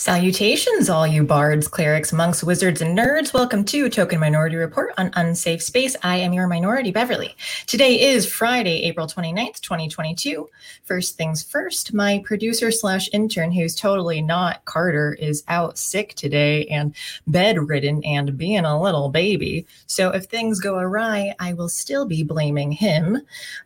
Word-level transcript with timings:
Salutations, 0.00 0.88
all 0.88 1.06
you 1.06 1.22
bards, 1.22 1.68
clerics, 1.68 2.10
monks, 2.10 2.42
wizards, 2.42 2.80
and 2.80 2.96
nerds. 2.96 3.34
Welcome 3.34 3.66
to 3.66 3.90
Token 3.90 4.18
Minority 4.18 4.56
Report 4.56 4.94
on 4.96 5.10
Unsafe 5.12 5.62
Space. 5.62 5.94
I 6.02 6.16
am 6.16 6.32
your 6.32 6.46
minority, 6.46 6.90
Beverly. 6.90 7.36
Today 7.66 8.00
is 8.00 8.24
Friday, 8.24 8.84
April 8.84 9.06
29th, 9.06 9.60
2022. 9.60 10.48
First 10.84 11.18
things 11.18 11.42
first, 11.42 11.92
my 11.92 12.22
producer 12.24 12.70
slash 12.70 13.10
intern, 13.12 13.52
who's 13.52 13.74
totally 13.74 14.22
not 14.22 14.64
Carter, 14.64 15.18
is 15.20 15.44
out 15.48 15.76
sick 15.76 16.14
today 16.14 16.64
and 16.68 16.94
bedridden 17.26 18.02
and 18.02 18.38
being 18.38 18.64
a 18.64 18.80
little 18.80 19.10
baby. 19.10 19.66
So 19.86 20.08
if 20.12 20.24
things 20.24 20.60
go 20.60 20.78
awry, 20.78 21.34
I 21.38 21.52
will 21.52 21.68
still 21.68 22.06
be 22.06 22.22
blaming 22.22 22.72
him. 22.72 23.20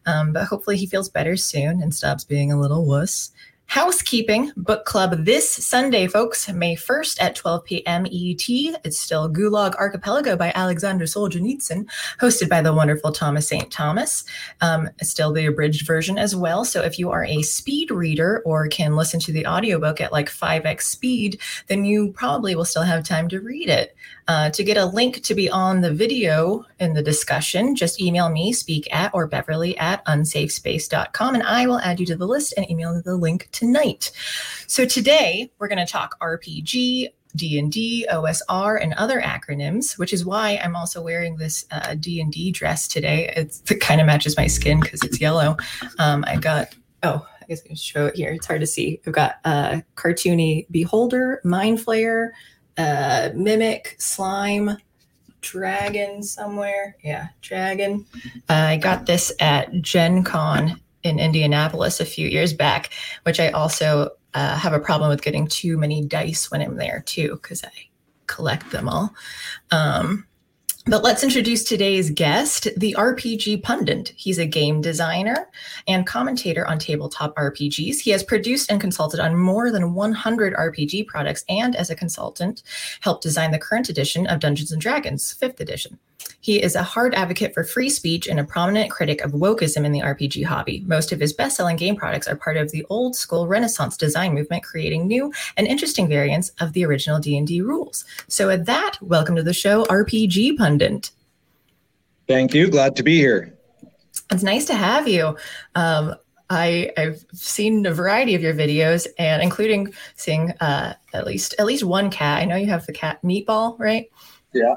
Um, 0.05 0.33
but 0.33 0.47
hopefully 0.47 0.79
he 0.79 0.87
feels 0.87 1.09
better 1.09 1.37
soon 1.37 1.81
and 1.81 1.95
stops 1.95 2.25
being 2.25 2.51
a 2.51 2.61
little 2.61 2.85
wuss. 2.85 3.31
Housekeeping 3.67 4.53
book 4.57 4.85
club 4.85 5.25
this 5.25 5.51
Sunday, 5.51 6.07
folks, 6.07 6.49
May 6.49 6.77
1st 6.77 7.21
at 7.21 7.35
12 7.35 7.65
p.m. 7.65 8.07
ET. 8.07 8.49
It's 8.49 9.01
still 9.01 9.29
Gulag 9.29 9.75
Archipelago 9.75 10.37
by 10.37 10.53
Alexander 10.55 11.07
Solzhenitsyn, 11.07 11.89
hosted 12.21 12.49
by 12.49 12.63
the 12.63 12.73
wonderful 12.73 13.11
Thomas 13.11 13.49
St. 13.49 13.69
Thomas. 13.73 14.25
Um, 14.61 14.89
still 15.03 15.33
the 15.33 15.47
abridged 15.47 15.87
version 15.87 16.19
as 16.19 16.37
well. 16.37 16.65
So 16.65 16.83
if 16.83 17.01
you 17.01 17.11
are 17.11 17.25
a 17.25 17.43
speed 17.43 17.91
reader 17.91 18.43
or 18.45 18.69
can 18.69 18.95
listen 18.95 19.19
to 19.21 19.33
the 19.33 19.47
audiobook 19.47 20.01
at 20.01 20.13
like 20.13 20.31
5x 20.31 20.83
speed, 20.83 21.41
then 21.67 21.85
you 21.85 22.13
probably 22.13 22.55
will 22.55 22.65
still 22.65 22.83
have 22.83 23.03
time 23.03 23.29
to 23.31 23.41
read 23.41 23.69
it. 23.69 23.97
Uh, 24.27 24.49
to 24.51 24.65
get 24.65 24.79
a 24.79 24.87
link 24.87 25.23
to 25.23 25.35
be 25.35 25.51
on 25.51 25.83
the 25.83 25.93
video 25.93 26.65
in 26.81 26.95
the 26.95 27.03
discussion, 27.03 27.75
just 27.75 28.01
email 28.01 28.31
me, 28.31 28.55
speak 28.55 28.89
at 28.95 29.11
or 29.13 29.27
Beverly 29.27 29.77
at 29.77 30.05
unsafespace.com, 30.07 31.35
and 31.35 31.43
I 31.43 31.67
will 31.67 31.81
add 31.81 32.01
you 32.01 32.07
to 32.07 32.17
the 32.17 32.27
list 32.27 32.55
and 32.57 32.71
email 32.71 33.03
the 33.03 33.17
link 33.17 33.49
tonight. 33.55 34.11
So 34.67 34.85
today 34.85 35.51
we're 35.59 35.69
going 35.69 35.85
to 35.85 35.91
talk 35.91 36.19
RPG, 36.21 37.09
D&D, 37.37 38.07
OSR, 38.13 38.83
and 38.83 38.93
other 38.95 39.21
acronyms, 39.21 39.97
which 39.99 40.13
is 40.13 40.25
why 40.25 40.61
I'm 40.63 40.77
also 40.77 41.03
wearing 41.03 41.37
this 41.37 41.65
uh, 41.71 41.95
D&D 41.95 42.53
dress 42.53 42.87
today. 42.87 43.33
It's, 43.37 43.63
it 43.71 43.81
kind 43.81 44.01
of 44.01 44.07
matches 44.07 44.37
my 44.37 44.47
skin 44.47 44.81
because 44.81 45.03
it's 45.03 45.21
yellow. 45.21 45.57
Um, 45.99 46.25
I 46.27 46.37
got, 46.37 46.75
oh, 47.03 47.27
I 47.41 47.47
guess 47.47 47.63
I 47.65 47.69
can 47.69 47.77
show 47.77 48.07
it 48.07 48.17
here. 48.17 48.31
It's 48.33 48.47
hard 48.47 48.61
to 48.61 48.67
see. 48.67 49.01
I've 49.07 49.13
got 49.13 49.37
a 49.45 49.49
uh, 49.49 49.81
cartoony 49.97 50.67
Beholder, 50.71 51.41
Mind 51.45 51.79
Flayer, 51.79 52.31
uh, 52.77 53.31
mimic, 53.35 53.97
slime, 53.99 54.77
dragon 55.41 56.23
somewhere. 56.23 56.97
Yeah, 57.05 57.29
dragon. 57.43 58.07
Uh, 58.49 58.53
I 58.55 58.77
got 58.79 59.07
this 59.07 59.33
at 59.41 59.81
Gen 59.83 60.25
Con 60.25 60.81
in 61.05 61.19
Indianapolis 61.19 62.01
a 62.01 62.05
few 62.05 62.27
years 62.27 62.53
back, 62.53 62.91
which 63.23 63.39
I 63.39 63.51
also 63.51 64.11
uh, 64.33 64.57
have 64.57 64.73
a 64.73 64.81
problem 64.81 65.11
with 65.11 65.23
getting 65.23 65.47
too 65.47 65.77
many 65.79 66.05
dice 66.05 66.51
when 66.51 66.63
I'm 66.63 66.77
there 66.77 67.03
too, 67.07 67.39
because 67.41 67.63
I 67.63 67.71
collect 68.27 68.71
them 68.71 68.89
all. 68.89 69.15
Um, 69.71 70.27
but 70.87 71.03
let's 71.03 71.25
introduce 71.25 71.65
today's 71.65 72.11
guest, 72.11 72.69
the 72.77 72.95
RPG 72.99 73.63
Pundit. 73.63 74.13
He's 74.17 74.39
a 74.39 74.45
game 74.45 74.83
designer 74.83 75.49
and 75.89 76.07
commentator 76.07 76.67
on 76.67 76.79
tabletop 76.79 77.35
RPGs. 77.37 78.01
He 78.01 78.11
has 78.11 78.23
produced 78.23 78.71
and 78.71 78.79
consulted 78.79 79.19
on 79.19 79.35
more 79.35 79.71
than 79.71 79.95
100 79.95 80.53
RPG 80.55 81.07
products 81.07 81.43
and, 81.49 81.75
as 81.75 81.89
a 81.89 81.97
consultant, 81.97 82.63
helped 83.01 83.23
design 83.23 83.51
the 83.51 83.59
current 83.59 83.89
edition 83.89 84.27
of 84.27 84.41
Dungeons 84.41 84.73
and 84.73 84.81
Dragons, 84.81 85.35
5th 85.41 85.59
edition. 85.59 85.99
He 86.41 86.63
is 86.63 86.75
a 86.75 86.83
hard 86.83 87.15
advocate 87.15 87.55
for 87.55 87.65
free 87.65 87.89
speech 87.89 88.27
and 88.27 88.39
a 88.39 88.45
prominent 88.45 88.91
critic 88.91 89.23
of 89.23 89.33
wokeism 89.33 89.87
in 89.87 89.93
the 89.93 90.01
RPG 90.01 90.45
hobby. 90.45 90.85
Most 90.87 91.11
of 91.11 91.19
his 91.19 91.33
best 91.33 91.57
selling 91.57 91.77
game 91.77 91.97
products 91.97 92.29
are 92.29 92.37
part 92.37 92.59
of 92.59 92.71
the 92.71 92.85
old 92.91 93.17
school 93.17 93.47
Renaissance 93.47 93.97
design 93.97 94.35
movement, 94.35 94.63
creating 94.63 95.07
new 95.07 95.33
and 95.57 95.67
interesting 95.67 96.07
variants 96.07 96.53
of 96.61 96.75
the 96.75 96.85
original 96.85 97.19
D&D 97.19 97.63
rules. 97.63 98.05
So 98.29 98.49
with 98.49 98.67
that, 98.67 98.99
welcome 99.01 99.37
to 99.37 99.43
the 99.43 99.55
show, 99.55 99.85
RPG 99.85 100.59
Pundit. 100.59 100.74
Thank 102.27 102.55
you. 102.55 102.71
Glad 102.71 102.97
to 102.97 103.03
be 103.03 103.17
here. 103.17 103.57
It's 104.31 104.43
nice 104.43 104.65
to 104.67 104.75
have 104.75 105.07
you. 105.07 105.37
Um, 105.75 106.15
I, 106.51 106.91
have 106.97 107.25
seen 107.33 107.85
a 107.87 107.93
variety 107.93 108.35
of 108.35 108.43
your 108.43 108.55
videos, 108.55 109.07
and 109.19 109.43
including 109.43 109.93
seeing 110.17 110.51
uh, 110.61 110.95
at 111.13 111.27
least 111.27 111.55
at 111.59 111.67
least 111.67 111.85
one 111.85 112.11
cat. 112.11 112.43
I 112.43 112.45
know 112.45 112.57
you 112.57 112.67
have 112.67 112.87
the 112.87 112.93
cat 112.93 113.21
Meatball, 113.23 113.79
right? 113.79 114.07
Yeah. 114.53 114.75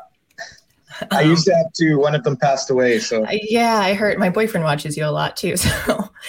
I 1.11 1.21
used 1.21 1.45
to 1.45 1.55
have 1.55 1.71
two. 1.73 1.99
One 1.99 2.15
of 2.15 2.23
them 2.23 2.37
passed 2.37 2.69
away. 2.69 2.99
So 2.99 3.25
yeah, 3.29 3.77
I 3.77 3.93
heard 3.93 4.17
my 4.17 4.29
boyfriend 4.29 4.63
watches 4.63 4.97
you 4.97 5.05
a 5.05 5.11
lot 5.11 5.37
too. 5.37 5.55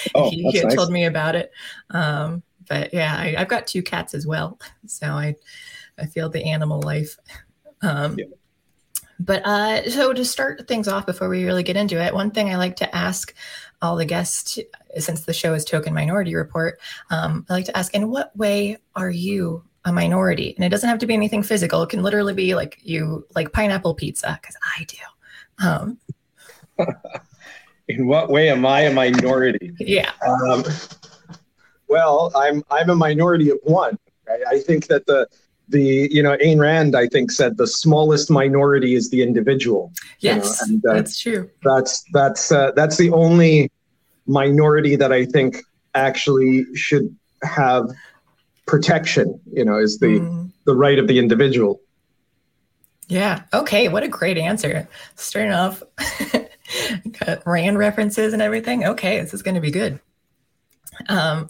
So 0.00 0.14
oh, 0.14 0.30
he, 0.30 0.48
he 0.50 0.62
nice. 0.62 0.74
told 0.74 0.92
me 0.92 1.06
about 1.06 1.34
it. 1.34 1.50
Um, 1.90 2.42
but 2.68 2.92
yeah, 2.94 3.16
I, 3.18 3.34
have 3.38 3.48
got 3.48 3.66
two 3.66 3.82
cats 3.82 4.14
as 4.14 4.26
well. 4.26 4.58
So 4.86 5.06
I 5.06 5.34
I 5.98 6.06
feel 6.06 6.28
the 6.28 6.44
animal 6.44 6.80
life. 6.82 7.16
Um, 7.82 8.16
yeah. 8.18 8.26
But 9.20 9.44
uh, 9.44 9.90
so 9.90 10.12
to 10.12 10.24
start 10.24 10.68
things 10.68 10.88
off 10.88 11.06
before 11.06 11.28
we 11.28 11.44
really 11.44 11.62
get 11.62 11.76
into 11.76 12.02
it, 12.02 12.14
one 12.14 12.30
thing 12.30 12.50
I 12.50 12.56
like 12.56 12.76
to 12.76 12.96
ask 12.96 13.34
all 13.82 13.96
the 13.96 14.04
guests, 14.04 14.58
since 14.98 15.22
the 15.22 15.32
show 15.32 15.54
is 15.54 15.64
Token 15.64 15.94
Minority 15.94 16.34
Report, 16.34 16.80
um, 17.10 17.46
I 17.48 17.54
like 17.54 17.64
to 17.66 17.76
ask, 17.76 17.94
in 17.94 18.10
what 18.10 18.36
way 18.36 18.78
are 18.96 19.10
you 19.10 19.62
a 19.84 19.92
minority? 19.92 20.54
And 20.56 20.64
it 20.64 20.68
doesn't 20.68 20.88
have 20.88 20.98
to 21.00 21.06
be 21.06 21.14
anything 21.14 21.42
physical. 21.42 21.82
It 21.82 21.90
can 21.90 22.02
literally 22.02 22.34
be 22.34 22.54
like 22.54 22.78
you 22.82 23.26
like 23.34 23.52
pineapple 23.52 23.94
pizza 23.94 24.38
because 24.40 24.56
i 24.76 24.84
do. 24.84 25.66
Um, 25.66 25.98
in 27.88 28.06
what 28.06 28.30
way 28.30 28.50
am 28.50 28.66
i 28.66 28.82
a 28.82 28.92
minority? 28.92 29.72
Yeah. 29.78 30.12
Um, 30.26 30.64
well 31.88 32.30
i'm 32.36 32.62
i'm 32.70 32.90
a 32.90 32.94
minority 32.94 33.50
of 33.50 33.58
one 33.64 33.98
right? 34.26 34.42
i 34.48 34.58
think 34.58 34.86
that 34.86 35.06
the 35.06 35.26
the 35.68 36.08
you 36.10 36.22
know 36.22 36.36
Ayn 36.38 36.60
Rand 36.60 36.96
I 36.96 37.06
think 37.06 37.30
said 37.30 37.56
the 37.56 37.66
smallest 37.66 38.30
minority 38.30 38.94
is 38.94 39.10
the 39.10 39.22
individual. 39.22 39.92
Yes, 40.20 40.60
you 40.66 40.72
know? 40.72 40.74
and, 40.74 40.86
uh, 40.86 40.94
that's 40.94 41.20
true. 41.20 41.50
That's 41.62 42.04
that's 42.12 42.52
uh, 42.52 42.72
that's 42.72 42.96
the 42.96 43.10
only 43.10 43.70
minority 44.26 44.96
that 44.96 45.12
I 45.12 45.24
think 45.24 45.58
actually 45.94 46.64
should 46.74 47.14
have 47.42 47.90
protection 48.68 49.40
you 49.50 49.64
know 49.64 49.78
is 49.78 49.98
the 49.98 50.20
mm. 50.20 50.50
the 50.66 50.76
right 50.76 50.98
of 50.98 51.08
the 51.08 51.18
individual 51.18 51.80
yeah 53.08 53.42
okay 53.54 53.88
what 53.88 54.02
a 54.02 54.08
great 54.08 54.36
answer 54.36 54.86
starting 55.16 55.52
off 55.52 55.82
rand 57.46 57.78
references 57.78 58.34
and 58.34 58.42
everything 58.42 58.84
okay 58.84 59.20
this 59.20 59.32
is 59.32 59.42
going 59.42 59.54
to 59.54 59.60
be 59.60 59.70
good 59.70 59.98
um 61.08 61.48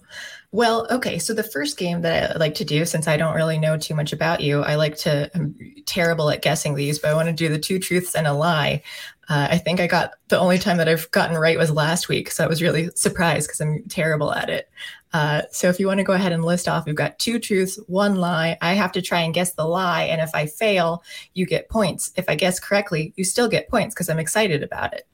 well, 0.50 0.86
okay. 0.91 1.19
So 1.19 1.34
the 1.34 1.42
first 1.42 1.76
game 1.76 2.00
that 2.03 2.34
I 2.34 2.38
like 2.38 2.54
to 2.54 2.64
do, 2.64 2.86
since 2.86 3.06
I 3.06 3.19
don't 3.19 3.34
really 3.34 3.59
know 3.59 3.76
too 3.76 3.94
much 3.94 4.14
about 4.14 4.41
you, 4.41 4.62
I 4.62 4.76
like 4.76 4.97
to. 4.98 5.31
I'm 5.34 5.54
terrible 5.84 6.31
at 6.31 6.41
guessing 6.41 6.75
these, 6.75 6.98
but 6.98 7.10
I 7.10 7.14
want 7.14 7.28
to 7.28 7.34
do 7.34 7.50
the 7.50 7.59
two 7.59 7.78
truths 7.78 8.14
and 8.14 8.26
a 8.26 8.32
lie. 8.32 8.82
Uh, 9.28 9.48
I 9.50 9.58
think 9.58 9.78
I 9.78 9.87
got 9.87 10.12
the 10.28 10.38
only 10.38 10.58
time 10.58 10.78
that 10.78 10.88
I've 10.88 11.10
gotten 11.10 11.37
right 11.37 11.58
was 11.58 11.70
last 11.70 12.08
week, 12.08 12.31
so 12.31 12.44
I 12.44 12.47
was 12.47 12.62
really 12.62 12.88
surprised 12.94 13.47
because 13.47 13.60
I'm 13.60 13.82
terrible 13.91 14.32
at 14.32 14.48
it. 14.48 14.70
Uh, 15.12 15.42
so 15.50 15.69
if 15.69 15.78
you 15.78 15.87
want 15.87 15.98
to 15.98 16.04
go 16.04 16.14
ahead 16.14 16.32
and 16.32 16.42
list 16.42 16.66
off, 16.66 16.87
we've 16.87 16.94
got 16.94 17.19
two 17.19 17.38
truths, 17.38 17.78
one 17.87 18.16
lie. 18.16 18.56
I 18.62 18.72
have 18.72 18.92
to 18.92 19.03
try 19.03 19.20
and 19.20 19.34
guess 19.34 19.53
the 19.53 19.66
lie, 19.66 20.04
and 20.04 20.22
if 20.22 20.31
I 20.32 20.47
fail, 20.47 21.03
you 21.34 21.44
get 21.44 21.69
points. 21.69 22.10
If 22.16 22.26
I 22.26 22.37
guess 22.37 22.58
correctly, 22.58 23.12
you 23.16 23.25
still 23.25 23.48
get 23.48 23.69
points 23.69 23.94
because 23.94 24.08
I'm 24.08 24.19
excited 24.19 24.62
about 24.62 24.94
it. 24.94 25.06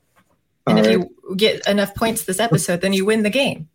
And 0.69 0.79
All 0.79 0.85
if 0.85 0.97
right. 0.97 1.09
you 1.29 1.37
get 1.37 1.67
enough 1.67 1.93
points 1.97 2.25
this 2.25 2.39
episode, 2.39 2.83
then 2.83 2.93
you 2.93 3.05
win 3.05 3.25
the 3.25 3.31
game. 3.31 3.69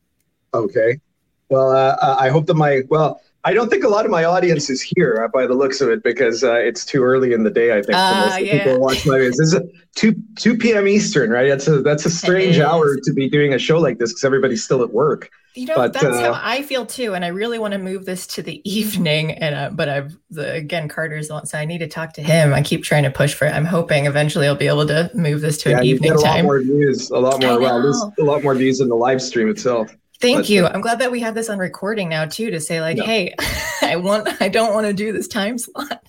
Okay. 0.54 1.02
Well, 1.50 1.72
uh, 1.72 1.98
uh, 2.02 2.16
I 2.20 2.30
hope 2.30 2.46
that 2.48 2.56
my 2.56 2.84
well, 2.90 3.22
I 3.46 3.54
don't 3.54 3.70
think 3.70 3.84
a 3.84 3.88
lot 3.88 4.06
of 4.06 4.12
my 4.12 4.26
audience 4.26 4.70
is 4.70 4.82
here 4.82 5.24
uh, 5.24 5.28
by 5.30 5.48
the 5.48 5.54
looks 5.54 5.80
of 5.80 5.90
it 5.90 6.04
because 6.04 6.44
uh, 6.44 6.56
it's 6.56 6.84
too 6.84 7.04
early 7.04 7.32
in 7.32 7.44
the 7.44 7.50
day. 7.50 7.72
I 7.72 7.82
think 7.82 7.96
uh, 7.96 8.28
most 8.28 8.42
yeah. 8.42 8.58
people 8.58 8.80
watch 8.82 9.06
my 9.06 9.14
videos. 9.14 9.38
This 9.38 9.54
is 9.54 9.62
two 9.96 10.14
two 10.36 10.58
p.m. 10.58 10.88
Eastern, 10.88 11.30
right? 11.30 11.48
That's 11.48 11.68
a 11.68 11.82
that's 11.82 12.06
a 12.06 12.10
strange 12.10 12.60
hour 12.60 12.98
to 12.98 13.14
be 13.14 13.30
doing 13.30 13.54
a 13.54 13.60
show 13.60 13.80
like 13.80 13.98
this 13.98 14.12
because 14.12 14.26
everybody's 14.26 14.64
still 14.64 14.84
at 14.84 14.92
work. 14.92 15.32
You 15.56 15.66
know, 15.66 15.76
but, 15.76 15.94
that's 15.94 16.06
uh, 16.06 16.34
how 16.34 16.42
I 16.44 16.62
feel 16.64 16.86
too, 16.86 17.16
and 17.16 17.24
I 17.24 17.30
really 17.30 17.60
want 17.60 17.72
to 17.72 17.80
move 17.80 18.06
this 18.06 18.28
to 18.28 18.44
the 18.44 18.62
evening. 18.70 19.32
And 19.32 19.56
uh, 19.56 19.70
but 19.72 19.88
I've 19.88 20.18
the, 20.30 20.54
again, 20.54 20.90
Carter's 20.90 21.32
on, 21.32 21.46
so 21.46 21.58
I 21.58 21.64
need 21.64 21.80
to 21.80 21.88
talk 21.88 22.14
to 22.14 22.22
him. 22.22 22.54
I 22.54 22.62
keep 22.62 22.84
trying 22.84 23.04
to 23.04 23.12
push 23.12 23.34
for 23.34 23.46
it. 23.46 23.52
I'm 23.52 23.66
hoping 23.66 24.06
eventually 24.06 24.48
I'll 24.48 24.56
be 24.56 24.68
able 24.68 24.86
to 24.88 25.10
move 25.14 25.40
this 25.40 25.58
to 25.64 25.70
yeah, 25.70 25.78
an 25.78 25.86
evening 25.86 26.12
a 26.12 26.18
time. 26.18 26.24
A 26.24 26.38
lot 26.40 26.44
more 26.44 26.60
views, 26.60 27.10
a 27.10 27.18
lot 27.18 27.42
more. 27.42 27.82
There's 27.82 28.06
a 28.20 28.24
lot 28.24 28.44
more 28.44 28.54
views 28.54 28.82
in 28.82 28.90
the 28.90 28.96
live 28.96 29.22
stream 29.22 29.50
itself. 29.50 29.96
Thank 30.20 30.38
but, 30.38 30.50
you. 30.50 30.66
Uh, 30.66 30.72
I'm 30.74 30.82
glad 30.82 31.00
that 31.00 31.12
we 31.12 31.22
have 31.22 31.36
this 31.36 31.50
on 31.50 31.60
recording 31.60 32.10
now 32.10 32.26
too 32.26 32.52
to 32.52 32.60
say 32.60 32.82
like, 32.82 32.98
yeah. 32.98 33.04
hey, 33.04 33.36
I 33.82 33.96
want 33.96 34.30
I 34.42 34.50
don't 34.50 34.74
want 34.74 34.88
to 34.88 34.94
do 34.94 35.12
this 35.12 35.28
time 35.28 35.58
slot. 35.58 36.06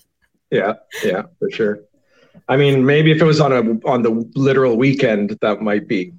Yeah, 0.49 0.73
yeah, 1.03 1.23
for 1.39 1.49
sure. 1.49 1.79
I 2.49 2.57
mean, 2.57 2.85
maybe 2.85 3.11
if 3.11 3.21
it 3.21 3.25
was 3.25 3.39
on 3.39 3.53
a 3.53 3.87
on 3.87 4.01
the 4.01 4.29
literal 4.35 4.75
weekend, 4.75 5.37
that 5.41 5.61
might 5.61 5.87
be. 5.87 6.13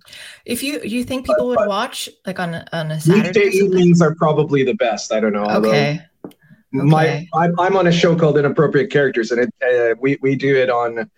If 0.46 0.62
you 0.62 0.80
you 0.82 1.04
think 1.04 1.26
people 1.26 1.48
would 1.48 1.66
watch 1.66 2.08
like 2.24 2.38
on 2.38 2.54
a, 2.54 2.66
on 2.72 2.90
a 2.90 3.00
Saturday? 3.00 3.40
Weekday 3.40 3.56
evenings 3.58 4.00
are 4.00 4.14
probably 4.14 4.64
the 4.64 4.74
best. 4.74 5.12
I 5.12 5.20
don't 5.20 5.34
know. 5.34 5.44
Okay. 5.44 6.00
okay. 6.24 6.34
My 6.72 7.28
I'm 7.34 7.58
I'm 7.60 7.76
on 7.76 7.86
a 7.86 7.92
show 7.92 8.16
called 8.16 8.38
Inappropriate 8.38 8.90
Characters, 8.90 9.30
and 9.30 9.42
it 9.42 9.54
uh, 9.62 9.94
we 10.00 10.18
we 10.22 10.34
do 10.34 10.56
it 10.56 10.70
on 10.70 11.10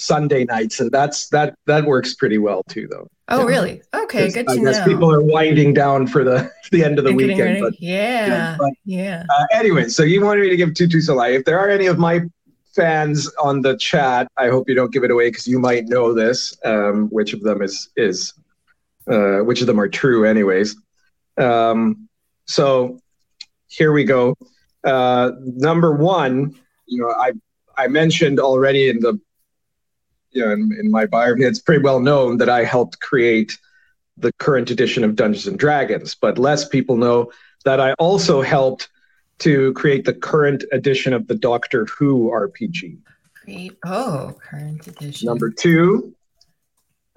Sunday 0.00 0.44
nights, 0.44 0.78
and 0.78 0.90
that's 0.92 1.28
that 1.30 1.54
that 1.66 1.84
works 1.84 2.14
pretty 2.14 2.38
well 2.38 2.62
too, 2.68 2.86
though. 2.88 3.08
Oh, 3.30 3.44
really? 3.44 3.82
Okay, 3.92 4.30
good 4.30 4.46
to 4.46 4.52
I 4.52 4.56
know. 4.56 4.72
guess 4.72 4.82
people 4.86 5.12
are 5.12 5.20
winding 5.20 5.74
down 5.74 6.06
for 6.06 6.22
the 6.24 6.50
the 6.70 6.84
end 6.84 6.98
of 6.98 7.04
the 7.04 7.10
And 7.10 7.18
getting 7.18 7.36
weekend. 7.36 7.60
ready? 7.62 7.76
But 7.76 7.82
yeah, 7.82 8.56
but, 8.58 8.72
yeah. 8.84 9.24
uh, 9.28 9.46
anyway, 9.52 9.88
so 9.88 10.04
you 10.04 10.24
wanted 10.24 10.42
me 10.42 10.50
to 10.50 10.56
give 10.56 10.72
Tutu 10.72 10.98
Salai. 11.00 11.34
If 11.34 11.44
there 11.44 11.58
are 11.58 11.68
any 11.68 11.86
of 11.86 11.98
my 11.98 12.20
fans 12.76 13.28
on 13.42 13.60
the 13.60 13.76
chat, 13.76 14.28
I 14.38 14.48
hope 14.48 14.68
you 14.68 14.74
don't 14.76 14.92
give 14.92 15.02
it 15.02 15.10
away 15.10 15.30
because 15.30 15.48
you 15.48 15.58
might 15.58 15.86
know 15.88 16.14
this. 16.14 16.56
Um, 16.64 17.08
which 17.08 17.32
of 17.34 17.42
them 17.42 17.60
is 17.60 17.90
is 17.96 18.34
uh, 19.10 19.38
which 19.40 19.60
of 19.62 19.66
them 19.66 19.80
are 19.80 19.88
true, 19.88 20.24
anyways. 20.24 20.76
Um, 21.38 22.08
so 22.46 23.00
here 23.66 23.90
we 23.92 24.04
go. 24.04 24.36
Uh, 24.84 25.32
number 25.42 25.92
one, 25.92 26.54
you 26.86 27.02
know, 27.02 27.10
I 27.10 27.32
I 27.76 27.88
mentioned 27.88 28.38
already 28.40 28.88
in 28.88 29.00
the 29.00 29.20
you 30.30 30.44
know 30.44 30.52
in, 30.52 30.76
in 30.78 30.90
my 30.90 31.06
biography, 31.06 31.44
it's 31.44 31.60
pretty 31.60 31.82
well 31.82 32.00
known 32.00 32.38
that 32.38 32.48
I 32.48 32.64
helped 32.64 33.00
create 33.00 33.58
the 34.16 34.32
current 34.38 34.70
edition 34.70 35.04
of 35.04 35.16
Dungeons 35.16 35.46
and 35.46 35.58
Dragons, 35.58 36.14
but 36.14 36.38
less 36.38 36.68
people 36.68 36.96
know 36.96 37.30
that 37.64 37.80
I 37.80 37.92
also 37.94 38.42
helped 38.42 38.88
to 39.40 39.72
create 39.74 40.04
the 40.04 40.14
current 40.14 40.64
edition 40.72 41.12
of 41.12 41.28
the 41.28 41.34
Doctor 41.34 41.86
Who 41.86 42.30
RPG. 42.30 42.98
Great. 43.44 43.78
Oh, 43.84 44.36
current 44.40 44.86
edition. 44.86 45.26
Number 45.26 45.50
two, 45.50 46.14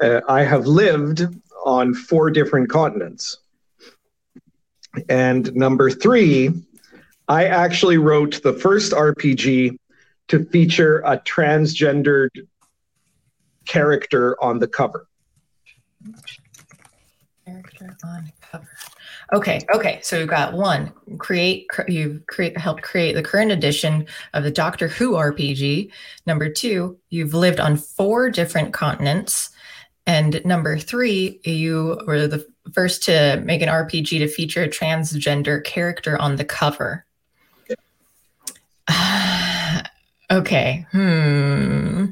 uh, 0.02 0.22
I 0.28 0.44
have 0.44 0.68
lived 0.68 1.26
on 1.66 1.94
four 1.94 2.30
different 2.30 2.70
continents. 2.70 3.38
And 5.10 5.54
number 5.56 5.90
three, 5.90 6.52
I 7.28 7.46
actually 7.46 7.98
wrote 7.98 8.42
the 8.44 8.54
first 8.54 8.92
RPG 8.92 9.78
to 10.30 10.46
feature 10.46 11.00
a 11.00 11.18
transgendered 11.18 12.30
character 13.66 14.42
on 14.44 14.60
the 14.60 14.68
cover. 14.68 15.08
character 17.46 17.98
on 18.04 18.32
cover. 18.42 18.68
Okay, 19.34 19.62
okay. 19.74 20.00
So 20.04 20.20
we've 20.20 20.28
got 20.28 20.54
one 20.54 20.92
create. 21.18 21.70
cr- 21.70 21.90
You've 21.90 22.22
helped 22.56 22.82
create 22.84 23.14
the 23.14 23.24
current 23.24 23.52
edition 23.52 24.08
of 24.34 24.44
the 24.44 24.52
Doctor 24.52 24.88
Who 24.88 25.14
RPG. 25.14 25.92
Number 26.26 26.50
two, 26.50 26.98
you've 27.10 27.34
lived 27.34 27.60
on 27.60 27.78
four 27.78 28.30
different 28.30 28.74
continents, 28.74 29.50
and 30.06 30.44
number 30.46 30.78
three, 30.78 31.40
you 31.44 32.00
were 32.08 32.28
the 32.28 32.46
first 32.74 33.04
to 33.04 33.42
make 33.46 33.62
an 33.62 33.70
RPG 33.70 34.20
to 34.20 34.28
feature 34.28 34.64
a 34.64 34.68
transgender 34.70 35.64
character 35.64 36.20
on 36.20 36.36
the 36.36 36.46
cover. 36.46 37.06
okay. 40.32 40.86
Hmm. 40.92 42.06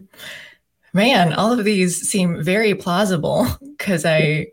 Man, 0.94 1.34
all 1.34 1.52
of 1.58 1.64
these 1.66 2.10
seem 2.10 2.44
very 2.44 2.74
plausible 2.76 3.48
because 3.62 4.06
I 4.06 4.48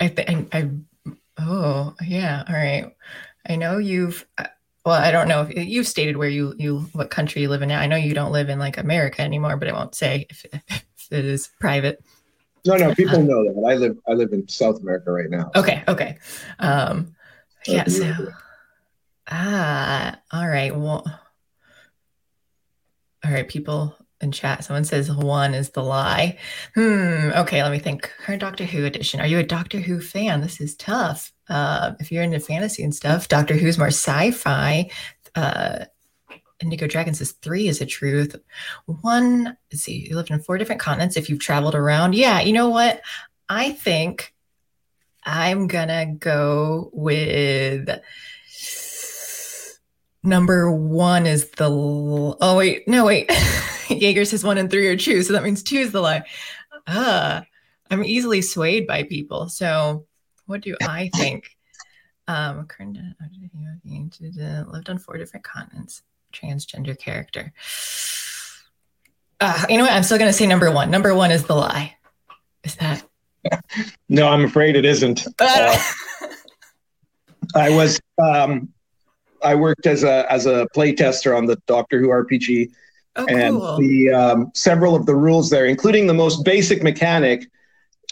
I 0.00 0.08
think 0.08 0.54
I, 0.54 0.70
oh 1.40 1.94
yeah, 2.04 2.44
all 2.48 2.54
right. 2.54 2.94
I 3.48 3.56
know 3.56 3.78
you've 3.78 4.26
uh, 4.36 4.46
well, 4.84 5.00
I 5.00 5.10
don't 5.10 5.28
know 5.28 5.42
if 5.42 5.68
you've 5.68 5.86
stated 5.86 6.16
where 6.16 6.28
you 6.28 6.54
you 6.58 6.80
what 6.92 7.10
country 7.10 7.42
you 7.42 7.48
live 7.48 7.62
in 7.62 7.68
now. 7.68 7.80
I 7.80 7.86
know 7.86 7.96
you 7.96 8.14
don't 8.14 8.32
live 8.32 8.48
in 8.48 8.58
like 8.58 8.78
America 8.78 9.22
anymore, 9.22 9.56
but 9.56 9.68
I 9.68 9.72
won't 9.72 9.94
say 9.94 10.26
if, 10.30 10.44
if 10.68 11.08
it 11.10 11.24
is 11.24 11.50
private. 11.60 12.02
No, 12.66 12.76
no, 12.76 12.94
people 12.94 13.22
know 13.22 13.44
that. 13.44 13.68
I 13.68 13.74
live 13.74 13.98
I 14.08 14.12
live 14.12 14.32
in 14.32 14.46
South 14.48 14.80
America 14.80 15.10
right 15.10 15.30
now. 15.30 15.50
Okay, 15.54 15.82
okay. 15.88 16.18
Um 16.58 17.14
yeah, 17.66 17.82
Okay. 17.82 17.90
so 17.90 18.14
ah, 19.30 20.18
all 20.32 20.48
right. 20.48 20.74
Well 20.74 21.04
all 23.24 23.32
right, 23.32 23.48
people 23.48 23.96
in 24.20 24.32
chat. 24.32 24.64
Someone 24.64 24.84
says 24.84 25.10
one 25.10 25.54
is 25.54 25.70
the 25.70 25.82
lie. 25.82 26.38
Hmm. 26.74 27.30
Okay, 27.36 27.62
let 27.62 27.72
me 27.72 27.78
think. 27.78 28.10
Current 28.20 28.40
Doctor 28.40 28.64
Who 28.64 28.84
edition. 28.84 29.20
Are 29.20 29.26
you 29.26 29.38
a 29.38 29.44
Doctor 29.44 29.78
Who 29.78 30.00
fan? 30.00 30.40
This 30.40 30.60
is 30.60 30.74
tough. 30.76 31.32
Uh, 31.48 31.92
if 32.00 32.10
you're 32.10 32.22
into 32.22 32.40
fantasy 32.40 32.82
and 32.82 32.94
stuff, 32.94 33.28
Doctor 33.28 33.54
Who's 33.54 33.78
more 33.78 33.88
sci-fi. 33.88 34.90
Uh, 35.34 35.84
Indigo 36.60 36.86
Dragon 36.86 37.14
says 37.14 37.32
three 37.32 37.68
is 37.68 37.80
a 37.80 37.86
truth. 37.86 38.34
One, 38.86 39.56
let's 39.70 39.82
see, 39.82 40.08
you 40.08 40.16
lived 40.16 40.30
in 40.30 40.40
four 40.40 40.58
different 40.58 40.80
continents. 40.80 41.16
If 41.16 41.30
you've 41.30 41.38
traveled 41.38 41.74
around, 41.74 42.14
yeah, 42.14 42.40
you 42.40 42.52
know 42.52 42.68
what? 42.68 43.00
I 43.48 43.70
think 43.70 44.34
I'm 45.24 45.68
gonna 45.68 46.06
go 46.06 46.90
with 46.92 47.88
number 50.22 50.70
one 50.70 51.26
is 51.26 51.50
the. 51.50 51.68
Oh 51.68 52.56
wait, 52.56 52.86
no 52.88 53.04
wait. 53.04 53.30
Jaeger 53.88 54.24
says 54.24 54.44
one 54.44 54.58
and 54.58 54.70
three 54.70 54.86
are 54.88 54.96
true, 54.96 55.22
so 55.22 55.32
that 55.32 55.42
means 55.42 55.62
two 55.62 55.78
is 55.78 55.92
the 55.92 56.00
lie. 56.00 56.24
Ah, 56.86 57.44
I'm 57.90 58.04
easily 58.04 58.42
swayed 58.42 58.86
by 58.86 59.02
people. 59.02 59.48
So, 59.48 60.06
what 60.46 60.60
do 60.60 60.76
I 60.82 61.10
think? 61.16 61.56
Um, 62.26 62.68
lived 64.70 64.90
on 64.90 64.98
four 64.98 65.16
different 65.16 65.44
continents. 65.44 66.02
Transgender 66.32 66.98
character. 66.98 67.52
Uh, 69.40 69.64
you 69.68 69.78
know 69.78 69.84
what? 69.84 69.92
I'm 69.92 70.02
still 70.02 70.18
gonna 70.18 70.32
say 70.32 70.46
number 70.46 70.70
one. 70.70 70.90
Number 70.90 71.14
one 71.14 71.30
is 71.30 71.44
the 71.44 71.54
lie. 71.54 71.96
Is 72.64 72.76
that? 72.76 73.02
No, 74.10 74.28
I'm 74.28 74.44
afraid 74.44 74.74
it 74.74 74.84
isn't. 74.84 75.26
Uh, 75.38 75.78
I 77.54 77.70
was 77.70 78.00
um, 78.18 78.68
I 79.42 79.54
worked 79.54 79.86
as 79.86 80.04
a 80.04 80.30
as 80.30 80.46
a 80.46 80.66
play 80.74 80.94
tester 80.94 81.34
on 81.34 81.46
the 81.46 81.56
Doctor 81.66 82.00
Who 82.00 82.08
RPG, 82.08 82.70
oh, 83.16 83.26
and 83.26 83.56
cool. 83.56 83.78
the 83.78 84.10
um, 84.10 84.50
several 84.54 84.94
of 84.94 85.06
the 85.06 85.14
rules 85.14 85.50
there, 85.50 85.66
including 85.66 86.06
the 86.06 86.14
most 86.14 86.44
basic 86.44 86.82
mechanic 86.82 87.46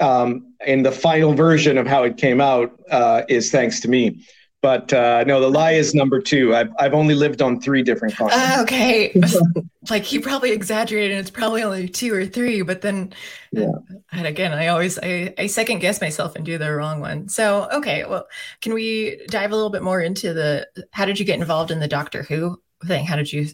um, 0.01 0.53
in 0.67 0.83
the 0.83 0.93
final 0.93 1.33
version 1.33 1.79
of 1.79 1.87
how 1.87 2.03
it 2.03 2.17
came 2.17 2.41
out, 2.41 2.79
uh, 2.91 3.23
is 3.29 3.51
thanks 3.51 3.81
to 3.81 3.89
me. 3.89 4.25
But 4.63 4.93
uh, 4.93 5.23
no, 5.25 5.41
the 5.41 5.51
lie 5.51 5.73
is 5.73 5.95
number 5.95 6.21
two. 6.21 6.55
I've 6.57 6.71
I've 6.79 6.95
only 6.95 7.15
lived 7.15 7.41
on 7.43 7.61
three 7.61 7.83
different 7.83 8.17
continents. 8.17 8.47
Ah, 8.57 8.63
okay. 8.63 9.15
like 9.91 10.03
he 10.03 10.19
probably 10.19 10.51
exaggerated 10.51 11.13
and 11.13 11.21
it's 11.21 11.31
probably 11.31 11.63
only 11.63 11.89
two 11.89 12.13
or 12.13 12.27
three, 12.27 12.63
but 12.63 12.81
then 12.81 13.13
Yeah. 13.53 13.71
and 14.13 14.27
again, 14.27 14.53
I 14.53 14.69
always 14.69 14.99
I, 15.01 15.33
I 15.39 15.47
second 15.47 15.81
guess 15.81 16.01
myself 16.01 16.35
and 16.35 16.45
do 16.45 16.59
the 16.59 16.73
wrong 16.73 17.01
one. 17.01 17.29
So 17.29 17.69
okay, 17.73 18.05
well, 18.07 18.27
can 18.61 18.73
we 18.75 19.21
dive 19.29 19.53
a 19.53 19.55
little 19.55 19.71
bit 19.71 19.83
more 19.83 20.01
into 20.01 20.33
the 20.33 20.67
how 20.91 21.05
did 21.05 21.19
you 21.21 21.25
get 21.25 21.39
involved 21.39 21.71
in 21.71 21.79
the 21.79 21.87
Doctor 21.89 22.23
Who 22.25 22.61
thing? 22.87 23.05
How 23.05 23.17
did 23.17 23.33
you 23.33 23.49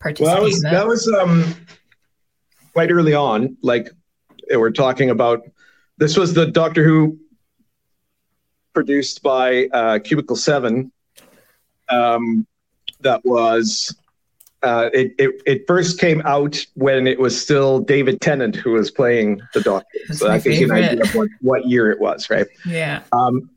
participate 0.00 0.26
Well, 0.26 0.34
that 0.34 0.42
was 0.42 0.60
that? 0.62 0.72
that 0.72 0.86
was 0.88 1.06
um, 1.08 1.54
quite 2.72 2.90
early 2.90 3.14
on. 3.14 3.56
Like 3.62 3.90
we're 4.50 4.70
talking 4.70 5.10
about, 5.10 5.42
this 5.98 6.16
was 6.16 6.34
the 6.34 6.46
Doctor 6.46 6.82
Who 6.82 7.18
produced 8.78 9.24
by 9.24 9.66
uh, 9.72 9.98
Cubicle 9.98 10.36
Seven. 10.36 10.92
Um, 11.88 12.46
that 13.00 13.20
was 13.24 13.92
uh, 14.62 14.88
it, 14.92 15.14
it. 15.18 15.42
It 15.46 15.66
first 15.66 15.98
came 15.98 16.22
out 16.24 16.64
when 16.74 17.08
it 17.08 17.18
was 17.18 17.40
still 17.40 17.80
David 17.80 18.20
Tennant 18.20 18.54
who 18.54 18.74
was 18.74 18.88
playing 18.92 19.40
the 19.52 19.62
Doctor. 19.62 19.98
That's 20.06 20.20
so 20.20 20.28
my 20.28 20.38
that 20.38 20.44
gives 20.44 20.60
you 20.60 20.66
an 20.66 20.84
idea 20.84 21.02
of 21.02 21.12
what, 21.12 21.28
what 21.40 21.66
year 21.66 21.90
it 21.90 21.98
was, 21.98 22.30
right? 22.30 22.46
yeah. 22.64 23.02
Um, 23.10 23.50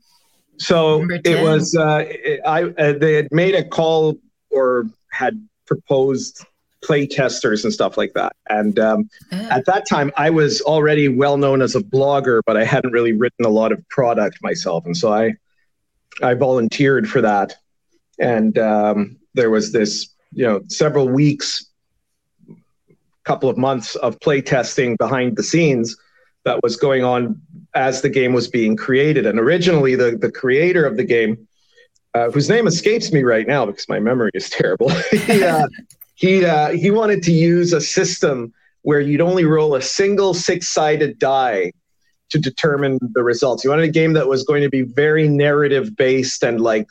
so 0.56 1.06
it 1.24 1.40
was. 1.40 1.76
Uh, 1.76 2.04
it, 2.04 2.40
I 2.44 2.64
uh, 2.64 2.98
they 2.98 3.14
had 3.14 3.28
made 3.30 3.54
a 3.54 3.62
call 3.62 4.18
or 4.50 4.86
had 5.12 5.40
proposed 5.66 6.44
play 6.82 7.06
testers 7.06 7.64
and 7.64 7.72
stuff 7.72 7.96
like 7.96 8.12
that. 8.14 8.34
And 8.48 8.78
um, 8.78 9.08
Ah, 9.32 9.48
at 9.50 9.66
that 9.66 9.84
time, 9.88 10.12
I 10.16 10.30
was 10.30 10.60
already 10.62 11.08
well 11.08 11.36
known 11.36 11.62
as 11.62 11.74
a 11.74 11.80
blogger, 11.80 12.40
but 12.46 12.56
I 12.56 12.64
hadn't 12.64 12.92
really 12.92 13.12
written 13.12 13.44
a 13.44 13.50
lot 13.50 13.72
of 13.72 13.86
product 13.88 14.38
myself, 14.42 14.84
and 14.84 14.96
so 14.96 15.12
I 15.12 15.34
I 16.22 16.34
volunteered 16.34 17.08
for 17.08 17.20
that. 17.22 17.54
And 18.18 18.58
um, 18.58 19.16
there 19.34 19.50
was 19.50 19.72
this, 19.72 20.08
you 20.32 20.44
know, 20.46 20.60
several 20.68 21.08
weeks, 21.08 21.66
couple 23.24 23.48
of 23.48 23.56
months 23.56 23.94
of 23.96 24.18
play 24.20 24.40
testing 24.42 24.96
behind 24.96 25.36
the 25.36 25.42
scenes 25.42 25.96
that 26.44 26.60
was 26.62 26.76
going 26.76 27.04
on 27.04 27.40
as 27.74 28.02
the 28.02 28.08
game 28.08 28.32
was 28.32 28.48
being 28.48 28.76
created. 28.76 29.26
And 29.26 29.38
originally, 29.38 29.94
the 29.94 30.16
the 30.16 30.30
creator 30.30 30.84
of 30.84 30.96
the 30.96 31.04
game, 31.04 31.48
uh, 32.14 32.30
whose 32.30 32.48
name 32.48 32.66
escapes 32.66 33.12
me 33.12 33.22
right 33.22 33.46
now 33.46 33.64
because 33.64 33.88
my 33.88 34.00
memory 34.00 34.30
is 34.34 34.50
terrible, 34.50 34.88
he 35.10 35.42
uh, 35.44 35.66
he, 36.14 36.44
uh, 36.44 36.70
he 36.70 36.90
wanted 36.90 37.22
to 37.24 37.32
use 37.32 37.72
a 37.72 37.80
system 37.80 38.52
where 38.82 39.00
you'd 39.00 39.20
only 39.20 39.44
roll 39.44 39.74
a 39.74 39.82
single 39.82 40.34
six-sided 40.34 41.18
die 41.18 41.72
to 42.30 42.38
determine 42.38 42.98
the 43.14 43.22
results. 43.22 43.62
He 43.62 43.68
wanted 43.68 43.84
a 43.84 43.92
game 43.92 44.14
that 44.14 44.26
was 44.26 44.42
going 44.44 44.62
to 44.62 44.70
be 44.70 44.82
very 44.82 45.28
narrative 45.28 45.94
based 45.96 46.42
and 46.42 46.60
like 46.60 46.86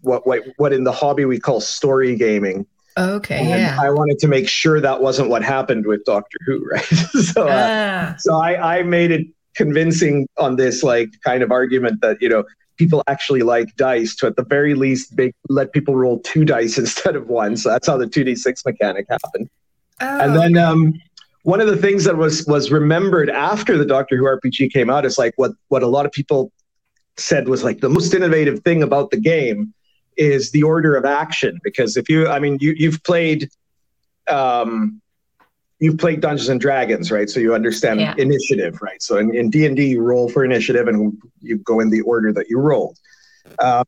what 0.00 0.26
what 0.26 0.42
what 0.56 0.72
in 0.72 0.84
the 0.84 0.92
hobby 0.92 1.24
we 1.24 1.38
call 1.38 1.60
story 1.60 2.16
gaming. 2.16 2.66
okay, 2.96 3.38
And 3.38 3.48
yeah. 3.48 3.78
I 3.80 3.90
wanted 3.90 4.18
to 4.20 4.28
make 4.28 4.48
sure 4.48 4.80
that 4.80 5.00
wasn't 5.02 5.28
what 5.28 5.42
happened 5.42 5.86
with 5.86 6.04
Doctor 6.04 6.38
Who, 6.46 6.64
right? 6.72 6.84
so, 6.84 7.48
uh, 7.48 7.68
Ah, 7.68 8.14
so 8.18 8.36
I, 8.36 8.78
I 8.78 8.82
made 8.82 9.10
it 9.10 9.26
convincing 9.54 10.26
on 10.38 10.56
this 10.56 10.82
like 10.82 11.10
kind 11.24 11.42
of 11.42 11.50
argument 11.52 12.00
that 12.00 12.18
you 12.20 12.28
know 12.28 12.44
people 12.76 13.02
actually 13.06 13.42
like 13.42 13.74
dice 13.76 14.14
to 14.16 14.26
at 14.26 14.36
the 14.36 14.44
very 14.44 14.74
least 14.74 15.16
make, 15.16 15.34
let 15.48 15.72
people 15.72 15.96
roll 15.96 16.18
two 16.20 16.44
dice 16.44 16.78
instead 16.84 17.16
of 17.16 17.28
one. 17.28 17.56
So 17.56 17.70
that's 17.70 17.86
how 17.86 17.96
the 17.96 18.06
two 18.06 18.24
d 18.24 18.34
six 18.34 18.64
mechanic 18.64 19.06
happened. 19.08 19.48
oh, 20.00 20.20
And 20.20 20.36
then 20.36 20.56
um, 20.56 20.94
one 21.42 21.60
of 21.60 21.66
the 21.66 21.76
things 21.76 22.04
that 22.04 22.16
was 22.16 22.46
was 22.46 22.70
remembered 22.70 23.30
after 23.30 23.76
the 23.78 23.84
Doctor 23.84 24.16
Who 24.16 24.24
RPG 24.24 24.72
came 24.72 24.90
out 24.90 25.04
is 25.04 25.18
like 25.18 25.34
what 25.36 25.52
what 25.68 25.82
a 25.82 25.86
lot 25.86 26.06
of 26.06 26.12
people 26.12 26.52
said 27.16 27.48
was 27.48 27.62
like 27.62 27.80
the 27.80 27.88
most 27.88 28.12
innovative 28.12 28.60
thing 28.60 28.82
about 28.82 29.10
the 29.10 29.20
game 29.20 29.72
is 30.16 30.50
the 30.50 30.62
order 30.62 30.96
of 30.96 31.04
action 31.04 31.58
because 31.62 31.96
if 31.96 32.08
you 32.08 32.28
I 32.28 32.38
mean 32.38 32.58
you 32.60 32.74
you've 32.76 33.02
played 33.04 33.50
um 34.28 35.00
you've 35.80 35.98
played 35.98 36.20
Dungeons 36.20 36.48
and 36.48 36.60
Dragons, 36.60 37.10
right? 37.10 37.28
So 37.28 37.40
you 37.40 37.54
understand 37.54 38.00
yeah. 38.00 38.14
initiative, 38.16 38.80
right? 38.80 39.02
So 39.02 39.18
in, 39.18 39.34
in 39.34 39.50
D&D, 39.50 39.86
you 39.86 40.02
roll 40.02 40.28
for 40.28 40.44
initiative 40.44 40.88
and 40.88 41.16
you 41.40 41.58
go 41.58 41.80
in 41.80 41.90
the 41.90 42.00
order 42.02 42.32
that 42.32 42.48
you 42.48 42.58
rolled. 42.58 42.98
Um, 43.58 43.84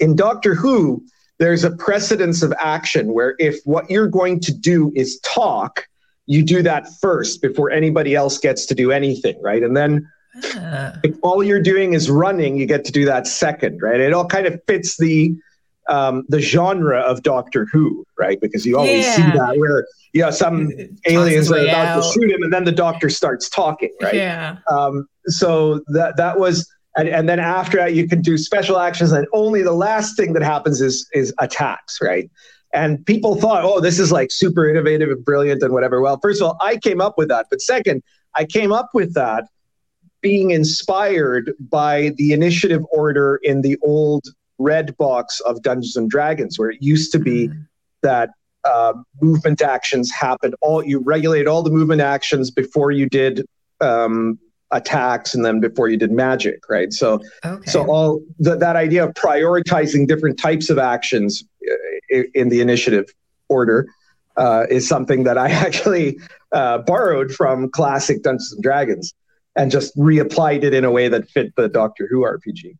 in 0.00 0.16
Doctor 0.16 0.54
Who, 0.54 1.04
there's 1.38 1.64
a 1.64 1.70
precedence 1.72 2.42
of 2.42 2.52
action 2.58 3.12
where 3.12 3.34
if 3.38 3.58
what 3.64 3.90
you're 3.90 4.08
going 4.08 4.40
to 4.40 4.52
do 4.52 4.92
is 4.94 5.18
talk, 5.20 5.86
you 6.26 6.42
do 6.42 6.62
that 6.62 6.86
first 7.00 7.42
before 7.42 7.70
anybody 7.70 8.14
else 8.14 8.38
gets 8.38 8.64
to 8.66 8.74
do 8.74 8.92
anything, 8.92 9.40
right? 9.42 9.62
And 9.62 9.76
then 9.76 10.08
uh. 10.56 10.92
if 11.02 11.16
all 11.22 11.42
you're 11.42 11.62
doing 11.62 11.94
is 11.94 12.08
running, 12.08 12.56
you 12.56 12.66
get 12.66 12.84
to 12.84 12.92
do 12.92 13.04
that 13.06 13.26
second, 13.26 13.82
right? 13.82 14.00
It 14.00 14.12
all 14.12 14.26
kind 14.26 14.46
of 14.46 14.60
fits 14.66 14.96
the 14.96 15.34
um, 15.92 16.24
the 16.28 16.40
genre 16.40 17.00
of 17.00 17.22
Doctor 17.22 17.66
Who, 17.70 18.04
right? 18.18 18.40
Because 18.40 18.64
you 18.64 18.78
always 18.78 19.04
yeah. 19.04 19.14
see 19.14 19.38
that 19.38 19.58
where 19.58 19.86
you 20.14 20.22
know 20.22 20.30
some 20.30 20.70
aliens 21.06 21.52
are 21.52 21.58
about 21.58 21.86
out. 21.86 22.02
to 22.02 22.12
shoot 22.12 22.30
him, 22.30 22.42
and 22.42 22.52
then 22.52 22.64
the 22.64 22.72
Doctor 22.72 23.10
starts 23.10 23.48
talking, 23.50 23.94
right? 24.00 24.14
Yeah. 24.14 24.56
Um, 24.70 25.06
so 25.26 25.80
that 25.88 26.16
that 26.16 26.38
was, 26.38 26.68
and, 26.96 27.08
and 27.08 27.28
then 27.28 27.38
after 27.38 27.76
that, 27.76 27.94
you 27.94 28.08
can 28.08 28.22
do 28.22 28.38
special 28.38 28.78
actions, 28.78 29.12
and 29.12 29.26
only 29.34 29.62
the 29.62 29.72
last 29.72 30.16
thing 30.16 30.32
that 30.32 30.42
happens 30.42 30.80
is 30.80 31.06
is 31.12 31.32
attacks, 31.38 31.98
right? 32.00 32.30
And 32.74 33.04
people 33.04 33.36
thought, 33.36 33.64
oh, 33.64 33.80
this 33.80 33.98
is 33.98 34.10
like 34.10 34.30
super 34.32 34.66
innovative 34.66 35.10
and 35.10 35.22
brilliant 35.22 35.62
and 35.62 35.74
whatever. 35.74 36.00
Well, 36.00 36.18
first 36.22 36.40
of 36.40 36.46
all, 36.46 36.56
I 36.62 36.78
came 36.78 37.02
up 37.02 37.18
with 37.18 37.28
that, 37.28 37.46
but 37.50 37.60
second, 37.60 38.02
I 38.34 38.46
came 38.46 38.72
up 38.72 38.88
with 38.94 39.12
that 39.12 39.44
being 40.22 40.52
inspired 40.52 41.52
by 41.60 42.12
the 42.16 42.32
initiative 42.32 42.82
order 42.90 43.40
in 43.42 43.60
the 43.60 43.76
old 43.82 44.24
red 44.62 44.96
box 44.96 45.40
of 45.40 45.62
Dungeons 45.62 45.96
and 45.96 46.08
Dragons, 46.08 46.58
where 46.58 46.70
it 46.70 46.78
used 46.80 47.12
to 47.12 47.18
be 47.18 47.48
mm-hmm. 47.48 47.60
that 48.02 48.30
uh, 48.64 48.94
movement 49.20 49.60
actions 49.60 50.10
happened. 50.10 50.54
All 50.60 50.84
you 50.84 51.00
regulate 51.00 51.46
all 51.46 51.62
the 51.62 51.70
movement 51.70 52.00
actions 52.00 52.50
before 52.50 52.90
you 52.90 53.08
did 53.08 53.44
um, 53.80 54.38
attacks, 54.70 55.34
and 55.34 55.44
then 55.44 55.60
before 55.60 55.88
you 55.88 55.96
did 55.96 56.10
magic, 56.10 56.60
right? 56.68 56.92
So, 56.92 57.20
okay. 57.44 57.70
so 57.70 57.84
all 57.90 58.20
the, 58.38 58.56
that 58.56 58.76
idea 58.76 59.04
of 59.04 59.14
prioritizing 59.14 60.06
different 60.06 60.38
types 60.38 60.70
of 60.70 60.78
actions 60.78 61.44
uh, 62.14 62.22
in 62.34 62.48
the 62.48 62.60
initiative 62.60 63.06
order 63.48 63.86
uh, 64.36 64.66
is 64.70 64.88
something 64.88 65.24
that 65.24 65.36
I 65.36 65.50
actually 65.66 66.18
uh, 66.52 66.78
borrowed 66.78 67.32
from 67.32 67.70
classic 67.70 68.22
Dungeons 68.22 68.52
and 68.52 68.62
Dragons 68.62 69.12
and 69.56 69.70
just 69.70 69.96
reapplied 69.96 70.64
it 70.64 70.72
in 70.72 70.84
a 70.84 70.90
way 70.90 71.08
that 71.08 71.28
fit 71.28 71.54
the 71.56 71.68
Doctor 71.68 72.08
Who 72.10 72.20
RPG. 72.20 72.76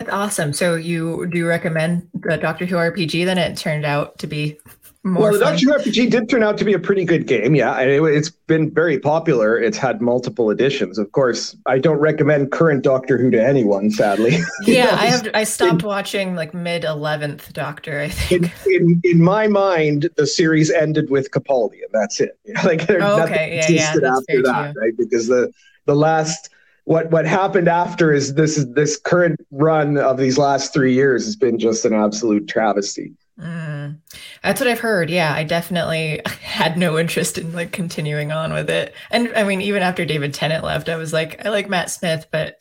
That's 0.00 0.12
awesome. 0.12 0.54
So 0.54 0.76
you 0.76 1.26
do 1.26 1.36
you 1.36 1.46
recommend 1.46 2.08
the 2.14 2.38
Doctor 2.38 2.64
Who 2.64 2.76
RPG? 2.76 3.26
Then 3.26 3.36
it 3.36 3.58
turned 3.58 3.84
out 3.84 4.18
to 4.20 4.26
be 4.26 4.58
more. 5.02 5.24
Well, 5.24 5.32
the 5.34 5.40
Doctor 5.40 5.66
Who 5.66 5.72
RPG 5.72 6.10
did 6.10 6.30
turn 6.30 6.42
out 6.42 6.56
to 6.56 6.64
be 6.64 6.72
a 6.72 6.78
pretty 6.78 7.04
good 7.04 7.26
game. 7.26 7.54
Yeah, 7.54 7.78
it, 7.78 8.02
it's 8.02 8.30
been 8.30 8.70
very 8.70 8.98
popular. 8.98 9.60
It's 9.60 9.76
had 9.76 10.00
multiple 10.00 10.48
editions. 10.48 10.96
Of 10.98 11.12
course, 11.12 11.54
I 11.66 11.78
don't 11.78 11.98
recommend 11.98 12.50
current 12.50 12.82
Doctor 12.82 13.18
Who 13.18 13.30
to 13.30 13.46
anyone. 13.46 13.90
Sadly. 13.90 14.38
yeah, 14.62 14.96
I 14.98 15.04
have. 15.04 15.28
I 15.34 15.44
stopped 15.44 15.82
in, 15.82 15.88
watching 15.88 16.34
like 16.34 16.54
mid 16.54 16.84
eleventh 16.84 17.52
Doctor. 17.52 18.00
I 18.00 18.08
think. 18.08 18.50
In, 18.66 18.72
in, 18.74 19.00
in 19.04 19.22
my 19.22 19.48
mind, 19.48 20.08
the 20.16 20.26
series 20.26 20.70
ended 20.70 21.10
with 21.10 21.30
Capaldi, 21.30 21.82
and 21.82 21.92
that's 21.92 22.22
it. 22.22 22.38
You 22.46 22.54
know, 22.54 22.62
like 22.64 22.86
there's 22.86 23.02
oh, 23.02 23.22
okay. 23.24 23.58
nothing 23.58 23.74
yeah, 23.76 23.94
yeah, 24.00 24.16
after 24.16 24.42
that, 24.44 24.74
right? 24.78 24.96
Because 24.96 25.26
the 25.26 25.52
the 25.84 25.94
last 25.94 26.48
what 26.84 27.10
what 27.10 27.26
happened 27.26 27.68
after 27.68 28.12
is 28.12 28.34
this 28.34 28.56
is 28.56 28.72
this 28.72 28.96
current 28.96 29.40
run 29.50 29.96
of 29.96 30.16
these 30.16 30.38
last 30.38 30.72
three 30.72 30.94
years 30.94 31.24
has 31.24 31.36
been 31.36 31.58
just 31.58 31.84
an 31.84 31.94
absolute 31.94 32.48
travesty. 32.48 33.14
Mm, 33.38 33.98
that's 34.42 34.60
what 34.60 34.68
I've 34.68 34.80
heard. 34.80 35.08
Yeah, 35.08 35.32
I 35.34 35.44
definitely 35.44 36.20
had 36.42 36.76
no 36.76 36.98
interest 36.98 37.38
in 37.38 37.52
like 37.52 37.72
continuing 37.72 38.32
on 38.32 38.52
with 38.52 38.68
it. 38.70 38.94
And 39.10 39.32
I 39.34 39.44
mean, 39.44 39.60
even 39.60 39.82
after 39.82 40.04
David 40.04 40.34
Tennant 40.34 40.64
left, 40.64 40.88
I 40.88 40.96
was 40.96 41.12
like, 41.12 41.44
I 41.44 41.50
like 41.50 41.68
Matt 41.68 41.90
Smith, 41.90 42.26
but 42.30 42.60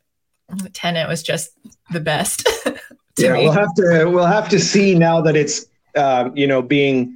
Tennant 0.74 1.10
was 1.10 1.24
just 1.24 1.52
the 1.92 2.00
best. 2.00 2.48
yeah, 3.18 3.34
me. 3.34 3.44
we'll 3.44 3.52
have 3.52 3.74
to 3.76 4.06
we'll 4.06 4.26
have 4.26 4.50
to 4.50 4.60
see 4.60 4.96
now 4.96 5.22
that 5.22 5.36
it's 5.36 5.66
um, 5.96 6.36
you 6.36 6.48
know 6.48 6.62
being 6.62 7.16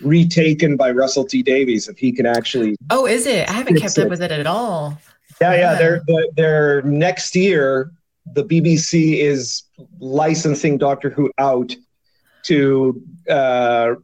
retaken 0.00 0.76
by 0.76 0.90
Russell 0.90 1.24
T 1.24 1.42
Davies 1.42 1.88
if 1.88 1.98
he 1.98 2.12
can 2.12 2.26
actually. 2.26 2.76
Oh, 2.90 3.06
is 3.06 3.26
it? 3.26 3.48
I 3.48 3.52
haven't 3.52 3.78
kept 3.78 3.98
it. 3.98 4.02
up 4.02 4.10
with 4.10 4.22
it 4.22 4.30
at 4.30 4.46
all. 4.46 4.98
Yeah, 5.40 5.54
yeah. 5.54 5.74
They're, 5.74 6.02
they're 6.36 6.82
next 6.82 7.34
year. 7.34 7.90
The 8.34 8.44
BBC 8.44 9.18
is 9.18 9.62
licensing 9.98 10.78
Doctor 10.78 11.10
Who 11.10 11.32
out 11.38 11.74
to 12.44 13.02
uh, 13.28 13.94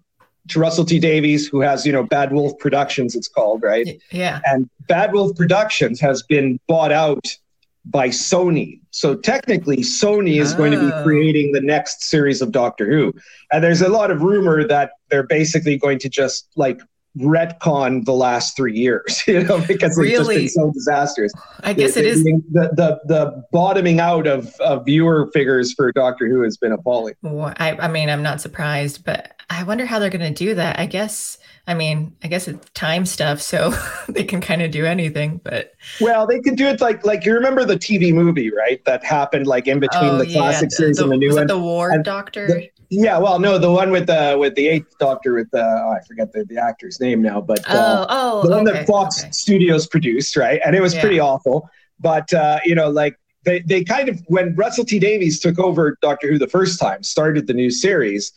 to 0.49 0.61
Russell 0.61 0.85
T 0.85 0.99
Davies, 0.99 1.47
who 1.49 1.61
has 1.61 1.87
you 1.87 1.93
know 1.93 2.03
Bad 2.03 2.33
Wolf 2.33 2.59
Productions. 2.59 3.15
It's 3.15 3.29
called 3.29 3.63
right. 3.63 4.01
Yeah. 4.11 4.41
And 4.45 4.69
Bad 4.89 5.13
Wolf 5.13 5.37
Productions 5.37 6.01
has 6.01 6.23
been 6.23 6.59
bought 6.67 6.93
out 6.93 7.37
by 7.85 8.09
Sony. 8.09 8.81
So 8.91 9.15
technically, 9.15 9.79
Sony 9.79 10.41
is 10.41 10.55
oh. 10.55 10.57
going 10.57 10.73
to 10.73 10.81
be 10.81 10.93
oh. 10.93 11.03
creating 11.03 11.53
the 11.53 11.61
next 11.61 12.03
series 12.03 12.43
of 12.43 12.53
Doctor 12.53 12.87
Who. 12.91 13.13
And 13.53 13.63
there's 13.63 13.83
a 13.83 13.89
lot 13.89 14.11
of 14.11 14.23
rumor 14.23 14.67
that 14.67 14.93
they're 15.11 15.27
basically 15.27 15.77
going 15.77 15.99
to 16.01 16.09
just 16.09 16.49
like 16.57 16.81
retcon 17.19 18.05
the 18.05 18.13
last 18.13 18.57
three 18.57 18.77
years, 18.77 19.23
you 19.27 19.43
know, 19.43 19.61
because 19.67 19.99
really? 19.99 20.45
it's 20.45 20.55
just 20.55 20.57
been 20.57 20.65
so 20.67 20.73
disastrous. 20.73 21.33
I 21.61 21.73
guess 21.73 21.95
the, 21.95 22.01
it 22.01 22.07
is 22.07 22.25
the, 22.25 22.41
the 22.53 23.01
the 23.07 23.45
bottoming 23.53 24.01
out 24.01 24.27
of, 24.27 24.55
of 24.61 24.85
viewer 24.85 25.31
figures 25.33 25.73
for 25.73 25.93
Doctor 25.93 26.29
Who 26.29 26.43
has 26.43 26.57
been 26.57 26.73
appalling. 26.73 27.15
Well, 27.23 27.55
I, 27.57 27.73
I 27.73 27.89
mean, 27.89 28.11
I'm 28.11 28.23
not 28.23 28.41
surprised, 28.41 29.05
but 29.05 29.33
I 29.49 29.63
wonder 29.63 29.87
how 29.87 29.99
they're 29.99 30.11
going 30.11 30.35
to 30.35 30.45
do 30.45 30.55
that. 30.57 30.79
I 30.79 30.87
guess, 30.87 31.39
I 31.67 31.75
mean, 31.75 32.17
I 32.25 32.29
guess 32.29 32.49
it's 32.49 32.69
time 32.71 33.07
stuff, 33.07 33.41
so 33.41 33.73
they 34.09 34.25
can 34.25 34.41
kind 34.41 34.63
of 34.63 34.71
do 34.71 34.85
anything. 34.85 35.41
But 35.43 35.73
well, 36.01 36.27
they 36.27 36.41
can 36.41 36.55
do 36.55 36.67
it 36.67 36.81
like 36.81 37.05
like 37.07 37.25
you 37.25 37.33
remember 37.35 37.65
the 37.65 37.77
TV 37.77 38.13
movie, 38.13 38.51
right? 38.53 38.85
That 38.85 39.05
happened 39.05 39.47
like 39.47 39.69
in 39.69 39.81
between 39.81 40.11
oh, 40.11 40.19
the 40.19 40.29
yeah, 40.29 40.39
classic 40.39 40.71
the, 40.71 40.77
series 40.77 40.97
the, 40.97 41.05
and 41.05 41.13
the 41.13 41.17
new 41.17 41.35
one. 41.35 41.47
The 41.47 41.59
War 41.59 41.97
Doctor. 42.03 42.47
The, 42.47 42.71
yeah, 42.91 43.19
well, 43.19 43.39
no, 43.39 43.59
the 43.59 43.71
one 43.71 43.91
with 43.91 44.07
the 44.07 44.37
with 44.39 44.55
the 44.55 44.69
eighth 44.69 44.99
Doctor 44.99 45.35
with 45.35 45.51
the 45.51 45.63
oh, 45.63 45.93
I 45.93 46.05
forget 46.07 46.33
the, 46.33 46.45
the 46.45 46.59
actor's 46.63 47.01
name 47.01 47.23
now, 47.23 47.41
but 47.41 47.61
uh, 47.69 48.07
oh, 48.09 48.43
oh, 48.43 48.43
the 48.43 48.51
one 48.51 48.69
okay, 48.69 48.79
that 48.79 48.87
Fox 48.87 49.23
okay. 49.23 49.31
Studios 49.33 49.87
produced, 49.87 50.37
right? 50.37 50.61
And 50.65 50.77
it 50.77 50.81
was 50.81 50.95
yeah. 50.95 51.01
pretty 51.01 51.21
awful. 51.21 51.69
But 51.99 52.33
uh, 52.33 52.61
you 52.65 52.75
know, 52.75 52.89
like 52.91 53.19
they 53.45 53.61
they 53.61 53.85
kind 53.85 54.09
of 54.09 54.21
when 54.27 54.55
Russell 54.55 54.85
T 54.85 54.99
Davies 54.99 55.41
took 55.41 55.59
over 55.59 55.97
Doctor 56.03 56.29
Who 56.29 56.39
the 56.39 56.49
first 56.49 56.79
time, 56.79 57.03
started 57.03 57.47
the 57.47 57.55
new 57.55 57.71
series. 57.71 58.33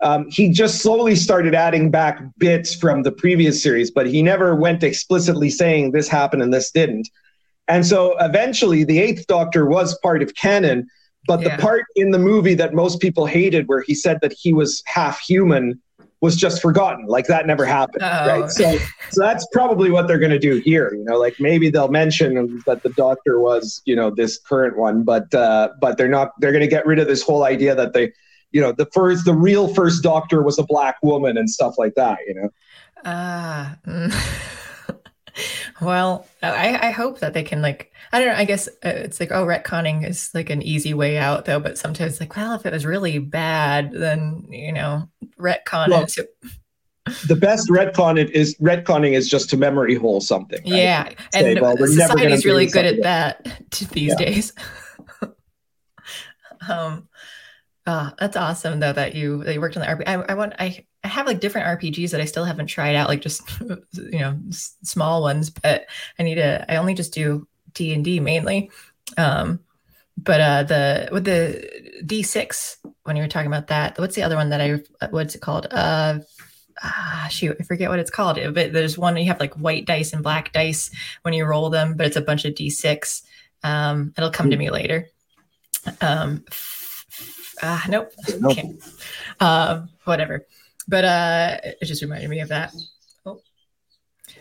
Um, 0.00 0.28
he 0.28 0.50
just 0.50 0.82
slowly 0.82 1.14
started 1.14 1.54
adding 1.54 1.90
back 1.90 2.20
bits 2.36 2.74
from 2.74 3.04
the 3.04 3.12
previous 3.12 3.62
series, 3.62 3.90
but 3.90 4.06
he 4.06 4.22
never 4.22 4.54
went 4.54 4.82
explicitly 4.82 5.48
saying 5.48 5.92
this 5.92 6.08
happened 6.08 6.42
and 6.42 6.52
this 6.52 6.70
didn't. 6.70 7.08
And 7.68 7.86
so 7.86 8.14
eventually, 8.20 8.84
the 8.84 8.98
Eighth 8.98 9.26
Doctor 9.26 9.64
was 9.64 9.96
part 10.02 10.22
of 10.22 10.34
canon 10.34 10.88
but 11.26 11.40
yeah. 11.40 11.56
the 11.56 11.62
part 11.62 11.84
in 11.96 12.10
the 12.10 12.18
movie 12.18 12.54
that 12.54 12.74
most 12.74 13.00
people 13.00 13.26
hated, 13.26 13.68
where 13.68 13.82
he 13.82 13.94
said 13.94 14.18
that 14.22 14.32
he 14.32 14.52
was 14.52 14.82
half 14.86 15.20
human, 15.20 15.80
was 16.24 16.36
just 16.36 16.62
forgotten. 16.62 17.06
Like 17.06 17.26
that 17.26 17.46
never 17.46 17.66
happened, 17.66 18.02
oh. 18.02 18.26
right? 18.26 18.50
So, 18.50 18.78
so 19.10 19.20
that's 19.20 19.46
probably 19.52 19.90
what 19.90 20.08
they're 20.08 20.18
going 20.18 20.32
to 20.32 20.38
do 20.38 20.56
here. 20.56 20.94
You 20.94 21.04
know, 21.04 21.18
like 21.18 21.36
maybe 21.38 21.68
they'll 21.68 21.88
mention 21.88 22.62
that 22.66 22.82
the 22.82 22.88
doctor 22.90 23.40
was, 23.40 23.82
you 23.84 23.94
know, 23.94 24.10
this 24.10 24.38
current 24.38 24.78
one, 24.78 25.04
but 25.04 25.32
uh, 25.34 25.68
but 25.80 25.98
they're 25.98 26.08
not. 26.08 26.32
They're 26.40 26.52
going 26.52 26.62
to 26.62 26.68
get 26.68 26.86
rid 26.86 26.98
of 26.98 27.06
this 27.06 27.22
whole 27.22 27.44
idea 27.44 27.74
that 27.74 27.92
they, 27.92 28.12
you 28.52 28.60
know, 28.60 28.72
the 28.72 28.86
first, 28.86 29.26
the 29.26 29.34
real 29.34 29.68
first 29.68 30.02
doctor 30.02 30.42
was 30.42 30.58
a 30.58 30.64
black 30.64 30.96
woman 31.02 31.36
and 31.36 31.48
stuff 31.48 31.74
like 31.76 31.94
that. 31.94 32.18
You 32.26 32.34
know. 32.34 32.48
Ah. 33.04 33.76
Uh, 33.86 34.10
well, 35.82 36.26
I, 36.42 36.88
I 36.88 36.90
hope 36.90 37.20
that 37.20 37.34
they 37.34 37.42
can 37.42 37.60
like 37.60 37.92
I 38.14 38.20
don't 38.20 38.28
know. 38.28 38.34
I 38.36 38.44
guess 38.44 38.68
uh, 38.68 38.90
it's 38.94 39.18
like, 39.18 39.32
oh, 39.32 39.44
retconning 39.44 40.08
is 40.08 40.30
like 40.34 40.48
an 40.48 40.62
easy 40.62 40.94
way 40.94 41.18
out, 41.18 41.46
though. 41.46 41.58
But 41.58 41.76
sometimes, 41.76 42.20
like, 42.20 42.36
well, 42.36 42.54
if 42.54 42.64
it 42.64 42.72
was 42.72 42.86
really 42.86 43.18
bad, 43.18 43.90
then 43.90 44.46
you 44.50 44.72
know, 44.72 45.08
retcon 45.36 45.88
well, 45.88 46.06
it. 46.06 46.36
the 47.26 47.34
best 47.34 47.68
retcon 47.68 48.16
it 48.16 48.30
is 48.30 48.54
retconning 48.58 49.14
is 49.14 49.28
just 49.28 49.50
to 49.50 49.56
memory 49.56 49.96
hole 49.96 50.20
something. 50.20 50.60
Right? 50.62 50.74
Yeah, 50.74 51.08
Say, 51.32 51.54
and 51.54 51.60
well, 51.60 51.76
society's 51.76 52.44
really 52.44 52.66
good 52.66 52.84
at 52.84 53.02
that 53.02 53.64
these 53.90 54.14
yeah. 54.16 54.24
days. 54.24 54.52
um, 56.68 57.08
oh, 57.84 58.12
that's 58.16 58.36
awesome 58.36 58.78
though 58.78 58.92
that 58.92 59.16
you 59.16 59.42
that 59.42 59.54
you 59.54 59.60
worked 59.60 59.76
on 59.76 59.80
the 59.80 59.88
RPG. 59.88 60.06
I, 60.06 60.32
I 60.32 60.34
want 60.34 60.52
I 60.60 60.84
I 61.02 61.08
have 61.08 61.26
like 61.26 61.40
different 61.40 61.80
RPGs 61.80 62.12
that 62.12 62.20
I 62.20 62.26
still 62.26 62.44
haven't 62.44 62.68
tried 62.68 62.94
out, 62.94 63.08
like 63.08 63.22
just 63.22 63.42
you 63.92 64.20
know 64.20 64.38
s- 64.50 64.76
small 64.84 65.20
ones. 65.20 65.50
But 65.50 65.86
I 66.16 66.22
need 66.22 66.36
to. 66.36 66.64
I 66.70 66.76
only 66.76 66.94
just 66.94 67.12
do 67.12 67.48
D 67.74 67.92
and 67.92 68.04
D 68.04 68.20
mainly. 68.20 68.70
Um, 69.16 69.60
but 70.16 70.40
uh, 70.40 70.62
the 70.62 71.08
with 71.12 71.24
the 71.24 72.02
D 72.04 72.22
six 72.22 72.78
when 73.02 73.16
you 73.16 73.22
were 73.22 73.28
talking 73.28 73.48
about 73.48 73.68
that, 73.68 73.98
what's 73.98 74.14
the 74.14 74.22
other 74.22 74.36
one 74.36 74.50
that 74.50 74.60
I 74.60 75.06
what's 75.08 75.34
it 75.34 75.40
called? 75.40 75.66
Uh, 75.70 76.20
ah, 76.82 77.28
shoot, 77.30 77.56
I 77.60 77.64
forget 77.64 77.90
what 77.90 77.98
it's 77.98 78.10
called. 78.10 78.38
But 78.54 78.72
there's 78.72 78.98
one 78.98 79.16
you 79.16 79.26
have 79.26 79.40
like 79.40 79.54
white 79.54 79.86
dice 79.86 80.12
and 80.12 80.22
black 80.22 80.52
dice 80.52 80.90
when 81.22 81.34
you 81.34 81.44
roll 81.44 81.70
them, 81.70 81.96
but 81.96 82.06
it's 82.06 82.16
a 82.16 82.22
bunch 82.22 82.44
of 82.44 82.54
d6. 82.54 83.22
Um, 83.62 84.12
it'll 84.16 84.30
come 84.30 84.50
to 84.50 84.56
me 84.56 84.70
later. 84.70 85.08
Um, 86.00 86.44
uh, 87.62 87.80
nope, 87.88 88.12
okay. 88.44 88.74
Uh, 89.40 89.82
whatever. 90.04 90.46
But 90.86 91.04
uh, 91.04 91.56
it 91.62 91.86
just 91.86 92.02
reminded 92.02 92.28
me 92.28 92.40
of 92.40 92.48
that. 92.48 92.74
Oh. 93.24 93.40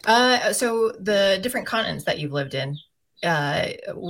Uh, 0.05 0.51
so 0.53 0.91
the 0.91 1.39
different 1.41 1.67
continents 1.67 2.05
that 2.05 2.19
you've 2.19 2.33
lived 2.33 2.53
in. 2.53 2.77
Uh, 3.23 3.69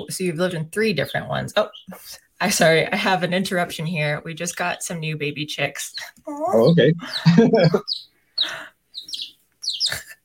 so 0.09 0.23
you've 0.23 0.37
lived 0.37 0.53
in 0.53 0.69
three 0.69 0.93
different 0.93 1.27
ones. 1.29 1.53
Oh, 1.55 1.69
I 2.41 2.49
sorry, 2.49 2.91
I 2.91 2.95
have 2.95 3.23
an 3.23 3.33
interruption 3.33 3.85
here. 3.85 4.21
We 4.25 4.33
just 4.33 4.57
got 4.57 4.83
some 4.83 4.99
new 4.99 5.15
baby 5.15 5.45
chicks. 5.45 5.95
Oh, 6.27 6.71
okay. 6.71 6.93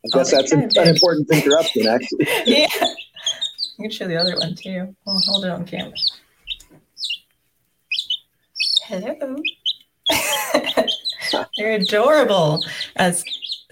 I 0.05 0.09
guess 0.13 0.31
that's 0.33 0.51
an, 0.53 0.69
an 0.75 0.89
important 0.89 1.31
interruption, 1.31 1.87
actually. 1.87 2.27
yeah. 2.47 2.67
I 2.73 3.83
can 3.83 3.91
show 3.91 4.09
the 4.09 4.17
other 4.17 4.37
one 4.37 4.55
too. 4.57 4.95
I'll 5.07 5.21
hold 5.27 5.45
it 5.45 5.51
on 5.51 5.65
camera. 5.65 5.93
Hello. 8.85 9.37
They're 11.57 11.75
adorable. 11.75 12.65
As 12.97 13.23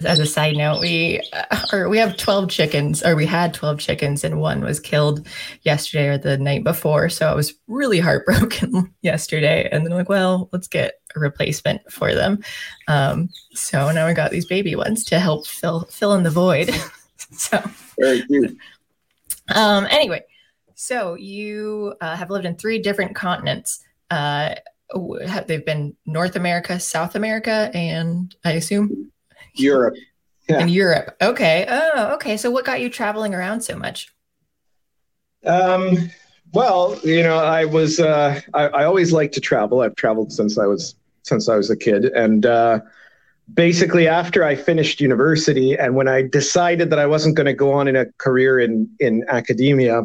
as 0.05 0.19
a 0.19 0.25
side 0.25 0.55
note, 0.55 0.79
we 0.79 1.21
uh, 1.33 1.65
or 1.73 1.89
we 1.89 1.97
have 1.97 2.17
12 2.17 2.49
chickens, 2.49 3.03
or 3.03 3.15
we 3.15 3.25
had 3.25 3.53
12 3.53 3.79
chickens, 3.79 4.23
and 4.23 4.39
one 4.39 4.61
was 4.61 4.79
killed 4.79 5.27
yesterday 5.63 6.07
or 6.07 6.17
the 6.17 6.37
night 6.37 6.63
before. 6.63 7.09
So 7.09 7.27
I 7.27 7.33
was 7.33 7.53
really 7.67 7.99
heartbroken 8.07 8.93
yesterday. 9.01 9.67
And 9.71 9.85
then 9.85 9.91
I'm 9.91 9.97
like, 9.97 10.09
well, 10.09 10.49
let's 10.51 10.67
get 10.67 11.01
a 11.15 11.19
replacement 11.19 11.91
for 11.91 12.13
them. 12.13 12.39
Um, 12.87 13.29
so 13.53 13.91
now 13.91 14.07
we 14.07 14.13
got 14.13 14.31
these 14.31 14.45
baby 14.45 14.75
ones 14.75 15.03
to 15.05 15.19
help 15.19 15.47
fill 15.47 15.85
fill 15.85 16.13
in 16.13 16.23
the 16.23 16.29
void. 16.29 16.69
so 17.31 17.59
very 17.99 18.21
cute. 18.23 18.55
Um, 19.55 19.87
anyway, 19.89 20.23
so 20.75 21.15
you 21.15 21.95
uh, 22.01 22.15
have 22.15 22.29
lived 22.29 22.45
in 22.45 22.55
three 22.55 22.79
different 22.79 23.15
continents. 23.15 23.83
Uh, 24.11 24.55
have, 25.25 25.47
they've 25.47 25.65
been 25.65 25.95
North 26.05 26.35
America, 26.35 26.79
South 26.79 27.15
America, 27.15 27.71
and 27.73 28.35
I 28.45 28.53
assume 28.53 29.11
Europe. 29.55 29.95
Yeah. 30.49 30.61
In 30.61 30.69
Europe. 30.69 31.15
Okay. 31.21 31.65
Oh, 31.67 32.13
okay. 32.15 32.37
So 32.37 32.49
what 32.49 32.65
got 32.65 32.79
you 32.79 32.89
traveling 32.89 33.33
around 33.33 33.61
so 33.61 33.75
much? 33.75 34.13
Um, 35.45 36.09
well, 36.53 36.97
you 37.03 37.21
know, 37.21 37.37
I 37.37 37.65
was 37.65 37.99
uh, 37.99 38.39
I, 38.53 38.67
I 38.67 38.83
always 38.85 39.11
like 39.11 39.31
to 39.33 39.41
travel. 39.41 39.81
I've 39.81 39.95
traveled 39.95 40.31
since 40.31 40.57
I 40.57 40.65
was 40.65 40.95
since 41.23 41.49
I 41.49 41.57
was 41.57 41.69
a 41.69 41.75
kid, 41.75 42.05
and 42.05 42.45
uh, 42.45 42.79
basically 43.53 44.07
after 44.07 44.43
I 44.43 44.55
finished 44.55 44.99
university 44.99 45.77
and 45.77 45.95
when 45.95 46.07
I 46.07 46.21
decided 46.21 46.89
that 46.89 46.99
I 46.99 47.05
wasn't 47.05 47.35
going 47.35 47.45
to 47.45 47.53
go 47.53 47.73
on 47.73 47.87
in 47.87 47.95
a 47.95 48.05
career 48.17 48.59
in 48.59 48.89
in 48.99 49.25
academia, 49.29 50.03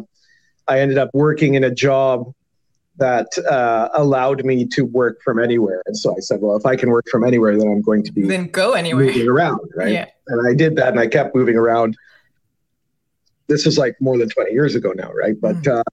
I 0.67 0.79
ended 0.79 0.97
up 0.97 1.09
working 1.13 1.55
in 1.55 1.63
a 1.63 1.71
job 1.71 2.33
that 2.97 3.27
uh, 3.49 3.89
allowed 3.93 4.45
me 4.45 4.65
to 4.67 4.85
work 4.85 5.21
from 5.23 5.39
anywhere. 5.39 5.81
And 5.85 5.97
so 5.97 6.15
I 6.15 6.19
said, 6.19 6.41
well, 6.41 6.55
if 6.55 6.65
I 6.65 6.75
can 6.75 6.89
work 6.89 7.05
from 7.09 7.23
anywhere, 7.23 7.57
then 7.57 7.67
I'm 7.67 7.81
going 7.81 8.03
to 8.03 8.11
be 8.11 8.27
then 8.27 8.47
go 8.47 8.73
anywhere 8.73 9.05
moving 9.05 9.27
around, 9.27 9.71
right? 9.75 9.91
Yeah. 9.91 10.05
And 10.27 10.47
I 10.47 10.53
did 10.53 10.75
that, 10.75 10.89
and 10.89 10.99
I 10.99 11.07
kept 11.07 11.35
moving 11.35 11.55
around. 11.55 11.97
This 13.47 13.65
was 13.65 13.77
like 13.77 13.95
more 13.99 14.17
than 14.17 14.29
20 14.29 14.51
years 14.51 14.75
ago 14.75 14.93
now, 14.95 15.11
right? 15.11 15.35
But 15.39 15.57
mm. 15.57 15.79
uh, 15.79 15.83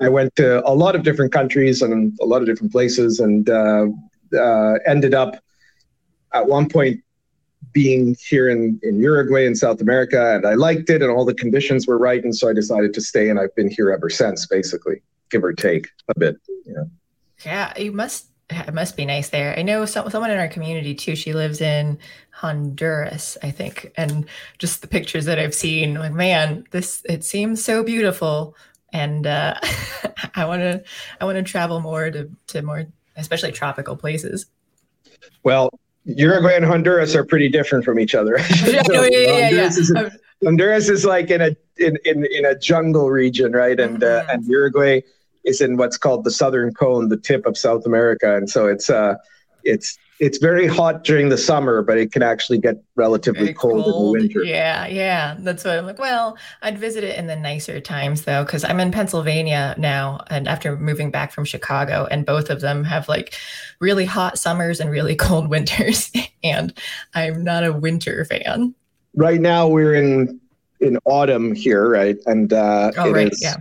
I 0.00 0.08
went 0.08 0.34
to 0.36 0.66
a 0.66 0.72
lot 0.72 0.96
of 0.96 1.02
different 1.02 1.32
countries 1.32 1.82
and 1.82 2.16
a 2.20 2.24
lot 2.24 2.40
of 2.40 2.46
different 2.46 2.72
places, 2.72 3.20
and 3.20 3.48
uh, 3.48 3.86
uh 4.36 4.74
ended 4.86 5.14
up 5.14 5.36
at 6.34 6.46
one 6.46 6.68
point 6.68 7.02
being 7.72 8.16
here 8.28 8.48
in, 8.48 8.80
in 8.82 9.00
Uruguay 9.00 9.46
in 9.46 9.54
South 9.54 9.80
America, 9.80 10.34
and 10.34 10.46
I 10.46 10.54
liked 10.54 10.90
it, 10.90 11.02
and 11.02 11.10
all 11.10 11.24
the 11.24 11.34
conditions 11.34 11.86
were 11.86 11.98
right, 11.98 12.22
and 12.22 12.34
so 12.34 12.48
I 12.48 12.52
decided 12.52 12.94
to 12.94 13.00
stay, 13.00 13.28
and 13.28 13.38
I've 13.38 13.54
been 13.54 13.70
here 13.70 13.90
ever 13.90 14.08
since, 14.08 14.46
basically, 14.46 15.02
give 15.30 15.44
or 15.44 15.52
take 15.52 15.88
a 16.08 16.18
bit. 16.18 16.36
Yeah, 16.64 16.84
yeah, 17.44 17.78
you 17.78 17.92
must. 17.92 18.26
It 18.50 18.72
must 18.72 18.96
be 18.96 19.04
nice 19.04 19.28
there. 19.28 19.58
I 19.58 19.62
know 19.62 19.84
some, 19.84 20.08
someone 20.08 20.30
in 20.30 20.38
our 20.38 20.48
community 20.48 20.94
too. 20.94 21.14
She 21.14 21.34
lives 21.34 21.60
in 21.60 21.98
Honduras, 22.30 23.36
I 23.42 23.50
think, 23.50 23.92
and 23.96 24.24
just 24.58 24.80
the 24.80 24.88
pictures 24.88 25.26
that 25.26 25.38
I've 25.38 25.54
seen, 25.54 25.94
like 25.94 26.12
man, 26.12 26.64
this 26.70 27.02
it 27.04 27.24
seems 27.24 27.62
so 27.62 27.82
beautiful, 27.82 28.56
and 28.92 29.26
uh, 29.26 29.54
I 30.34 30.46
want 30.46 30.62
to 30.62 30.82
I 31.20 31.26
want 31.26 31.36
to 31.36 31.42
travel 31.42 31.80
more 31.80 32.10
to 32.10 32.30
to 32.48 32.62
more, 32.62 32.86
especially 33.16 33.52
tropical 33.52 33.96
places. 33.96 34.46
Well, 35.42 35.78
Uruguay 36.04 36.56
and 36.56 36.64
Honduras 36.64 37.14
are 37.14 37.24
pretty 37.24 37.48
different 37.48 37.84
from 37.84 38.00
each 38.00 38.14
other. 38.14 38.38
yeah, 38.64 38.82
so 38.82 39.04
yeah, 39.04 39.08
yeah, 39.10 39.42
Honduras, 39.42 39.52
yeah. 39.52 39.66
Is, 39.66 39.94
um, 39.94 40.10
Honduras 40.42 40.88
is 40.88 41.04
like 41.04 41.30
in 41.30 41.40
a 41.40 41.56
in, 41.76 41.98
in, 42.04 42.26
in 42.26 42.44
a 42.44 42.58
jungle 42.58 43.10
region, 43.10 43.52
right? 43.52 43.78
And 43.78 44.02
uh, 44.02 44.22
mm-hmm. 44.22 44.30
uh, 44.30 44.32
and 44.32 44.46
Uruguay 44.46 45.02
is 45.48 45.60
in 45.60 45.76
what's 45.76 45.96
called 45.96 46.24
the 46.24 46.30
southern 46.30 46.72
cone, 46.74 47.08
the 47.08 47.16
tip 47.16 47.46
of 47.46 47.56
South 47.56 47.86
America, 47.86 48.36
and 48.36 48.48
so 48.48 48.66
it's 48.66 48.90
uh 48.90 49.14
it's 49.64 49.98
it's 50.20 50.38
very 50.38 50.66
hot 50.66 51.04
during 51.04 51.28
the 51.28 51.38
summer, 51.38 51.80
but 51.82 51.96
it 51.96 52.10
can 52.10 52.22
actually 52.22 52.58
get 52.58 52.82
relatively 52.96 53.54
cold, 53.54 53.84
cold, 53.84 54.16
in 54.16 54.22
the 54.22 54.26
winter. 54.26 54.42
Yeah, 54.42 54.86
yeah, 54.86 55.36
that's 55.38 55.64
what 55.64 55.78
I'm 55.78 55.86
like. 55.86 55.98
Well, 55.98 56.36
I'd 56.60 56.76
visit 56.76 57.04
it 57.04 57.16
in 57.16 57.28
the 57.28 57.36
nicer 57.36 57.80
times 57.80 58.22
though, 58.22 58.44
because 58.44 58.64
I'm 58.64 58.80
in 58.80 58.90
Pennsylvania 58.90 59.74
now, 59.78 60.24
and 60.28 60.48
after 60.48 60.76
moving 60.76 61.10
back 61.10 61.30
from 61.30 61.44
Chicago, 61.44 62.08
and 62.10 62.26
both 62.26 62.50
of 62.50 62.60
them 62.60 62.84
have 62.84 63.08
like 63.08 63.34
really 63.78 64.04
hot 64.04 64.38
summers 64.38 64.80
and 64.80 64.90
really 64.90 65.14
cold 65.26 65.48
winters, 65.48 66.10
and 66.42 66.72
I'm 67.14 67.44
not 67.44 67.64
a 67.64 67.72
winter 67.72 68.24
fan. 68.24 68.74
Right 69.14 69.40
now, 69.40 69.68
we're 69.68 69.94
in 69.94 70.40
in 70.80 70.98
autumn 71.04 71.54
here, 71.54 71.88
right? 71.88 72.16
And 72.26 72.52
uh, 72.52 72.92
oh, 72.96 73.12
right, 73.12 73.32
is, 73.32 73.40
yeah 73.42 73.56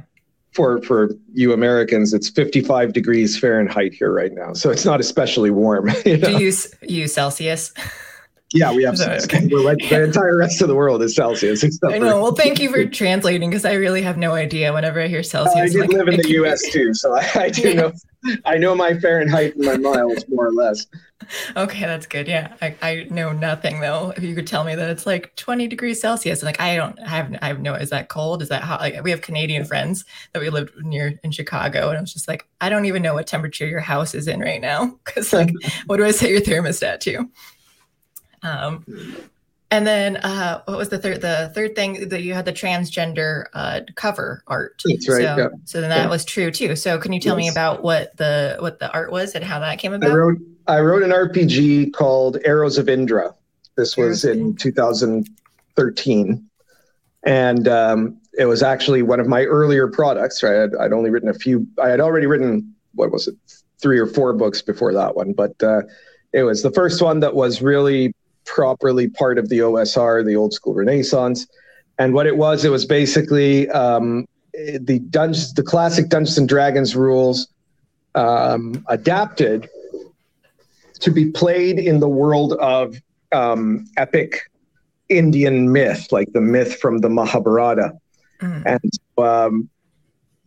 for 0.57 0.81
for 0.81 1.11
you 1.33 1.53
Americans, 1.53 2.15
it's 2.15 2.29
55 2.29 2.91
degrees 2.91 3.37
Fahrenheit 3.37 3.93
here 3.93 4.11
right 4.11 4.33
now, 4.33 4.53
so 4.53 4.71
it's 4.71 4.85
not 4.85 4.99
especially 4.99 5.51
warm. 5.51 5.89
You 6.05 6.17
know? 6.17 6.37
Do 6.37 6.43
you 6.43 6.53
use 6.81 7.13
Celsius? 7.13 7.73
Yeah, 8.53 8.73
we 8.73 8.83
have. 8.83 8.97
Okay. 8.99 9.45
Like, 9.47 9.79
the 9.89 10.05
entire 10.05 10.37
rest 10.37 10.61
of 10.61 10.69
the 10.69 10.75
world 10.75 11.01
is 11.01 11.13
Celsius. 11.13 11.65
I 11.83 11.97
know. 11.97 12.21
Well, 12.21 12.33
thank 12.33 12.61
you 12.61 12.69
for 12.69 12.85
translating 12.89 13.49
because 13.49 13.65
I 13.65 13.73
really 13.73 14.01
have 14.03 14.17
no 14.17 14.33
idea. 14.33 14.71
Whenever 14.71 15.01
I 15.01 15.07
hear 15.07 15.21
Celsius, 15.21 15.55
uh, 15.55 15.59
I 15.59 15.67
did 15.67 15.81
like, 15.81 15.89
live 15.89 16.07
in 16.07 16.17
the 16.17 16.29
U.S. 16.29 16.61
too, 16.71 16.93
so 16.93 17.13
I, 17.13 17.29
I 17.35 17.49
do 17.49 17.69
yeah. 17.69 17.73
know. 17.73 17.93
I 18.45 18.57
know 18.57 18.73
my 18.73 18.97
Fahrenheit 18.99 19.55
and 19.55 19.65
my 19.65 19.77
miles 19.77 20.25
more 20.29 20.47
or 20.47 20.53
less. 20.53 20.85
Okay, 21.55 21.81
that's 21.81 22.05
good. 22.05 22.27
Yeah, 22.27 22.53
I, 22.61 22.75
I 22.81 23.07
know 23.09 23.31
nothing 23.31 23.81
though. 23.81 24.13
If 24.15 24.23
you 24.23 24.33
could 24.33 24.47
tell 24.47 24.63
me 24.63 24.75
that 24.75 24.89
it's 24.89 25.05
like 25.05 25.35
20 25.35 25.67
degrees 25.67 25.99
Celsius, 25.99 26.41
like 26.41 26.59
I 26.59 26.75
don't 26.75 26.97
I 27.01 27.07
have 27.09 27.37
I 27.41 27.47
have 27.47 27.59
no. 27.59 27.73
Is 27.73 27.89
that 27.89 28.07
cold? 28.07 28.41
Is 28.41 28.49
that 28.49 28.63
hot? 28.63 28.79
Like 28.79 29.03
we 29.03 29.11
have 29.11 29.21
Canadian 29.21 29.65
friends 29.65 30.05
that 30.33 30.41
we 30.41 30.49
lived 30.49 30.71
near 30.83 31.19
in 31.23 31.31
Chicago, 31.31 31.89
and 31.89 31.97
I 31.97 32.01
was 32.01 32.13
just 32.13 32.27
like, 32.27 32.47
I 32.61 32.69
don't 32.69 32.85
even 32.85 33.01
know 33.01 33.13
what 33.13 33.27
temperature 33.27 33.67
your 33.67 33.81
house 33.81 34.15
is 34.15 34.27
in 34.27 34.39
right 34.39 34.61
now 34.61 34.97
because 35.05 35.33
like, 35.33 35.51
what 35.87 35.97
do 35.97 36.05
I 36.05 36.11
set 36.11 36.29
your 36.29 36.41
thermostat 36.41 37.01
to? 37.01 37.29
Um, 38.47 38.85
and 39.69 39.85
then 39.85 40.17
uh, 40.17 40.61
what 40.65 40.77
was 40.77 40.89
the 40.89 40.97
third? 40.97 41.21
The 41.21 41.51
third 41.53 41.75
thing 41.75 42.07
that 42.09 42.23
you 42.23 42.33
had 42.33 42.45
the 42.45 42.53
transgender 42.53 43.47
uh, 43.53 43.81
cover 43.95 44.41
art. 44.47 44.81
That's 44.85 45.09
right. 45.09 45.23
So, 45.23 45.37
yeah. 45.37 45.47
so 45.65 45.81
then 45.81 45.89
that 45.89 46.03
yeah. 46.03 46.09
was 46.09 46.23
true 46.23 46.51
too. 46.51 46.77
So 46.77 46.97
can 46.97 47.11
you 47.11 47.19
tell 47.19 47.37
yes. 47.37 47.45
me 47.45 47.51
about 47.51 47.83
what 47.83 48.15
the 48.15 48.55
what 48.59 48.79
the 48.79 48.89
art 48.93 49.11
was 49.11 49.35
and 49.35 49.43
how 49.43 49.59
that 49.59 49.77
came 49.77 49.91
about? 49.91 50.09
I 50.09 50.13
wrote 50.13 50.37
I 50.67 50.79
wrote 50.79 51.03
an 51.03 51.09
RPG 51.09 51.93
called 51.93 52.37
Arrows 52.45 52.77
of 52.77 52.87
Indra. 52.87 53.33
This 53.75 53.97
was 53.97 54.23
in 54.23 54.55
2013, 54.55 56.49
and 57.23 57.67
um, 57.67 58.17
it 58.39 58.45
was 58.45 58.63
actually 58.63 59.01
one 59.01 59.19
of 59.19 59.27
my 59.27 59.43
earlier 59.43 59.87
products. 59.89 60.41
Right, 60.41 60.63
I'd, 60.63 60.75
I'd, 60.77 60.93
only 60.93 61.09
written 61.09 61.29
a 61.29 61.33
few. 61.33 61.67
I 61.83 61.89
had 61.89 61.99
already 61.99 62.25
written 62.25 62.73
what 62.95 63.11
was 63.11 63.27
it, 63.27 63.35
three 63.79 63.99
or 63.99 64.07
four 64.07 64.31
books 64.33 64.61
before 64.61 64.93
that 64.93 65.15
one, 65.15 65.33
but 65.33 65.61
uh, 65.61 65.81
it 66.31 66.43
was 66.43 66.63
the 66.63 66.71
first 66.71 67.01
one 67.01 67.19
that 67.19 67.35
was 67.35 67.61
really 67.61 68.13
properly 68.47 69.07
part 69.07 69.37
of 69.37 69.49
the 69.49 69.59
OSR, 69.59 70.25
the 70.25 70.35
old 70.35 70.53
school 70.53 70.73
Renaissance. 70.73 71.45
And 71.99 72.13
what 72.13 72.25
it 72.25 72.37
was, 72.37 72.65
it 72.65 72.69
was 72.69 72.85
basically 72.85 73.69
um, 73.69 74.27
the 74.53 74.99
Dungeons, 75.09 75.53
the 75.53 75.63
classic 75.63 76.09
Dungeons 76.09 76.37
and 76.37 76.49
Dragons 76.49 76.95
rules 76.95 77.47
um, 78.15 78.83
adapted 78.87 79.69
to 80.99 81.11
be 81.11 81.29
played 81.31 81.77
in 81.77 81.99
the 81.99 82.09
world 82.09 82.53
of 82.53 82.95
um, 83.31 83.85
epic 83.97 84.49
Indian 85.09 85.71
myth, 85.71 86.11
like 86.11 86.31
the 86.33 86.41
myth 86.41 86.79
from 86.79 86.99
the 86.99 87.09
Mahabharata. 87.09 87.91
Mm. 88.41 88.63
And 88.65 89.23
um, 89.23 89.69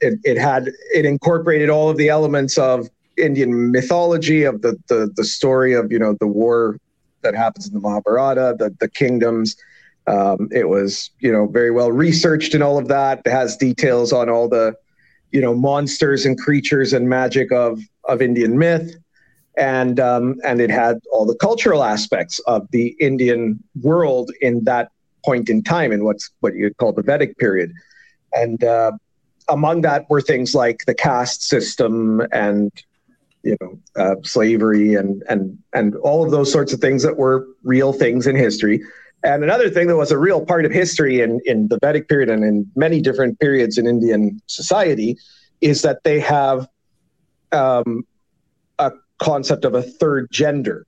it, 0.01 0.19
it 0.25 0.39
had 0.39 0.71
it 0.95 1.05
incorporated 1.05 1.71
all 1.71 1.89
of 1.89 1.97
the 1.97 2.09
elements 2.09 2.59
of 2.59 2.89
Indian 3.17 3.71
mythology 3.71 4.45
of 4.45 4.63
the, 4.63 4.77
the 4.89 5.11
the 5.15 5.25
story 5.25 5.75
of 5.75 5.93
you 5.93 5.99
know 5.99 6.17
the 6.21 6.27
war 6.27 6.79
that 7.23 7.35
happens 7.35 7.69
in 7.69 7.75
the 7.75 7.81
Mahabharata, 7.81 8.57
the 8.59 8.75
the 8.81 8.89
kingdoms. 8.89 9.57
Um, 10.07 10.49
it 10.51 10.69
was 10.69 11.11
you 11.21 11.33
know 11.33 11.47
very 11.47 11.71
well 11.71 11.93
researched 11.93 12.55
and 12.55 12.63
all 12.63 12.79
of 12.79 12.89
that. 12.89 13.23
It 13.25 13.31
has 13.31 13.57
details 13.57 14.13
on 14.13 14.29
all 14.29 14.49
the 14.49 14.75
you 15.31 15.41
know 15.41 15.55
monsters 15.55 16.27
and 16.27 16.39
creatures 16.39 16.93
and 16.93 17.09
magic 17.09 17.53
of 17.53 17.81
of 18.05 18.23
Indian 18.23 18.59
myth. 18.59 18.97
and 19.57 20.01
um, 20.01 20.37
and 20.45 20.61
it 20.61 20.71
had 20.71 20.99
all 21.13 21.27
the 21.27 21.37
cultural 21.37 21.85
aspects 21.85 22.39
of 22.41 22.67
the 22.71 22.97
Indian 23.01 23.63
world 23.83 24.31
in 24.41 24.65
that 24.65 24.91
point 25.25 25.51
in 25.51 25.63
time 25.63 25.93
in 25.93 26.05
what's 26.05 26.31
what 26.41 26.55
you 26.55 26.73
call 26.75 26.93
the 26.93 27.03
Vedic 27.03 27.37
period, 27.39 27.73
and 28.33 28.65
uh, 28.65 28.93
among 29.49 29.83
that 29.83 30.09
were 30.09 30.21
things 30.21 30.55
like 30.55 30.85
the 30.87 30.95
caste 30.95 31.43
system 31.43 32.23
and 32.33 32.73
you 33.43 33.57
know 33.61 33.79
uh, 33.97 34.17
slavery 34.23 34.95
and 34.95 35.23
and 35.29 35.59
and 35.73 35.97
all 35.97 36.25
of 36.25 36.31
those 36.31 36.51
sorts 36.51 36.73
of 36.73 36.81
things 36.81 37.03
that 37.03 37.17
were 37.17 37.47
real 37.63 37.93
things 37.93 38.27
in 38.27 38.37
history. 38.37 38.83
And 39.23 39.45
another 39.45 39.69
thing 39.69 39.87
that 39.89 39.97
was 39.97 40.11
a 40.11 40.19
real 40.19 40.45
part 40.47 40.65
of 40.65 40.73
history 40.73 41.21
in, 41.21 41.41
in 41.45 41.69
the 41.69 41.79
Vedic 41.83 42.09
period 42.09 42.31
and 42.31 42.43
in 42.43 42.71
many 42.75 43.03
different 43.03 43.39
periods 43.39 43.77
in 43.77 43.87
Indian 43.87 44.41
society 44.47 45.19
is 45.61 45.83
that 45.83 46.05
they 46.05 46.21
have 46.21 46.67
um, 47.53 48.07
a 48.79 48.93
concept 49.19 49.67
of 49.67 49.75
a 49.75 49.83
third 49.83 50.29
gender, 50.31 50.87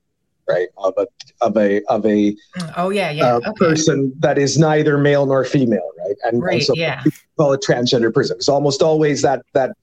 right? 0.48 0.68
Of 0.78 0.94
a 0.96 1.06
of 1.42 1.56
a 1.58 1.82
of 1.84 2.06
a 2.06 2.34
oh 2.78 2.88
yeah 2.88 3.10
yeah 3.10 3.34
uh, 3.34 3.36
okay. 3.36 3.52
person 3.58 4.14
that 4.20 4.38
is 4.38 4.58
neither 4.58 4.96
male 4.96 5.26
nor 5.26 5.44
female, 5.44 5.90
right? 5.98 6.16
And, 6.24 6.42
right, 6.42 6.54
and 6.54 6.62
so 6.62 6.72
yeah. 6.74 7.04
call 7.36 7.52
a 7.52 7.58
transgender 7.58 8.12
person. 8.12 8.36
It's 8.36 8.48
almost 8.48 8.80
always 8.80 9.20
that 9.22 9.42
that 9.52 9.76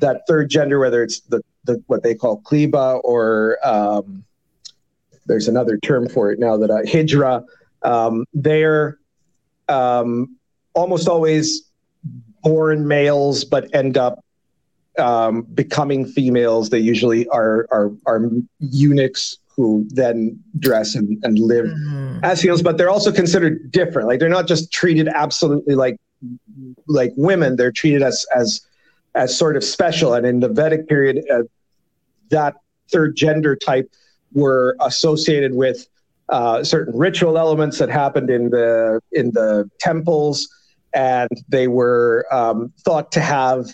that 0.00 0.22
third 0.28 0.50
gender, 0.50 0.78
whether 0.78 1.02
it's 1.02 1.20
the, 1.20 1.42
the 1.64 1.82
what 1.86 2.02
they 2.02 2.14
call 2.14 2.40
kliba 2.42 3.00
or 3.04 3.58
um, 3.62 4.24
there's 5.26 5.48
another 5.48 5.78
term 5.78 6.08
for 6.08 6.32
it 6.32 6.38
now 6.38 6.56
that 6.56 6.70
uh, 6.70 6.82
hijra. 6.82 7.44
Um, 7.82 8.24
they're 8.34 8.98
um, 9.68 10.36
almost 10.74 11.08
always 11.08 11.70
born 12.42 12.88
males, 12.88 13.44
but 13.44 13.72
end 13.74 13.96
up 13.96 14.24
um, 14.98 15.42
becoming 15.42 16.04
females. 16.04 16.70
They 16.70 16.78
usually 16.78 17.28
are 17.28 17.66
are 17.70 17.92
are 18.06 18.28
eunuchs 18.58 19.38
who 19.48 19.86
then 19.90 20.38
dress 20.58 20.94
and, 20.94 21.22
and 21.22 21.38
live 21.38 21.66
mm-hmm. 21.66 22.24
as 22.24 22.40
females, 22.40 22.62
but 22.62 22.78
they're 22.78 22.90
also 22.90 23.12
considered 23.12 23.70
different. 23.70 24.08
Like 24.08 24.18
they're 24.18 24.28
not 24.28 24.48
just 24.48 24.72
treated 24.72 25.08
absolutely 25.08 25.74
like 25.74 25.96
like 26.86 27.12
women. 27.16 27.56
They're 27.56 27.72
treated 27.72 28.02
as 28.02 28.26
as 28.34 28.60
as 29.14 29.36
sort 29.36 29.56
of 29.56 29.64
special. 29.64 30.14
And 30.14 30.26
in 30.26 30.40
the 30.40 30.48
Vedic 30.48 30.88
period, 30.88 31.24
uh, 31.30 31.42
that 32.30 32.56
third 32.90 33.16
gender 33.16 33.56
type 33.56 33.92
were 34.32 34.76
associated 34.80 35.54
with 35.54 35.86
uh, 36.28 36.62
certain 36.62 36.96
ritual 36.96 37.36
elements 37.36 37.78
that 37.78 37.88
happened 37.88 38.30
in 38.30 38.50
the 38.50 39.00
in 39.12 39.32
the 39.32 39.68
temples, 39.80 40.48
and 40.94 41.28
they 41.48 41.66
were 41.66 42.24
um, 42.30 42.72
thought 42.84 43.10
to 43.12 43.20
have 43.20 43.66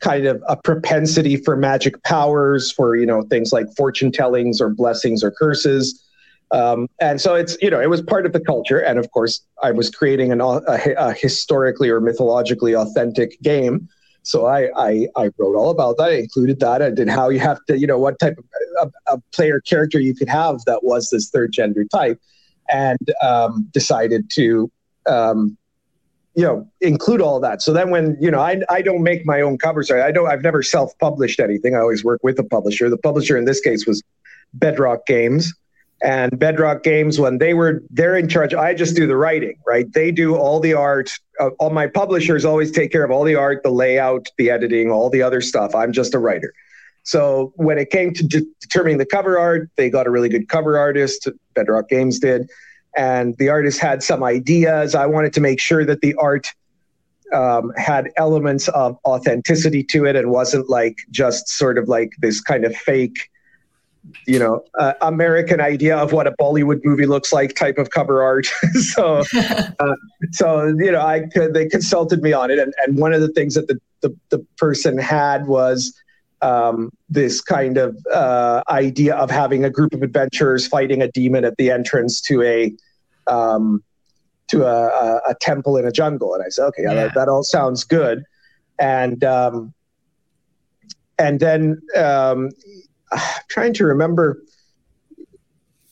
kind 0.00 0.26
of 0.26 0.42
a 0.46 0.56
propensity 0.56 1.36
for 1.36 1.56
magic 1.56 2.02
powers, 2.02 2.70
for 2.70 2.96
you 2.96 3.06
know 3.06 3.22
things 3.22 3.52
like 3.52 3.66
fortune 3.76 4.12
tellings 4.12 4.60
or 4.60 4.68
blessings 4.68 5.24
or 5.24 5.30
curses. 5.30 6.02
Um, 6.50 6.86
and 7.00 7.20
so 7.20 7.34
it's 7.34 7.56
you 7.62 7.70
know 7.70 7.80
it 7.80 7.88
was 7.88 8.02
part 8.02 8.26
of 8.26 8.32
the 8.32 8.40
culture, 8.40 8.78
and 8.78 8.98
of 8.98 9.10
course 9.10 9.40
I 9.62 9.72
was 9.72 9.90
creating 9.90 10.32
an, 10.32 10.40
a, 10.42 10.60
a 10.98 11.12
historically 11.14 11.88
or 11.88 12.00
mythologically 12.00 12.74
authentic 12.74 13.40
game. 13.40 13.88
So 14.26 14.46
I, 14.46 14.70
I, 14.76 15.08
I 15.14 15.30
wrote 15.38 15.56
all 15.56 15.70
about 15.70 15.98
that. 15.98 16.10
I 16.10 16.14
included 16.14 16.58
that. 16.60 16.94
Did 16.96 17.08
how 17.08 17.28
you 17.28 17.38
have 17.38 17.64
to, 17.66 17.78
you 17.78 17.86
know, 17.86 17.98
what 17.98 18.18
type 18.18 18.36
of 18.36 18.44
a, 18.82 19.14
a 19.14 19.18
player 19.32 19.60
character 19.60 20.00
you 20.00 20.14
could 20.16 20.28
have 20.28 20.64
that 20.66 20.82
was 20.82 21.10
this 21.10 21.30
third 21.30 21.52
gender 21.52 21.84
type, 21.84 22.20
and 22.68 22.98
um, 23.22 23.68
decided 23.72 24.28
to 24.30 24.70
um, 25.08 25.56
you 26.34 26.42
know 26.42 26.68
include 26.82 27.22
all 27.22 27.40
that 27.40 27.62
so 27.62 27.72
then 27.72 27.88
when 27.88 28.14
you 28.20 28.30
know 28.30 28.40
i, 28.40 28.60
I 28.68 28.82
don't 28.82 29.02
make 29.02 29.24
my 29.24 29.40
own 29.40 29.56
covers 29.56 29.90
i 29.90 30.12
don't 30.12 30.28
i've 30.28 30.42
never 30.42 30.62
self-published 30.62 31.40
anything 31.40 31.74
i 31.74 31.78
always 31.78 32.04
work 32.04 32.22
with 32.22 32.38
a 32.38 32.44
publisher 32.44 32.90
the 32.90 32.98
publisher 32.98 33.38
in 33.38 33.46
this 33.46 33.58
case 33.58 33.86
was 33.86 34.02
bedrock 34.52 35.06
games 35.06 35.54
and 36.02 36.38
bedrock 36.38 36.82
games 36.82 37.18
when 37.18 37.38
they 37.38 37.54
were 37.54 37.82
they're 37.88 38.18
in 38.18 38.28
charge 38.28 38.52
i 38.52 38.74
just 38.74 38.94
do 38.94 39.06
the 39.06 39.16
writing 39.16 39.56
right 39.66 39.94
they 39.94 40.10
do 40.10 40.36
all 40.36 40.60
the 40.60 40.74
art 40.74 41.10
uh, 41.40 41.50
all 41.58 41.70
my 41.70 41.86
publishers 41.86 42.44
always 42.44 42.70
take 42.70 42.90
care 42.90 43.04
of 43.04 43.10
all 43.10 43.24
the 43.24 43.34
art 43.34 43.62
the 43.62 43.70
layout 43.70 44.28
the 44.38 44.50
editing 44.50 44.90
all 44.90 45.10
the 45.10 45.22
other 45.22 45.40
stuff 45.40 45.74
i'm 45.74 45.92
just 45.92 46.14
a 46.14 46.18
writer 46.18 46.52
so 47.02 47.52
when 47.56 47.78
it 47.78 47.90
came 47.90 48.12
to 48.12 48.26
de- 48.26 48.46
determining 48.60 48.98
the 48.98 49.06
cover 49.06 49.38
art 49.38 49.70
they 49.76 49.90
got 49.90 50.06
a 50.06 50.10
really 50.10 50.28
good 50.28 50.48
cover 50.48 50.78
artist 50.78 51.28
bedrock 51.54 51.88
games 51.88 52.18
did 52.18 52.48
and 52.96 53.36
the 53.36 53.50
artist 53.50 53.78
had 53.78 54.02
some 54.02 54.24
ideas. 54.24 54.94
I 54.94 55.06
wanted 55.06 55.32
to 55.34 55.40
make 55.40 55.60
sure 55.60 55.84
that 55.84 56.00
the 56.00 56.14
art 56.14 56.48
um, 57.32 57.72
had 57.76 58.08
elements 58.16 58.68
of 58.68 58.96
authenticity 59.04 59.84
to 59.84 60.06
it 60.06 60.16
and 60.16 60.30
wasn't 60.30 60.68
like 60.70 60.96
just 61.10 61.48
sort 61.48 61.76
of 61.76 61.88
like 61.88 62.12
this 62.18 62.40
kind 62.40 62.64
of 62.64 62.74
fake, 62.74 63.28
you 64.26 64.38
know, 64.38 64.64
uh, 64.78 64.94
American 65.00 65.60
idea 65.60 65.96
of 65.96 66.12
what 66.12 66.26
a 66.26 66.32
Bollywood 66.32 66.80
movie 66.84 67.06
looks 67.06 67.32
like 67.32 67.54
type 67.54 67.78
of 67.78 67.90
cover 67.90 68.22
art. 68.22 68.46
so, 68.74 69.22
uh, 69.36 69.94
so 70.32 70.66
you 70.66 70.90
know, 70.90 71.00
I 71.00 71.24
they 71.34 71.66
consulted 71.66 72.22
me 72.22 72.32
on 72.32 72.50
it, 72.50 72.58
and, 72.58 72.74
and 72.84 72.98
one 72.98 73.12
of 73.12 73.20
the 73.20 73.28
things 73.28 73.54
that 73.54 73.68
the 73.68 73.78
the, 74.02 74.16
the 74.30 74.46
person 74.56 74.98
had 74.98 75.46
was 75.46 75.94
um, 76.42 76.90
this 77.08 77.40
kind 77.40 77.78
of 77.78 77.96
uh, 78.12 78.62
idea 78.68 79.14
of 79.16 79.30
having 79.30 79.64
a 79.64 79.70
group 79.70 79.92
of 79.94 80.02
adventurers 80.02 80.66
fighting 80.66 81.02
a 81.02 81.10
demon 81.10 81.44
at 81.44 81.56
the 81.56 81.70
entrance 81.70 82.20
to 82.22 82.42
a 82.42 82.72
um, 83.26 83.82
to 84.48 84.64
a, 84.64 84.86
a, 84.86 85.20
a, 85.30 85.34
temple 85.40 85.76
in 85.76 85.84
a 85.84 85.90
jungle. 85.90 86.32
And 86.32 86.44
I 86.44 86.48
said, 86.48 86.66
okay, 86.66 86.82
yeah. 86.82 86.94
That, 86.94 87.14
that, 87.14 87.28
all 87.28 87.42
sounds 87.42 87.82
good. 87.82 88.22
And 88.78 89.24
um, 89.24 89.74
and 91.18 91.40
then 91.40 91.80
um, 91.96 92.50
trying 93.48 93.74
to 93.74 93.84
remember. 93.84 94.42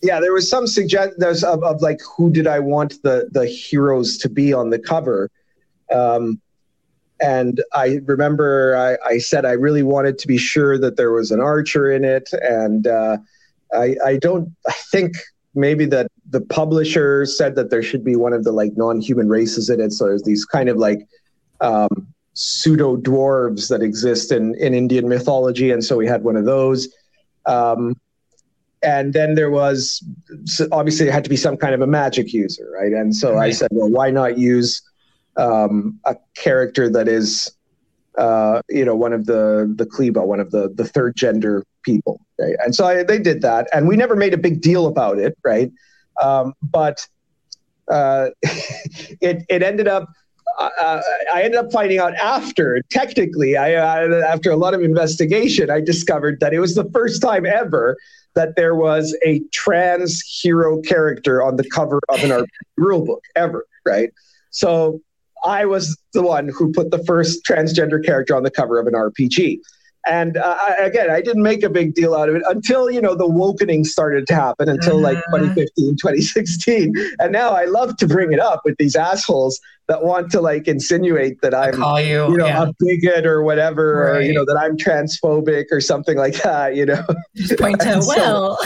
Yeah, 0.02 0.20
there 0.20 0.34
was 0.34 0.50
some 0.50 0.66
suggest 0.66 1.14
there's 1.16 1.42
of, 1.42 1.62
of 1.64 1.80
like 1.80 2.00
who 2.16 2.30
did 2.30 2.46
I 2.46 2.60
want 2.60 3.02
the 3.02 3.28
the 3.32 3.46
heroes 3.46 4.18
to 4.18 4.28
be 4.28 4.52
on 4.52 4.70
the 4.70 4.78
cover. 4.78 5.30
Um, 5.92 6.40
and 7.20 7.62
I 7.72 8.00
remember 8.04 8.76
I, 8.76 9.08
I, 9.08 9.18
said 9.18 9.44
I 9.44 9.52
really 9.52 9.82
wanted 9.82 10.18
to 10.18 10.26
be 10.26 10.36
sure 10.36 10.78
that 10.78 10.96
there 10.96 11.12
was 11.12 11.30
an 11.30 11.40
archer 11.40 11.90
in 11.90 12.04
it, 12.04 12.28
and 12.32 12.86
uh, 12.86 13.18
I, 13.72 13.96
I, 14.04 14.16
don't. 14.16 14.54
I 14.66 14.72
think 14.72 15.16
maybe 15.54 15.86
that 15.86 16.10
the 16.30 16.40
publisher 16.40 17.24
said 17.24 17.54
that 17.54 17.70
there 17.70 17.82
should 17.82 18.04
be 18.04 18.16
one 18.16 18.32
of 18.32 18.44
the 18.44 18.52
like 18.52 18.76
non-human 18.76 19.28
races 19.28 19.70
in 19.70 19.80
it. 19.80 19.92
So 19.92 20.06
there's 20.06 20.24
these 20.24 20.44
kind 20.44 20.68
of 20.68 20.76
like 20.76 21.06
um, 21.60 22.08
pseudo 22.34 22.96
dwarves 22.96 23.68
that 23.68 23.80
exist 23.80 24.32
in 24.32 24.54
in 24.56 24.74
Indian 24.74 25.08
mythology, 25.08 25.70
and 25.70 25.84
so 25.84 25.96
we 25.96 26.06
had 26.06 26.24
one 26.24 26.36
of 26.36 26.44
those. 26.44 26.88
Um, 27.46 27.96
and 28.82 29.12
then 29.14 29.34
there 29.34 29.50
was 29.50 30.04
obviously 30.70 31.08
it 31.08 31.12
had 31.12 31.24
to 31.24 31.30
be 31.30 31.36
some 31.36 31.56
kind 31.56 31.74
of 31.74 31.80
a 31.80 31.86
magic 31.86 32.32
user, 32.32 32.70
right? 32.70 32.92
And 32.92 33.16
so 33.16 33.38
I 33.38 33.50
said, 33.50 33.68
well, 33.72 33.88
why 33.88 34.10
not 34.10 34.36
use 34.38 34.82
um, 35.36 35.98
a 36.04 36.16
character 36.34 36.90
that 36.90 37.08
is, 37.08 37.50
uh, 38.18 38.60
you 38.68 38.84
know, 38.84 38.94
one 38.94 39.12
of 39.12 39.26
the 39.26 39.72
the 39.74 39.86
Kliba, 39.86 40.24
one 40.26 40.38
of 40.38 40.50
the 40.50 40.72
the 40.74 40.84
third 40.84 41.16
gender 41.16 41.64
people, 41.82 42.20
right? 42.38 42.54
And 42.64 42.74
so 42.74 42.86
I, 42.86 43.02
they 43.02 43.18
did 43.18 43.42
that, 43.42 43.68
and 43.72 43.88
we 43.88 43.96
never 43.96 44.14
made 44.14 44.34
a 44.34 44.38
big 44.38 44.60
deal 44.60 44.86
about 44.86 45.18
it, 45.18 45.36
right? 45.42 45.72
Um, 46.22 46.54
but 46.62 47.06
uh, 47.90 48.28
it 48.42 49.44
it 49.48 49.62
ended 49.62 49.88
up. 49.88 50.08
Uh, 50.58 51.00
I 51.32 51.42
ended 51.42 51.58
up 51.58 51.72
finding 51.72 51.98
out 51.98 52.14
after, 52.14 52.80
technically, 52.90 53.56
I, 53.56 53.74
uh, 53.74 54.22
after 54.26 54.50
a 54.50 54.56
lot 54.56 54.74
of 54.74 54.82
investigation, 54.82 55.70
I 55.70 55.80
discovered 55.80 56.38
that 56.40 56.54
it 56.54 56.60
was 56.60 56.74
the 56.74 56.88
first 56.92 57.20
time 57.20 57.44
ever 57.44 57.96
that 58.34 58.56
there 58.56 58.74
was 58.74 59.16
a 59.24 59.40
trans 59.52 60.20
hero 60.20 60.80
character 60.82 61.42
on 61.42 61.56
the 61.56 61.68
cover 61.70 62.00
of 62.08 62.22
an 62.22 62.30
RPG 62.30 62.46
rule 62.76 63.04
book 63.04 63.22
ever, 63.36 63.66
right? 63.86 64.12
So 64.50 65.00
I 65.44 65.64
was 65.66 65.96
the 66.12 66.22
one 66.22 66.48
who 66.48 66.72
put 66.72 66.90
the 66.90 67.02
first 67.04 67.44
transgender 67.44 68.04
character 68.04 68.34
on 68.34 68.42
the 68.42 68.50
cover 68.50 68.78
of 68.78 68.86
an 68.86 68.94
RPG. 68.94 69.58
And 70.06 70.36
uh, 70.36 70.56
I, 70.60 70.84
again, 70.84 71.10
I 71.10 71.20
didn't 71.20 71.42
make 71.42 71.62
a 71.62 71.70
big 71.70 71.94
deal 71.94 72.14
out 72.14 72.28
of 72.28 72.34
it 72.34 72.42
until, 72.46 72.90
you 72.90 73.00
know, 73.00 73.14
the 73.14 73.26
wokening 73.26 73.86
started 73.86 74.26
to 74.28 74.34
happen 74.34 74.68
until 74.68 75.00
like 75.00 75.18
mm-hmm. 75.18 75.54
2015, 75.54 75.96
2016. 75.96 76.94
And 77.18 77.32
now 77.32 77.50
I 77.50 77.64
love 77.64 77.96
to 77.98 78.06
bring 78.06 78.32
it 78.32 78.40
up 78.40 78.62
with 78.64 78.76
these 78.78 78.96
assholes 78.96 79.60
that 79.88 80.04
want 80.04 80.30
to 80.32 80.40
like 80.40 80.68
insinuate 80.68 81.40
that 81.42 81.54
I'm, 81.54 81.74
you, 82.04 82.30
you, 82.30 82.36
know, 82.36 82.46
yeah. 82.46 82.64
a 82.64 82.72
bigot 82.78 83.26
or 83.26 83.42
whatever, 83.42 84.12
right. 84.12 84.16
or, 84.16 84.20
you 84.22 84.32
know, 84.32 84.44
that 84.44 84.56
I'm 84.56 84.76
transphobic 84.76 85.66
or 85.70 85.80
something 85.80 86.16
like 86.16 86.34
that, 86.42 86.74
you 86.74 86.86
know. 86.86 87.04
Just 87.34 87.58
point 87.58 87.82
so, 88.02 88.02
well. 88.06 88.58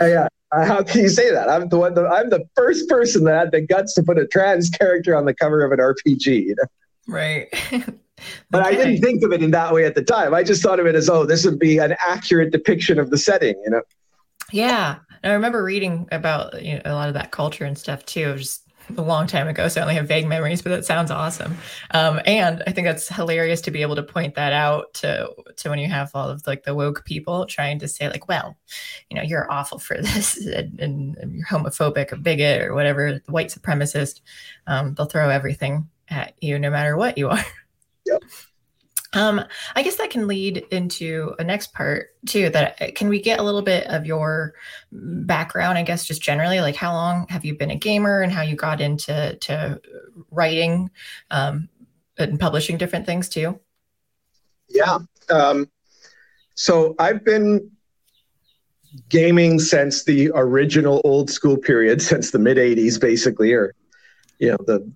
Uh, 0.00 0.06
yeah. 0.06 0.28
Uh, 0.52 0.66
how 0.66 0.82
can 0.82 1.00
you 1.00 1.08
say 1.08 1.30
that? 1.30 1.48
I'm 1.48 1.68
the 1.68 1.78
one. 1.78 1.98
I'm 1.98 2.28
the 2.28 2.44
first 2.54 2.88
person 2.88 3.24
that 3.24 3.38
had 3.38 3.52
the 3.52 3.62
guts 3.62 3.94
to 3.94 4.02
put 4.02 4.18
a 4.18 4.26
trans 4.26 4.68
character 4.68 5.16
on 5.16 5.24
the 5.24 5.34
cover 5.34 5.64
of 5.64 5.72
an 5.72 5.78
RPG. 5.78 6.26
You 6.26 6.54
know? 6.58 6.68
Right. 7.08 7.48
But 8.50 8.66
okay. 8.66 8.76
I 8.76 8.84
didn't 8.84 9.00
think 9.02 9.22
of 9.22 9.32
it 9.32 9.42
in 9.42 9.50
that 9.52 9.72
way 9.72 9.84
at 9.84 9.94
the 9.94 10.02
time. 10.02 10.34
I 10.34 10.42
just 10.42 10.62
thought 10.62 10.80
of 10.80 10.86
it 10.86 10.94
as, 10.94 11.08
oh, 11.08 11.24
this 11.26 11.44
would 11.44 11.58
be 11.58 11.78
an 11.78 11.96
accurate 12.06 12.52
depiction 12.52 12.98
of 12.98 13.10
the 13.10 13.18
setting, 13.18 13.54
you 13.64 13.70
know? 13.70 13.82
Yeah. 14.50 14.96
I 15.24 15.32
remember 15.32 15.62
reading 15.62 16.08
about 16.10 16.62
you 16.62 16.74
know, 16.74 16.82
a 16.84 16.94
lot 16.94 17.08
of 17.08 17.14
that 17.14 17.30
culture 17.30 17.64
and 17.64 17.78
stuff 17.78 18.04
too. 18.04 18.36
Just 18.36 18.62
a 18.96 19.02
long 19.02 19.26
time 19.26 19.48
ago, 19.48 19.68
so 19.68 19.80
I 19.80 19.84
only 19.84 19.94
have 19.94 20.08
vague 20.08 20.26
memories, 20.26 20.62
but 20.62 20.70
that 20.70 20.84
sounds 20.84 21.10
awesome. 21.10 21.56
Um, 21.92 22.20
and 22.26 22.62
I 22.66 22.72
think 22.72 22.86
that's 22.86 23.08
hilarious 23.08 23.60
to 23.62 23.70
be 23.70 23.82
able 23.82 23.96
to 23.96 24.02
point 24.02 24.34
that 24.34 24.52
out 24.52 24.92
to 24.94 25.30
to 25.58 25.70
when 25.70 25.78
you 25.78 25.88
have 25.88 26.10
all 26.14 26.28
of 26.28 26.46
like 26.46 26.64
the 26.64 26.74
woke 26.74 27.04
people 27.04 27.46
trying 27.46 27.78
to 27.80 27.88
say 27.88 28.08
like, 28.08 28.28
well, 28.28 28.56
you 29.10 29.16
know, 29.16 29.22
you're 29.22 29.50
awful 29.50 29.78
for 29.78 29.96
this, 30.00 30.36
and, 30.44 30.80
and, 30.80 31.16
and 31.18 31.34
you're 31.34 31.46
homophobic 31.46 32.12
or 32.12 32.16
bigot 32.16 32.62
or 32.62 32.74
whatever, 32.74 33.20
white 33.28 33.48
supremacist. 33.48 34.20
Um, 34.66 34.94
they'll 34.94 35.06
throw 35.06 35.28
everything 35.28 35.88
at 36.08 36.34
you, 36.40 36.58
no 36.58 36.70
matter 36.70 36.96
what 36.96 37.16
you 37.18 37.28
are. 37.28 37.44
Yep. 38.06 38.22
Um, 39.14 39.44
I 39.76 39.82
guess 39.82 39.96
that 39.96 40.08
can 40.08 40.26
lead 40.26 40.64
into 40.70 41.34
a 41.38 41.44
next 41.44 41.74
part 41.74 42.16
too. 42.26 42.48
That 42.48 42.80
uh, 42.80 42.86
can 42.94 43.08
we 43.08 43.20
get 43.20 43.40
a 43.40 43.42
little 43.42 43.60
bit 43.60 43.86
of 43.88 44.06
your 44.06 44.54
background? 44.90 45.76
I 45.76 45.82
guess 45.82 46.06
just 46.06 46.22
generally, 46.22 46.60
like 46.60 46.76
how 46.76 46.94
long 46.94 47.26
have 47.28 47.44
you 47.44 47.54
been 47.54 47.70
a 47.70 47.76
gamer 47.76 48.22
and 48.22 48.32
how 48.32 48.40
you 48.40 48.56
got 48.56 48.80
into 48.80 49.36
to 49.36 49.80
writing 50.30 50.90
um, 51.30 51.68
and 52.18 52.38
publishing 52.38 52.78
different 52.78 53.06
things 53.06 53.28
too. 53.28 53.58
Yeah. 54.68 54.98
Um, 55.30 55.70
so 56.54 56.94
I've 56.98 57.24
been 57.24 57.70
gaming 59.08 59.58
since 59.58 60.04
the 60.04 60.30
original 60.34 61.00
old 61.04 61.30
school 61.30 61.56
period, 61.56 62.02
since 62.10 62.30
the 62.30 62.38
mid 62.38 62.56
'80s, 62.56 63.00
basically, 63.00 63.52
or 63.52 63.74
you 64.38 64.50
know 64.50 64.58
the 64.66 64.90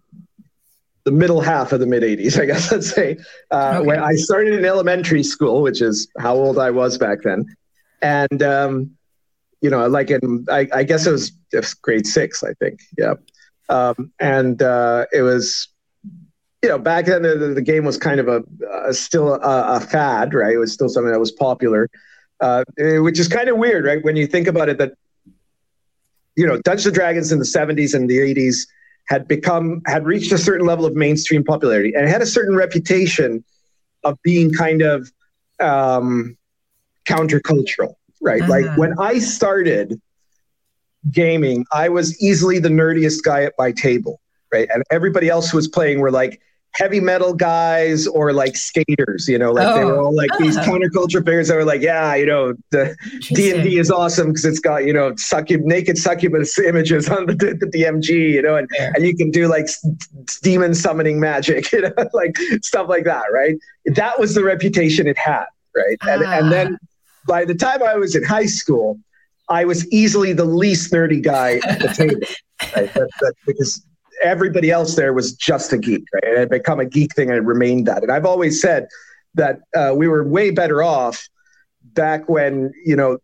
the 1.06 1.12
middle 1.12 1.40
half 1.40 1.72
of 1.72 1.78
the 1.78 1.86
mid 1.86 2.02
80s, 2.02 2.38
I 2.38 2.46
guess 2.46 2.70
let's 2.70 2.90
say, 2.90 3.16
uh, 3.52 3.76
okay. 3.76 3.86
when 3.86 4.00
I 4.00 4.16
started 4.16 4.54
in 4.54 4.64
elementary 4.64 5.22
school, 5.22 5.62
which 5.62 5.80
is 5.80 6.08
how 6.18 6.34
old 6.34 6.58
I 6.58 6.70
was 6.70 6.98
back 6.98 7.22
then. 7.22 7.46
And, 8.02 8.42
um, 8.42 8.90
you 9.62 9.70
know, 9.70 9.86
like 9.86 10.10
in, 10.10 10.44
I, 10.50 10.68
I 10.74 10.82
guess 10.82 11.06
it 11.06 11.12
was, 11.12 11.32
it 11.52 11.58
was, 11.58 11.74
grade 11.74 12.06
six, 12.06 12.42
I 12.42 12.54
think. 12.54 12.80
Yeah. 12.98 13.14
Um, 13.68 14.12
and 14.18 14.60
uh, 14.60 15.06
it 15.12 15.22
was, 15.22 15.68
you 16.62 16.68
know, 16.68 16.78
back 16.78 17.06
then 17.06 17.22
the, 17.22 17.52
the 17.54 17.62
game 17.62 17.84
was 17.84 17.96
kind 17.96 18.18
of 18.18 18.26
a, 18.26 18.42
a 18.84 18.92
still 18.92 19.34
a, 19.34 19.76
a, 19.76 19.80
fad, 19.80 20.34
right? 20.34 20.54
It 20.54 20.58
was 20.58 20.72
still 20.72 20.88
something 20.88 21.12
that 21.12 21.20
was 21.20 21.32
popular, 21.32 21.88
uh, 22.40 22.64
which 22.76 23.20
is 23.20 23.28
kind 23.28 23.48
of 23.48 23.58
weird, 23.58 23.84
right? 23.84 24.02
When 24.04 24.16
you 24.16 24.26
think 24.26 24.48
about 24.48 24.68
it, 24.68 24.78
that, 24.78 24.94
you 26.34 26.46
know, 26.46 26.60
Dungeons 26.62 26.86
and 26.86 26.94
Dragons 26.96 27.30
in 27.30 27.38
the 27.38 27.44
70s 27.44 27.94
and 27.94 28.10
the 28.10 28.18
80s 28.18 28.66
had 29.06 29.26
become 29.28 29.82
had 29.86 30.04
reached 30.04 30.32
a 30.32 30.38
certain 30.38 30.66
level 30.66 30.84
of 30.84 30.94
mainstream 30.94 31.44
popularity 31.44 31.92
and 31.94 32.08
had 32.08 32.22
a 32.22 32.26
certain 32.26 32.56
reputation 32.56 33.44
of 34.04 34.20
being 34.22 34.52
kind 34.52 34.82
of 34.82 35.10
um, 35.60 36.36
countercultural, 37.08 37.94
right? 38.20 38.42
Uh-huh. 38.42 38.50
Like 38.50 38.78
when 38.78 38.98
I 38.98 39.18
started 39.18 40.00
gaming, 41.10 41.64
I 41.72 41.88
was 41.88 42.20
easily 42.20 42.58
the 42.58 42.68
nerdiest 42.68 43.22
guy 43.22 43.44
at 43.44 43.54
my 43.58 43.72
table, 43.72 44.20
right? 44.52 44.68
And 44.72 44.82
everybody 44.90 45.28
else 45.28 45.50
who 45.50 45.56
was 45.56 45.68
playing 45.68 46.00
were 46.00 46.10
like 46.10 46.40
heavy 46.76 47.00
metal 47.00 47.32
guys 47.32 48.06
or 48.06 48.32
like 48.32 48.56
skaters, 48.56 49.26
you 49.26 49.38
know, 49.38 49.52
like 49.52 49.66
oh. 49.66 49.78
they 49.78 49.84
were 49.84 49.98
all 49.98 50.14
like 50.14 50.30
these 50.38 50.56
counterculture 50.58 51.24
players 51.24 51.48
that 51.48 51.56
were 51.56 51.64
like, 51.64 51.80
yeah, 51.80 52.14
you 52.14 52.26
know, 52.26 52.54
the 52.70 52.94
D 53.22 53.50
and 53.50 53.62
D 53.62 53.78
is 53.78 53.90
awesome 53.90 54.28
because 54.28 54.44
it's 54.44 54.60
got 54.60 54.84
you 54.84 54.92
know 54.92 55.14
succub 55.16 55.60
naked 55.62 55.98
succubus 55.98 56.58
images 56.70 57.08
on 57.08 57.26
the, 57.26 57.34
the 57.34 57.66
DMG, 57.66 58.32
you 58.32 58.42
know, 58.42 58.56
and, 58.56 58.68
yeah. 58.74 58.92
and 58.94 59.04
you 59.04 59.16
can 59.16 59.30
do 59.30 59.48
like 59.48 59.66
demon 60.42 60.74
summoning 60.74 61.18
magic, 61.18 61.72
you 61.72 61.80
know, 61.82 61.92
like 62.12 62.36
stuff 62.62 62.88
like 62.88 63.04
that, 63.04 63.24
right? 63.32 63.56
That 63.86 64.18
was 64.20 64.34
the 64.34 64.44
reputation 64.44 65.06
it 65.06 65.18
had, 65.18 65.46
right? 65.74 65.96
And 66.06 66.24
ah. 66.24 66.38
and 66.38 66.52
then 66.52 66.78
by 67.26 67.44
the 67.44 67.54
time 67.54 67.82
I 67.82 67.94
was 67.94 68.14
in 68.14 68.22
high 68.22 68.46
school, 68.46 68.98
I 69.48 69.64
was 69.64 69.90
easily 69.92 70.32
the 70.32 70.44
least 70.44 70.92
nerdy 70.92 71.22
guy 71.22 71.60
at 71.66 71.80
the 71.80 71.88
table, 71.88 72.20
right? 72.76 72.92
That, 72.94 73.10
that, 73.20 73.34
because 73.46 73.84
everybody 74.26 74.70
else 74.70 74.96
there 74.96 75.12
was 75.12 75.32
just 75.32 75.72
a 75.72 75.78
geek, 75.78 76.04
right? 76.12 76.24
It 76.24 76.38
had 76.38 76.50
become 76.50 76.80
a 76.80 76.84
geek 76.84 77.14
thing 77.14 77.28
and 77.28 77.38
it 77.38 77.44
remained 77.44 77.86
that. 77.86 78.02
And 78.02 78.12
I've 78.12 78.26
always 78.26 78.60
said 78.60 78.88
that 79.34 79.60
uh, 79.74 79.94
we 79.96 80.08
were 80.08 80.26
way 80.26 80.50
better 80.50 80.82
off 80.82 81.28
back 81.94 82.28
when, 82.28 82.72
you 82.84 82.96
know, 82.96 83.18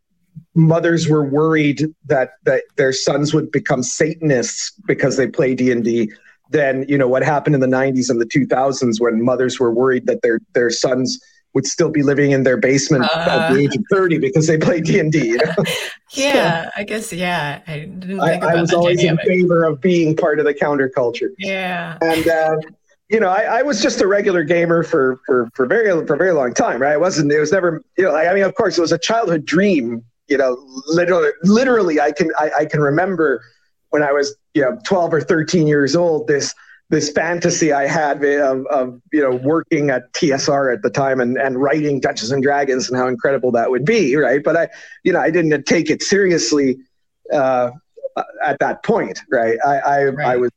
mothers 0.54 1.08
were 1.08 1.24
worried 1.24 1.86
that, 2.06 2.32
that 2.44 2.64
their 2.76 2.92
sons 2.92 3.34
would 3.34 3.50
become 3.50 3.82
Satanists 3.82 4.72
because 4.86 5.16
they 5.16 5.26
play 5.26 5.54
D&D 5.54 6.10
than, 6.50 6.84
you 6.88 6.98
know, 6.98 7.08
what 7.08 7.22
happened 7.22 7.54
in 7.54 7.60
the 7.60 7.66
90s 7.66 8.10
and 8.10 8.20
the 8.20 8.26
2000s 8.26 9.00
when 9.00 9.24
mothers 9.24 9.58
were 9.58 9.72
worried 9.72 10.06
that 10.06 10.22
their, 10.22 10.40
their 10.54 10.70
sons– 10.70 11.18
would 11.54 11.66
still 11.66 11.90
be 11.90 12.02
living 12.02 12.30
in 12.30 12.44
their 12.44 12.56
basement 12.56 13.04
uh, 13.04 13.48
at 13.48 13.52
the 13.52 13.60
age 13.60 13.76
of 13.76 13.84
30 13.90 14.18
because 14.18 14.46
they 14.46 14.56
play 14.56 14.80
D&D. 14.80 15.26
You 15.26 15.36
know? 15.36 15.54
yeah, 16.12 16.64
so, 16.64 16.70
I 16.76 16.84
guess, 16.84 17.12
yeah. 17.12 17.60
I 17.66 17.80
didn't 17.80 18.20
I, 18.20 18.38
I 18.38 18.60
was 18.60 18.72
always 18.72 18.98
dynamic. 18.98 19.26
in 19.26 19.42
favor 19.42 19.64
of 19.64 19.80
being 19.80 20.16
part 20.16 20.38
of 20.38 20.46
the 20.46 20.54
counterculture. 20.54 21.30
Yeah. 21.38 21.98
And, 22.00 22.26
uh, 22.26 22.56
you 23.10 23.20
know, 23.20 23.28
I, 23.28 23.58
I, 23.58 23.62
was 23.62 23.82
just 23.82 24.00
a 24.00 24.06
regular 24.06 24.42
gamer 24.42 24.82
for, 24.82 25.20
for, 25.26 25.50
for 25.54 25.66
very, 25.66 25.90
for 26.06 26.14
a 26.14 26.16
very 26.16 26.32
long 26.32 26.54
time, 26.54 26.80
right? 26.80 26.92
I 26.92 26.96
wasn't, 26.96 27.30
it 27.30 27.38
was 27.38 27.52
never, 27.52 27.84
you 27.98 28.04
know, 28.04 28.16
I 28.16 28.32
mean, 28.32 28.44
of 28.44 28.54
course 28.54 28.78
it 28.78 28.80
was 28.80 28.92
a 28.92 28.98
childhood 28.98 29.44
dream, 29.44 30.02
you 30.28 30.38
know, 30.38 30.56
literally, 30.86 31.30
literally 31.42 32.00
I 32.00 32.12
can, 32.12 32.30
I, 32.38 32.50
I 32.60 32.64
can 32.64 32.80
remember 32.80 33.44
when 33.90 34.02
I 34.02 34.12
was, 34.12 34.34
you 34.54 34.62
know, 34.62 34.78
12 34.86 35.12
or 35.12 35.20
13 35.20 35.66
years 35.66 35.94
old, 35.94 36.26
this, 36.26 36.54
this 36.92 37.10
fantasy 37.10 37.72
I 37.72 37.86
had 37.86 38.22
of, 38.22 38.66
of, 38.66 39.00
you 39.12 39.22
know 39.22 39.34
working 39.34 39.88
at 39.88 40.12
TSR 40.12 40.74
at 40.74 40.82
the 40.82 40.90
time 40.90 41.20
and, 41.20 41.38
and 41.38 41.60
writing 41.60 42.00
Dungeons 42.00 42.30
and 42.30 42.42
Dragons 42.42 42.88
and 42.88 42.98
how 42.98 43.08
incredible 43.08 43.50
that 43.52 43.70
would 43.70 43.86
be, 43.86 44.14
right? 44.14 44.44
But 44.44 44.56
I, 44.58 44.68
you 45.02 45.10
know, 45.10 45.18
I 45.18 45.30
didn't 45.30 45.64
take 45.64 45.88
it 45.88 46.02
seriously 46.02 46.76
uh, 47.32 47.70
at 48.44 48.58
that 48.60 48.84
point, 48.84 49.22
right? 49.30 49.56
I 49.64 49.78
I, 49.78 50.04
right. 50.04 50.26
I 50.26 50.36
was 50.36 50.50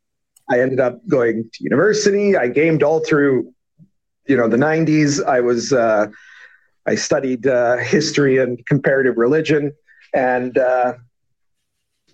I 0.49 0.59
ended 0.59 0.81
up 0.81 0.99
going 1.07 1.49
to 1.53 1.63
university. 1.63 2.35
I 2.35 2.49
gamed 2.49 2.83
all 2.83 2.99
through, 2.99 3.53
you 4.27 4.35
know, 4.35 4.49
the 4.49 4.57
'90s. 4.57 5.25
I 5.25 5.39
was 5.39 5.71
uh, 5.71 6.07
I 6.85 6.95
studied 6.95 7.47
uh, 7.47 7.77
history 7.77 8.39
and 8.39 8.63
comparative 8.65 9.15
religion, 9.15 9.71
and 10.13 10.57
uh, 10.57 10.95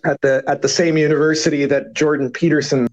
at 0.04 0.20
the 0.20 0.44
at 0.46 0.62
the 0.62 0.68
same 0.68 0.96
university 0.96 1.66
that 1.66 1.94
Jordan 1.94 2.30
Peterson 2.30 2.86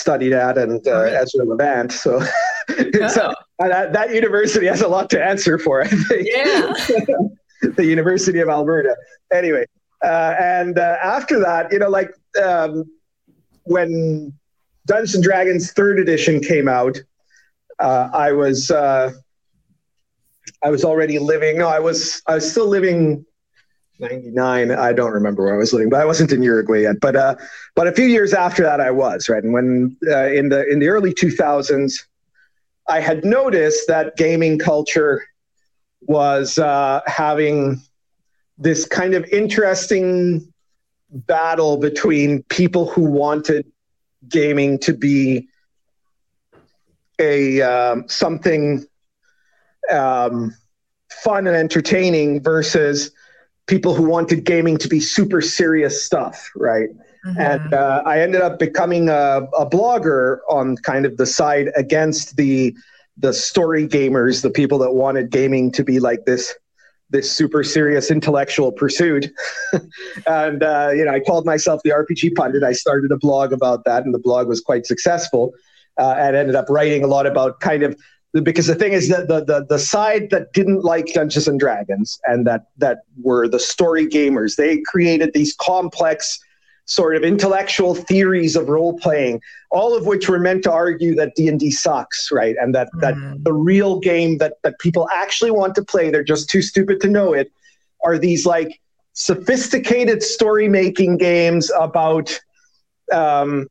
studied 0.00 0.32
at 0.32 0.58
and 0.58 0.86
uh, 0.86 1.02
Ezra 1.02 1.44
Levant. 1.44 1.92
So, 1.92 2.20
so 2.68 3.34
uh, 3.58 3.68
that, 3.68 3.92
that, 3.92 4.14
university 4.14 4.66
has 4.66 4.80
a 4.80 4.88
lot 4.88 5.10
to 5.10 5.22
answer 5.22 5.58
for, 5.58 5.82
I 5.82 5.88
think. 5.88 6.28
Yeah. 6.32 6.72
the 7.76 7.84
University 7.84 8.40
of 8.40 8.48
Alberta. 8.48 8.96
Anyway, 9.32 9.66
uh, 10.02 10.34
and 10.40 10.78
uh, 10.78 10.96
after 11.02 11.38
that, 11.40 11.70
you 11.72 11.78
know, 11.78 11.90
like 11.90 12.10
um, 12.42 12.84
when 13.64 14.32
Dungeons 14.86 15.14
and 15.14 15.22
Dragons 15.22 15.72
third 15.72 15.98
edition 15.98 16.40
came 16.40 16.68
out, 16.68 16.98
uh, 17.78 18.08
I 18.12 18.32
was 18.32 18.70
uh, 18.70 19.12
I 20.62 20.70
was 20.70 20.84
already 20.84 21.18
living. 21.18 21.58
No, 21.58 21.68
I 21.68 21.78
was 21.78 22.22
I 22.26 22.36
was 22.36 22.50
still 22.50 22.66
living 22.66 23.24
99 24.00 24.70
i 24.70 24.92
don't 24.92 25.12
remember 25.12 25.44
where 25.44 25.54
i 25.54 25.58
was 25.58 25.72
living 25.72 25.90
but 25.90 26.00
i 26.00 26.04
wasn't 26.04 26.32
in 26.32 26.42
uruguay 26.42 26.82
yet. 26.82 27.00
But 27.00 27.16
uh 27.16 27.36
but 27.74 27.86
a 27.86 27.92
few 27.92 28.06
years 28.06 28.32
after 28.32 28.62
that 28.62 28.80
i 28.80 28.90
was 28.90 29.28
right? 29.28 29.42
And 29.42 29.52
when 29.52 29.96
uh, 30.08 30.28
in 30.28 30.48
the 30.48 30.66
in 30.68 30.78
the 30.78 30.88
early 30.88 31.12
2000s 31.12 32.06
i 32.88 33.00
had 33.00 33.24
noticed 33.24 33.86
that 33.88 34.16
gaming 34.16 34.58
culture 34.58 35.22
was 36.02 36.58
uh, 36.58 37.00
having 37.06 37.80
this 38.58 38.86
kind 38.86 39.14
of 39.14 39.24
interesting 39.26 40.52
battle 41.10 41.76
between 41.76 42.42
people 42.44 42.88
who 42.88 43.02
wanted 43.02 43.66
gaming 44.28 44.78
to 44.78 44.92
be 44.94 45.48
a 47.18 47.60
um, 47.60 48.08
something 48.08 48.84
um, 49.90 50.54
fun 51.10 51.46
and 51.46 51.56
entertaining 51.56 52.42
versus 52.42 53.10
people 53.66 53.94
who 53.94 54.04
wanted 54.04 54.44
gaming 54.44 54.76
to 54.78 54.88
be 54.88 55.00
super 55.00 55.40
serious 55.40 56.04
stuff, 56.04 56.50
right? 56.56 56.88
Mm-hmm. 57.26 57.40
And 57.40 57.74
uh, 57.74 58.02
I 58.06 58.20
ended 58.20 58.40
up 58.40 58.58
becoming 58.58 59.08
a, 59.08 59.42
a, 59.56 59.68
blogger 59.68 60.38
on 60.48 60.76
kind 60.76 61.04
of 61.04 61.18
the 61.18 61.26
side 61.26 61.70
against 61.76 62.36
the 62.36 62.74
the 63.18 63.34
story 63.34 63.86
gamers, 63.86 64.40
the 64.40 64.50
people 64.50 64.78
that 64.78 64.92
wanted 64.92 65.30
gaming 65.30 65.70
to 65.72 65.84
be 65.84 66.00
like 66.00 66.24
this 66.24 66.54
this 67.10 67.30
super 67.30 67.62
serious 67.62 68.10
intellectual 68.10 68.72
pursuit. 68.72 69.30
and 70.26 70.62
uh, 70.62 70.90
you 70.94 71.04
know, 71.04 71.12
I 71.12 71.20
called 71.20 71.44
myself 71.44 71.82
the 71.84 71.90
RPG 71.90 72.34
pundit. 72.36 72.62
I 72.62 72.72
started 72.72 73.12
a 73.12 73.18
blog 73.18 73.52
about 73.52 73.84
that, 73.84 74.04
and 74.04 74.14
the 74.14 74.18
blog 74.18 74.48
was 74.48 74.60
quite 74.60 74.86
successful. 74.86 75.52
Uh, 75.98 76.14
and 76.18 76.34
ended 76.34 76.54
up 76.54 76.70
writing 76.70 77.04
a 77.04 77.06
lot 77.06 77.26
about 77.26 77.60
kind 77.60 77.82
of 77.82 77.94
because 78.32 78.66
the 78.66 78.74
thing 78.74 78.92
is 78.92 79.08
that 79.08 79.28
the, 79.28 79.44
the 79.44 79.66
the 79.68 79.78
side 79.78 80.30
that 80.30 80.52
didn't 80.52 80.84
like 80.84 81.06
Dungeons 81.12 81.48
and 81.48 81.58
Dragons 81.58 82.20
and 82.24 82.46
that 82.46 82.66
that 82.78 83.00
were 83.20 83.48
the 83.48 83.58
story 83.58 84.06
gamers, 84.06 84.56
they 84.56 84.80
created 84.82 85.32
these 85.34 85.54
complex 85.56 86.38
sort 86.84 87.14
of 87.14 87.22
intellectual 87.22 87.94
theories 87.94 88.56
of 88.56 88.68
role 88.68 88.98
playing, 88.98 89.40
all 89.70 89.96
of 89.96 90.06
which 90.06 90.28
were 90.28 90.40
meant 90.40 90.64
to 90.64 90.72
argue 90.72 91.14
that 91.14 91.34
D 91.36 91.48
and 91.48 91.58
D 91.58 91.70
sucks, 91.70 92.30
right? 92.32 92.56
And 92.60 92.74
that 92.74 92.88
mm. 92.94 93.00
that 93.00 93.14
the 93.42 93.52
real 93.52 93.98
game 93.98 94.38
that 94.38 94.54
that 94.62 94.78
people 94.78 95.08
actually 95.12 95.50
want 95.50 95.74
to 95.74 95.84
play, 95.84 96.10
they're 96.10 96.24
just 96.24 96.48
too 96.48 96.62
stupid 96.62 97.00
to 97.00 97.08
know 97.08 97.32
it, 97.32 97.50
are 98.04 98.18
these 98.18 98.46
like 98.46 98.80
sophisticated 99.12 100.22
story 100.22 100.68
making 100.68 101.18
games 101.18 101.70
about 101.78 102.40
um, 103.12 103.68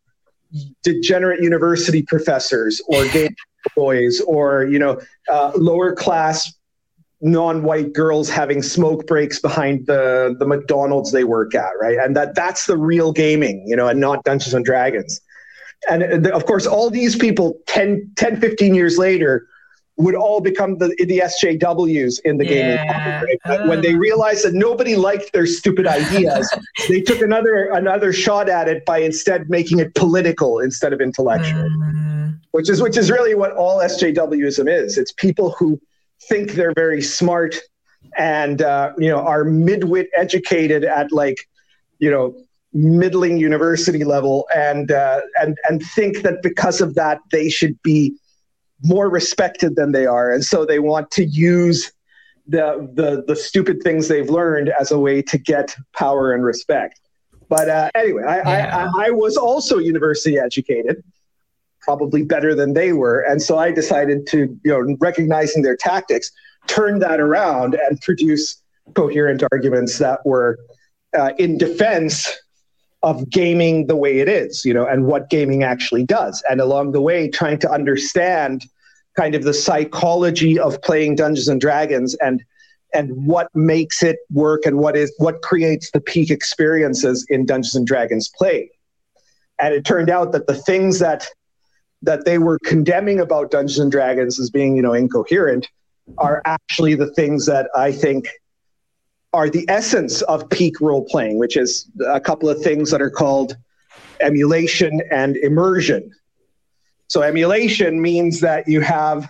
degenerate 0.84 1.42
university 1.42 2.02
professors 2.02 2.82
or 2.88 3.08
gay 3.08 3.30
boys 3.76 4.22
or 4.22 4.66
you 4.66 4.80
know 4.80 5.00
uh, 5.30 5.52
lower 5.56 5.94
class 5.96 6.54
non-white 7.22 7.94
girls 7.94 8.30
having 8.30 8.64
smoke 8.64 9.06
breaks 9.06 9.40
behind 9.40 9.86
the 9.88 10.36
the 10.40 10.46
McDonald's 10.46 11.12
they 11.12 11.24
work 11.24 11.54
at, 11.54 11.72
right? 11.80 11.98
And 11.98 12.16
that 12.16 12.36
that's 12.36 12.66
the 12.66 12.78
real 12.78 13.12
gaming, 13.12 13.64
you 13.68 13.76
know, 13.76 13.88
and 13.88 14.00
not 14.00 14.24
Dungeons 14.24 14.54
and 14.54 14.64
Dragons. 14.64 15.20
And 15.90 16.28
uh, 16.28 16.32
of 16.32 16.46
course, 16.46 16.66
all 16.66 16.90
these 16.90 17.16
people 17.16 17.60
10, 17.68 18.12
10 18.16 18.40
15 18.40 18.76
years 18.76 18.98
later 18.98 19.48
would 20.00 20.16
all 20.16 20.40
become 20.40 20.78
the 20.78 20.88
the 20.98 21.20
SJWs 21.20 22.22
in 22.24 22.38
the 22.38 22.46
yeah. 22.46 23.22
gaming 23.22 23.38
right? 23.46 23.68
when 23.68 23.82
they 23.82 23.96
realized 23.96 24.46
that 24.46 24.54
nobody 24.54 24.96
liked 24.96 25.34
their 25.34 25.46
stupid 25.46 25.86
ideas. 25.86 26.50
they 26.90 27.02
took 27.02 27.22
another 27.22 27.70
another 27.74 28.14
shot 28.14 28.48
at 28.48 28.70
it 28.70 28.86
by 28.86 29.00
instead 29.00 29.50
making 29.50 29.80
it 29.80 29.94
political 29.96 30.60
instead 30.60 30.94
of 30.94 31.02
intellectual, 31.02 31.70
mm. 31.70 32.40
which 32.52 32.70
is 32.70 32.82
which 32.82 32.98
is 32.98 33.12
really 33.12 33.36
what 33.36 33.52
all 33.52 33.80
SJWism 33.80 34.72
is. 34.72 34.98
It's 34.98 35.12
people 35.12 35.52
who 35.60 35.80
think 36.30 36.54
they're 36.54 36.74
very 36.74 37.02
smart 37.02 37.58
and 38.18 38.62
uh, 38.62 38.94
you 38.98 39.10
know 39.10 39.20
are 39.20 39.44
midwit 39.44 40.08
educated 40.16 40.86
at 40.86 41.12
like 41.12 41.48
you 42.00 42.10
know 42.10 42.34
middling 42.72 43.38
university 43.38 44.06
level 44.06 44.48
and 44.56 44.94
uh, 44.94 45.20
and 45.42 45.58
and 45.68 45.84
think 45.84 46.22
that 46.22 46.42
because 46.42 46.80
of 46.80 46.96
that 46.96 47.20
they 47.34 47.50
should 47.50 47.78
be 47.84 48.16
more 48.84 49.10
respected 49.10 49.76
than 49.76 49.92
they 49.92 50.06
are 50.06 50.32
and 50.32 50.44
so 50.44 50.66
they 50.66 50.80
want 50.80 51.10
to 51.12 51.26
use 51.26 51.92
the 52.48 52.90
the 52.94 53.24
the 53.28 53.36
stupid 53.36 53.82
things 53.84 54.08
they've 54.08 54.30
learned 54.30 54.70
as 54.80 54.92
a 54.92 55.00
way 55.00 55.22
to 55.22 55.38
get 55.38 55.76
power 55.94 56.34
and 56.34 56.44
respect 56.44 57.00
but 57.50 57.70
uh, 57.70 57.90
anyway 57.96 58.24
I, 58.24 58.38
yeah. 58.38 58.90
I, 58.96 59.08
I 59.08 59.10
was 59.12 59.38
also 59.38 59.78
university 59.78 60.38
educated 60.38 61.04
probably 61.82 62.24
better 62.24 62.54
than 62.54 62.74
they 62.74 62.94
were. 62.94 63.22
And 63.22 63.42
so 63.42 63.58
I 63.58 63.72
decided 63.72 64.28
to, 64.28 64.38
you 64.64 64.72
know, 64.72 64.96
recognizing 65.00 65.64
their 65.64 65.76
tactics, 65.76 66.32
turn 66.68 67.00
that 67.00 67.20
around 67.20 67.74
and 67.74 68.00
produce 68.02 68.62
coherent 68.94 69.44
arguments 69.52 69.98
that 69.98 70.24
were 70.26 70.60
uh, 71.18 71.32
in 71.40 71.58
defense 71.58 72.30
of 73.02 73.30
gaming 73.30 73.88
the 73.88 73.96
way 73.96 74.20
it 74.20 74.28
is, 74.28 74.66
you 74.66 74.74
know, 74.74 74.86
and 74.86 75.06
what 75.06 75.30
gaming 75.30 75.64
actually 75.64 76.04
does. 76.04 76.44
And 76.50 76.60
along 76.60 76.92
the 76.92 77.02
way, 77.02 77.30
trying 77.30 77.60
to 77.60 77.72
understand 77.72 78.66
kind 79.16 79.36
of 79.36 79.44
the 79.44 79.54
psychology 79.54 80.60
of 80.60 80.82
playing 80.82 81.16
Dungeons 81.16 81.48
and 81.48 81.62
Dragons 81.62 82.16
and 82.16 82.44
and 82.94 83.12
what 83.28 83.48
makes 83.54 84.02
it 84.02 84.18
work 84.32 84.66
and 84.66 84.80
what 84.80 84.98
is 84.98 85.14
what 85.18 85.42
creates 85.42 85.92
the 85.92 86.02
peak 86.02 86.32
experiences 86.32 87.26
in 87.30 87.46
Dungeons 87.46 87.76
and 87.76 87.86
Dragons 87.86 88.30
play. 88.30 88.70
And 89.60 89.74
it 89.74 89.86
turned 89.86 90.10
out 90.10 90.32
that 90.32 90.48
the 90.48 90.56
things 90.56 91.00
that 91.00 91.28
that 92.02 92.26
they 92.26 92.38
were 92.38 92.60
condemning 92.66 93.20
about 93.20 93.52
Dungeons 93.52 93.80
and 93.80 93.92
Dragons 93.92 94.40
as 94.40 94.50
being, 94.50 94.76
you 94.76 94.82
know, 94.82 94.94
incoherent 94.94 95.68
are 96.18 96.42
actually 96.46 96.96
the 96.96 97.14
things 97.14 97.46
that 97.46 97.70
I 97.76 97.92
think 97.92 98.28
are 99.34 99.50
the 99.50 99.66
essence 99.70 100.22
of 100.24 100.50
peak 100.50 100.82
role 100.82 101.06
playing, 101.06 101.38
which 101.38 101.56
is 101.56 101.90
a 102.08 102.20
couple 102.20 102.50
of 102.50 102.62
things 102.62 102.92
that 102.92 103.02
are 103.02 103.12
called 103.12 103.56
emulation 104.22 105.02
and 105.12 105.38
immersion. 105.38 106.12
So 107.08 107.22
emulation 107.22 108.02
means 108.02 108.40
that 108.42 108.68
you 108.68 108.82
have 108.82 109.30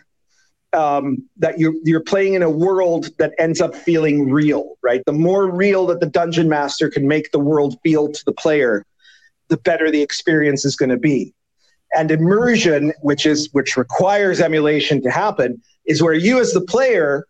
um, 0.72 1.28
that 1.38 1.58
you're 1.58 1.74
you're 1.84 2.04
playing 2.04 2.36
in 2.36 2.44
a 2.44 2.50
world 2.50 3.10
that 3.18 3.34
ends 3.40 3.60
up 3.60 3.74
feeling 3.74 4.30
real, 4.30 4.78
right? 4.84 5.02
The 5.06 5.14
more 5.14 5.50
real 5.50 5.88
that 5.88 6.00
the 6.00 6.06
dungeon 6.06 6.48
master 6.48 6.90
can 6.90 7.08
make 7.08 7.32
the 7.32 7.40
world 7.40 7.80
feel 7.84 8.12
to 8.12 8.26
the 8.26 8.34
player, 8.34 8.86
the 9.48 9.58
better 9.58 9.90
the 9.90 10.02
experience 10.02 10.66
is 10.66 10.76
going 10.76 10.90
to 10.90 10.98
be. 10.98 11.34
And 11.96 12.12
immersion, 12.12 12.94
which 13.02 13.26
is 13.26 13.50
which 13.52 13.78
requires 13.78 14.40
emulation 14.40 15.02
to 15.02 15.10
happen, 15.10 15.62
is 15.86 16.04
where 16.04 16.14
you 16.14 16.40
as 16.40 16.54
the 16.54 16.62
player 16.62 17.26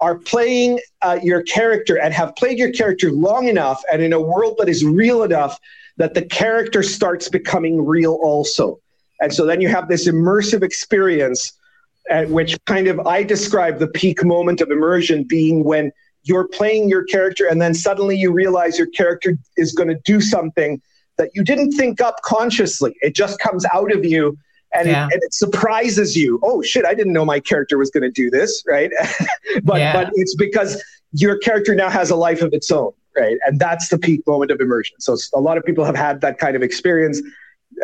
are 0.00 0.16
playing 0.16 0.80
uh, 1.02 1.18
your 1.22 1.42
character 1.42 1.98
and 1.98 2.14
have 2.14 2.34
played 2.36 2.58
your 2.58 2.72
character 2.72 3.10
long 3.10 3.48
enough 3.48 3.82
and 3.92 4.02
in 4.02 4.12
a 4.12 4.20
world 4.20 4.56
that 4.58 4.68
is 4.68 4.84
real 4.84 5.22
enough 5.22 5.58
that 5.98 6.14
the 6.14 6.22
character 6.22 6.82
starts 6.82 7.28
becoming 7.28 7.84
real 7.84 8.18
also. 8.22 8.78
And 9.20 9.32
so 9.32 9.44
then 9.44 9.60
you 9.60 9.68
have 9.68 9.88
this 9.88 10.08
immersive 10.08 10.62
experience 10.62 11.52
at 12.10 12.28
which 12.30 12.58
kind 12.64 12.88
of 12.88 12.98
I 13.00 13.22
describe 13.22 13.78
the 13.78 13.88
peak 13.88 14.24
moment 14.24 14.62
of 14.62 14.70
immersion 14.70 15.24
being 15.24 15.62
when 15.64 15.92
you're 16.22 16.48
playing 16.48 16.88
your 16.88 17.04
character 17.04 17.46
and 17.46 17.60
then 17.60 17.74
suddenly 17.74 18.16
you 18.16 18.32
realize 18.32 18.78
your 18.78 18.88
character 18.88 19.38
is 19.56 19.72
going 19.72 19.88
to 19.88 19.98
do 20.04 20.20
something 20.20 20.80
that 21.18 21.30
you 21.34 21.44
didn't 21.44 21.72
think 21.72 22.00
up 22.00 22.16
consciously. 22.22 22.94
It 23.02 23.14
just 23.14 23.38
comes 23.38 23.66
out 23.72 23.92
of 23.92 24.04
you 24.04 24.38
and, 24.72 24.88
yeah. 24.88 25.06
it, 25.06 25.14
and 25.14 25.22
it 25.22 25.34
surprises 25.34 26.16
you. 26.16 26.38
Oh 26.42 26.62
shit, 26.62 26.84
I 26.84 26.94
didn't 26.94 27.12
know 27.12 27.24
my 27.24 27.40
character 27.40 27.78
was 27.78 27.90
going 27.90 28.02
to 28.02 28.10
do 28.10 28.30
this, 28.30 28.62
right? 28.66 28.90
but 29.64 29.78
yeah. 29.78 29.92
but 29.92 30.10
it's 30.14 30.34
because 30.36 30.82
your 31.12 31.38
character 31.38 31.74
now 31.74 31.90
has 31.90 32.10
a 32.10 32.16
life 32.16 32.42
of 32.42 32.52
its 32.52 32.70
own, 32.70 32.92
right? 33.16 33.36
And 33.44 33.58
that's 33.58 33.88
the 33.88 33.98
peak 33.98 34.26
moment 34.26 34.50
of 34.50 34.60
immersion. 34.60 34.96
So 35.00 35.16
a 35.34 35.40
lot 35.40 35.58
of 35.58 35.64
people 35.64 35.84
have 35.84 35.96
had 35.96 36.20
that 36.20 36.38
kind 36.38 36.56
of 36.56 36.62
experience, 36.62 37.20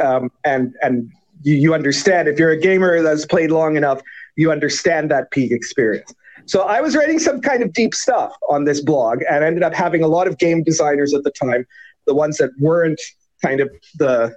um, 0.03 0.31
and 0.45 0.75
and 0.83 1.11
you, 1.43 1.55
you 1.55 1.75
understand 1.75 2.29
if 2.29 2.39
you're 2.39 2.51
a 2.51 2.61
gamer 2.61 3.03
that's 3.03 3.27
played 3.27 3.51
long 3.51 3.77
enough, 3.77 4.01
you 4.37 4.53
understand 4.53 5.11
that 5.11 5.31
peak 5.31 5.51
experience. 5.51 6.15
So 6.47 6.63
I 6.63 6.81
was 6.81 6.95
writing 6.95 7.19
some 7.19 7.41
kind 7.41 7.63
of 7.63 7.73
deep 7.73 7.95
stuff 7.95 8.33
on 8.49 8.65
this 8.65 8.81
blog 8.81 9.23
and 9.29 9.43
ended 9.43 9.65
up 9.65 9.75
having 9.75 10.03
a 10.05 10.07
lot 10.07 10.29
of 10.29 10.39
game 10.39 10.63
designers 10.63 11.13
at 11.13 11.25
the 11.25 11.33
time, 11.33 11.67
the 12.07 12.15
ones 12.15 12.39
that 12.39 12.51
weren't 12.61 13.01
kind 13.43 13.61
of 13.61 13.71
the 13.99 14.37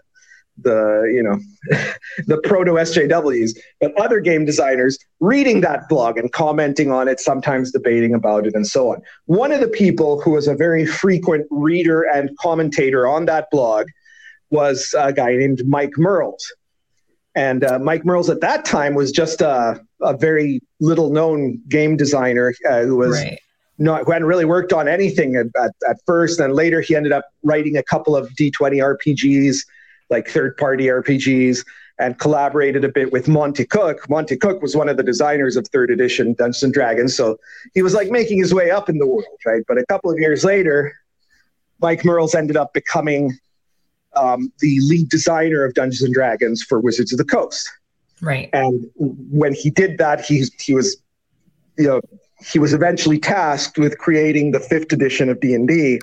the 0.63 1.11
you 1.13 1.23
know 1.23 1.39
the 2.27 2.37
proto 2.43 2.73
SJWs, 2.73 3.57
but 3.79 3.99
other 3.99 4.19
game 4.19 4.45
designers 4.45 4.97
reading 5.19 5.61
that 5.61 5.87
blog 5.89 6.17
and 6.17 6.31
commenting 6.31 6.91
on 6.91 7.07
it, 7.07 7.19
sometimes 7.19 7.71
debating 7.71 8.13
about 8.13 8.47
it, 8.47 8.53
and 8.55 8.67
so 8.67 8.91
on. 8.91 9.01
One 9.25 9.51
of 9.51 9.59
the 9.59 9.67
people 9.67 10.21
who 10.21 10.31
was 10.31 10.47
a 10.47 10.55
very 10.55 10.85
frequent 10.85 11.47
reader 11.49 12.03
and 12.03 12.35
commentator 12.37 13.07
on 13.07 13.25
that 13.25 13.47
blog 13.51 13.87
was 14.49 14.93
a 14.97 15.13
guy 15.13 15.35
named 15.35 15.61
Mike 15.65 15.93
Mearls. 15.97 16.51
And 17.35 17.63
uh, 17.63 17.77
Mike 17.79 18.03
Mearls 18.05 18.29
at 18.29 18.41
that 18.41 18.65
time 18.65 18.95
was 18.95 19.11
just 19.11 19.41
a, 19.41 19.79
a 20.01 20.17
very 20.17 20.61
little 20.79 21.11
known 21.11 21.61
game 21.69 21.95
designer 21.95 22.53
uh, 22.67 22.81
who 22.81 22.97
was 22.97 23.11
right 23.11 23.39
not 23.79 24.03
who 24.03 24.11
hadn't 24.11 24.27
really 24.27 24.45
worked 24.45 24.73
on 24.73 24.87
anything 24.87 25.35
at, 25.35 25.47
at, 25.59 25.71
at 25.89 25.97
first. 26.05 26.39
And 26.39 26.53
later 26.53 26.81
he 26.81 26.95
ended 26.95 27.11
up 27.11 27.25
writing 27.43 27.77
a 27.77 27.83
couple 27.83 28.15
of 28.15 28.29
D20 28.31 28.97
RPGs, 29.07 29.65
like 30.09 30.27
third 30.27 30.57
party 30.57 30.85
RPGs, 30.85 31.65
and 31.99 32.17
collaborated 32.17 32.83
a 32.85 32.89
bit 32.89 33.11
with 33.11 33.27
Monte 33.27 33.65
Cook. 33.65 34.09
Monte 34.09 34.37
Cook 34.37 34.61
was 34.61 34.75
one 34.75 34.87
of 34.87 34.97
the 34.97 35.03
designers 35.03 35.57
of 35.57 35.67
third 35.67 35.91
edition 35.91 36.33
Dungeons 36.33 36.63
and 36.63 36.73
Dragons. 36.73 37.15
So 37.15 37.37
he 37.73 37.81
was 37.81 37.93
like 37.93 38.09
making 38.09 38.37
his 38.39 38.53
way 38.53 38.71
up 38.71 38.89
in 38.89 38.97
the 38.97 39.05
world, 39.05 39.25
right? 39.45 39.63
But 39.67 39.77
a 39.77 39.85
couple 39.87 40.09
of 40.09 40.17
years 40.17 40.45
later, 40.45 40.93
Mike 41.81 42.05
Mearls 42.05 42.33
ended 42.35 42.55
up 42.55 42.73
becoming 42.73 43.37
um, 44.15 44.51
the 44.59 44.79
lead 44.81 45.09
designer 45.09 45.63
of 45.65 45.73
Dungeons 45.73 46.01
and 46.01 46.13
Dragons 46.13 46.63
for 46.63 46.79
Wizards 46.79 47.11
of 47.11 47.17
the 47.17 47.25
Coast. 47.25 47.69
Right. 48.21 48.49
And 48.53 48.89
when 48.95 49.53
he 49.53 49.69
did 49.69 49.97
that, 49.97 50.21
he 50.21 50.45
he 50.59 50.73
was, 50.73 51.01
you 51.77 51.87
know, 51.87 52.01
he 52.45 52.59
was 52.59 52.73
eventually 52.73 53.19
tasked 53.19 53.77
with 53.77 53.97
creating 53.97 54.51
the 54.51 54.59
fifth 54.59 54.91
edition 54.93 55.29
of 55.29 55.39
D&D 55.39 55.99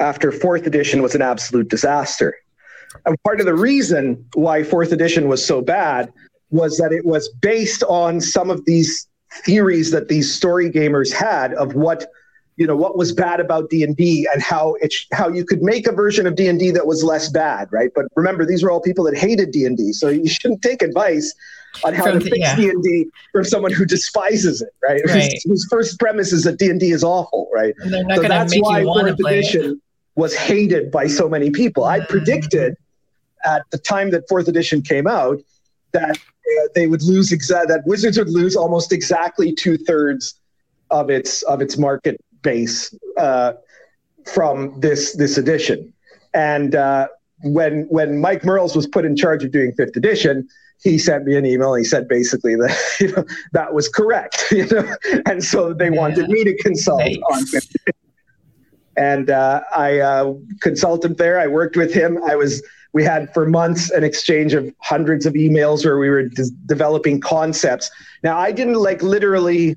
after 0.00 0.32
fourth 0.32 0.66
edition 0.66 1.02
was 1.02 1.14
an 1.14 1.22
absolute 1.22 1.68
disaster. 1.68 2.34
And 3.06 3.16
part 3.22 3.40
of 3.40 3.46
the 3.46 3.54
reason 3.54 4.24
why 4.34 4.62
fourth 4.62 4.92
edition 4.92 5.28
was 5.28 5.44
so 5.44 5.60
bad 5.60 6.12
was 6.50 6.76
that 6.78 6.92
it 6.92 7.04
was 7.04 7.28
based 7.40 7.82
on 7.84 8.20
some 8.20 8.50
of 8.50 8.64
these 8.64 9.06
theories 9.44 9.90
that 9.92 10.08
these 10.08 10.32
story 10.32 10.70
gamers 10.70 11.12
had 11.12 11.54
of 11.54 11.74
what 11.74 12.06
you 12.56 12.66
know 12.66 12.76
what 12.76 12.98
was 12.98 13.12
bad 13.12 13.40
about 13.40 13.70
D&D 13.70 14.28
and 14.32 14.42
how 14.42 14.74
it 14.80 14.92
how 15.12 15.28
you 15.28 15.44
could 15.44 15.62
make 15.62 15.86
a 15.86 15.92
version 15.92 16.26
of 16.26 16.34
D&D 16.34 16.72
that 16.72 16.86
was 16.86 17.02
less 17.02 17.28
bad, 17.30 17.68
right? 17.70 17.90
But 17.94 18.06
remember 18.16 18.44
these 18.44 18.62
were 18.62 18.70
all 18.70 18.80
people 18.80 19.04
that 19.04 19.16
hated 19.16 19.52
D&D, 19.52 19.92
so 19.92 20.08
you 20.08 20.28
shouldn't 20.28 20.60
take 20.60 20.82
advice 20.82 21.32
on 21.84 21.94
how 21.94 22.04
from, 22.04 22.18
to 22.18 22.24
fix 22.24 22.38
yeah. 22.38 22.56
D&D 22.56 23.06
from 23.32 23.44
someone 23.44 23.72
who 23.72 23.84
despises 23.84 24.60
it, 24.60 24.70
right? 24.82 25.00
right. 25.06 25.22
Whose, 25.32 25.44
whose, 25.44 25.66
first 25.70 25.98
premise 26.00 26.32
is 26.32 26.44
that 26.44 26.58
D&D 26.58 26.90
is 26.90 27.04
awful, 27.04 27.48
right? 27.54 27.74
so 27.82 28.22
that's 28.22 28.54
why 28.58 28.82
fourth 28.82 29.18
edition 29.20 29.80
was 30.16 30.34
hated 30.34 30.90
by 30.90 31.06
so 31.06 31.28
many 31.28 31.50
people. 31.50 31.84
I 31.84 32.00
mm-hmm. 32.00 32.10
predicted 32.10 32.76
at 33.44 33.62
the 33.70 33.78
time 33.78 34.10
that 34.10 34.28
fourth 34.28 34.48
edition 34.48 34.82
came 34.82 35.06
out 35.06 35.40
that 35.92 36.16
uh, 36.16 36.68
they 36.74 36.86
would 36.86 37.02
lose 37.02 37.30
exa- 37.30 37.66
that 37.66 37.82
Wizards 37.86 38.18
would 38.18 38.28
lose 38.28 38.56
almost 38.56 38.92
exactly 38.92 39.52
two 39.52 39.76
thirds 39.76 40.34
of 40.90 41.10
its 41.10 41.42
of 41.42 41.60
its 41.60 41.76
market 41.76 42.20
base 42.42 42.94
uh, 43.16 43.52
from 44.32 44.78
this 44.80 45.16
this 45.16 45.38
edition. 45.38 45.92
And 46.34 46.74
uh, 46.74 47.08
when 47.42 47.86
when 47.88 48.20
Mike 48.20 48.44
Mearls 48.44 48.76
was 48.76 48.86
put 48.86 49.04
in 49.04 49.16
charge 49.16 49.44
of 49.44 49.50
doing 49.50 49.72
fifth 49.72 49.96
edition, 49.96 50.48
he 50.82 50.98
sent 50.98 51.24
me 51.24 51.36
an 51.36 51.46
email. 51.46 51.74
he 51.74 51.84
said 51.84 52.08
basically 52.08 52.54
that 52.56 52.76
you 53.00 53.12
know, 53.12 53.24
that 53.52 53.74
was 53.74 53.88
correct, 53.88 54.44
you 54.50 54.66
know, 54.66 54.96
and 55.26 55.44
so 55.44 55.72
they 55.72 55.90
yeah. 55.90 55.98
wanted 55.98 56.28
me 56.28 56.44
to 56.44 56.56
consult 56.58 57.00
nice. 57.00 57.18
on 57.32 57.46
fifth. 57.46 57.76
And 58.96 59.30
uh, 59.30 59.62
I 59.74 60.00
uh, 60.00 60.34
consulted 60.60 61.16
there. 61.16 61.38
I 61.38 61.46
worked 61.46 61.76
with 61.76 61.94
him. 61.94 62.18
I 62.24 62.36
was 62.36 62.62
we 62.92 63.04
had 63.04 63.32
for 63.32 63.46
months 63.46 63.90
an 63.90 64.04
exchange 64.04 64.54
of 64.54 64.72
hundreds 64.78 65.26
of 65.26 65.34
emails 65.34 65.84
where 65.84 65.98
we 65.98 66.10
were 66.10 66.24
de- 66.24 66.50
developing 66.66 67.20
concepts. 67.20 67.90
Now, 68.22 68.36
I 68.36 68.52
didn't 68.52 68.74
like 68.74 69.02
literally 69.02 69.76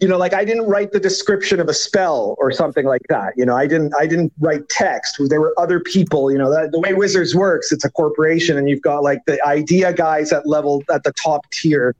you 0.00 0.06
know 0.06 0.18
like 0.18 0.34
i 0.34 0.44
didn't 0.44 0.66
write 0.66 0.92
the 0.92 1.00
description 1.00 1.58
of 1.58 1.68
a 1.68 1.74
spell 1.74 2.34
or 2.38 2.52
something 2.52 2.84
like 2.84 3.00
that 3.08 3.32
you 3.36 3.46
know 3.46 3.56
i 3.56 3.66
didn't 3.66 3.94
i 3.98 4.06
didn't 4.06 4.32
write 4.40 4.68
text 4.68 5.16
there 5.28 5.40
were 5.40 5.54
other 5.58 5.80
people 5.80 6.30
you 6.30 6.36
know 6.36 6.50
that, 6.50 6.70
the 6.72 6.78
way 6.78 6.92
wizards 6.92 7.34
works 7.34 7.72
it's 7.72 7.84
a 7.84 7.90
corporation 7.90 8.58
and 8.58 8.68
you've 8.68 8.82
got 8.82 9.02
like 9.02 9.20
the 9.26 9.42
idea 9.46 9.92
guys 9.92 10.32
at 10.32 10.46
level 10.46 10.82
at 10.92 11.02
the 11.04 11.12
top 11.12 11.50
tier 11.50 11.94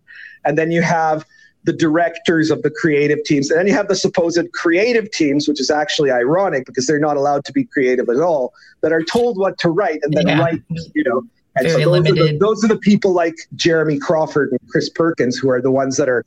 and 0.45 0.59
then 0.59 0.71
you 0.71 0.83
have 0.83 1.25
the 1.67 1.73
directors 1.73 2.51
of 2.51 2.63
the 2.63 2.71
creative 2.71 3.23
teams 3.25 3.51
and 3.51 3.59
then 3.59 3.67
you 3.67 3.75
have 3.75 3.89
the 3.89 3.97
supposed 3.97 4.41
creative 4.53 5.11
teams 5.11 5.49
which 5.49 5.61
is 5.61 5.69
actually 5.69 6.13
ironic 6.13 6.65
because 6.65 6.87
they're 6.87 7.01
not 7.01 7.17
allowed 7.17 7.45
to 7.45 7.53
be 7.53 7.65
creative 7.65 8.09
at 8.09 8.19
all 8.19 8.55
that 8.81 8.93
are 8.93 9.03
told 9.03 9.37
what 9.37 9.59
to 9.59 9.69
write 9.69 9.99
and 10.03 10.15
then 10.15 10.29
yeah. 10.29 10.41
write 10.41 10.63
you 10.95 11.03
know 11.05 11.23
and 11.59 11.67
Very 11.67 11.83
so 11.83 11.91
those, 11.91 12.05
limited. 12.05 12.19
Are 12.19 12.33
the, 12.33 12.39
those 12.39 12.65
are 12.65 12.69
the 12.69 12.79
people 12.79 13.13
like 13.13 13.35
jeremy 13.57 13.99
crawford 13.99 14.53
and 14.53 14.61
chris 14.71 14.89
perkins 14.89 15.37
who 15.37 15.51
are 15.51 15.61
the 15.61 15.71
ones 15.71 15.97
that 15.97 16.09
are 16.09 16.25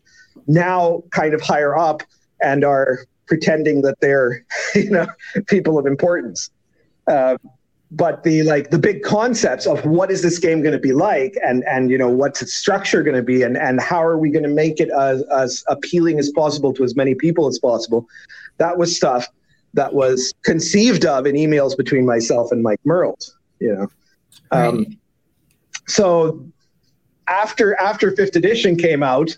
now 0.48 1.02
kind 1.12 1.34
of 1.34 1.42
higher 1.42 1.78
up 1.78 2.04
and 2.44 2.66
are 2.66 3.06
pretending 3.26 3.82
that 3.84 4.00
they're 4.02 4.46
you 4.76 4.90
know 4.90 5.08
people 5.48 5.80
of 5.80 5.86
importance 5.86 6.52
uh, 7.08 7.38
but 7.92 8.24
the 8.24 8.44
like 8.44 8.70
the 8.70 8.78
big 8.78 9.02
concepts 9.02 9.66
of 9.66 9.84
what 9.86 10.12
is 10.12 10.22
this 10.22 10.38
game 10.38 10.62
going 10.62 10.74
to 10.74 10.80
be 10.80 10.94
like 10.94 11.36
and 11.44 11.64
and 11.66 11.90
you 11.90 11.98
know 11.98 12.10
what's 12.10 12.42
its 12.42 12.54
structure 12.54 13.02
going 13.02 13.16
to 13.16 13.24
be 13.24 13.42
and 13.42 13.58
and 13.58 13.82
how 13.82 14.04
are 14.04 14.18
we 14.18 14.30
going 14.30 14.44
to 14.44 14.50
make 14.50 14.80
it 14.80 14.90
as, 14.92 15.24
as 15.36 15.64
appealing 15.68 16.20
as 16.20 16.30
possible 16.32 16.72
to 16.72 16.84
as 16.84 16.96
many 16.96 17.16
people 17.16 17.48
as 17.48 17.58
possible 17.58 18.08
that 18.58 18.78
was 18.78 18.96
stuff 18.96 19.28
that 19.74 19.94
was 19.94 20.34
conceived 20.44 21.06
of 21.06 21.26
in 21.26 21.36
emails 21.36 21.76
between 21.76 22.06
myself 22.06 22.52
and 22.52 22.62
mike 22.62 22.82
mearls 22.86 23.36
you 23.60 23.74
know 23.74 23.88
um, 24.52 24.78
right. 24.78 24.88
so 25.88 26.46
after 27.28 27.76
after 27.80 28.16
fifth 28.16 28.36
edition 28.36 28.76
came 28.76 29.02
out 29.02 29.36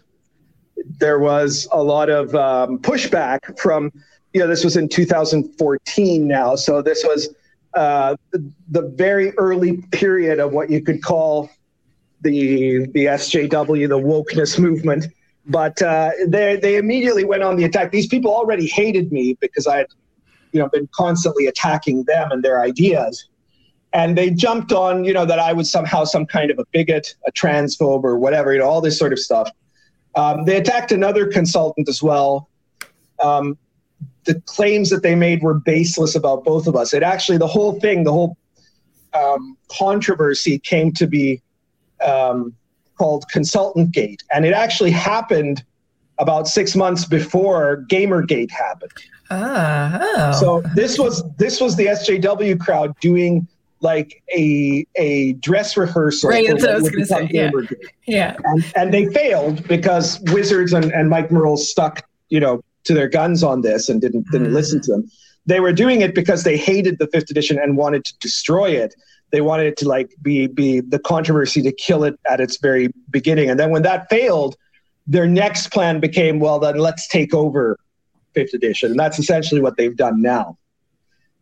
there 0.99 1.19
was 1.19 1.67
a 1.71 1.81
lot 1.81 2.09
of 2.09 2.33
um, 2.35 2.79
pushback 2.79 3.57
from, 3.59 3.91
you 4.33 4.39
know, 4.39 4.47
this 4.47 4.63
was 4.63 4.77
in 4.77 4.87
2014 4.87 6.27
now. 6.27 6.55
So 6.55 6.81
this 6.81 7.03
was 7.03 7.33
uh, 7.73 8.15
the, 8.31 8.51
the 8.69 8.81
very 8.95 9.31
early 9.37 9.77
period 9.91 10.39
of 10.39 10.51
what 10.51 10.69
you 10.69 10.81
could 10.81 11.01
call 11.01 11.49
the 12.21 12.85
the 12.87 13.05
SJW, 13.05 13.87
the 13.87 13.97
wokeness 13.97 14.59
movement. 14.59 15.07
But 15.45 15.81
uh, 15.81 16.11
they 16.27 16.57
they 16.57 16.77
immediately 16.77 17.23
went 17.23 17.43
on 17.43 17.55
the 17.55 17.63
attack. 17.63 17.91
These 17.91 18.07
people 18.07 18.33
already 18.33 18.67
hated 18.67 19.11
me 19.11 19.37
because 19.41 19.67
I 19.67 19.77
had, 19.77 19.87
you 20.51 20.59
know, 20.59 20.69
been 20.69 20.87
constantly 20.93 21.47
attacking 21.47 22.03
them 22.03 22.31
and 22.31 22.43
their 22.43 22.61
ideas. 22.61 23.27
And 23.93 24.17
they 24.17 24.29
jumped 24.29 24.71
on, 24.71 25.03
you 25.03 25.13
know, 25.13 25.25
that 25.25 25.39
I 25.39 25.51
was 25.51 25.69
somehow 25.69 26.05
some 26.05 26.25
kind 26.25 26.49
of 26.49 26.59
a 26.59 26.65
bigot, 26.71 27.13
a 27.27 27.31
transphobe, 27.31 28.03
or 28.05 28.17
whatever, 28.17 28.53
you 28.53 28.59
know, 28.59 28.65
all 28.65 28.79
this 28.79 28.97
sort 28.97 29.11
of 29.11 29.19
stuff. 29.19 29.49
Um, 30.15 30.45
they 30.45 30.55
attacked 30.55 30.91
another 30.91 31.27
consultant 31.27 31.89
as 31.89 32.01
well. 32.01 32.49
Um, 33.21 33.57
the 34.25 34.39
claims 34.45 34.89
that 34.89 35.03
they 35.03 35.15
made 35.15 35.41
were 35.41 35.53
baseless 35.53 36.15
about 36.15 36.43
both 36.43 36.67
of 36.67 36.75
us. 36.75 36.93
It 36.93 37.03
actually, 37.03 37.37
the 37.37 37.47
whole 37.47 37.79
thing, 37.79 38.03
the 38.03 38.11
whole 38.11 38.37
um, 39.13 39.57
controversy 39.71 40.59
came 40.59 40.91
to 40.93 41.07
be 41.07 41.41
um, 42.05 42.53
called 42.97 43.25
Consultant 43.29 43.91
Gate. 43.91 44.23
And 44.33 44.45
it 44.45 44.53
actually 44.53 44.91
happened 44.91 45.63
about 46.19 46.47
six 46.47 46.75
months 46.75 47.05
before 47.05 47.83
Gamergate 47.89 48.51
happened. 48.51 48.91
Ah, 49.31 49.99
oh. 50.01 50.39
So 50.39 50.61
this 50.75 50.99
was 50.99 51.23
this 51.37 51.61
was 51.61 51.77
the 51.77 51.85
SJW 51.85 52.59
crowd 52.59 52.93
doing 52.99 53.47
like 53.79 54.21
a 54.35 54.85
a 54.97 55.33
dress 55.33 55.75
rehearsal. 55.77 56.29
Right, 56.29 56.47
that's 56.47 56.63
what 56.63 56.71
I 56.71 56.75
was 56.75 56.89
going 56.89 56.99
to 56.99 57.05
say. 57.05 57.29
Yeah, 57.31 57.49
yeah. 58.05 58.35
And, 58.43 58.73
and, 58.75 58.93
they 58.93 59.07
failed 59.07 59.67
because 59.67 60.19
Wizards 60.31 60.73
and, 60.73 60.91
and 60.91 61.09
Mike 61.09 61.31
Mearls 61.31 61.67
stuck, 61.67 62.07
you 62.29 62.39
know, 62.39 62.61
to 62.83 62.93
their 62.93 63.07
guns 63.07 63.43
on 63.43 63.61
this 63.61 63.89
and 63.89 64.01
didn't 64.01 64.29
didn't 64.31 64.51
mm. 64.51 64.53
listen 64.53 64.81
to 64.81 64.91
them. 64.91 65.09
They 65.45 65.59
were 65.59 65.73
doing 65.73 66.01
it 66.01 66.13
because 66.13 66.43
they 66.43 66.57
hated 66.57 66.99
the 66.99 67.07
fifth 67.07 67.29
edition 67.31 67.57
and 67.57 67.77
wanted 67.77 68.05
to 68.05 68.17
destroy 68.19 68.69
it. 68.71 68.95
They 69.31 69.41
wanted 69.41 69.67
it 69.67 69.77
to 69.77 69.87
like 69.87 70.13
be 70.21 70.47
be 70.47 70.81
the 70.81 70.99
controversy 70.99 71.61
to 71.63 71.71
kill 71.71 72.03
it 72.03 72.19
at 72.29 72.39
its 72.39 72.57
very 72.57 72.89
beginning. 73.09 73.49
And 73.49 73.59
then 73.59 73.71
when 73.71 73.81
that 73.83 74.09
failed, 74.09 74.55
their 75.07 75.27
next 75.27 75.71
plan 75.71 75.99
became, 75.99 76.39
well, 76.39 76.59
then 76.59 76.77
let's 76.77 77.07
take 77.07 77.33
over 77.33 77.77
fifth 78.33 78.53
edition. 78.53 78.91
And 78.91 78.99
that's 78.99 79.19
essentially 79.19 79.61
what 79.61 79.77
they've 79.77 79.95
done 79.95 80.21
now. 80.21 80.57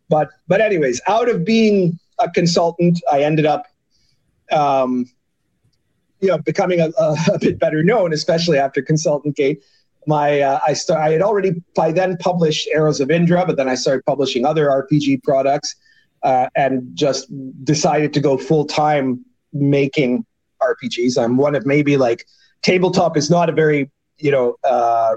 But 0.08 0.30
but 0.48 0.60
anyways, 0.60 1.00
out 1.06 1.28
of 1.28 1.44
being 1.44 1.98
a 2.20 2.30
consultant. 2.30 3.00
I 3.10 3.22
ended 3.22 3.46
up, 3.46 3.66
um, 4.52 5.06
you 6.20 6.28
know, 6.28 6.38
becoming 6.38 6.80
a, 6.80 6.90
a, 6.98 7.16
a, 7.34 7.38
bit 7.38 7.58
better 7.58 7.82
known, 7.82 8.12
especially 8.12 8.58
after 8.58 8.82
Consultant 8.82 9.36
Gate. 9.36 9.62
My 10.06 10.40
uh, 10.40 10.60
I 10.66 10.72
start 10.72 11.00
I 11.00 11.12
had 11.12 11.22
already 11.22 11.62
by 11.74 11.92
then 11.92 12.16
published 12.16 12.68
Arrows 12.72 13.00
of 13.00 13.10
Indra, 13.10 13.44
but 13.46 13.56
then 13.56 13.68
I 13.68 13.74
started 13.74 14.04
publishing 14.06 14.44
other 14.46 14.66
RPG 14.66 15.22
products, 15.22 15.76
uh, 16.22 16.48
and 16.56 16.88
just 16.94 17.28
decided 17.64 18.12
to 18.14 18.20
go 18.20 18.38
full 18.38 18.64
time 18.64 19.24
making 19.52 20.24
RPGs. 20.62 21.22
I'm 21.22 21.36
one 21.36 21.54
of 21.54 21.66
maybe 21.66 21.96
like 21.96 22.26
tabletop 22.62 23.16
is 23.16 23.30
not 23.30 23.48
a 23.48 23.52
very 23.52 23.90
you 24.18 24.30
know 24.30 24.56
uh, 24.64 25.16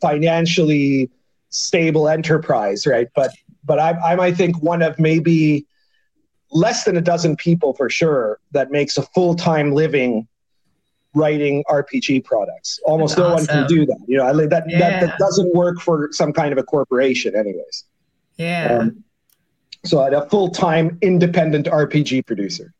financially 0.00 1.10
stable 1.50 2.08
enterprise, 2.08 2.86
right? 2.86 3.08
But 3.14 3.32
but 3.64 3.78
I'm, 3.78 3.96
I'm 4.04 4.20
I 4.20 4.32
think 4.32 4.62
one 4.62 4.82
of 4.82 4.98
maybe 4.98 5.66
less 6.50 6.84
than 6.84 6.96
a 6.96 7.00
dozen 7.00 7.36
people 7.36 7.74
for 7.74 7.88
sure 7.88 8.40
that 8.52 8.70
makes 8.70 8.98
a 8.98 9.02
full-time 9.02 9.72
living 9.72 10.26
writing 11.14 11.64
RPG 11.68 12.24
products. 12.24 12.78
Almost 12.84 13.16
That's 13.16 13.28
no 13.28 13.34
awesome. 13.34 13.56
one 13.56 13.66
can 13.68 13.76
do 13.76 13.86
that. 13.86 13.98
You 14.06 14.18
know, 14.18 14.46
that, 14.46 14.64
yeah. 14.68 14.78
that, 14.78 15.00
that 15.00 15.18
doesn't 15.18 15.54
work 15.54 15.80
for 15.80 16.08
some 16.12 16.32
kind 16.32 16.52
of 16.52 16.58
a 16.58 16.62
corporation 16.62 17.34
anyways. 17.36 17.84
Yeah. 18.36 18.78
Um, 18.80 19.04
so 19.84 20.02
I'm 20.02 20.14
a 20.14 20.28
full-time 20.28 20.98
independent 21.00 21.66
RPG 21.66 22.26
producer. 22.26 22.72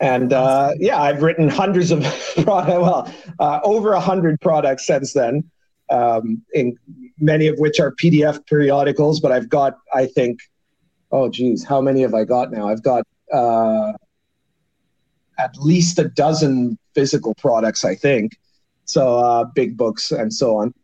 And 0.00 0.32
uh, 0.32 0.72
yeah, 0.78 1.00
I've 1.00 1.22
written 1.22 1.48
hundreds 1.48 1.90
of 1.90 2.02
products, 2.42 2.70
well, 2.70 3.14
uh, 3.38 3.60
over 3.62 3.92
a 3.92 4.00
hundred 4.00 4.40
products 4.40 4.86
since 4.86 5.12
then, 5.12 5.48
um, 5.90 6.42
in 6.52 6.76
many 7.18 7.46
of 7.46 7.58
which 7.58 7.78
are 7.80 7.92
PDF 7.92 8.44
periodicals, 8.46 9.20
but 9.20 9.32
I've 9.32 9.48
got, 9.48 9.78
I 9.94 10.06
think, 10.06 10.40
oh 11.12 11.28
geez, 11.28 11.64
how 11.64 11.80
many 11.80 12.02
have 12.02 12.14
I 12.14 12.24
got 12.24 12.50
now? 12.50 12.68
I've 12.68 12.82
got 12.82 13.06
uh, 13.32 13.92
at 15.38 15.56
least 15.58 15.98
a 15.98 16.08
dozen 16.08 16.78
physical 16.94 17.34
products, 17.34 17.84
I 17.84 17.94
think. 17.94 18.38
So 18.84 19.18
uh, 19.18 19.44
big 19.44 19.76
books 19.76 20.12
and 20.12 20.32
so 20.32 20.56
on. 20.56 20.74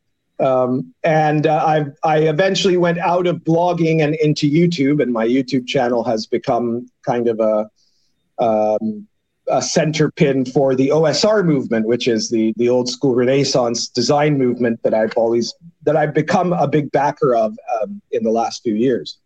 Um, 0.40 0.94
and 1.04 1.46
uh, 1.46 1.62
I 1.66 1.84
I 2.02 2.18
eventually 2.20 2.78
went 2.78 2.98
out 2.98 3.26
of 3.26 3.36
blogging 3.38 4.02
and 4.02 4.14
into 4.16 4.50
YouTube, 4.50 5.02
and 5.02 5.12
my 5.12 5.26
YouTube 5.26 5.66
channel 5.66 6.02
has 6.04 6.26
become 6.26 6.88
kind 7.04 7.28
of 7.28 7.40
a 7.40 7.70
um, 8.42 9.06
a 9.50 9.60
center 9.60 10.10
pin 10.10 10.46
for 10.46 10.74
the 10.74 10.88
OSR 10.88 11.44
movement, 11.44 11.86
which 11.86 12.08
is 12.08 12.30
the 12.30 12.54
the 12.56 12.70
old 12.70 12.88
school 12.88 13.14
Renaissance 13.14 13.88
design 13.88 14.38
movement 14.38 14.82
that 14.82 14.94
I've 14.94 15.12
always 15.14 15.54
that 15.82 15.96
I've 15.96 16.14
become 16.14 16.54
a 16.54 16.66
big 16.66 16.90
backer 16.90 17.34
of 17.34 17.56
um, 17.82 18.00
in 18.10 18.22
the 18.22 18.30
last 18.30 18.62
few 18.62 18.74
years. 18.74 19.18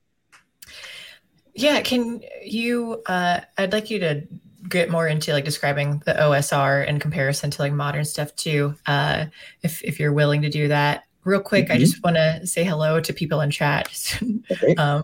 Yeah, 1.55 1.81
can 1.83 2.23
you? 2.43 3.03
Uh, 3.07 3.43
I'd 3.57 3.73
like 3.73 3.89
you 3.89 4.01
to 4.01 4.27
get 4.69 4.91
more 4.91 5.07
into 5.07 5.33
like 5.33 5.45
describing 5.45 6.03
the 6.07 6.15
OSR 6.15 6.87
in 6.87 6.99
comparison 6.99 7.51
to 7.51 7.63
like 7.63 7.73
modern 7.73 8.05
stuff 8.05 8.35
too, 8.37 8.75
uh, 8.87 9.27
if 9.63 9.83
if 9.83 9.99
you're 9.99 10.13
willing 10.13 10.43
to 10.43 10.51
do 10.51 10.69
that. 10.69 11.05
Real 11.25 11.41
quick, 11.41 11.65
mm-hmm. 11.65 11.73
I 11.73 11.79
just 11.79 12.03
want 12.05 12.17
to 12.17 12.47
say 12.47 12.65
hello 12.65 13.01
to 13.01 13.13
people 13.13 13.41
in 13.41 13.51
chat. 13.51 14.19
okay. 14.51 14.75
um, 14.79 15.03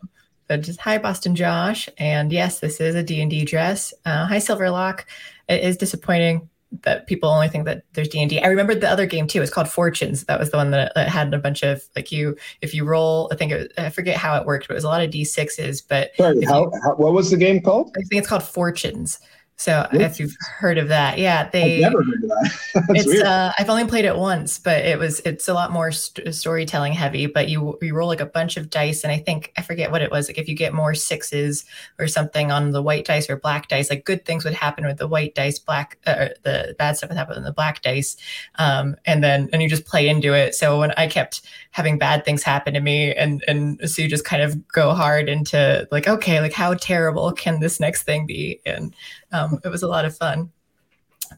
but 0.48 0.62
just 0.62 0.80
hi, 0.80 0.98
Boston 0.98 1.34
Josh, 1.34 1.88
and 1.96 2.32
yes, 2.32 2.60
this 2.60 2.80
is 2.80 2.94
a 2.94 3.02
D 3.02 3.20
and 3.22 3.30
D 3.30 3.44
dress. 3.44 3.94
Uh, 4.04 4.26
hi, 4.26 4.36
Silverlock. 4.36 5.04
It 5.48 5.62
is 5.64 5.76
disappointing 5.76 6.48
that 6.82 7.06
people 7.06 7.28
only 7.28 7.48
think 7.48 7.64
that 7.64 7.82
there's 7.92 8.08
D&D. 8.08 8.40
I 8.40 8.46
remember 8.46 8.74
the 8.74 8.88
other 8.88 9.06
game 9.06 9.26
too. 9.26 9.42
It's 9.42 9.50
called 9.50 9.68
Fortunes. 9.68 10.24
That 10.24 10.38
was 10.38 10.50
the 10.50 10.56
one 10.56 10.70
that, 10.70 10.92
that 10.94 11.08
had 11.08 11.34
a 11.34 11.38
bunch 11.38 11.62
of 11.62 11.82
like 11.96 12.12
you 12.12 12.36
if 12.62 12.74
you 12.74 12.84
roll, 12.84 13.28
I 13.32 13.36
think 13.36 13.52
it 13.52 13.56
was, 13.56 13.68
I 13.76 13.90
forget 13.90 14.16
how 14.16 14.36
it 14.36 14.46
worked, 14.46 14.68
but 14.68 14.74
it 14.74 14.76
was 14.76 14.84
a 14.84 14.88
lot 14.88 15.02
of 15.02 15.10
D6s, 15.10 15.82
but 15.88 16.10
Sorry, 16.16 16.44
how, 16.44 16.64
you, 16.64 16.72
how, 16.84 16.94
what 16.94 17.12
was 17.12 17.30
the 17.30 17.36
game 17.36 17.60
called? 17.60 17.90
I 17.96 18.02
think 18.02 18.20
it's 18.20 18.28
called 18.28 18.44
Fortunes. 18.44 19.18
So 19.60 19.86
if 19.92 20.18
you've 20.18 20.34
heard 20.40 20.78
of 20.78 20.88
that, 20.88 21.18
yeah, 21.18 21.50
they. 21.50 21.84
I've 21.84 21.92
never 21.92 22.02
heard 22.02 22.24
of 22.24 22.30
that. 22.30 22.52
it's 22.96 23.04
weird. 23.04 23.26
uh, 23.26 23.52
I've 23.58 23.68
only 23.68 23.84
played 23.84 24.06
it 24.06 24.16
once, 24.16 24.58
but 24.58 24.82
it 24.86 24.98
was 24.98 25.20
it's 25.26 25.48
a 25.48 25.52
lot 25.52 25.70
more 25.70 25.92
st- 25.92 26.34
storytelling 26.34 26.94
heavy. 26.94 27.26
But 27.26 27.50
you 27.50 27.76
you 27.82 27.94
roll 27.94 28.08
like 28.08 28.22
a 28.22 28.26
bunch 28.26 28.56
of 28.56 28.70
dice, 28.70 29.04
and 29.04 29.12
I 29.12 29.18
think 29.18 29.52
I 29.58 29.62
forget 29.62 29.90
what 29.90 30.00
it 30.00 30.10
was. 30.10 30.28
Like 30.28 30.38
if 30.38 30.48
you 30.48 30.56
get 30.56 30.72
more 30.72 30.94
sixes 30.94 31.66
or 31.98 32.08
something 32.08 32.50
on 32.50 32.70
the 32.70 32.80
white 32.80 33.04
dice 33.04 33.28
or 33.28 33.36
black 33.36 33.68
dice, 33.68 33.90
like 33.90 34.06
good 34.06 34.24
things 34.24 34.46
would 34.46 34.54
happen 34.54 34.86
with 34.86 34.96
the 34.96 35.06
white 35.06 35.34
dice, 35.34 35.58
black 35.58 35.98
uh, 36.06 36.28
the 36.42 36.74
bad 36.78 36.96
stuff 36.96 37.10
would 37.10 37.18
happen 37.18 37.34
with 37.34 37.44
the 37.44 37.52
black 37.52 37.82
dice, 37.82 38.16
um, 38.54 38.96
and 39.04 39.22
then 39.22 39.50
and 39.52 39.62
you 39.62 39.68
just 39.68 39.84
play 39.84 40.08
into 40.08 40.32
it. 40.32 40.54
So 40.54 40.78
when 40.78 40.92
I 40.92 41.06
kept 41.06 41.42
having 41.72 41.98
bad 41.98 42.24
things 42.24 42.42
happen 42.42 42.72
to 42.72 42.80
me, 42.80 43.14
and 43.14 43.44
and 43.46 43.78
so 43.84 44.00
you 44.00 44.08
just 44.08 44.24
kind 44.24 44.40
of 44.40 44.66
go 44.68 44.94
hard 44.94 45.28
into 45.28 45.86
like 45.90 46.08
okay, 46.08 46.40
like 46.40 46.54
how 46.54 46.72
terrible 46.72 47.30
can 47.32 47.60
this 47.60 47.78
next 47.78 48.04
thing 48.04 48.24
be, 48.24 48.58
and 48.64 48.94
um, 49.32 49.60
it 49.64 49.68
was 49.68 49.82
a 49.82 49.88
lot 49.88 50.04
of 50.04 50.16
fun, 50.16 50.50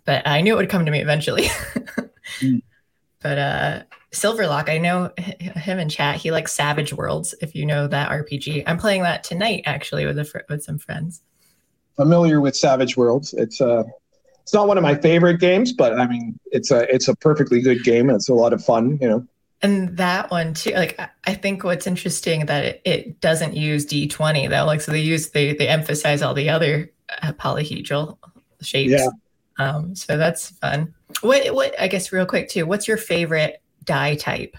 but 0.05 0.27
I 0.27 0.41
knew 0.41 0.55
it 0.55 0.57
would 0.57 0.71
come 0.71 0.85
to 0.85 0.91
me 0.91 1.01
eventually. 1.01 1.45
mm. 2.41 2.63
But 3.23 3.39
uh, 3.39 3.83
Silverlock, 4.13 4.69
I 4.69 4.79
know 4.79 5.11
him 5.19 5.79
in 5.79 5.89
chat. 5.89 6.17
He 6.17 6.31
likes 6.31 6.53
Savage 6.53 6.93
Worlds. 6.93 7.35
If 7.41 7.55
you 7.55 7.65
know 7.65 7.87
that 7.87 8.11
RPG, 8.11 8.65
I'm 8.67 8.79
playing 8.79 9.03
that 9.03 9.25
tonight 9.25 9.63
actually 9.65 10.07
with 10.07 10.19
a 10.19 10.25
fr- 10.25 10.39
with 10.49 10.63
some 10.63 10.79
friends. 10.79 11.23
Familiar 11.97 12.41
with 12.41 12.57
Savage 12.57 12.97
Worlds? 12.97 13.33
It's 13.35 13.61
uh 13.61 13.85
it's 14.43 14.53
not 14.53 14.67
one 14.67 14.77
of 14.77 14.83
my 14.83 14.97
favorite 14.97 15.39
games, 15.39 15.73
but 15.73 15.99
I 15.99 16.07
mean, 16.07 16.39
it's 16.47 16.71
a 16.71 16.93
it's 16.93 17.09
a 17.09 17.17
perfectly 17.17 17.61
good 17.63 17.85
game. 17.85 18.09
and 18.09 18.17
It's 18.17 18.29
a 18.29 18.35
lot 18.35 18.53
of 18.53 18.65
fun, 18.65 18.99
you 19.01 19.09
know. 19.09 19.27
And 19.63 19.97
that 19.97 20.31
one 20.33 20.55
too, 20.55 20.73
like 20.73 21.01
I 21.25 21.35
think 21.35 21.63
what's 21.63 21.87
interesting 21.87 22.47
that 22.47 22.65
it, 22.65 22.83
it 22.85 23.21
doesn't 23.21 23.55
use 23.55 23.87
D20 23.87 24.51
though. 24.51 24.65
Like 24.65 24.81
so 24.81 24.91
they 24.91 25.01
use 25.01 25.31
they 25.31 25.55
they 25.55 25.69
emphasize 25.69 26.23
all 26.23 26.35
the 26.35 26.51
other 26.51 26.91
polyhedral 27.23 28.19
shapes. 28.61 28.93
Yeah. 28.93 29.09
Um, 29.59 29.95
so 29.95 30.17
that's 30.17 30.51
fun. 30.51 30.95
What 31.21 31.55
what 31.55 31.79
I 31.81 31.89
guess 31.89 32.13
real 32.13 32.27
quick 32.27 32.49
too. 32.49 32.67
What's 32.67 32.89
your 32.89 32.97
favorite 32.97 33.61
die 33.85 34.17
type? 34.17 34.57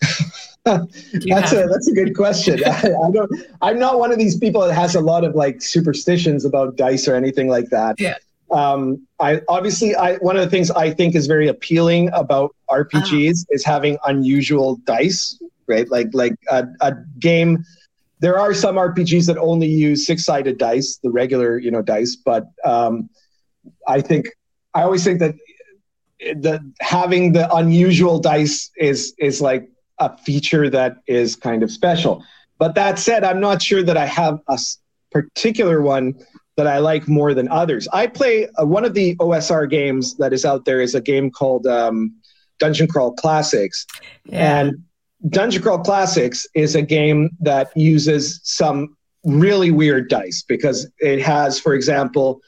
that's 0.64 1.52
a 1.52 1.66
that's 1.66 1.88
a 1.88 1.94
good 1.94 2.14
question. 2.16 2.62
I, 2.66 2.70
I, 2.70 3.10
don't. 3.10 3.30
I'm 3.60 3.78
not 3.78 3.98
one 3.98 4.12
of 4.12 4.18
these 4.18 4.38
people 4.38 4.62
that 4.62 4.74
has 4.74 4.94
a 4.94 5.00
lot 5.00 5.24
of 5.24 5.34
like 5.34 5.60
superstitions 5.60 6.44
about 6.44 6.76
dice 6.76 7.08
or 7.08 7.14
anything 7.14 7.48
like 7.48 7.68
that. 7.70 8.00
Yeah. 8.00 8.16
Um, 8.50 9.06
I 9.18 9.40
obviously 9.48 9.94
I 9.94 10.16
one 10.16 10.36
of 10.36 10.42
the 10.42 10.50
things 10.50 10.70
I 10.70 10.90
think 10.90 11.14
is 11.14 11.26
very 11.26 11.48
appealing 11.48 12.10
about 12.12 12.54
RPGs 12.70 13.46
oh. 13.48 13.54
is 13.54 13.64
having 13.64 13.98
unusual 14.06 14.76
dice, 14.84 15.40
right? 15.66 15.88
Like 15.90 16.08
like 16.12 16.34
a, 16.50 16.66
a 16.80 16.94
game 17.18 17.64
there 18.22 18.38
are 18.38 18.54
some 18.54 18.76
RPGs 18.76 19.26
that 19.26 19.36
only 19.36 19.66
use 19.66 20.06
six-sided 20.06 20.56
dice, 20.56 20.98
the 21.02 21.10
regular, 21.10 21.58
you 21.58 21.72
know, 21.72 21.82
dice. 21.82 22.14
But 22.14 22.46
um, 22.64 23.10
I 23.88 24.00
think 24.00 24.28
I 24.74 24.82
always 24.82 25.02
think 25.02 25.18
that 25.18 25.34
the 26.20 26.72
having 26.80 27.32
the 27.32 27.52
unusual 27.52 28.20
dice 28.20 28.70
is 28.76 29.12
is 29.18 29.40
like 29.40 29.68
a 29.98 30.16
feature 30.18 30.70
that 30.70 30.98
is 31.08 31.34
kind 31.34 31.64
of 31.64 31.70
special. 31.72 32.24
But 32.58 32.76
that 32.76 33.00
said, 33.00 33.24
I'm 33.24 33.40
not 33.40 33.60
sure 33.60 33.82
that 33.82 33.96
I 33.96 34.06
have 34.06 34.38
a 34.46 34.56
particular 35.10 35.82
one 35.82 36.14
that 36.56 36.68
I 36.68 36.78
like 36.78 37.08
more 37.08 37.34
than 37.34 37.48
others. 37.48 37.88
I 37.92 38.06
play 38.06 38.46
uh, 38.56 38.64
one 38.64 38.84
of 38.84 38.94
the 38.94 39.16
OSR 39.16 39.68
games 39.68 40.16
that 40.18 40.32
is 40.32 40.44
out 40.44 40.64
there 40.64 40.80
is 40.80 40.94
a 40.94 41.00
game 41.00 41.28
called 41.32 41.66
um, 41.66 42.14
Dungeon 42.60 42.86
Crawl 42.86 43.14
Classics, 43.14 43.84
yeah. 44.26 44.60
and 44.60 44.84
Dungeon 45.28 45.62
Crawl 45.62 45.78
Classics 45.78 46.46
is 46.54 46.74
a 46.74 46.82
game 46.82 47.30
that 47.40 47.70
uses 47.76 48.40
some 48.42 48.96
really 49.24 49.70
weird 49.70 50.08
dice 50.08 50.42
because 50.46 50.90
it 50.98 51.20
has, 51.22 51.58
for 51.58 51.74
example, 51.74 52.40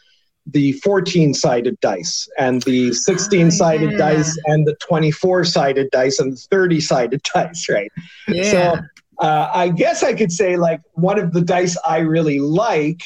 the 0.47 0.73
14 0.73 1.33
sided 1.33 1.79
dice 1.81 2.29
and 2.39 2.63
the 2.63 2.93
16 2.93 3.51
sided 3.51 3.89
oh, 3.89 3.93
yeah. 3.93 3.99
dice 3.99 4.39
and 4.47 4.67
the 4.67 4.77
24 4.87 5.45
sided 5.45 5.89
dice 5.91 6.19
and 6.19 6.33
the 6.33 6.37
30 6.37 6.81
sided 6.81 7.23
dice, 7.35 7.69
right? 7.69 7.91
Yeah. 8.29 8.51
So 8.51 8.79
uh, 9.21 9.51
I 9.55 9.69
guess 9.69 10.03
I 10.03 10.13
could 10.13 10.33
say, 10.33 10.57
like, 10.57 10.81
one 10.93 11.19
of 11.19 11.33
the 11.33 11.41
dice 11.41 11.79
I 11.87 11.99
really 11.99 12.41
like 12.41 13.03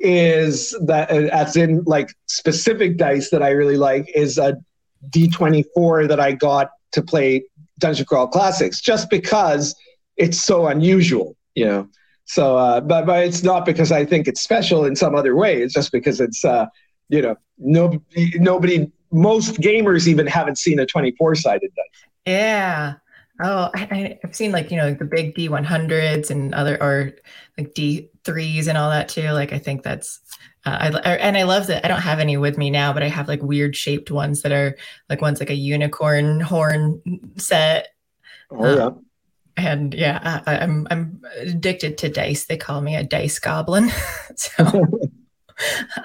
is 0.00 0.76
that, 0.86 1.10
uh, 1.10 1.28
as 1.32 1.56
in, 1.56 1.82
like, 1.84 2.12
specific 2.26 2.98
dice 2.98 3.30
that 3.30 3.42
I 3.42 3.50
really 3.50 3.76
like 3.76 4.10
is 4.14 4.38
a 4.38 4.56
D24 5.10 6.08
that 6.08 6.20
I 6.20 6.32
got 6.32 6.70
to 6.92 7.02
play 7.02 7.44
Dungeon 7.78 8.06
Crawl 8.06 8.26
Classics 8.28 8.80
just 8.80 9.10
because 9.10 9.74
it's 10.16 10.40
so 10.40 10.66
unusual, 10.66 11.36
you 11.54 11.64
know. 11.64 11.88
So, 12.24 12.56
uh, 12.56 12.80
but 12.80 13.06
but 13.06 13.24
it's 13.24 13.42
not 13.42 13.64
because 13.64 13.92
I 13.92 14.04
think 14.04 14.26
it's 14.26 14.40
special 14.40 14.84
in 14.84 14.96
some 14.96 15.14
other 15.14 15.36
way. 15.36 15.62
It's 15.62 15.74
just 15.74 15.92
because 15.92 16.20
it's, 16.20 16.44
uh, 16.44 16.66
you 17.08 17.22
know, 17.22 17.36
no 17.58 18.02
nobody, 18.34 18.90
most 19.12 19.60
gamers 19.60 20.08
even 20.08 20.26
haven't 20.26 20.58
seen 20.58 20.80
a 20.80 20.86
twenty-four 20.86 21.36
sided 21.36 21.70
dice. 21.76 22.10
Yeah. 22.26 22.94
Oh, 23.42 23.70
I, 23.74 24.18
have 24.22 24.34
seen 24.34 24.50
like 24.50 24.70
you 24.70 24.76
know 24.78 24.86
like 24.86 24.98
the 24.98 25.04
big 25.04 25.34
D 25.34 25.48
one 25.48 25.62
hundreds 25.62 26.30
and 26.30 26.54
other 26.54 26.82
or 26.82 27.12
like 27.56 27.74
D 27.74 28.10
threes 28.24 28.66
and 28.66 28.76
all 28.76 28.90
that 28.90 29.08
too. 29.08 29.30
Like 29.30 29.52
I 29.52 29.58
think 29.58 29.82
that's 29.82 30.20
uh, 30.66 31.00
I, 31.04 31.16
and 31.16 31.36
I 31.36 31.44
love 31.44 31.68
that 31.68 31.84
I 31.84 31.88
don't 31.88 32.02
have 32.02 32.18
any 32.18 32.36
with 32.36 32.58
me 32.58 32.70
now, 32.70 32.92
but 32.92 33.04
I 33.04 33.08
have 33.08 33.28
like 33.28 33.40
weird 33.40 33.76
shaped 33.76 34.10
ones 34.10 34.42
that 34.42 34.52
are 34.52 34.76
like 35.08 35.22
one's 35.22 35.38
like 35.38 35.50
a 35.50 35.54
unicorn 35.54 36.40
horn 36.40 37.00
set. 37.36 37.88
Oh 38.50 38.64
um, 38.64 38.76
yeah. 38.76 38.90
And 39.58 39.94
yeah, 39.94 40.42
I, 40.46 40.58
I'm 40.58 40.86
I'm 40.90 41.22
addicted 41.38 41.98
to 41.98 42.08
dice. 42.08 42.44
They 42.44 42.56
call 42.56 42.80
me 42.80 42.96
a 42.96 43.04
dice 43.04 43.38
goblin. 43.38 43.90
so, 44.36 44.86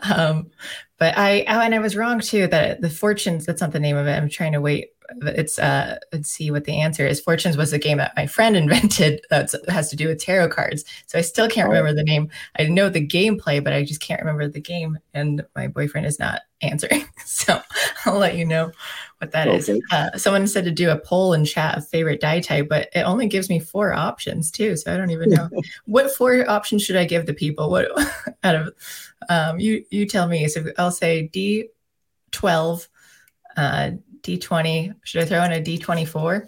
um, 0.03 0.51
but 0.99 1.17
I 1.17 1.43
oh, 1.47 1.59
and 1.59 1.75
I 1.75 1.79
was 1.79 1.97
wrong 1.97 2.19
too 2.19 2.47
that 2.47 2.81
the 2.81 2.89
fortunes. 2.89 3.45
That's 3.45 3.61
not 3.61 3.71
the 3.71 3.79
name 3.79 3.97
of 3.97 4.07
it. 4.07 4.13
I'm 4.13 4.29
trying 4.29 4.53
to 4.53 4.61
wait 4.61 4.89
it's 5.21 5.59
uh 5.59 5.97
let's 6.13 6.29
see 6.29 6.51
what 6.51 6.65
the 6.65 6.79
answer 6.79 7.05
is. 7.05 7.19
Fortunes 7.19 7.57
was 7.57 7.73
a 7.73 7.79
game 7.79 7.97
that 7.97 8.15
my 8.15 8.27
friend 8.27 8.55
invented 8.57 9.21
that 9.29 9.53
has 9.67 9.89
to 9.89 9.95
do 9.95 10.07
with 10.07 10.19
tarot 10.19 10.49
cards. 10.49 10.83
So 11.07 11.17
i 11.17 11.21
still 11.21 11.49
can't 11.49 11.67
remember 11.67 11.93
the 11.93 12.03
name. 12.03 12.29
I 12.57 12.65
know 12.65 12.89
the 12.89 13.05
gameplay 13.05 13.63
but 13.63 13.73
i 13.73 13.83
just 13.83 14.01
can't 14.01 14.21
remember 14.21 14.47
the 14.47 14.61
game 14.61 14.97
and 15.13 15.45
my 15.55 15.67
boyfriend 15.67 16.05
is 16.05 16.19
not 16.19 16.41
answering. 16.61 17.05
So 17.25 17.59
i'll 18.05 18.17
let 18.17 18.35
you 18.35 18.45
know 18.45 18.71
what 19.19 19.31
that 19.31 19.47
okay. 19.47 19.57
is. 19.57 19.81
Uh, 19.91 20.17
someone 20.17 20.47
said 20.47 20.65
to 20.65 20.71
do 20.71 20.89
a 20.89 20.97
poll 20.97 21.33
in 21.33 21.45
chat 21.45 21.77
of 21.77 21.87
favorite 21.87 22.21
die 22.21 22.39
type 22.39 22.67
but 22.69 22.89
it 22.93 23.01
only 23.01 23.27
gives 23.27 23.49
me 23.49 23.59
four 23.59 23.93
options 23.93 24.51
too 24.51 24.75
so 24.75 24.93
i 24.93 24.97
don't 24.97 25.11
even 25.11 25.29
know. 25.29 25.49
What 25.85 26.13
four 26.13 26.47
options 26.49 26.83
should 26.83 26.97
i 26.97 27.05
give 27.05 27.25
the 27.25 27.33
people? 27.33 27.69
What 27.69 27.87
out 28.43 28.55
of 28.55 28.73
um 29.29 29.59
you 29.59 29.85
you 29.89 30.05
tell 30.05 30.27
me. 30.27 30.47
So 30.47 30.65
i'll 30.77 30.91
say 30.91 31.29
d12 31.33 32.87
uh 33.57 33.91
D20. 34.23 34.95
Should 35.03 35.21
I 35.21 35.25
throw 35.25 35.43
in 35.43 35.51
a 35.51 35.61
D24? 35.61 36.47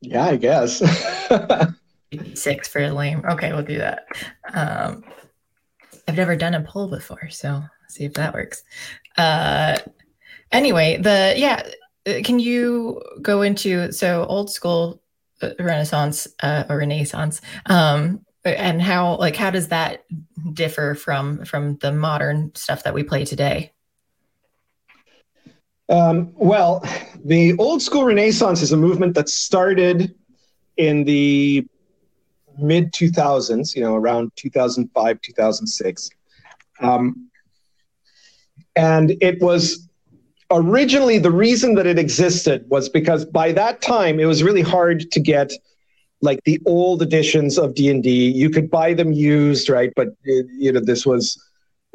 Yeah, 0.00 0.24
I 0.24 0.36
guess. 0.36 0.82
Six 2.34 2.68
for 2.68 2.90
lame. 2.90 3.22
Okay, 3.30 3.52
we'll 3.52 3.62
do 3.62 3.78
that. 3.78 4.06
Um, 4.52 5.04
I've 6.06 6.16
never 6.16 6.36
done 6.36 6.54
a 6.54 6.60
poll 6.60 6.88
before, 6.88 7.30
so 7.30 7.62
see 7.88 8.04
if 8.04 8.14
that 8.14 8.34
works. 8.34 8.64
Uh, 9.16 9.78
anyway, 10.50 10.98
the 10.98 11.34
yeah, 11.36 11.62
uh, 12.06 12.20
can 12.24 12.38
you 12.38 13.00
go 13.20 13.42
into 13.42 13.92
so 13.92 14.24
old 14.26 14.50
school 14.50 15.00
uh, 15.40 15.50
Renaissance 15.58 16.26
uh, 16.42 16.64
or 16.68 16.78
Renaissance, 16.78 17.40
um, 17.66 18.24
and 18.44 18.82
how 18.82 19.16
like 19.16 19.36
how 19.36 19.50
does 19.50 19.68
that 19.68 20.04
differ 20.52 20.94
from 20.94 21.44
from 21.44 21.76
the 21.78 21.92
modern 21.92 22.54
stuff 22.54 22.82
that 22.84 22.94
we 22.94 23.02
play 23.02 23.24
today? 23.24 23.71
Um, 25.92 26.32
well, 26.36 26.82
the 27.22 27.54
old 27.58 27.82
school 27.82 28.04
Renaissance 28.04 28.62
is 28.62 28.72
a 28.72 28.78
movement 28.78 29.14
that 29.14 29.28
started 29.28 30.14
in 30.78 31.04
the 31.04 31.66
mid 32.58 32.92
2000s, 32.94 33.76
you 33.76 33.82
know, 33.82 33.94
around 33.94 34.32
2005, 34.36 35.20
2006. 35.20 36.10
Um, 36.80 37.28
and 38.74 39.10
it 39.20 39.42
was 39.42 39.86
originally 40.50 41.18
the 41.18 41.30
reason 41.30 41.74
that 41.74 41.86
it 41.86 41.98
existed 41.98 42.64
was 42.70 42.88
because 42.88 43.26
by 43.26 43.52
that 43.52 43.82
time 43.82 44.18
it 44.18 44.24
was 44.24 44.42
really 44.42 44.62
hard 44.62 45.10
to 45.10 45.20
get 45.20 45.52
like 46.22 46.42
the 46.44 46.58
old 46.64 47.02
editions 47.02 47.58
of 47.58 47.74
D&D. 47.74 48.30
You 48.30 48.48
could 48.48 48.70
buy 48.70 48.94
them 48.94 49.12
used, 49.12 49.68
right? 49.68 49.92
But 49.94 50.08
you 50.24 50.72
know, 50.72 50.80
this 50.80 51.04
was 51.04 51.38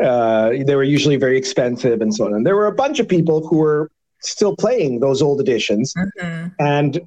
uh, 0.03 0.49
they 0.65 0.75
were 0.75 0.83
usually 0.83 1.17
very 1.17 1.37
expensive 1.37 2.01
and 2.01 2.13
so 2.13 2.25
on. 2.25 2.33
And 2.33 2.45
there 2.45 2.55
were 2.55 2.67
a 2.67 2.75
bunch 2.75 2.99
of 2.99 3.07
people 3.07 3.47
who 3.47 3.57
were 3.57 3.91
still 4.21 4.55
playing 4.55 4.99
those 4.99 5.21
old 5.21 5.39
editions 5.39 5.93
mm-hmm. 5.97 6.47
and 6.59 7.01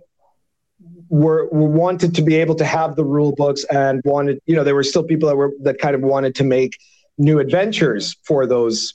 were, 1.09 1.49
were, 1.51 1.69
wanted 1.69 2.15
to 2.15 2.23
be 2.23 2.37
able 2.37 2.55
to 2.57 2.65
have 2.65 2.97
the 2.97 3.05
rule 3.05 3.33
books 3.33 3.65
and 3.65 4.01
wanted, 4.05 4.41
you 4.47 4.55
know, 4.55 4.65
there 4.65 4.75
were 4.75 4.83
still 4.83 5.03
people 5.03 5.29
that 5.29 5.37
were 5.37 5.53
that 5.63 5.79
kind 5.79 5.95
of 5.95 6.03
wanted 6.03 6.35
to 6.37 6.45
make 6.45 6.79
new 7.19 7.39
adventures 7.39 8.17
for 8.25 8.47
those 8.47 8.95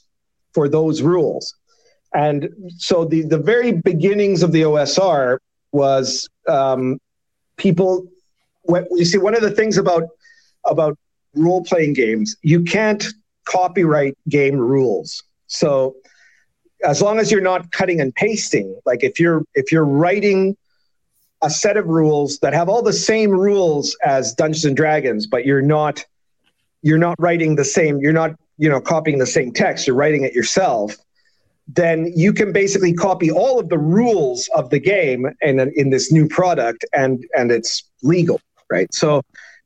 for 0.52 0.68
those 0.68 1.02
rules. 1.02 1.54
And 2.14 2.48
so 2.78 3.04
the 3.04 3.22
the 3.22 3.38
very 3.38 3.72
beginnings 3.72 4.42
of 4.42 4.52
the 4.52 4.62
OSR 4.62 5.38
was 5.72 6.28
um, 6.48 6.98
people. 7.56 8.06
You 8.68 9.04
see, 9.04 9.18
one 9.18 9.36
of 9.36 9.42
the 9.42 9.50
things 9.50 9.76
about 9.76 10.04
about 10.64 10.98
role 11.34 11.62
playing 11.62 11.92
games, 11.92 12.36
you 12.42 12.64
can't 12.64 13.06
copyright 13.46 14.16
game 14.28 14.56
rules. 14.56 15.22
So 15.46 15.96
as 16.84 17.00
long 17.00 17.18
as 17.18 17.30
you're 17.32 17.40
not 17.40 17.72
cutting 17.72 18.00
and 18.00 18.14
pasting, 18.14 18.78
like 18.84 19.02
if 19.02 19.18
you're 19.18 19.44
if 19.54 19.72
you're 19.72 19.84
writing 19.84 20.56
a 21.42 21.50
set 21.50 21.76
of 21.76 21.86
rules 21.86 22.38
that 22.40 22.52
have 22.54 22.68
all 22.68 22.82
the 22.82 22.92
same 22.92 23.30
rules 23.30 23.96
as 24.04 24.34
Dungeons 24.34 24.64
and 24.64 24.76
Dragons, 24.76 25.26
but 25.26 25.46
you're 25.46 25.62
not 25.62 26.04
you're 26.82 26.98
not 26.98 27.16
writing 27.18 27.56
the 27.56 27.64
same, 27.64 27.98
you're 27.98 28.12
not, 28.12 28.32
you 28.58 28.68
know, 28.68 28.80
copying 28.80 29.18
the 29.18 29.26
same 29.26 29.52
text, 29.52 29.86
you're 29.86 29.96
writing 29.96 30.22
it 30.24 30.32
yourself, 30.34 30.96
then 31.66 32.12
you 32.14 32.32
can 32.32 32.52
basically 32.52 32.92
copy 32.92 33.30
all 33.30 33.58
of 33.58 33.68
the 33.68 33.78
rules 33.78 34.48
of 34.54 34.70
the 34.70 34.78
game 34.78 35.26
in 35.40 35.60
in 35.74 35.90
this 35.90 36.12
new 36.12 36.28
product 36.28 36.84
and 36.92 37.24
and 37.36 37.50
it's 37.50 37.84
legal, 38.02 38.40
right? 38.70 38.92
So 38.94 39.22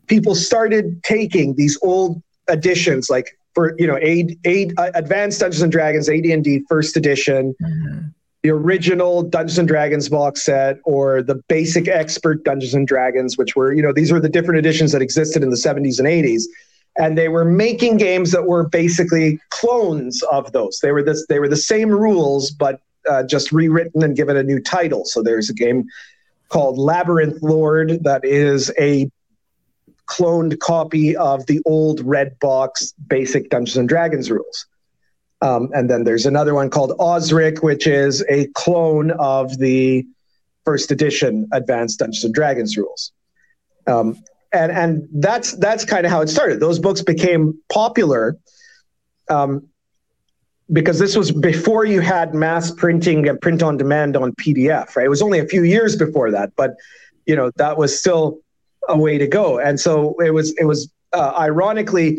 people 0.07 0.35
started 0.35 1.03
taking 1.03 1.55
these 1.57 1.79
old 1.83 2.23
editions 2.49 3.11
like 3.11 3.39
for 3.55 3.75
you 3.79 3.87
know 3.87 3.99
eight 4.01 4.39
a, 4.47 4.71
advanced 4.95 5.41
dungeons 5.41 5.63
and 5.63 5.73
dragons 5.73 6.09
ad&d 6.09 6.65
first 6.69 6.97
edition. 6.97 7.55
Mm-hmm. 7.63 8.09
the 8.43 8.51
original 8.51 9.23
dungeons 9.23 9.59
and 9.59 9.69
dragons 9.69 10.09
box 10.09 10.43
set 10.43 10.79
or 10.85 11.23
the 11.23 11.37
basic 11.49 11.89
expert 11.89 12.45
dungeons 12.45 12.75
and 12.75 12.87
dragons 12.87 13.37
which 13.37 13.57
were 13.57 13.73
you 13.73 13.83
know 13.83 13.93
these 13.93 14.13
were 14.13 14.21
the 14.21 14.29
different 14.29 14.59
editions 14.59 14.93
that 14.93 15.03
existed 15.03 15.43
in 15.43 15.51
the 15.51 15.57
70s 15.57 15.99
and 15.99 16.09
80s 16.09 16.45
and 16.99 17.17
they 17.17 17.29
were 17.29 17.45
making 17.45 17.97
games 17.97 18.33
that 18.33 18.47
were 18.47 18.69
basically 18.69 19.41
clones 19.51 20.23
of 20.31 20.53
those. 20.53 20.81
They 20.83 20.93
were 20.93 21.03
this 21.03 21.25
they 21.29 21.39
were 21.39 21.49
the 21.49 21.57
same 21.57 21.91
rules 21.91 22.51
but 22.51 22.81
uh, 23.09 23.23
just 23.23 23.53
rewritten 23.53 24.03
and 24.03 24.15
given 24.15 24.37
a 24.37 24.43
new 24.43 24.61
title. 24.61 25.05
So 25.07 25.23
there's 25.23 25.49
a 25.49 25.55
game 25.55 25.85
called 26.49 26.79
labyrinth 26.79 27.43
lord 27.43 28.03
that 28.05 28.25
is 28.25 28.73
a 28.79 29.11
cloned 30.11 30.59
copy 30.59 31.17
of 31.17 31.47
the 31.47 31.61
old 31.65 32.01
red 32.01 32.39
box 32.41 32.93
basic 33.07 33.49
Dungeons 33.49 33.77
and 33.77 33.89
Dragons 33.89 34.31
rules. 34.31 34.67
Um, 35.41 35.71
and 35.73 35.89
then 35.89 36.05
there's 36.05 36.27
another 36.27 36.55
one 36.55 36.69
called 36.69 36.93
Osric, 36.99 37.63
which 37.63 37.87
is 37.87 38.23
a 38.29 38.47
clone 38.49 39.13
of 39.13 39.59
the 39.59 40.05
first 40.65 40.91
edition 40.91 41.49
Advanced 41.53 42.01
Dungeons 42.01 42.25
and 42.25 42.35
Dragons 42.35 42.77
rules. 42.77 43.13
Um, 43.87 44.23
and 44.53 44.73
and 44.73 45.09
that's 45.13 45.53
that's 45.53 45.85
kind 45.85 46.05
of 46.05 46.13
how 46.13 46.21
it 46.21 46.29
started. 46.29 46.61
Those 46.61 46.79
books 46.79 47.03
became 47.03 47.59
popular 47.73 48.37
um, 49.31 49.69
because 50.73 50.99
this 50.99 51.17
was 51.17 51.31
before 51.31 51.85
you 51.85 52.01
had 52.01 52.35
mass 52.35 52.71
printing 52.73 53.29
and 53.29 53.41
print 53.41 53.63
on 53.63 53.77
demand 53.77 54.17
on 54.17 54.33
PDF. 54.33 54.97
Right, 54.97 55.07
it 55.07 55.09
was 55.09 55.23
only 55.23 55.39
a 55.39 55.47
few 55.47 55.63
years 55.63 55.97
before 55.97 56.33
that, 56.33 56.53
but 56.57 56.75
you 57.27 57.37
know 57.37 57.53
that 57.57 57.79
was 57.79 57.97
still 57.97 58.41
a 58.89 58.97
way 58.97 59.19
to 59.19 59.27
go. 59.27 59.59
And 59.59 59.79
so 59.79 60.15
it 60.21 60.33
was 60.33 60.55
it 60.59 60.65
was 60.65 60.91
uh, 61.13 61.33
ironically 61.39 62.19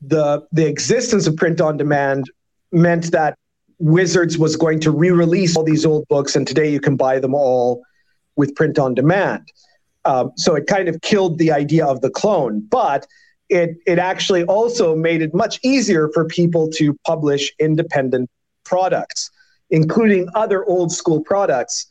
the 0.00 0.46
the 0.52 0.66
existence 0.66 1.26
of 1.26 1.36
print 1.36 1.60
on 1.60 1.76
demand 1.76 2.30
meant 2.72 3.12
that 3.12 3.38
Wizards 3.78 4.38
was 4.38 4.56
going 4.56 4.80
to 4.80 4.90
re-release 4.90 5.56
all 5.56 5.64
these 5.64 5.84
old 5.84 6.08
books, 6.08 6.34
and 6.34 6.46
today 6.46 6.70
you 6.70 6.80
can 6.80 6.96
buy 6.96 7.18
them 7.18 7.34
all 7.34 7.82
with 8.36 8.54
print 8.54 8.78
on 8.78 8.94
demand. 8.94 9.46
Um, 10.04 10.32
so 10.36 10.54
it 10.54 10.66
kind 10.66 10.88
of 10.88 11.00
killed 11.02 11.38
the 11.38 11.52
idea 11.52 11.84
of 11.84 12.00
the 12.00 12.10
clone, 12.10 12.60
but 12.60 13.06
it 13.48 13.76
it 13.86 13.98
actually 13.98 14.44
also 14.44 14.96
made 14.96 15.22
it 15.22 15.34
much 15.34 15.58
easier 15.62 16.08
for 16.14 16.24
people 16.24 16.68
to 16.70 16.94
publish 17.06 17.52
independent 17.58 18.30
products, 18.64 19.30
including 19.70 20.28
other 20.34 20.64
old 20.64 20.92
school 20.92 21.20
products 21.20 21.86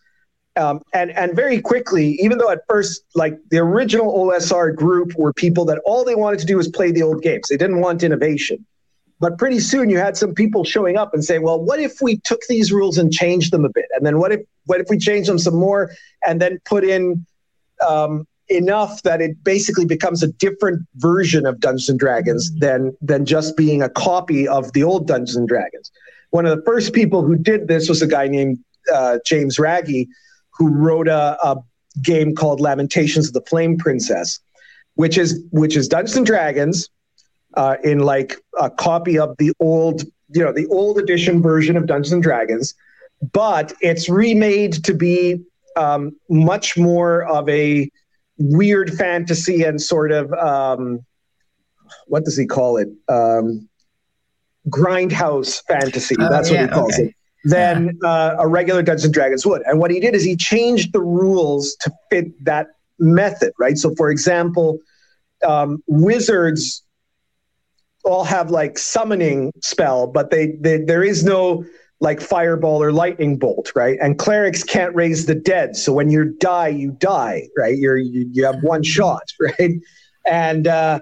um, 0.58 0.82
and 0.94 1.12
and 1.12 1.36
very 1.36 1.60
quickly, 1.60 2.12
even 2.22 2.38
though 2.38 2.50
at 2.50 2.62
first, 2.70 3.04
like 3.14 3.38
the 3.50 3.58
original 3.58 4.14
OSR 4.18 4.76
group 4.76 5.14
were 5.18 5.34
people 5.34 5.66
that 5.66 5.80
all 5.86 6.06
they 6.06 6.16
wanted 6.16 6.40
to 6.40 6.46
do 6.46 6.58
was 6.58 6.68
play 6.70 6.92
the 6.92 7.04
old 7.04 7.22
games. 7.22 7.48
They 7.50 7.58
didn't 7.58 7.82
want 7.82 8.04
innovation. 8.04 8.66
But 9.20 9.38
pretty 9.38 9.60
soon, 9.60 9.90
you 9.90 9.98
had 9.98 10.18
some 10.18 10.34
people 10.34 10.64
showing 10.64 10.98
up 10.98 11.14
and 11.14 11.24
saying, 11.24 11.42
"Well, 11.42 11.62
what 11.62 11.80
if 11.80 12.02
we 12.02 12.18
took 12.18 12.42
these 12.48 12.72
rules 12.72 12.98
and 12.98 13.12
changed 13.12 13.52
them 13.52 13.66
a 13.66 13.70
bit? 13.70 13.86
And 13.96 14.06
then 14.06 14.20
what 14.20 14.32
if 14.32 14.42
what 14.66 14.80
if 14.80 14.88
we 14.90 14.98
change 14.98 15.28
them 15.28 15.40
some 15.40 15.56
more 15.56 15.92
and 16.26 16.42
then 16.42 16.60
put 16.66 16.84
in 16.84 17.26
um, 17.86 18.26
enough 18.48 19.04
that 19.04 19.22
it 19.22 19.44
basically 19.44 19.86
becomes 19.86 20.24
a 20.24 20.28
different 20.28 20.86
version 20.96 21.46
of 21.46 21.60
Dungeons 21.60 21.90
and 21.90 22.00
Dragons 22.00 22.54
than 22.60 22.96
than 23.02 23.26
just 23.26 23.58
being 23.58 23.82
a 23.82 23.90
copy 23.90 24.48
of 24.48 24.72
the 24.74 24.84
old 24.84 25.08
Dungeons 25.08 25.36
and 25.36 25.48
Dragons?" 25.48 25.92
One 26.30 26.46
of 26.46 26.58
the 26.58 26.64
first 26.64 26.94
people 26.94 27.24
who 27.24 27.36
did 27.36 27.68
this 27.68 27.88
was 27.88 28.02
a 28.02 28.08
guy 28.08 28.28
named 28.28 28.60
uh, 28.94 29.20
James 29.26 29.58
Raggi, 29.58 30.08
who 30.58 30.70
wrote 30.70 31.08
a, 31.08 31.38
a 31.44 31.58
game 32.02 32.36
called 32.36 32.60
Lamentations 32.60 33.28
of 33.28 33.34
the 33.34 33.42
Flame 33.42 33.78
Princess, 33.78 34.40
which 34.96 35.18
is 35.18 35.44
which 35.52 35.76
is 35.76 35.88
Dungeons 35.88 36.18
and 36.18 36.26
Dragons 36.26 36.90
uh, 37.56 37.78
in 37.84 38.00
like 38.00 38.38
a 38.60 38.70
copy 38.70 39.18
of 39.18 39.36
the 39.38 39.52
old, 39.60 40.04
you 40.30 40.44
know, 40.44 40.52
the 40.52 40.68
old 40.68 40.98
edition 40.98 41.42
version 41.42 41.78
of 41.78 41.86
Dungeons 41.86 42.14
and 42.14 42.24
Dragons, 42.24 42.74
but 43.32 43.74
it's 43.82 44.10
remade 44.10 44.84
to 44.84 44.94
be 44.94 45.42
um, 45.76 46.16
much 46.30 46.78
more 46.78 47.24
of 47.26 47.48
a 47.50 47.90
weird 48.38 48.94
fantasy 48.94 49.64
and 49.64 49.82
sort 49.82 50.12
of 50.12 50.32
um, 50.34 51.06
what 52.08 52.26
does 52.26 52.36
he 52.38 52.46
call 52.46 52.78
it? 52.78 52.90
Um, 53.08 53.70
grindhouse 54.70 55.62
fantasy. 55.68 56.16
Oh, 56.20 56.30
That's 56.30 56.50
yeah, 56.50 56.62
what 56.62 56.70
he 56.70 56.74
calls 56.74 56.94
okay. 56.94 57.04
it 57.06 57.16
than 57.46 57.98
uh, 58.04 58.36
a 58.40 58.48
regular 58.48 58.82
Dungeons 58.82 59.06
and 59.06 59.14
Dragons 59.14 59.46
would. 59.46 59.62
And 59.66 59.80
what 59.80 59.92
he 59.92 60.00
did 60.00 60.16
is 60.16 60.24
he 60.24 60.36
changed 60.36 60.94
the 60.94 61.02
rules 61.02 61.76
to 61.82 61.92
fit 62.10 62.44
that 62.44 62.68
method, 63.00 63.54
right? 63.60 63.78
So, 63.78 63.94
for 63.96 64.10
example, 64.10 64.80
um, 65.46 65.84
wizards 65.88 66.84
all 68.04 68.24
have 68.24 68.50
like 68.50 68.78
summoning 68.80 69.52
spell, 69.62 70.08
but 70.08 70.32
they, 70.32 70.58
they 70.60 70.78
there 70.78 71.04
is 71.04 71.24
no 71.24 71.66
like 72.00 72.20
fireball 72.20 72.82
or 72.82 72.92
lightning 72.92 73.38
bolt, 73.38 73.72
right? 73.76 73.98
And 74.02 74.18
clerics 74.18 74.64
can't 74.64 74.94
raise 74.96 75.28
the 75.28 75.36
dead, 75.36 75.76
so 75.76 75.94
when 75.94 76.10
you 76.10 76.36
die, 76.40 76.70
you 76.70 76.92
die, 76.92 77.48
right? 77.58 77.78
You're 77.78 77.98
you, 77.98 78.28
you 78.32 78.46
have 78.46 78.62
one 78.64 78.84
shot, 78.84 79.24
right? 79.40 79.72
And 80.26 80.68
uh, 80.68 81.00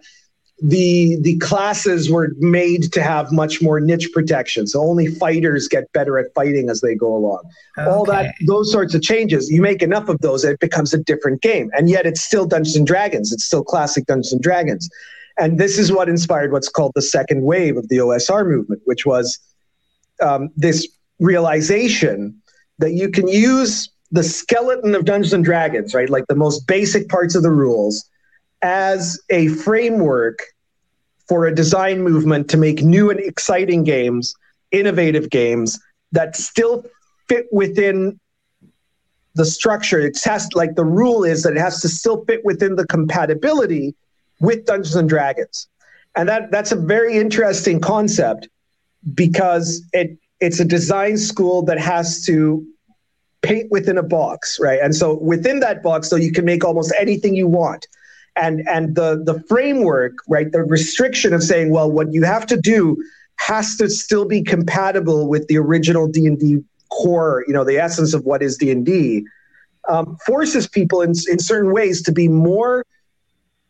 the 0.63 1.17
the 1.19 1.37
classes 1.39 2.09
were 2.09 2.31
made 2.37 2.93
to 2.93 3.03
have 3.03 3.33
much 3.33 3.61
more 3.61 3.81
niche 3.81 4.09
protection. 4.13 4.65
So 4.65 4.81
only 4.81 5.07
fighters 5.07 5.67
get 5.67 5.91
better 5.91 6.17
at 6.17 6.33
fighting 6.33 6.69
as 6.69 6.79
they 6.79 6.95
go 6.95 7.13
along. 7.13 7.41
Okay. 7.77 7.89
all 7.89 8.05
that 8.05 8.33
those 8.47 8.71
sorts 8.71 8.93
of 8.93 9.01
changes 9.01 9.51
you 9.51 9.61
make 9.61 9.81
enough 9.81 10.07
of 10.07 10.17
those 10.19 10.45
it 10.45 10.61
becomes 10.61 10.93
a 10.93 10.97
different 10.97 11.41
game. 11.41 11.69
And 11.73 11.89
yet 11.89 12.05
it's 12.05 12.21
still 12.21 12.45
dungeons 12.45 12.77
and 12.77 12.87
dragons. 12.87 13.33
It's 13.33 13.43
still 13.43 13.63
classic 13.63 14.05
dungeons 14.05 14.31
and 14.31 14.41
dragons. 14.41 14.89
And 15.37 15.59
this 15.59 15.77
is 15.77 15.91
what 15.91 16.07
inspired 16.07 16.53
what's 16.53 16.69
called 16.69 16.93
the 16.95 17.01
second 17.01 17.43
wave 17.43 17.75
of 17.75 17.89
the 17.89 17.97
osr 17.97 18.47
movement 18.47 18.81
which 18.85 19.05
was 19.05 19.37
um, 20.21 20.49
this 20.55 20.87
realization 21.19 22.41
that 22.79 22.93
you 22.93 23.09
can 23.09 23.27
use 23.27 23.89
the 24.11 24.23
skeleton 24.23 24.95
of 24.95 25.03
dungeons 25.03 25.33
and 25.33 25.43
dragons 25.43 25.93
right 25.93 26.09
like 26.09 26.25
the 26.27 26.35
most 26.35 26.67
basic 26.67 27.09
parts 27.09 27.35
of 27.35 27.43
the 27.43 27.51
rules 27.51 28.09
as 28.61 29.19
a 29.29 29.49
framework 29.49 30.39
for 31.27 31.45
a 31.45 31.55
design 31.55 32.01
movement 32.01 32.49
to 32.49 32.57
make 32.57 32.81
new 32.81 33.09
and 33.09 33.19
exciting 33.19 33.83
games, 33.83 34.35
innovative 34.71 35.29
games 35.29 35.79
that 36.11 36.35
still 36.35 36.85
fit 37.27 37.47
within 37.51 38.19
the 39.35 39.45
structure. 39.45 39.99
It 39.99 40.21
has 40.23 40.49
like 40.53 40.75
the 40.75 40.85
rule 40.85 41.23
is 41.23 41.43
that 41.43 41.53
it 41.53 41.59
has 41.59 41.81
to 41.81 41.89
still 41.89 42.23
fit 42.25 42.43
within 42.45 42.75
the 42.75 42.85
compatibility 42.85 43.95
with 44.39 44.65
Dungeons 44.65 44.95
and 44.95 45.09
Dragons. 45.09 45.67
And 46.15 46.29
that 46.29 46.51
that's 46.51 46.71
a 46.71 46.75
very 46.75 47.17
interesting 47.17 47.79
concept 47.79 48.47
because 49.13 49.83
it 49.93 50.17
it's 50.39 50.59
a 50.59 50.65
design 50.65 51.17
school 51.17 51.63
that 51.63 51.79
has 51.79 52.21
to 52.25 52.65
paint 53.41 53.71
within 53.71 53.97
a 53.97 54.03
box, 54.03 54.59
right? 54.59 54.79
And 54.81 54.95
so 54.95 55.15
within 55.15 55.59
that 55.61 55.81
box, 55.81 56.09
so 56.09 56.15
you 56.15 56.31
can 56.31 56.45
make 56.45 56.63
almost 56.63 56.93
anything 56.99 57.35
you 57.35 57.47
want 57.47 57.87
and 58.35 58.67
and 58.67 58.95
the 58.95 59.21
the 59.25 59.41
framework 59.47 60.13
right 60.27 60.51
the 60.51 60.63
restriction 60.63 61.33
of 61.33 61.43
saying 61.43 61.69
well 61.69 61.91
what 61.91 62.11
you 62.13 62.23
have 62.23 62.45
to 62.45 62.57
do 62.57 62.97
has 63.37 63.75
to 63.75 63.89
still 63.89 64.25
be 64.25 64.41
compatible 64.41 65.27
with 65.27 65.47
the 65.47 65.57
original 65.57 66.07
d&d 66.07 66.59
core 66.89 67.43
you 67.47 67.53
know 67.53 67.63
the 67.63 67.77
essence 67.77 68.13
of 68.13 68.23
what 68.23 68.41
is 68.41 68.57
d&d 68.57 69.25
um, 69.89 70.17
forces 70.25 70.67
people 70.67 71.01
in, 71.01 71.13
in 71.29 71.39
certain 71.39 71.73
ways 71.73 72.01
to 72.01 72.11
be 72.11 72.27
more 72.27 72.85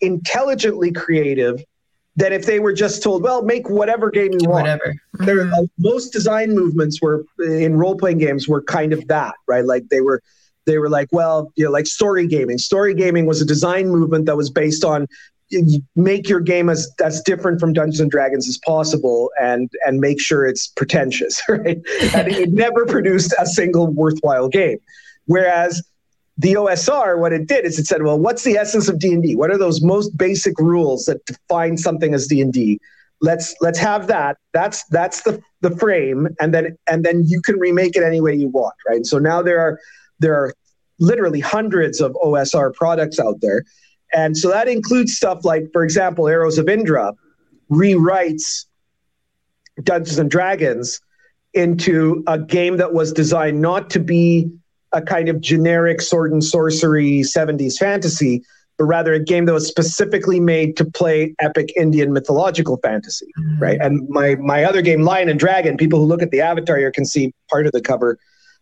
intelligently 0.01 0.91
creative 0.91 1.63
than 2.15 2.31
if 2.31 2.45
they 2.45 2.59
were 2.59 2.73
just 2.73 3.01
told 3.01 3.23
well 3.23 3.41
make 3.41 3.69
whatever 3.69 4.11
game 4.11 4.31
you 4.33 4.49
want. 4.49 4.63
whatever. 4.63 4.93
There, 5.13 5.51
uh, 5.51 5.63
most 5.79 6.13
design 6.13 6.53
movements 6.53 7.01
were 7.01 7.25
in 7.39 7.75
role-playing 7.75 8.19
games 8.19 8.47
were 8.47 8.61
kind 8.61 8.93
of 8.93 9.07
that 9.07 9.33
right? 9.47 9.65
Like 9.65 9.89
they 9.89 10.01
were 10.01 10.21
they 10.65 10.77
were 10.77 10.89
like, 10.89 11.09
well, 11.11 11.51
you 11.55 11.65
know, 11.65 11.71
like 11.71 11.87
story 11.87 12.27
gaming. 12.27 12.57
Story 12.57 12.93
gaming 12.93 13.25
was 13.25 13.41
a 13.41 13.45
design 13.45 13.89
movement 13.89 14.25
that 14.25 14.37
was 14.37 14.49
based 14.49 14.83
on 14.83 15.07
you 15.49 15.81
make 15.95 16.27
your 16.27 16.39
game 16.39 16.69
as 16.69 16.91
as 17.03 17.21
different 17.21 17.59
from 17.59 17.73
Dungeons 17.73 17.99
and 17.99 18.09
Dragons 18.09 18.47
as 18.47 18.57
possible, 18.59 19.29
and 19.39 19.69
and 19.85 19.99
make 19.99 20.19
sure 20.19 20.45
it's 20.45 20.67
pretentious, 20.67 21.41
right? 21.49 21.77
and 22.15 22.27
it 22.27 22.51
never 22.51 22.85
produced 22.85 23.33
a 23.39 23.45
single 23.45 23.87
worthwhile 23.87 24.49
game. 24.49 24.79
Whereas 25.25 25.83
the 26.37 26.53
OSR, 26.53 27.19
what 27.19 27.33
it 27.33 27.47
did 27.47 27.65
is 27.65 27.77
it 27.77 27.85
said, 27.85 28.01
well, 28.01 28.17
what's 28.17 28.43
the 28.43 28.57
essence 28.57 28.89
of 28.89 28.97
D 28.99 29.13
and 29.13 29.21
D? 29.21 29.35
What 29.35 29.51
are 29.51 29.57
those 29.57 29.81
most 29.81 30.17
basic 30.17 30.57
rules 30.59 31.05
that 31.05 31.23
define 31.25 31.77
something 31.77 32.13
as 32.13 32.25
D 32.25 32.41
and 32.41 32.51
D? 32.51 32.79
let's 33.23 33.55
let's 33.61 33.79
have 33.79 34.07
that 34.07 34.37
that's 34.51 34.83
that's 34.89 35.23
the 35.23 35.41
the 35.61 35.71
frame 35.77 36.27
and 36.39 36.53
then 36.53 36.77
and 36.87 37.03
then 37.03 37.23
you 37.25 37.41
can 37.41 37.57
remake 37.57 37.95
it 37.95 38.03
any 38.03 38.19
way 38.19 38.35
you 38.35 38.49
want 38.49 38.75
right 38.87 39.05
so 39.05 39.17
now 39.17 39.41
there 39.41 39.59
are 39.59 39.79
there 40.23 40.35
are 40.35 40.53
literally 40.99 41.39
hundreds 41.39 42.01
of 42.01 42.15
osr 42.23 42.73
products 42.73 43.19
out 43.19 43.39
there 43.41 43.63
and 44.13 44.37
so 44.37 44.49
that 44.49 44.67
includes 44.67 45.15
stuff 45.15 45.43
like 45.43 45.63
for 45.73 45.83
example 45.83 46.27
arrows 46.27 46.57
of 46.57 46.69
indra 46.69 47.13
rewrites 47.69 48.65
dungeons 49.83 50.19
and 50.19 50.31
dragons 50.31 50.99
into 51.53 52.23
a 52.27 52.39
game 52.39 52.77
that 52.77 52.93
was 52.93 53.11
designed 53.11 53.61
not 53.61 53.89
to 53.89 53.99
be 53.99 54.49
a 54.91 55.01
kind 55.01 55.29
of 55.29 55.41
generic 55.41 56.01
sword 56.01 56.31
and 56.31 56.43
sorcery 56.43 57.21
70s 57.21 57.77
fantasy 57.77 58.43
but 58.77 58.85
rather 58.85 59.13
a 59.13 59.23
game 59.23 59.45
that 59.45 59.53
was 59.53 59.67
specifically 59.67 60.39
made 60.39 60.75
to 60.77 60.85
play 60.85 61.35
epic 61.39 61.71
Indian 61.77 62.11
mythological 62.11 62.77
fantasy, 62.77 63.27
mm-hmm. 63.37 63.61
right? 63.61 63.77
And 63.79 64.07
my 64.09 64.35
my 64.35 64.63
other 64.63 64.81
game, 64.81 65.03
Lion 65.03 65.29
and 65.29 65.39
Dragon, 65.39 65.77
people 65.77 65.99
who 65.99 66.05
look 66.05 66.21
at 66.21 66.31
the 66.31 66.41
avatar 66.41 66.77
here 66.77 66.91
can 66.91 67.05
see 67.05 67.33
part 67.49 67.65
of 67.65 67.71
the 67.71 67.81
cover 67.81 68.17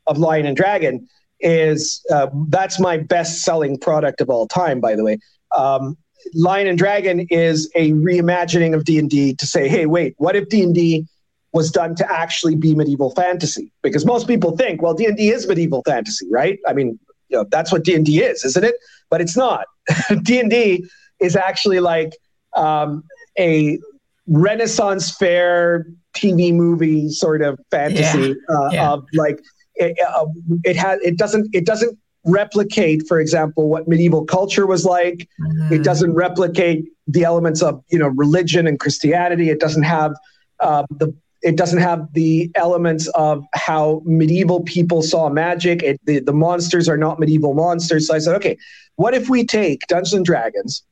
of 0.07 0.17
Lion 0.17 0.45
and 0.45 0.57
Dragon 0.57 1.07
is 1.41 2.03
uh, 2.11 2.27
that's 2.47 2.79
my 2.79 2.97
best 2.97 3.41
selling 3.41 3.77
product 3.77 4.21
of 4.21 4.29
all 4.29 4.47
time, 4.47 4.79
by 4.79 4.95
the 4.95 5.03
way. 5.03 5.17
Um, 5.55 5.97
Lion 6.33 6.67
and 6.67 6.77
Dragon 6.77 7.27
is 7.29 7.69
a 7.75 7.91
reimagining 7.91 8.75
of 8.75 8.85
D 8.85 8.99
and 8.99 9.09
D 9.09 9.33
to 9.35 9.45
say, 9.45 9.67
hey, 9.67 9.85
wait, 9.85 10.15
what 10.17 10.35
if 10.35 10.49
D 10.49 10.61
and 10.61 10.73
D 10.73 11.07
was 11.53 11.71
done 11.71 11.95
to 11.95 12.11
actually 12.11 12.55
be 12.55 12.75
medieval 12.75 13.11
fantasy? 13.11 13.71
Because 13.81 14.05
most 14.05 14.27
people 14.27 14.55
think, 14.55 14.81
well, 14.81 14.93
D 14.93 15.05
and 15.05 15.17
D 15.17 15.29
is 15.29 15.47
medieval 15.47 15.81
fantasy, 15.85 16.27
right? 16.29 16.59
I 16.67 16.73
mean, 16.73 16.99
you 17.29 17.37
know, 17.37 17.45
that's 17.49 17.71
what 17.71 17.83
D 17.83 17.95
and 17.95 18.05
D 18.05 18.21
is, 18.21 18.45
isn't 18.45 18.63
it? 18.63 18.75
But 19.09 19.21
it's 19.21 19.35
not. 19.35 19.65
D 20.23 20.39
and 20.39 20.49
D 20.49 20.85
is 21.19 21.35
actually 21.35 21.79
like 21.79 22.13
um, 22.55 23.03
a 23.39 23.79
Renaissance 24.27 25.15
fair 25.15 25.87
TV 26.15 26.53
movie 26.53 27.09
sort 27.09 27.41
of 27.41 27.59
fantasy 27.71 28.35
yeah. 28.49 28.55
Uh, 28.55 28.69
yeah. 28.71 28.91
of 28.91 29.05
like 29.13 29.39
it, 29.75 29.97
uh, 29.99 30.25
it 30.63 30.75
has 30.75 30.99
it 31.01 31.17
doesn't 31.17 31.53
it 31.53 31.65
doesn't 31.65 31.97
replicate, 32.23 33.07
for 33.07 33.19
example, 33.19 33.67
what 33.67 33.87
medieval 33.87 34.23
culture 34.25 34.67
was 34.67 34.85
like. 34.85 35.27
Mm-hmm. 35.39 35.73
It 35.73 35.83
doesn't 35.83 36.13
replicate 36.13 36.85
the 37.07 37.23
elements 37.23 37.61
of 37.61 37.83
you 37.89 37.99
know 37.99 38.07
religion 38.07 38.67
and 38.67 38.79
Christianity. 38.79 39.49
It 39.49 39.59
doesn't 39.59 39.83
have 39.83 40.13
uh, 40.59 40.83
the 40.91 41.13
it 41.41 41.57
doesn't 41.57 41.79
have 41.79 42.13
the 42.13 42.51
elements 42.53 43.07
of 43.09 43.43
how 43.53 44.03
medieval 44.05 44.61
people 44.61 45.01
saw 45.01 45.27
magic. 45.27 45.81
It, 45.81 45.99
the, 46.05 46.19
the 46.19 46.33
monsters 46.33 46.87
are 46.87 46.97
not 46.97 47.19
medieval 47.19 47.55
monsters. 47.55 48.07
So 48.07 48.13
I 48.13 48.19
said, 48.19 48.35
okay, 48.35 48.57
what 48.95 49.15
if 49.15 49.27
we 49.27 49.43
take 49.43 49.87
Dungeons 49.87 50.13
and 50.13 50.23
Dragons 50.23 50.83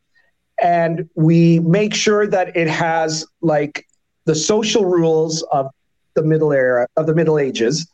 and 0.59 1.07
we 1.15 1.59
make 1.59 1.93
sure 1.93 2.25
that 2.27 2.57
it 2.57 2.67
has 2.67 3.27
like 3.41 3.85
the 4.25 4.35
social 4.35 4.85
rules 4.85 5.43
of 5.51 5.69
the 6.15 6.23
middle 6.23 6.51
era 6.51 6.87
of 6.97 7.07
the 7.07 7.15
Middle 7.15 7.39
Ages. 7.39 7.87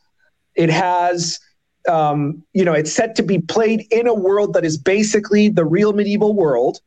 It 0.56 0.70
has 0.70 1.40
um, 1.88 2.44
you 2.54 2.66
know, 2.66 2.74
it's 2.74 2.92
set 2.92 3.16
to 3.16 3.22
be 3.22 3.38
played 3.38 3.86
in 3.92 4.08
a 4.08 4.14
world 4.14 4.54
that 4.54 4.66
is 4.66 4.76
basically 4.76 5.50
the 5.50 5.64
real 5.64 5.94
medieval 5.94 6.34
world 6.34 6.80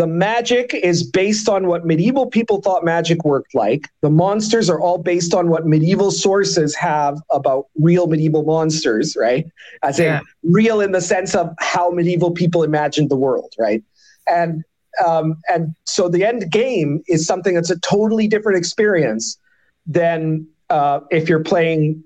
the 0.00 0.06
magic 0.06 0.72
is 0.72 1.02
based 1.02 1.48
on 1.48 1.66
what 1.66 1.84
medieval 1.84 2.26
people 2.26 2.62
thought 2.62 2.84
magic 2.84 3.24
worked 3.24 3.54
like. 3.54 3.86
The 4.00 4.08
monsters 4.08 4.70
are 4.70 4.80
all 4.80 4.96
based 4.96 5.34
on 5.34 5.50
what 5.50 5.66
medieval 5.66 6.10
sources 6.10 6.74
have 6.76 7.18
about 7.30 7.66
real 7.78 8.06
medieval 8.06 8.42
monsters, 8.44 9.14
right? 9.14 9.46
As 9.82 9.98
yeah. 9.98 10.20
in 10.42 10.52
real 10.52 10.80
in 10.80 10.92
the 10.92 11.00
sense 11.00 11.34
of 11.34 11.54
how 11.58 11.90
medieval 11.90 12.30
people 12.30 12.62
imagined 12.62 13.10
the 13.10 13.16
world, 13.16 13.52
right? 13.58 13.82
And 14.26 14.64
um, 15.04 15.36
and 15.48 15.74
so 15.84 16.08
the 16.08 16.24
end 16.24 16.50
game 16.50 17.02
is 17.06 17.26
something 17.26 17.54
that's 17.54 17.70
a 17.70 17.78
totally 17.80 18.26
different 18.26 18.58
experience 18.58 19.38
than 19.86 20.46
uh, 20.70 21.00
if 21.10 21.28
you're 21.28 21.44
playing 21.44 22.02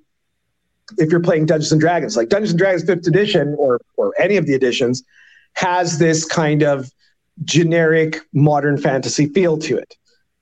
if 0.98 1.10
you're 1.10 1.20
playing 1.20 1.46
Dungeons 1.46 1.72
and 1.72 1.80
Dragons. 1.80 2.16
Like 2.16 2.28
Dungeons 2.28 2.50
and 2.50 2.58
Dragons 2.58 2.84
Fifth 2.84 3.06
Edition 3.06 3.54
or 3.58 3.80
or 3.96 4.12
any 4.18 4.36
of 4.36 4.46
the 4.46 4.54
editions 4.54 5.02
has 5.54 5.98
this 5.98 6.24
kind 6.24 6.62
of 6.62 6.90
generic 7.44 8.20
modern 8.32 8.78
fantasy 8.78 9.26
feel 9.26 9.58
to 9.58 9.76
it 9.76 9.96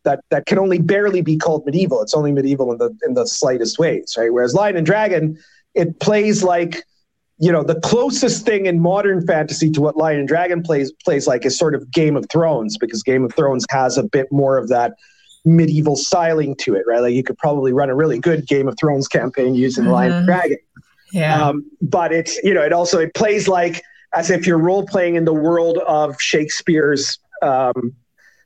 that 0.04 0.20
that 0.30 0.46
can 0.46 0.58
only 0.58 0.78
barely 0.78 1.22
be 1.22 1.36
called 1.36 1.64
medieval. 1.64 2.02
It's 2.02 2.14
only 2.14 2.32
medieval 2.32 2.72
in 2.72 2.78
the 2.78 2.96
in 3.06 3.14
the 3.14 3.26
slightest 3.26 3.78
ways, 3.78 4.14
right? 4.18 4.32
Whereas 4.32 4.54
Lion 4.54 4.76
and 4.76 4.86
Dragon, 4.86 5.38
it 5.74 6.00
plays 6.00 6.42
like 6.42 6.84
you 7.38 7.50
know 7.50 7.62
the 7.62 7.80
closest 7.80 8.44
thing 8.44 8.66
in 8.66 8.80
modern 8.80 9.26
fantasy 9.26 9.70
to 9.70 9.80
what 9.80 9.96
Lion 9.96 10.20
and 10.20 10.28
Dragon 10.28 10.62
plays 10.62 10.92
plays 11.04 11.26
like 11.26 11.44
is 11.44 11.58
sort 11.58 11.74
of 11.74 11.90
Game 11.90 12.16
of 12.16 12.26
Thrones 12.30 12.76
because 12.78 13.02
Game 13.02 13.24
of 13.24 13.34
Thrones 13.34 13.64
has 13.70 13.96
a 13.96 14.02
bit 14.02 14.30
more 14.30 14.58
of 14.58 14.68
that 14.68 14.94
medieval 15.44 15.96
styling 15.96 16.54
to 16.56 16.74
it, 16.74 16.84
right? 16.86 17.00
Like 17.00 17.14
you 17.14 17.22
could 17.22 17.38
probably 17.38 17.72
run 17.72 17.90
a 17.90 17.94
really 17.94 18.18
good 18.18 18.46
Game 18.46 18.68
of 18.68 18.76
Thrones 18.78 19.08
campaign 19.08 19.54
using 19.54 19.84
mm-hmm. 19.84 19.92
Lion 19.92 20.12
and 20.12 20.26
Dragon. 20.26 20.58
Yeah. 21.12 21.42
Um, 21.42 21.70
but 21.80 22.12
it's 22.12 22.42
you 22.42 22.54
know 22.54 22.62
it 22.62 22.72
also 22.72 22.98
it 22.98 23.14
plays 23.14 23.48
like 23.48 23.82
as 24.14 24.30
if 24.30 24.46
you're 24.46 24.58
role 24.58 24.86
playing 24.86 25.14
in 25.14 25.24
the 25.24 25.34
world 25.34 25.78
of 25.78 26.20
Shakespeare's 26.20 27.18
um, 27.42 27.94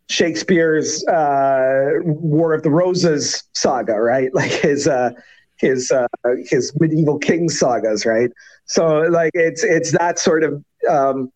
Shakespeare's 0.08 1.06
uh, 1.06 1.90
War 2.04 2.54
of 2.54 2.62
the 2.62 2.70
Roses 2.70 3.44
saga, 3.52 3.94
right? 3.94 4.30
Like 4.34 4.50
his 4.50 4.88
uh, 4.88 5.10
his 5.56 5.90
uh, 5.90 6.06
his 6.48 6.72
medieval 6.78 7.18
king 7.18 7.48
sagas, 7.48 8.04
right? 8.04 8.30
So 8.66 9.02
like 9.02 9.32
it's 9.34 9.62
it's 9.62 9.92
that 9.92 10.18
sort 10.18 10.44
of 10.44 10.64
um, 10.88 11.32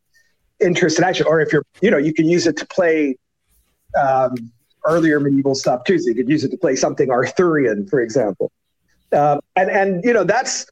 interest 0.61 0.99
in 0.99 1.05
action, 1.05 1.27
or 1.27 1.41
if 1.41 1.53
you're 1.53 1.65
you 1.81 1.91
know 1.91 1.99
you 1.99 2.13
can 2.13 2.29
use 2.29 2.47
it 2.47 2.57
to 2.59 2.67
play 2.67 3.17
um, 4.01 4.35
earlier 4.87 5.21
medieval 5.21 5.55
stuff 5.55 5.85
too. 5.85 5.99
So 5.99 6.09
you 6.09 6.15
could 6.15 6.29
use 6.29 6.45
it 6.45 6.51
to 6.51 6.57
play 6.57 6.77
something 6.77 7.11
Arthurian, 7.11 7.87
for 7.87 8.01
example. 8.01 8.51
Uh, 9.13 9.39
and 9.57 9.71
and 9.71 10.05
you 10.05 10.13
know 10.13 10.25
that's 10.25 10.67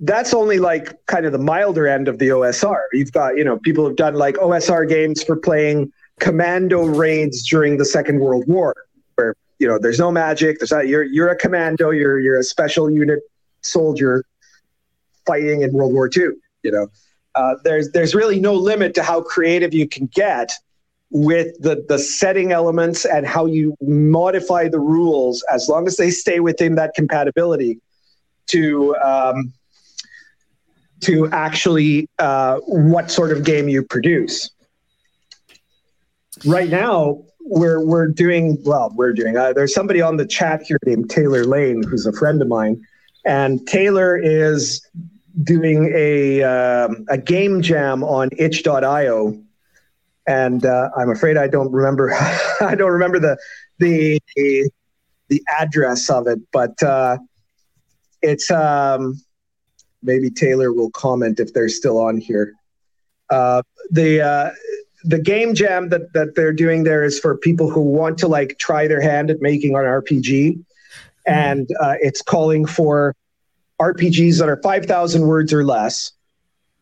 that's 0.00 0.34
only 0.34 0.58
like 0.58 0.94
kind 1.06 1.26
of 1.26 1.32
the 1.32 1.38
milder 1.38 1.86
end 1.86 2.08
of 2.08 2.18
the 2.18 2.28
OSR. 2.28 2.80
You've 2.92 3.12
got, 3.12 3.36
you 3.36 3.44
know, 3.44 3.58
people 3.58 3.86
have 3.86 3.96
done 3.96 4.14
like 4.14 4.34
OSR 4.34 4.88
games 4.88 5.22
for 5.22 5.36
playing 5.36 5.92
commando 6.18 6.84
raids 6.84 7.48
during 7.48 7.76
the 7.76 7.84
Second 7.84 8.18
World 8.18 8.44
War, 8.48 8.74
where 9.14 9.34
you 9.58 9.68
know 9.68 9.78
there's 9.78 9.98
no 9.98 10.10
magic. 10.10 10.58
There's 10.58 10.72
not, 10.72 10.88
you're 10.88 11.04
you're 11.04 11.28
a 11.28 11.36
commando. 11.36 11.90
You're 11.90 12.20
you're 12.20 12.38
a 12.38 12.44
special 12.44 12.90
unit 12.90 13.20
soldier 13.62 14.24
fighting 15.24 15.62
in 15.62 15.72
World 15.72 15.92
War 15.92 16.10
II. 16.14 16.30
You 16.62 16.70
know, 16.72 16.88
uh, 17.34 17.54
there's 17.64 17.90
there's 17.92 18.14
really 18.14 18.40
no 18.40 18.54
limit 18.54 18.94
to 18.94 19.02
how 19.02 19.22
creative 19.22 19.72
you 19.72 19.88
can 19.88 20.06
get 20.06 20.52
with 21.12 21.60
the 21.60 21.84
the 21.88 21.98
setting 21.98 22.52
elements 22.52 23.04
and 23.04 23.26
how 23.26 23.44
you 23.44 23.76
modify 23.82 24.66
the 24.66 24.80
rules 24.80 25.44
as 25.52 25.68
long 25.68 25.86
as 25.86 25.98
they 25.98 26.10
stay 26.10 26.40
within 26.40 26.74
that 26.74 26.94
compatibility 26.94 27.78
to 28.46 28.96
um, 28.96 29.52
to 31.00 31.28
actually 31.30 32.08
uh, 32.18 32.56
what 32.66 33.10
sort 33.10 33.30
of 33.30 33.44
game 33.44 33.68
you 33.68 33.82
produce. 33.82 34.50
Right 36.46 36.70
now, 36.70 37.22
we're 37.40 37.84
we're 37.84 38.08
doing 38.08 38.56
well. 38.64 38.90
We're 38.96 39.12
doing. 39.12 39.36
Uh, 39.36 39.52
there's 39.52 39.74
somebody 39.74 40.00
on 40.00 40.16
the 40.16 40.26
chat 40.26 40.62
here 40.62 40.78
named 40.86 41.10
Taylor 41.10 41.44
Lane, 41.44 41.82
who's 41.82 42.06
a 42.06 42.12
friend 42.12 42.40
of 42.40 42.48
mine, 42.48 42.82
and 43.26 43.66
Taylor 43.66 44.16
is 44.16 44.80
doing 45.42 45.92
a 45.94 46.42
um, 46.42 47.04
a 47.10 47.18
game 47.18 47.60
jam 47.60 48.02
on 48.02 48.30
itch.io 48.38 49.42
and 50.26 50.64
uh, 50.64 50.90
I'm 50.96 51.10
afraid 51.10 51.36
I 51.36 51.48
don't 51.48 51.72
remember 51.72 52.12
I 52.60 52.74
don't 52.74 52.92
remember 52.92 53.18
the 53.18 53.36
the 53.78 54.20
the 55.28 55.42
address 55.58 56.10
of 56.10 56.26
it, 56.26 56.40
but 56.52 56.80
uh, 56.82 57.18
it's 58.20 58.50
um, 58.50 59.20
maybe 60.02 60.30
Taylor 60.30 60.72
will 60.72 60.90
comment 60.90 61.40
if 61.40 61.54
they're 61.54 61.68
still 61.68 61.98
on 61.98 62.18
here. 62.18 62.54
Uh, 63.30 63.62
the 63.90 64.20
uh, 64.20 64.50
the 65.04 65.18
game 65.18 65.54
jam 65.54 65.88
that 65.88 66.12
that 66.12 66.34
they're 66.34 66.52
doing 66.52 66.84
there 66.84 67.02
is 67.02 67.18
for 67.18 67.36
people 67.36 67.70
who 67.70 67.80
want 67.80 68.18
to 68.18 68.28
like 68.28 68.58
try 68.58 68.86
their 68.86 69.00
hand 69.00 69.30
at 69.30 69.40
making 69.40 69.70
an 69.70 69.82
RPG, 69.82 70.62
and 71.26 71.68
uh, 71.80 71.94
it's 72.00 72.22
calling 72.22 72.66
for 72.66 73.16
RPGs 73.80 74.38
that 74.38 74.48
are 74.48 74.60
five 74.62 74.86
thousand 74.86 75.26
words 75.26 75.52
or 75.52 75.64
less. 75.64 76.12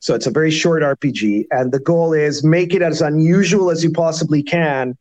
So 0.00 0.14
it's 0.14 0.26
a 0.26 0.30
very 0.30 0.50
short 0.50 0.82
RPG, 0.82 1.46
and 1.50 1.72
the 1.72 1.78
goal 1.78 2.12
is 2.12 2.42
make 2.42 2.74
it 2.74 2.82
as 2.82 3.02
unusual 3.02 3.70
as 3.70 3.84
you 3.84 3.92
possibly 3.92 4.42
can, 4.42 4.96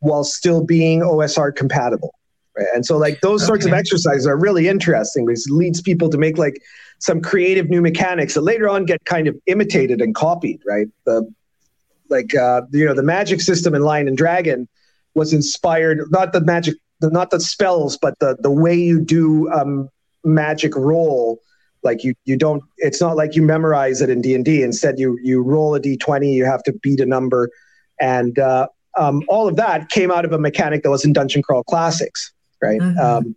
while 0.00 0.24
still 0.24 0.64
being 0.64 1.00
OSR 1.00 1.54
compatible. 1.54 2.14
Right? 2.56 2.68
And 2.74 2.86
so 2.86 2.96
like 2.96 3.20
those 3.20 3.42
okay. 3.42 3.48
sorts 3.48 3.66
of 3.66 3.72
exercises 3.72 4.26
are 4.26 4.36
really 4.36 4.68
interesting 4.68 5.26
because 5.26 5.46
it 5.46 5.52
leads 5.52 5.82
people 5.82 6.08
to 6.10 6.16
make 6.16 6.38
like 6.38 6.62
some 6.98 7.20
creative 7.20 7.68
new 7.68 7.82
mechanics 7.82 8.34
that 8.34 8.42
later 8.42 8.68
on 8.68 8.84
get 8.84 9.04
kind 9.04 9.28
of 9.28 9.36
imitated 9.46 10.00
and 10.00 10.14
copied, 10.14 10.60
right? 10.64 10.86
The 11.04 11.30
like 12.08 12.34
uh, 12.34 12.62
you 12.70 12.84
know 12.84 12.94
the 12.94 13.02
magic 13.02 13.40
system 13.40 13.74
in 13.74 13.82
Lion 13.82 14.08
and 14.08 14.16
Dragon 14.16 14.68
was 15.14 15.32
inspired 15.32 16.00
not 16.10 16.32
the 16.32 16.40
magic, 16.40 16.76
not 17.02 17.30
the 17.30 17.40
spells, 17.40 17.96
but 17.96 18.18
the 18.20 18.36
the 18.40 18.50
way 18.50 18.74
you 18.74 19.00
do 19.00 19.50
um, 19.50 19.88
magic 20.24 20.74
roll. 20.76 21.40
Like 21.86 22.04
you 22.04 22.14
you 22.26 22.36
don't. 22.36 22.62
It's 22.78 23.00
not 23.00 23.16
like 23.16 23.34
you 23.34 23.42
memorize 23.42 24.02
it 24.02 24.10
in 24.10 24.20
D 24.20 24.34
and 24.34 24.44
D. 24.44 24.62
Instead, 24.62 24.98
you 24.98 25.18
you 25.22 25.42
roll 25.42 25.74
a 25.74 25.80
d20. 25.80 26.32
You 26.32 26.44
have 26.44 26.62
to 26.64 26.72
beat 26.72 27.00
a 27.00 27.06
number, 27.06 27.48
and 28.00 28.38
uh, 28.38 28.68
um, 28.98 29.22
all 29.28 29.48
of 29.48 29.56
that 29.56 29.88
came 29.88 30.10
out 30.10 30.24
of 30.24 30.32
a 30.32 30.38
mechanic 30.38 30.82
that 30.82 30.90
was 30.90 31.04
in 31.04 31.12
Dungeon 31.12 31.42
Crawl 31.42 31.64
Classics, 31.64 32.32
right? 32.60 32.80
Mm-hmm. 32.80 32.98
Um, 32.98 33.36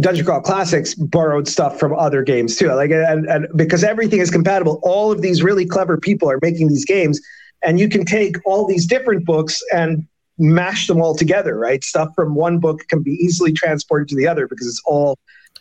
Dungeon 0.00 0.24
Crawl 0.24 0.40
Classics 0.40 0.94
borrowed 0.94 1.46
stuff 1.46 1.78
from 1.78 1.94
other 1.94 2.22
games 2.22 2.56
too. 2.56 2.72
Like, 2.72 2.90
and, 2.90 3.26
and 3.26 3.46
because 3.54 3.84
everything 3.84 4.20
is 4.20 4.30
compatible, 4.30 4.80
all 4.82 5.12
of 5.12 5.22
these 5.22 5.42
really 5.42 5.66
clever 5.66 5.96
people 5.96 6.30
are 6.30 6.38
making 6.42 6.68
these 6.68 6.84
games, 6.84 7.20
and 7.64 7.78
you 7.78 7.88
can 7.88 8.04
take 8.04 8.36
all 8.44 8.66
these 8.66 8.86
different 8.86 9.24
books 9.24 9.62
and 9.72 10.06
mash 10.38 10.88
them 10.88 11.00
all 11.00 11.14
together, 11.14 11.56
right? 11.56 11.84
Stuff 11.84 12.12
from 12.14 12.34
one 12.34 12.58
book 12.58 12.80
can 12.88 13.02
be 13.02 13.12
easily 13.12 13.52
transported 13.52 14.08
to 14.08 14.16
the 14.16 14.26
other 14.26 14.48
because 14.48 14.66
it's 14.66 14.82
all 14.84 15.16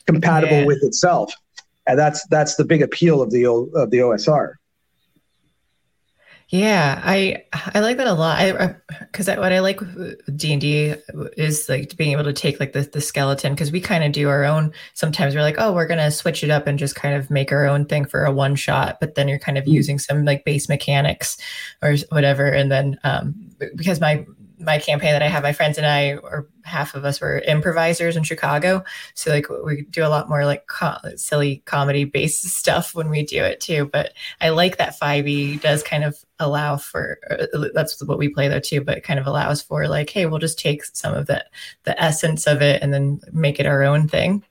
compatible 0.07 0.61
yeah. 0.61 0.65
with 0.65 0.83
itself, 0.83 1.33
and 1.87 1.97
that's 1.97 2.25
that's 2.27 2.55
the 2.55 2.65
big 2.65 2.81
appeal 2.81 3.21
of 3.21 3.31
the 3.31 3.45
of 3.45 3.91
the 3.91 3.97
OSR. 3.97 4.55
Yeah, 6.49 7.01
I 7.03 7.45
I 7.51 7.79
like 7.79 7.97
that 7.97 8.05
a 8.05 8.13
lot. 8.13 8.37
I 8.37 8.75
because 8.99 9.27
what 9.27 9.51
I 9.51 9.59
like 9.59 9.79
D 10.35 10.51
and 10.51 10.61
D 10.61 10.93
is 11.35 11.67
like 11.67 11.97
being 11.97 12.11
able 12.11 12.25
to 12.25 12.33
take 12.33 12.59
like 12.59 12.73
the 12.73 12.81
the 12.81 13.01
skeleton 13.01 13.53
because 13.53 13.71
we 13.71 13.81
kind 13.81 14.03
of 14.03 14.11
do 14.11 14.29
our 14.29 14.43
own. 14.43 14.71
Sometimes 14.93 15.33
we're 15.33 15.41
like, 15.41 15.55
oh, 15.57 15.73
we're 15.73 15.87
gonna 15.87 16.11
switch 16.11 16.43
it 16.43 16.51
up 16.51 16.67
and 16.67 16.77
just 16.77 16.93
kind 16.93 17.15
of 17.15 17.31
make 17.31 17.51
our 17.51 17.65
own 17.65 17.85
thing 17.85 18.05
for 18.05 18.23
a 18.23 18.31
one 18.31 18.55
shot. 18.55 18.99
But 18.99 19.15
then 19.15 19.27
you're 19.27 19.39
kind 19.39 19.57
of 19.57 19.63
mm-hmm. 19.63 19.73
using 19.73 19.97
some 19.97 20.25
like 20.25 20.45
base 20.45 20.69
mechanics 20.69 21.37
or 21.81 21.95
whatever. 22.09 22.45
And 22.45 22.71
then 22.71 22.99
um, 23.03 23.33
because 23.75 23.99
my 23.99 24.23
my 24.63 24.79
campaign 24.79 25.11
that 25.11 25.21
I 25.21 25.27
have, 25.27 25.43
my 25.43 25.53
friends 25.53 25.77
and 25.77 25.85
I, 25.85 26.15
or 26.15 26.47
half 26.63 26.95
of 26.95 27.05
us 27.05 27.19
were 27.19 27.39
improvisers 27.39 28.15
in 28.15 28.23
Chicago. 28.23 28.83
So 29.13 29.31
like 29.31 29.47
we 29.49 29.83
do 29.83 30.05
a 30.05 30.09
lot 30.09 30.29
more 30.29 30.45
like 30.45 30.67
co- 30.67 30.97
silly 31.15 31.63
comedy 31.65 32.05
based 32.05 32.43
stuff 32.57 32.95
when 32.95 33.09
we 33.09 33.23
do 33.23 33.43
it 33.43 33.59
too. 33.59 33.89
But 33.91 34.13
I 34.41 34.49
like 34.49 34.77
that 34.77 34.99
5e 34.99 35.61
does 35.61 35.83
kind 35.83 36.03
of 36.03 36.17
allow 36.39 36.77
for, 36.77 37.19
uh, 37.29 37.67
that's 37.73 38.03
what 38.03 38.17
we 38.17 38.29
play 38.29 38.47
though 38.47 38.59
too, 38.59 38.81
but 38.81 39.03
kind 39.03 39.19
of 39.19 39.27
allows 39.27 39.61
for 39.61 39.87
like, 39.87 40.09
hey, 40.09 40.25
we'll 40.25 40.39
just 40.39 40.59
take 40.59 40.83
some 40.85 41.13
of 41.13 41.27
the, 41.27 41.45
the 41.83 42.01
essence 42.01 42.47
of 42.47 42.61
it 42.61 42.81
and 42.81 42.93
then 42.93 43.19
make 43.31 43.59
it 43.59 43.65
our 43.65 43.83
own 43.83 44.07
thing. 44.07 44.43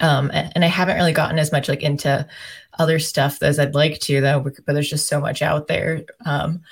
Um, 0.00 0.30
and 0.32 0.64
I 0.64 0.68
haven't 0.68 0.96
really 0.96 1.12
gotten 1.12 1.38
as 1.38 1.52
much 1.52 1.68
like 1.68 1.82
into 1.82 2.26
other 2.78 2.98
stuff 2.98 3.42
as 3.42 3.58
I'd 3.58 3.74
like 3.74 3.98
to 4.00 4.20
though, 4.20 4.40
but 4.40 4.74
there's 4.74 4.88
just 4.88 5.08
so 5.08 5.20
much 5.20 5.42
out 5.42 5.68
there. 5.68 6.04
Um, 6.24 6.62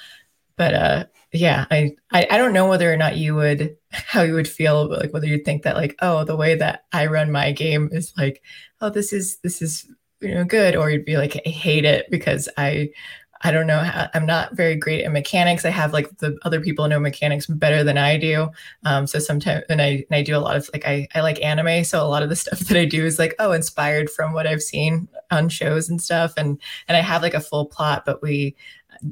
but 0.57 0.75
uh, 0.75 1.05
yeah 1.33 1.67
I, 1.71 1.93
I 2.11 2.27
i 2.31 2.39
don't 2.39 2.53
know 2.53 2.69
whether 2.69 2.93
or 2.93 2.97
not 2.97 3.17
you 3.17 3.35
would 3.35 3.77
how 3.91 4.23
you 4.23 4.35
would 4.35 4.49
feel 4.49 4.89
like 4.89 5.13
whether 5.13 5.27
you'd 5.27 5.45
think 5.45 5.63
that 5.63 5.77
like 5.77 5.97
oh 6.01 6.25
the 6.25 6.37
way 6.37 6.55
that 6.57 6.85
i 6.93 7.07
run 7.07 7.31
my 7.31 7.53
game 7.53 7.89
is 7.93 8.13
like 8.17 8.43
oh 8.81 8.91
this 8.91 9.13
is 9.13 9.39
this 9.39 9.63
is 9.63 9.87
you 10.21 10.35
know 10.35 10.45
good 10.45 10.77
or 10.77 10.91
you'd 10.91 11.05
be 11.05 11.17
like 11.17 11.41
i 11.47 11.49
hate 11.49 11.85
it 11.85 12.07
because 12.11 12.49
i 12.57 12.91
i 13.43 13.51
don't 13.51 13.67
know 13.67 13.79
how, 13.79 14.09
i'm 14.13 14.27
not 14.27 14.55
very 14.55 14.77
great 14.77 15.03
at 15.05 15.13
mechanics. 15.13 15.65
I 15.65 15.71
have 15.71 15.95
like 15.95 16.15
the 16.19 16.39
other 16.43 16.61
people 16.61 16.87
know 16.89 17.01
mechanics 17.01 17.47
better 17.47 17.83
than 17.83 17.97
i 17.97 18.19
do. 18.19 18.51
Um 18.85 19.07
so 19.07 19.19
sometimes 19.19 19.65
and 19.71 19.81
i 19.81 20.05
and 20.11 20.13
i 20.13 20.23
do 20.23 20.37
a 20.37 20.41
lot 20.41 20.57
of 20.57 20.69
like 20.75 20.87
i 20.87 21.09
i 21.15 21.21
like 21.21 21.43
anime 21.43 21.85
so 21.85 22.05
a 22.05 22.09
lot 22.09 22.23
of 22.23 22.29
the 22.29 22.37
stuff 22.45 22.59
that 22.59 22.77
i 22.77 22.85
do 22.85 23.07
is 23.07 23.19
like 23.19 23.35
oh 23.39 23.53
inspired 23.53 24.11
from 24.11 24.35
what 24.35 24.47
i've 24.47 24.63
seen 24.63 25.09
on 25.31 25.49
shows 25.49 25.89
and 25.89 26.03
stuff 26.03 26.35
and 26.37 26.61
and 26.87 26.99
i 26.99 27.01
have 27.01 27.23
like 27.23 27.35
a 27.35 27.41
full 27.41 27.65
plot 27.65 28.05
but 28.05 28.21
we 28.21 28.55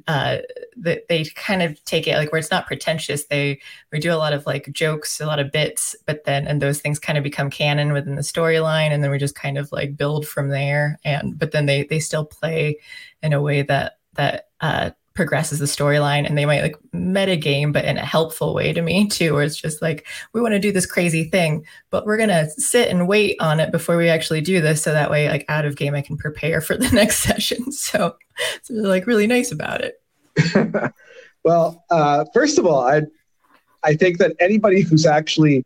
uh, 0.07 0.39
they, 0.76 1.03
they 1.09 1.24
kind 1.24 1.62
of 1.62 1.82
take 1.84 2.07
it 2.07 2.16
like 2.16 2.32
where 2.32 2.39
it's 2.39 2.51
not 2.51 2.66
pretentious. 2.66 3.26
They 3.26 3.61
we 3.93 4.01
do 4.01 4.12
a 4.12 4.16
lot 4.16 4.32
of 4.32 4.47
like 4.47 4.70
jokes, 4.72 5.20
a 5.20 5.26
lot 5.26 5.39
of 5.39 5.53
bits, 5.53 5.97
but 6.07 6.24
then 6.24 6.47
and 6.47 6.62
those 6.62 6.80
things 6.80 6.99
kind 6.99 7.18
of 7.18 7.24
become 7.24 7.51
canon 7.51 7.93
within 7.93 8.16
the 8.16 8.22
storyline, 8.22 8.91
and 8.91 9.03
then 9.03 9.11
we 9.11 9.18
just 9.18 9.34
kind 9.34 9.59
of 9.59 9.70
like 9.72 9.97
build 9.97 10.26
from 10.26 10.49
there. 10.49 10.99
And 11.05 11.39
but 11.39 11.53
then 11.53 11.66
they 11.66 11.84
they 11.84 12.01
still 12.01 12.24
play 12.24 12.78
in 13.22 13.32
a 13.32 13.43
way 13.43 13.62
that 13.62 13.99
that 14.14 14.49
uh, 14.61 14.91
progresses 15.18 15.58
the 15.58 15.64
storyline 15.64 16.24
and 16.24 16.38
they 16.38 16.46
might 16.46 16.62
like 16.62 16.76
meta 16.92 17.34
game 17.34 17.72
but 17.72 17.84
in 17.84 17.98
a 17.98 18.04
helpful 18.04 18.54
way 18.54 18.72
to 18.72 18.80
me 18.82 19.08
too 19.08 19.34
where 19.34 19.42
it's 19.42 19.60
just 19.60 19.82
like 19.82 20.06
we 20.32 20.40
want 20.40 20.52
to 20.52 20.60
do 20.60 20.70
this 20.70 20.86
crazy 20.86 21.24
thing 21.24 21.66
but 21.90 22.06
we're 22.06 22.16
going 22.16 22.28
to 22.28 22.48
sit 22.50 22.88
and 22.88 23.08
wait 23.08 23.34
on 23.40 23.58
it 23.58 23.72
before 23.72 23.96
we 23.96 24.08
actually 24.08 24.40
do 24.40 24.60
this 24.60 24.80
so 24.80 24.92
that 24.92 25.10
way 25.10 25.28
like 25.28 25.44
out 25.48 25.64
of 25.64 25.74
game 25.74 25.92
i 25.92 26.00
can 26.00 26.16
prepare 26.16 26.60
for 26.60 26.76
the 26.76 26.88
next 26.92 27.18
session. 27.18 27.72
So, 27.72 28.14
so 28.62 28.74
like 28.74 29.08
really 29.08 29.26
nice 29.26 29.50
about 29.50 29.82
it. 29.82 30.00
Well 31.44 31.84
uh, 31.90 32.24
first 32.32 32.58
of 32.58 32.66
all 32.66 32.86
i 32.86 33.02
i 33.82 33.94
think 33.94 34.18
that 34.18 34.36
anybody 34.38 34.82
who's 34.82 35.06
actually 35.06 35.64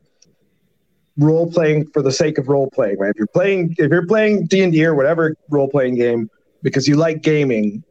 role 1.18 1.50
playing 1.50 1.86
for 1.88 2.00
the 2.00 2.12
sake 2.12 2.38
of 2.38 2.48
role 2.48 2.70
playing 2.70 2.98
right? 2.98 3.10
If 3.10 3.16
you're 3.18 3.26
playing 3.26 3.74
if 3.78 3.90
you're 3.90 4.06
playing 4.06 4.46
d&d 4.46 4.82
or 4.86 4.94
whatever 4.94 5.36
role 5.50 5.68
playing 5.68 5.96
game 5.96 6.30
because 6.62 6.88
you 6.88 6.96
like 6.96 7.20
gaming 7.22 7.84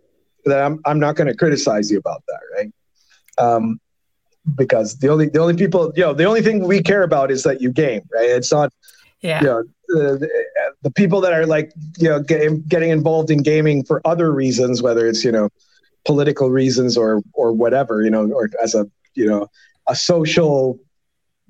that 0.46 0.64
I'm 0.64 0.80
I'm 0.86 1.00
not 1.00 1.16
going 1.16 1.28
to 1.28 1.36
criticize 1.36 1.92
you 1.92 1.98
about 1.98 2.24
that, 2.28 2.40
right? 2.56 2.72
Um, 3.38 3.80
because 4.56 4.98
the 4.98 5.10
only 5.10 5.30
the 5.30 5.40
only 5.40 5.56
people 5.56 5.94
you 5.96 6.04
know 6.04 6.14
the 6.14 6.26
only 6.26 6.42
thing 6.42 6.68
we 6.68 6.82
care 6.82 7.04
about 7.04 7.32
is 7.32 7.44
that 7.44 7.62
you 7.62 7.72
game, 7.72 8.02
right? 8.14 8.30
It's 8.30 8.52
not 8.52 8.74
yeah. 9.22 9.42
You 9.42 9.48
know, 9.48 9.64
the, 9.88 10.30
the 10.82 10.92
people 10.92 11.22
that 11.22 11.34
are 11.34 11.46
like 11.46 11.72
you 11.98 12.10
know 12.10 12.20
getting 12.20 12.62
getting 12.64 12.90
involved 12.90 13.30
in 13.30 13.44
gaming 13.44 13.84
for 13.84 14.02
other 14.06 14.32
reasons, 14.32 14.82
whether 14.82 15.08
it's 15.08 15.24
you 15.24 15.32
know 15.32 15.50
political 16.06 16.50
reasons 16.50 16.98
or 16.98 17.22
or 17.34 17.52
whatever, 17.52 18.02
you 18.02 18.10
know, 18.10 18.30
or 18.32 18.50
as 18.62 18.74
a 18.74 18.90
you 19.14 19.26
know 19.26 19.48
a 19.88 19.96
social 19.96 20.80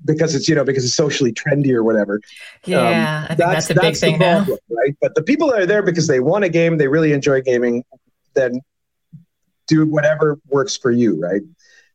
because 0.04 0.34
it's 0.34 0.48
you 0.48 0.54
know 0.54 0.64
because 0.64 0.84
it's 0.84 0.94
socially 0.94 1.32
trendy 1.32 1.70
or 1.70 1.82
whatever. 1.82 2.20
Yeah, 2.64 2.80
um, 2.80 3.24
I 3.24 3.26
think 3.28 3.38
that's, 3.38 3.52
that's 3.52 3.70
a 3.70 3.74
big 3.74 3.82
that's 3.82 4.00
thing 4.00 4.18
problem, 4.18 4.58
now. 4.68 4.76
Right, 4.76 4.96
but 5.00 5.14
the 5.14 5.22
people 5.22 5.48
that 5.48 5.60
are 5.60 5.66
there 5.66 5.82
because 5.82 6.06
they 6.06 6.20
want 6.20 6.44
a 6.44 6.48
game, 6.48 6.76
they 6.76 6.88
really 6.88 7.12
enjoy 7.12 7.40
gaming, 7.40 7.84
then 8.34 8.60
do 9.72 9.86
whatever 9.86 10.38
works 10.48 10.76
for 10.76 10.90
you, 10.90 11.20
right? 11.20 11.42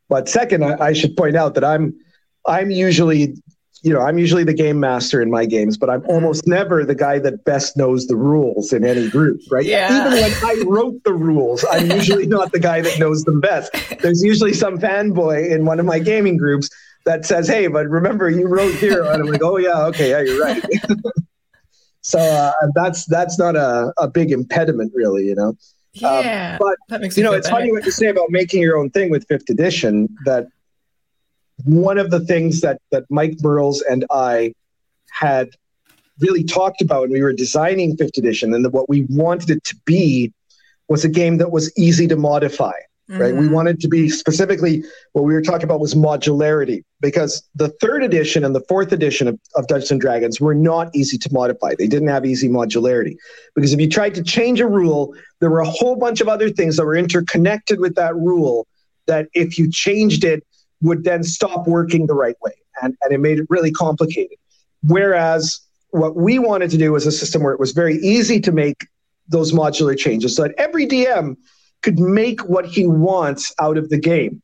But 0.09 0.30
second, 0.30 0.63
I, 0.63 0.88
I 0.88 0.93
should 0.93 1.15
point 1.15 1.36
out 1.36 1.53
that 1.55 1.63
I'm 1.63 1.93
I'm 2.45 2.71
usually 2.71 3.36
you 3.84 3.93
know, 3.93 4.01
I'm 4.01 4.17
usually 4.17 4.43
the 4.43 4.55
game 4.55 4.80
master 4.80 5.21
in 5.21 5.30
my 5.30 5.45
games, 5.45 5.78
but 5.78 5.89
I'm 5.89 6.03
almost 6.07 6.47
never 6.47 6.84
the 6.84 6.95
guy 6.95 7.19
that 7.19 7.45
best 7.45 7.78
knows 7.78 8.07
the 8.07 8.15
rules 8.15 8.73
in 8.73 8.84
any 8.84 9.07
group, 9.07 9.39
right? 9.51 9.65
Yeah. 9.65 10.07
Even 10.07 10.19
when 10.19 10.34
I 10.43 10.63
wrote 10.65 11.03
the 11.03 11.13
rules, 11.13 11.63
I'm 11.69 11.91
usually 11.99 12.25
not 12.25 12.51
the 12.51 12.59
guy 12.59 12.82
that 12.82 12.97
knows 12.99 13.23
them 13.23 13.39
best. 13.39 13.71
There's 14.01 14.23
usually 14.23 14.53
some 14.53 14.80
fanboy 14.80 15.51
in 15.51 15.65
one 15.65 15.80
of 15.80 15.86
my 15.86 15.99
gaming 15.99 16.38
groups 16.38 16.69
that 17.05 17.25
says, 17.25 17.47
"Hey, 17.47 17.67
but 17.67 17.88
remember 17.88 18.30
you 18.30 18.47
wrote 18.47 18.73
here," 18.75 19.03
and 19.03 19.21
I'm 19.21 19.28
like, 19.28 19.43
"Oh 19.43 19.57
yeah, 19.57 19.86
okay, 19.86 20.09
yeah, 20.09 20.21
you're 20.21 20.43
right." 20.43 20.65
so 22.01 22.19
uh, 22.19 22.51
that's 22.73 23.05
that's 23.05 23.38
not 23.38 23.55
a, 23.55 23.93
a 23.97 24.07
big 24.07 24.32
impediment, 24.32 24.91
really, 24.95 25.25
you 25.25 25.36
know. 25.36 25.55
Um, 26.04 26.24
yeah, 26.24 26.58
um, 26.62 26.76
but 26.90 27.18
you 27.18 27.24
know, 27.24 27.34
it's 27.34 27.48
better. 27.48 27.60
funny 27.60 27.72
what 27.72 27.86
you 27.86 27.92
say 27.92 28.08
about 28.08 28.30
making 28.30 28.62
your 28.62 28.78
own 28.78 28.90
thing 28.90 29.10
with 29.10 29.26
fifth 29.28 29.50
edition. 29.50 30.08
That 30.26 30.48
one 31.64 31.98
of 31.98 32.12
the 32.12 32.20
things 32.20 32.62
that 32.62 32.82
that 32.92 33.06
Mike 33.10 33.38
Mearls 33.42 33.82
and 33.82 34.06
I 34.12 34.54
had 35.10 35.50
really 36.20 36.44
talked 36.44 36.82
about 36.82 37.02
when 37.02 37.12
we 37.12 37.22
were 37.22 37.34
designing 37.34 37.98
fifth 37.98 38.18
edition, 38.18 38.54
and 38.54 38.64
that 38.64 38.72
what 38.72 38.90
we 38.90 39.06
wanted 39.10 39.50
it 39.50 39.64
to 39.66 39.76
be 39.86 40.34
was 40.88 41.04
a 41.04 41.10
game 41.10 41.38
that 41.38 41.52
was 41.52 41.76
easy 41.78 42.08
to 42.08 42.16
modify 42.16 42.74
mm-hmm. 43.10 43.22
right? 43.22 43.34
We 43.34 43.45
mm-hmm. 43.45 43.53
wanted 43.53 43.80
to 43.82 43.88
be 43.88 44.10
specifically 44.10 44.84
what 45.14 45.24
we 45.24 45.34
were 45.34 45.41
talking 45.41 45.64
about 45.64 45.80
was 45.80 45.95
modularity 45.95 46.84
because 47.01 47.47
the 47.55 47.70
third 47.82 48.03
edition 48.03 48.43
and 48.43 48.55
the 48.55 48.64
fourth 48.68 48.91
edition 48.91 49.28
of, 49.28 49.39
of 49.55 49.68
Dungeons 49.68 49.91
and 49.91 50.01
Dragons 50.01 50.41
were 50.41 50.55
not 50.55 50.95
easy 50.95 51.18
to 51.18 51.30
modify. 51.32 51.76
They 51.78 51.88
didn't 51.88 52.10
have 52.10 52.26
easy 52.26 52.49
modularity 52.49 53.16
because 53.55 53.74
if 53.74 53.80
you 53.80 53.89
tried 53.89 54.16
to 54.16 54.24
change 54.24 54.60
a 54.60 54.68
rule, 54.68 55.14
there 55.39 55.49
were 55.49 55.62
a 55.62 55.70
whole 55.70 55.95
bunch 55.95 56.22
of 56.22 56.28
other 56.28 56.49
things 56.49 56.78
that 56.78 56.86
were 56.86 56.95
interconnected 56.95 57.80
with 57.80 57.95
that 57.95 58.16
rule 58.16 58.68
that 59.05 59.28
if 59.34 59.58
you 59.58 59.72
changed 59.72 60.24
it 60.24 60.45
would 60.82 61.03
then 61.03 61.24
stop 61.24 61.68
working 61.68 62.08
the 62.08 62.14
right 62.14 62.36
way. 62.41 62.51
And, 62.82 62.95
and 63.01 63.12
it 63.12 63.20
made 63.20 63.39
it 63.39 63.47
really 63.49 63.72
complicated. 63.72 64.38
Whereas 64.84 65.60
what 65.89 66.16
we 66.16 66.38
wanted 66.38 66.70
to 66.72 66.78
do 66.78 66.91
was 66.91 67.08
a 67.08 67.12
system 67.12 67.41
where 67.41 67.53
it 67.53 67.60
was 67.60 67.72
very 67.72 67.95
easy 67.97 68.39
to 68.41 68.51
make 68.51 68.86
those 69.28 69.51
modular 69.51 69.97
changes 69.97 70.36
so 70.36 70.43
that 70.43 70.53
every 70.58 70.86
DM 70.86 71.36
could 71.82 71.99
make 71.99 72.41
what 72.45 72.65
he 72.65 72.86
wants 72.86 73.53
out 73.59 73.78
of 73.78 73.89
the 73.89 73.99
game. 73.99 74.41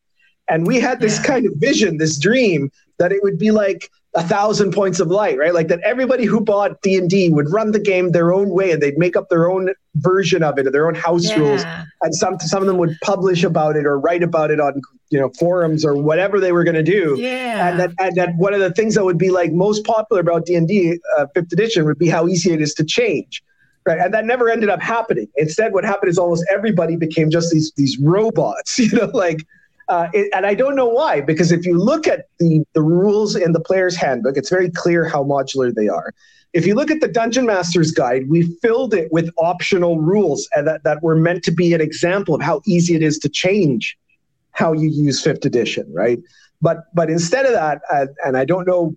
And 0.50 0.68
we 0.68 0.80
had 0.80 1.00
this 1.00 1.18
yeah. 1.20 1.26
kind 1.26 1.46
of 1.46 1.54
vision, 1.58 1.98
this 1.98 2.20
dream 2.20 2.72
that 3.00 3.12
it 3.12 3.24
would 3.24 3.40
be 3.40 3.52
like 3.52 3.90
a 4.16 4.24
thousand 4.24 4.74
points 4.74 5.00
of 5.00 5.08
light, 5.08 5.38
right? 5.38 5.54
Like 5.54 5.70
that 5.70 5.80
everybody 5.82 6.26
who 6.26 6.40
bought 6.40 6.82
D 6.82 6.96
and 6.98 7.10
D 7.10 7.30
would 7.30 7.52
run 7.52 7.72
the 7.72 7.80
game 7.80 8.12
their 8.12 8.32
own 8.32 8.50
way, 8.50 8.72
and 8.72 8.82
they'd 8.82 8.98
make 8.98 9.16
up 9.16 9.30
their 9.30 9.50
own 9.50 9.70
version 9.96 10.44
of 10.44 10.60
it, 10.60 10.68
or 10.68 10.72
their 10.72 10.88
own 10.88 10.94
house 10.94 11.30
yeah. 11.30 11.40
rules, 11.40 11.64
and 12.02 12.14
some 12.14 12.40
some 12.40 12.62
of 12.62 12.68
them 12.68 12.78
would 12.78 12.96
publish 13.02 13.44
about 13.44 13.76
it 13.76 13.86
or 13.86 14.00
write 14.00 14.22
about 14.22 14.52
it 14.52 14.60
on 14.60 14.82
you 15.10 15.20
know 15.20 15.32
forums 15.40 15.84
or 15.84 15.96
whatever 15.96 16.40
they 16.40 16.52
were 16.52 16.64
going 16.64 16.76
to 16.76 16.84
do. 16.84 17.16
Yeah, 17.18 17.70
and 17.70 17.80
that 17.80 17.92
and 18.00 18.16
that 18.16 18.36
one 18.36 18.54
of 18.54 18.60
the 18.60 18.72
things 18.72 18.94
that 18.96 19.04
would 19.04 19.18
be 19.18 19.32
like 19.32 19.52
most 19.52 19.84
popular 19.84 20.22
about 20.22 20.46
D 20.46 20.56
and 20.56 20.68
D 20.68 21.00
uh, 21.18 21.26
fifth 21.34 21.52
edition 21.52 21.86
would 21.86 21.98
be 21.98 22.10
how 22.10 22.28
easy 22.28 22.54
it 22.54 22.62
is 22.62 22.76
to 22.76 22.84
change. 22.84 23.44
Right. 23.86 24.00
And 24.00 24.14
that 24.14 24.26
never 24.26 24.50
ended 24.50 24.70
up 24.70 24.82
happening. 24.82 25.28
Instead, 25.36 25.74
what 25.74 25.84
happened 25.84 26.10
is 26.10 26.18
almost 26.18 26.46
everybody 26.50 26.96
became 26.96 27.30
just 27.30 27.52
these 27.52 27.72
these 27.76 28.00
robots, 28.00 28.80
you 28.80 28.98
know, 28.98 29.12
like 29.14 29.46
uh, 29.90 30.08
it, 30.14 30.32
and 30.34 30.46
I 30.46 30.54
don't 30.54 30.76
know 30.76 30.88
why, 30.88 31.22
because 31.22 31.52
if 31.52 31.66
you 31.66 31.78
look 31.78 32.08
at 32.08 32.28
the, 32.40 32.64
the 32.74 32.82
rules 32.82 33.36
in 33.36 33.52
the 33.52 33.60
player's 33.60 33.96
handbook, 33.96 34.38
it's 34.38 34.50
very 34.50 34.70
clear 34.70 35.08
how 35.08 35.24
modular 35.24 35.74
they 35.74 35.90
are. 35.90 36.14
If 36.54 36.66
you 36.66 36.76
look 36.76 36.92
at 36.92 37.02
the 37.02 37.08
Dungeon 37.08 37.46
Master's 37.46 37.92
Guide, 37.92 38.30
we 38.30 38.44
filled 38.62 38.94
it 38.94 39.12
with 39.12 39.30
optional 39.38 40.00
rules 40.00 40.48
and 40.56 40.68
that, 40.68 40.84
that 40.84 41.02
were 41.02 41.16
meant 41.16 41.44
to 41.46 41.52
be 41.52 41.74
an 41.74 41.82
example 41.82 42.36
of 42.36 42.42
how 42.42 42.62
easy 42.66 42.96
it 42.96 43.04
is 43.04 43.18
to 43.20 43.30
change 43.30 43.98
how 44.52 44.72
you 44.72 44.88
use 44.88 45.22
fifth 45.22 45.46
edition, 45.46 45.92
right? 45.92 46.20
But 46.62 46.94
but 46.94 47.10
instead 47.10 47.46
of 47.46 47.54
that, 47.54 47.82
uh, 47.92 48.06
and 48.24 48.38
I 48.38 48.46
don't 48.46 48.66
know 48.66 48.96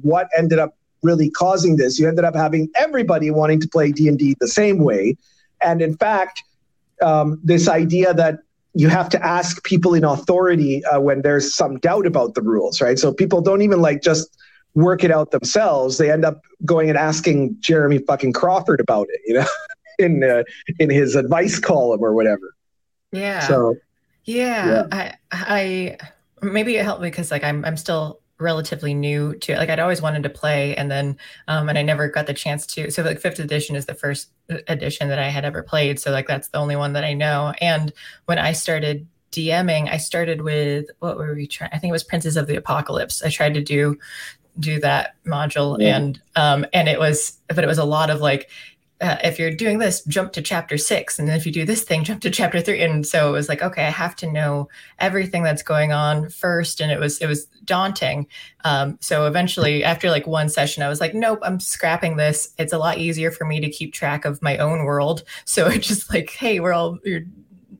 what 0.00 0.28
ended 0.36 0.58
up 0.58 0.76
really 1.04 1.30
causing 1.30 1.76
this. 1.76 1.98
You 1.98 2.08
ended 2.08 2.24
up 2.24 2.34
having 2.34 2.68
everybody 2.74 3.30
wanting 3.30 3.60
to 3.60 3.68
play 3.68 3.92
D 3.92 4.08
and 4.08 4.18
D 4.18 4.34
the 4.40 4.48
same 4.48 4.78
way, 4.78 5.16
and 5.62 5.80
in 5.80 5.96
fact, 5.96 6.42
um, 7.02 7.40
this 7.44 7.68
idea 7.68 8.14
that 8.14 8.40
you 8.74 8.88
have 8.88 9.08
to 9.10 9.24
ask 9.24 9.62
people 9.62 9.94
in 9.94 10.04
authority 10.04 10.84
uh, 10.86 11.00
when 11.00 11.22
there's 11.22 11.54
some 11.54 11.78
doubt 11.78 12.06
about 12.06 12.34
the 12.34 12.42
rules, 12.42 12.80
right? 12.80 12.98
So 12.98 13.12
people 13.12 13.40
don't 13.40 13.62
even 13.62 13.80
like 13.80 14.02
just 14.02 14.36
work 14.74 15.04
it 15.04 15.12
out 15.12 15.30
themselves. 15.30 15.98
They 15.98 16.10
end 16.10 16.24
up 16.24 16.40
going 16.64 16.88
and 16.88 16.98
asking 16.98 17.56
Jeremy 17.60 17.98
fucking 17.98 18.32
Crawford 18.32 18.80
about 18.80 19.06
it, 19.10 19.20
you 19.26 19.34
know, 19.34 19.46
in 19.98 20.24
uh, 20.24 20.42
in 20.78 20.90
his 20.90 21.14
advice 21.14 21.58
column 21.58 22.02
or 22.02 22.14
whatever. 22.14 22.54
Yeah. 23.12 23.40
So 23.40 23.76
yeah, 24.24 24.66
yeah. 24.66 24.86
I 24.90 25.14
I 25.30 25.98
maybe 26.42 26.76
it 26.76 26.84
helped 26.84 27.02
me 27.02 27.08
because 27.08 27.30
like 27.30 27.44
I'm 27.44 27.64
I'm 27.64 27.76
still 27.76 28.20
relatively 28.38 28.94
new 28.94 29.34
to 29.36 29.56
like 29.56 29.68
I'd 29.68 29.78
always 29.78 30.02
wanted 30.02 30.24
to 30.24 30.28
play 30.28 30.74
and 30.74 30.90
then 30.90 31.16
um 31.46 31.68
and 31.68 31.78
I 31.78 31.82
never 31.82 32.08
got 32.08 32.26
the 32.26 32.34
chance 32.34 32.66
to 32.68 32.90
so 32.90 33.02
like 33.02 33.20
fifth 33.20 33.38
edition 33.38 33.76
is 33.76 33.86
the 33.86 33.94
first 33.94 34.30
uh, 34.50 34.56
edition 34.66 35.08
that 35.08 35.20
I 35.20 35.28
had 35.28 35.44
ever 35.44 35.62
played 35.62 36.00
so 36.00 36.10
like 36.10 36.26
that's 36.26 36.48
the 36.48 36.58
only 36.58 36.74
one 36.74 36.94
that 36.94 37.04
I 37.04 37.14
know 37.14 37.54
and 37.60 37.92
when 38.24 38.38
I 38.38 38.52
started 38.52 39.06
DMing 39.30 39.88
I 39.88 39.98
started 39.98 40.40
with 40.42 40.86
what 40.98 41.16
were 41.16 41.34
we 41.34 41.46
trying 41.46 41.70
I 41.72 41.78
think 41.78 41.90
it 41.90 41.92
was 41.92 42.02
Princes 42.02 42.36
of 42.36 42.48
the 42.48 42.56
Apocalypse 42.56 43.22
I 43.22 43.30
tried 43.30 43.54
to 43.54 43.62
do 43.62 43.96
do 44.58 44.80
that 44.80 45.14
module 45.24 45.76
yeah. 45.80 45.96
and 45.96 46.20
um 46.34 46.66
and 46.72 46.88
it 46.88 46.98
was 46.98 47.38
but 47.48 47.62
it 47.62 47.68
was 47.68 47.78
a 47.78 47.84
lot 47.84 48.10
of 48.10 48.20
like 48.20 48.50
uh, 49.04 49.18
if 49.22 49.38
you're 49.38 49.50
doing 49.50 49.78
this, 49.78 50.02
jump 50.04 50.32
to 50.32 50.40
chapter 50.40 50.78
six. 50.78 51.18
And 51.18 51.28
then 51.28 51.36
if 51.36 51.44
you 51.44 51.52
do 51.52 51.66
this 51.66 51.82
thing, 51.82 52.04
jump 52.04 52.22
to 52.22 52.30
chapter 52.30 52.60
three. 52.60 52.80
And 52.82 53.06
so 53.06 53.28
it 53.28 53.32
was 53.32 53.50
like, 53.50 53.62
okay, 53.62 53.84
I 53.84 53.90
have 53.90 54.16
to 54.16 54.32
know 54.32 54.68
everything 54.98 55.42
that's 55.42 55.62
going 55.62 55.92
on 55.92 56.30
first. 56.30 56.80
And 56.80 56.90
it 56.90 56.98
was, 56.98 57.18
it 57.18 57.26
was 57.26 57.44
daunting. 57.64 58.26
Um, 58.64 58.96
so 59.02 59.26
eventually 59.26 59.84
after 59.84 60.08
like 60.08 60.26
one 60.26 60.48
session, 60.48 60.82
I 60.82 60.88
was 60.88 61.00
like, 61.00 61.14
nope, 61.14 61.40
I'm 61.42 61.60
scrapping 61.60 62.16
this. 62.16 62.54
It's 62.58 62.72
a 62.72 62.78
lot 62.78 62.96
easier 62.96 63.30
for 63.30 63.44
me 63.44 63.60
to 63.60 63.70
keep 63.70 63.92
track 63.92 64.24
of 64.24 64.40
my 64.40 64.56
own 64.56 64.84
world. 64.84 65.22
So 65.44 65.66
it's 65.68 65.86
just 65.86 66.12
like, 66.12 66.30
Hey, 66.30 66.60
we're 66.60 66.72
all, 66.72 66.98
you're 67.04 67.24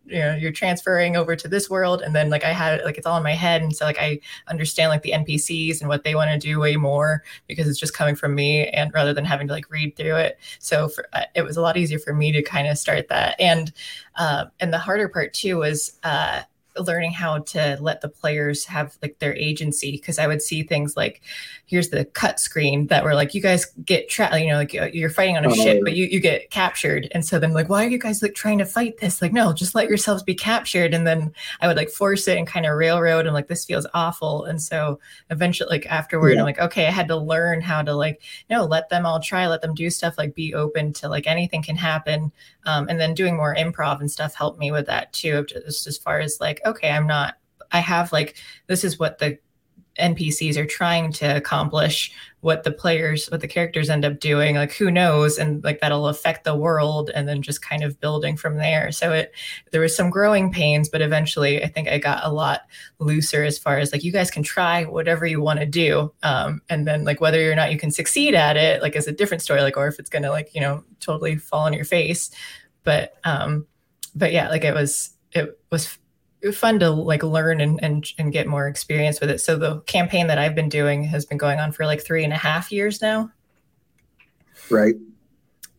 you 0.06 0.18
know 0.18 0.34
you're 0.34 0.52
transferring 0.52 1.16
over 1.16 1.34
to 1.34 1.48
this 1.48 1.70
world 1.70 2.02
and 2.02 2.14
then 2.14 2.30
like 2.30 2.44
i 2.44 2.52
had 2.52 2.82
like 2.84 2.98
it's 2.98 3.06
all 3.06 3.16
in 3.16 3.22
my 3.22 3.32
head 3.32 3.62
and 3.62 3.74
so 3.74 3.84
like 3.84 3.98
i 3.98 4.18
understand 4.48 4.90
like 4.90 5.02
the 5.02 5.12
npcs 5.12 5.80
and 5.80 5.88
what 5.88 6.04
they 6.04 6.14
want 6.14 6.30
to 6.30 6.38
do 6.38 6.60
way 6.60 6.76
more 6.76 7.22
because 7.48 7.68
it's 7.68 7.78
just 7.78 7.94
coming 7.94 8.14
from 8.14 8.34
me 8.34 8.66
and 8.68 8.92
rather 8.92 9.12
than 9.14 9.24
having 9.24 9.46
to 9.46 9.52
like 9.52 9.70
read 9.70 9.96
through 9.96 10.16
it. 10.16 10.38
So 10.58 10.88
for, 10.88 11.06
uh, 11.12 11.22
it 11.34 11.42
was 11.42 11.56
a 11.56 11.60
lot 11.60 11.76
easier 11.76 11.98
for 11.98 12.14
me 12.14 12.32
to 12.32 12.42
kind 12.42 12.68
of 12.68 12.78
start 12.78 13.08
that. 13.08 13.36
And 13.40 13.72
uh, 14.16 14.46
and 14.60 14.72
the 14.72 14.78
harder 14.78 15.08
part 15.08 15.34
too 15.34 15.58
was 15.58 15.98
uh 16.04 16.42
learning 16.78 17.12
how 17.12 17.38
to 17.38 17.78
let 17.80 18.00
the 18.00 18.08
players 18.08 18.64
have 18.64 18.96
like 19.02 19.18
their 19.18 19.34
agency 19.36 19.92
because 19.92 20.18
I 20.18 20.26
would 20.26 20.42
see 20.42 20.62
things 20.62 20.96
like 20.96 21.22
here's 21.66 21.90
the 21.90 22.04
cut 22.04 22.40
screen 22.40 22.88
that 22.88 23.04
were 23.04 23.14
like 23.14 23.34
you 23.34 23.40
guys 23.40 23.66
get 23.84 24.08
trapped 24.08 24.34
you 24.36 24.48
know 24.48 24.56
like 24.56 24.72
you're 24.72 25.10
fighting 25.10 25.36
on 25.36 25.44
a 25.44 25.50
oh, 25.50 25.54
ship 25.54 25.80
but 25.82 25.94
you, 25.94 26.06
you 26.06 26.20
get 26.20 26.50
captured. 26.50 27.08
And 27.12 27.24
so 27.24 27.38
then 27.38 27.52
like 27.52 27.68
why 27.68 27.84
are 27.84 27.88
you 27.88 27.98
guys 27.98 28.22
like 28.22 28.34
trying 28.34 28.58
to 28.58 28.66
fight 28.66 28.98
this? 28.98 29.22
Like 29.22 29.32
no 29.32 29.52
just 29.52 29.74
let 29.74 29.88
yourselves 29.88 30.22
be 30.22 30.34
captured. 30.34 30.94
And 30.94 31.06
then 31.06 31.32
I 31.60 31.68
would 31.68 31.76
like 31.76 31.90
force 31.90 32.26
it 32.28 32.38
and 32.38 32.46
kind 32.46 32.66
of 32.66 32.76
railroad 32.76 33.26
and 33.26 33.34
like 33.34 33.48
this 33.48 33.64
feels 33.64 33.86
awful. 33.94 34.44
And 34.44 34.60
so 34.60 34.98
eventually 35.30 35.70
like 35.70 35.86
afterward 35.86 36.34
yeah. 36.34 36.40
I'm 36.40 36.44
like 36.44 36.58
okay 36.58 36.86
I 36.86 36.90
had 36.90 37.08
to 37.08 37.16
learn 37.16 37.60
how 37.60 37.82
to 37.82 37.94
like 37.94 38.20
no 38.50 38.64
let 38.64 38.88
them 38.88 39.06
all 39.06 39.20
try 39.20 39.46
let 39.46 39.62
them 39.62 39.74
do 39.74 39.90
stuff 39.90 40.18
like 40.18 40.34
be 40.34 40.54
open 40.54 40.92
to 40.94 41.08
like 41.08 41.26
anything 41.26 41.62
can 41.62 41.76
happen. 41.76 42.32
Um, 42.66 42.88
and 42.88 42.98
then 42.98 43.14
doing 43.14 43.36
more 43.36 43.54
improv 43.54 44.00
and 44.00 44.10
stuff 44.10 44.34
helped 44.34 44.58
me 44.58 44.70
with 44.70 44.86
that 44.86 45.12
too 45.12 45.44
just 45.44 45.86
as 45.86 45.98
far 45.98 46.20
as 46.20 46.40
like 46.40 46.60
okay, 46.64 46.90
I'm 46.90 47.06
not, 47.06 47.36
I 47.72 47.80
have 47.80 48.12
like, 48.12 48.36
this 48.66 48.84
is 48.84 48.98
what 48.98 49.18
the 49.18 49.38
NPCs 49.98 50.56
are 50.56 50.66
trying 50.66 51.12
to 51.12 51.36
accomplish, 51.36 52.12
what 52.40 52.64
the 52.64 52.72
players, 52.72 53.26
what 53.28 53.40
the 53.40 53.48
characters 53.48 53.88
end 53.88 54.04
up 54.04 54.18
doing, 54.20 54.56
like 54.56 54.72
who 54.72 54.90
knows, 54.90 55.38
and 55.38 55.62
like 55.64 55.80
that'll 55.80 56.08
affect 56.08 56.44
the 56.44 56.56
world, 56.56 57.10
and 57.14 57.28
then 57.28 57.42
just 57.42 57.62
kind 57.62 57.82
of 57.82 58.00
building 58.00 58.36
from 58.36 58.56
there. 58.56 58.90
So 58.92 59.12
it, 59.12 59.32
there 59.70 59.80
was 59.80 59.96
some 59.96 60.10
growing 60.10 60.50
pains, 60.50 60.88
but 60.88 61.00
eventually, 61.00 61.62
I 61.62 61.68
think 61.68 61.88
I 61.88 61.98
got 61.98 62.24
a 62.24 62.32
lot 62.32 62.62
looser 62.98 63.44
as 63.44 63.58
far 63.58 63.78
as 63.78 63.92
like 63.92 64.04
you 64.04 64.12
guys 64.12 64.30
can 64.30 64.42
try 64.42 64.84
whatever 64.84 65.26
you 65.26 65.40
want 65.40 65.60
to 65.60 65.66
do, 65.66 66.12
um, 66.22 66.60
and 66.68 66.86
then 66.86 67.04
like 67.04 67.20
whether 67.20 67.50
or 67.50 67.54
not 67.54 67.72
you 67.72 67.78
can 67.78 67.90
succeed 67.90 68.34
at 68.34 68.56
it, 68.56 68.82
like 68.82 68.96
is 68.96 69.06
a 69.06 69.12
different 69.12 69.42
story, 69.42 69.62
like 69.62 69.76
or 69.76 69.86
if 69.86 69.98
it's 69.98 70.10
gonna 70.10 70.30
like 70.30 70.54
you 70.54 70.60
know 70.60 70.84
totally 71.00 71.36
fall 71.36 71.66
on 71.66 71.72
your 71.72 71.84
face, 71.84 72.30
but 72.82 73.14
um, 73.24 73.66
but 74.14 74.32
yeah, 74.32 74.48
like 74.48 74.64
it 74.64 74.74
was 74.74 75.10
it 75.32 75.58
was 75.70 75.98
fun 76.52 76.78
to 76.80 76.90
like 76.90 77.22
learn 77.22 77.60
and, 77.60 77.82
and 77.82 78.06
and 78.18 78.32
get 78.32 78.46
more 78.46 78.68
experience 78.68 79.20
with 79.20 79.30
it. 79.30 79.40
So 79.40 79.56
the 79.56 79.80
campaign 79.82 80.26
that 80.28 80.38
I've 80.38 80.54
been 80.54 80.68
doing 80.68 81.04
has 81.04 81.24
been 81.24 81.38
going 81.38 81.60
on 81.60 81.72
for 81.72 81.86
like 81.86 82.02
three 82.02 82.24
and 82.24 82.32
a 82.32 82.36
half 82.36 82.70
years 82.70 83.00
now. 83.00 83.30
Right. 84.70 84.94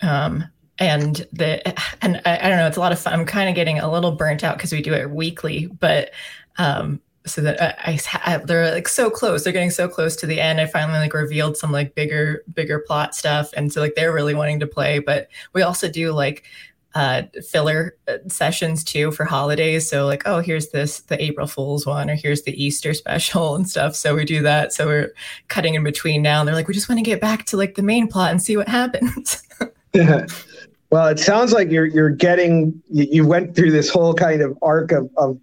Um, 0.01 0.45
and 0.79 1.25
the 1.31 1.67
and 2.03 2.21
I, 2.25 2.37
I 2.37 2.49
don't 2.49 2.57
know, 2.57 2.67
it's 2.67 2.77
a 2.77 2.81
lot 2.81 2.91
of 2.91 2.99
fun. 2.99 3.13
I'm 3.13 3.25
kind 3.25 3.49
of 3.49 3.55
getting 3.55 3.79
a 3.79 3.91
little 3.91 4.11
burnt 4.11 4.43
out 4.43 4.57
because 4.57 4.71
we 4.71 4.81
do 4.81 4.93
it 4.93 5.09
weekly, 5.09 5.67
but 5.67 6.11
um, 6.57 7.01
so 7.25 7.41
that 7.41 7.61
I, 7.87 7.99
I, 8.25 8.37
they're 8.37 8.71
like 8.71 8.87
so 8.87 9.09
close 9.09 9.43
they're 9.43 9.53
getting 9.53 9.71
so 9.71 9.87
close 9.87 10.15
to 10.17 10.27
the 10.27 10.39
end 10.39 10.61
i 10.61 10.65
finally 10.65 10.99
like 10.99 11.13
revealed 11.13 11.57
some 11.57 11.71
like 11.71 11.95
bigger 11.95 12.43
bigger 12.53 12.79
plot 12.79 13.15
stuff 13.15 13.51
and 13.57 13.73
so 13.73 13.81
like 13.81 13.95
they're 13.95 14.13
really 14.13 14.35
wanting 14.35 14.59
to 14.59 14.67
play 14.67 14.99
but 14.99 15.27
we 15.53 15.61
also 15.61 15.89
do 15.89 16.11
like 16.11 16.43
uh, 16.95 17.23
filler 17.49 17.97
uh, 18.07 18.17
sessions 18.27 18.83
too 18.83 19.11
for 19.11 19.25
holidays. 19.25 19.87
So 19.87 20.05
like, 20.05 20.23
oh, 20.25 20.39
here's 20.39 20.69
this 20.69 21.01
the 21.01 21.21
April 21.21 21.45
Fool's 21.45 21.85
one, 21.85 22.09
or 22.09 22.15
here's 22.15 22.43
the 22.43 22.63
Easter 22.63 22.93
special 22.93 23.55
and 23.55 23.69
stuff. 23.69 23.95
So 23.95 24.15
we 24.15 24.25
do 24.25 24.41
that. 24.43 24.73
So 24.73 24.87
we're 24.87 25.13
cutting 25.49 25.75
in 25.75 25.83
between 25.83 26.21
now, 26.21 26.39
and 26.39 26.47
they're 26.47 26.55
like, 26.55 26.67
we 26.67 26.73
just 26.73 26.89
want 26.89 26.99
to 26.99 27.03
get 27.03 27.21
back 27.21 27.45
to 27.47 27.57
like 27.57 27.75
the 27.75 27.83
main 27.83 28.07
plot 28.07 28.31
and 28.31 28.41
see 28.41 28.57
what 28.57 28.69
happens. 28.69 29.43
yeah. 29.93 30.25
Well, 30.91 31.07
it 31.07 31.19
sounds 31.19 31.51
like 31.51 31.71
you're 31.71 31.87
you're 31.87 32.11
getting 32.11 32.81
you, 32.89 33.07
you 33.11 33.27
went 33.27 33.55
through 33.55 33.71
this 33.71 33.89
whole 33.89 34.13
kind 34.13 34.41
of 34.41 34.57
arc 34.61 34.91
of, 34.91 35.09
of 35.17 35.37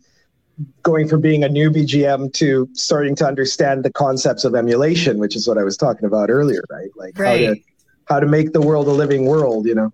going 0.82 1.08
from 1.08 1.20
being 1.20 1.44
a 1.44 1.48
newbie 1.48 1.84
GM 1.84 2.32
to 2.34 2.68
starting 2.72 3.14
to 3.16 3.26
understand 3.26 3.84
the 3.84 3.92
concepts 3.92 4.44
of 4.44 4.54
emulation, 4.54 5.18
which 5.18 5.36
is 5.36 5.46
what 5.48 5.58
I 5.58 5.64
was 5.64 5.76
talking 5.76 6.06
about 6.06 6.30
earlier, 6.30 6.62
right? 6.70 6.90
Like 6.96 7.18
right. 7.18 7.48
how 7.48 7.54
to 7.54 7.60
how 8.06 8.20
to 8.20 8.26
make 8.26 8.52
the 8.52 8.62
world 8.62 8.86
a 8.86 8.92
living 8.92 9.26
world, 9.26 9.66
you 9.66 9.74
know. 9.74 9.92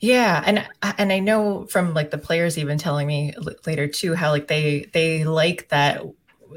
Yeah, 0.00 0.42
and 0.44 0.66
and 0.98 1.12
I 1.12 1.20
know 1.20 1.66
from 1.66 1.94
like 1.94 2.10
the 2.10 2.18
players 2.18 2.58
even 2.58 2.78
telling 2.78 3.06
me 3.06 3.32
later 3.66 3.88
too 3.88 4.14
how 4.14 4.30
like 4.30 4.46
they 4.48 4.88
they 4.92 5.24
like 5.24 5.68
that 5.70 6.02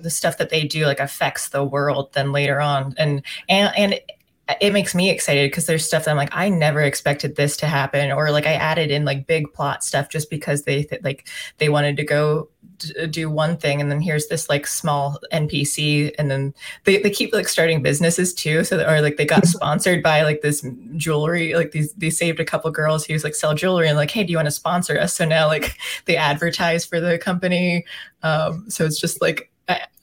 the 0.02 0.10
stuff 0.10 0.38
that 0.38 0.50
they 0.50 0.66
do 0.66 0.86
like 0.86 1.00
affects 1.00 1.50
the 1.50 1.64
world 1.64 2.14
then 2.14 2.32
later 2.32 2.62
on 2.62 2.94
and 2.98 3.24
and 3.48 3.74
and 3.78 4.00
it 4.62 4.74
makes 4.74 4.96
me 4.96 5.10
excited 5.10 5.50
because 5.50 5.66
there's 5.68 5.86
stuff 5.86 6.06
that 6.06 6.12
I'm 6.12 6.18
like 6.18 6.36
I 6.36 6.50
never 6.50 6.82
expected 6.82 7.36
this 7.36 7.58
to 7.58 7.66
happen 7.66 8.12
or 8.12 8.32
like 8.32 8.46
I 8.46 8.54
added 8.54 8.92
in 8.92 9.06
like 9.06 9.28
big 9.28 9.54
plot 9.54 9.84
stuff 9.84 10.10
just 10.10 10.30
because 10.30 10.64
they 10.64 10.84
th- 10.84 11.04
like 11.04 11.28
they 11.60 11.70
wanted 11.70 11.98
to 11.98 12.04
go 12.04 12.50
do 13.10 13.30
one 13.30 13.58
thing 13.58 13.82
and 13.82 13.92
then 13.92 14.02
here's 14.02 14.28
this 14.28 14.50
like 14.50 14.66
small 14.66 15.20
npc 15.32 16.14
and 16.18 16.32
then 16.32 16.54
they, 16.86 17.02
they 17.02 17.10
keep 17.10 17.34
like 17.34 17.48
starting 17.48 17.82
businesses 17.82 18.34
too 18.34 18.64
so 18.64 18.84
or 18.88 19.02
like 19.02 19.18
they 19.18 19.26
got 19.26 19.46
sponsored 19.46 20.02
by 20.02 20.22
like 20.24 20.42
this 20.42 20.66
jewelry 20.96 21.54
like 21.56 21.72
these 21.72 21.94
they 21.94 22.10
saved 22.10 22.40
a 22.40 22.46
couple 22.46 22.72
girls 22.72 23.06
who's 23.06 23.24
like 23.24 23.36
sell 23.36 23.54
jewelry 23.54 23.88
and 23.88 23.98
like 23.98 24.12
hey 24.12 24.24
do 24.24 24.32
you 24.32 24.38
want 24.38 24.48
to 24.48 24.52
sponsor 24.52 25.00
us? 25.00 25.14
So 25.16 25.26
now 25.26 25.48
like 25.48 25.78
they 26.06 26.16
advertise 26.16 26.86
for 26.86 27.00
the 27.00 27.18
company 27.18 27.86
um 28.24 28.70
so 28.70 28.86
it's 28.86 29.00
just 29.00 29.22
like 29.22 29.52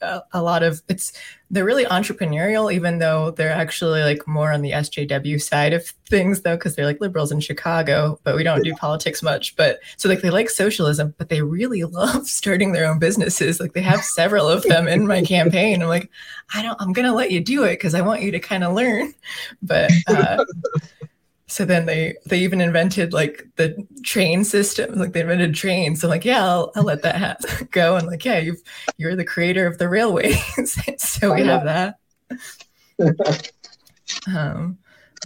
a, 0.01 0.23
a 0.33 0.43
lot 0.43 0.63
of 0.63 0.83
it's 0.89 1.13
they're 1.51 1.65
really 1.65 1.85
entrepreneurial 1.87 2.73
even 2.73 2.99
though 2.99 3.31
they're 3.33 3.53
actually 3.53 4.03
like 4.03 4.27
more 4.27 4.53
on 4.53 4.63
the 4.63 4.73
sjw 4.73 5.41
side 5.41 5.73
of 5.73 5.87
things 6.09 6.43
though 6.43 6.57
because 6.57 6.75
they're 6.75 6.87
like 6.87 7.01
liberals 7.01 7.31
in 7.31 7.41
chicago 7.41 8.19
but 8.25 8.37
we 8.37 8.43
don't 8.43 8.65
do 8.65 8.75
politics 8.75 9.23
much. 9.23 9.57
But 9.57 9.81
so 9.97 10.09
like 10.09 10.21
they 10.21 10.31
like 10.31 10.51
socialism 10.51 11.15
but 11.19 11.29
they 11.29 11.43
really 11.43 11.85
love 12.01 12.27
starting 12.27 12.73
their 12.73 12.87
own 12.87 12.99
businesses. 12.99 13.61
Like 13.61 13.73
they 13.73 13.83
have 13.83 14.03
several 14.03 14.49
of 14.49 14.63
them 14.63 14.89
in 14.89 15.07
my 15.07 15.23
campaign. 15.23 15.83
I'm 15.83 15.89
like 15.89 16.11
i 16.55 16.63
don't 16.63 16.81
i'm 16.81 16.93
gonna 16.93 17.15
let 17.15 17.33
you 17.33 17.41
do 17.41 17.65
it 17.65 17.73
because 17.73 17.93
i 17.93 18.01
want 18.01 18.23
you 18.23 18.31
to 18.31 18.39
kind 18.39 18.65
of 18.65 18.75
learn. 18.75 19.15
But 19.63 19.91
uh 20.09 20.45
so 21.49 21.65
then 21.65 21.87
they 21.87 22.15
they 22.27 22.41
even 22.41 22.61
invented 22.61 23.13
like 23.13 23.47
the 23.57 23.87
train 24.03 24.43
system 24.45 24.95
like 24.99 25.13
they 25.13 25.21
invented 25.21 25.55
trains. 25.55 26.01
So 26.01 26.09
like 26.09 26.25
yeah 26.25 26.45
i'll, 26.45 26.73
I'll 26.75 26.83
let 26.83 27.03
that 27.03 27.17
ha- 27.17 27.65
go. 27.71 27.97
And 27.97 28.07
like 28.07 28.25
yeah 28.25 28.39
you 28.39 28.57
you're 28.99 29.15
the 29.17 29.25
creator 29.25 29.67
of 29.67 29.79
the 29.79 29.89
railways. 29.89 30.37
So 30.99 31.35
we 31.35 31.43
have 31.45 31.65
that. 31.65 31.99
Um 34.29 34.79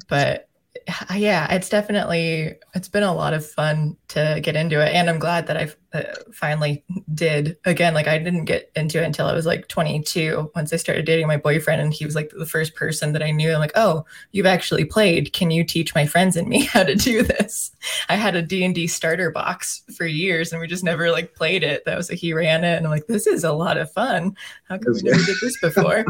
but 0.09 0.50
yeah, 1.15 1.53
it's 1.53 1.69
definitely 1.69 2.55
it's 2.75 2.89
been 2.89 3.03
a 3.03 3.15
lot 3.15 3.35
of 3.35 3.47
fun 3.47 3.97
to 4.09 4.41
get 4.43 4.57
into 4.57 4.81
it, 4.85 4.95
and 4.95 5.09
I'm 5.09 5.19
glad 5.19 5.47
that 5.47 5.57
I 5.57 5.71
uh, 5.97 6.05
finally 6.33 6.85
did. 7.13 7.57
Again, 7.65 7.95
like 7.95 8.07
I 8.07 8.19
didn't 8.19 8.45
get 8.45 8.71
into 8.77 9.01
it 9.01 9.05
until 9.05 9.27
I 9.27 9.33
was 9.33 9.47
like 9.47 9.69
22. 9.69 10.51
Once 10.55 10.73
I 10.73 10.77
started 10.77 11.05
dating 11.05 11.27
my 11.27 11.37
boyfriend, 11.37 11.81
and 11.81 11.93
he 11.93 12.05
was 12.05 12.15
like 12.15 12.31
the 12.31 12.47
first 12.47 12.75
person 12.75 13.13
that 13.13 13.23
I 13.23 13.31
knew. 13.31 13.53
I'm 13.53 13.61
like, 13.61 13.73
oh, 13.75 14.05
you've 14.33 14.47
actually 14.47 14.85
played. 14.85 15.33
Can 15.33 15.51
you 15.51 15.65
teach 15.65 15.95
my 15.95 16.07
friends 16.07 16.37
and 16.37 16.49
me 16.49 16.65
how 16.67 16.83
to 16.83 16.95
do 16.95 17.23
this? 17.23 17.71
I 18.09 18.17
had 18.17 18.37
a 18.37 18.43
D 18.43 18.65
and 18.65 18.75
D 18.75 18.87
starter 18.87 19.31
box 19.31 19.83
for 19.97 20.07
years, 20.07 20.53
and 20.53 20.61
we 20.61 20.67
just 20.67 20.85
never 20.85 21.11
like 21.11 21.35
played 21.35 21.63
it. 21.63 21.85
That 21.85 21.97
was 21.97 22.11
like 22.11 22.19
he 22.19 22.33
ran 22.33 22.65
it, 22.65 22.77
and 22.77 22.87
I'm 22.87 22.93
like, 22.93 23.07
this 23.07 23.27
is 23.27 23.45
a 23.45 23.53
lot 23.53 23.77
of 23.77 23.93
fun. 23.93 24.37
How 24.69 24.79
come 24.79 24.95
we 24.95 25.03
never 25.03 25.23
did 25.23 25.37
this 25.41 25.61
before? 25.61 26.05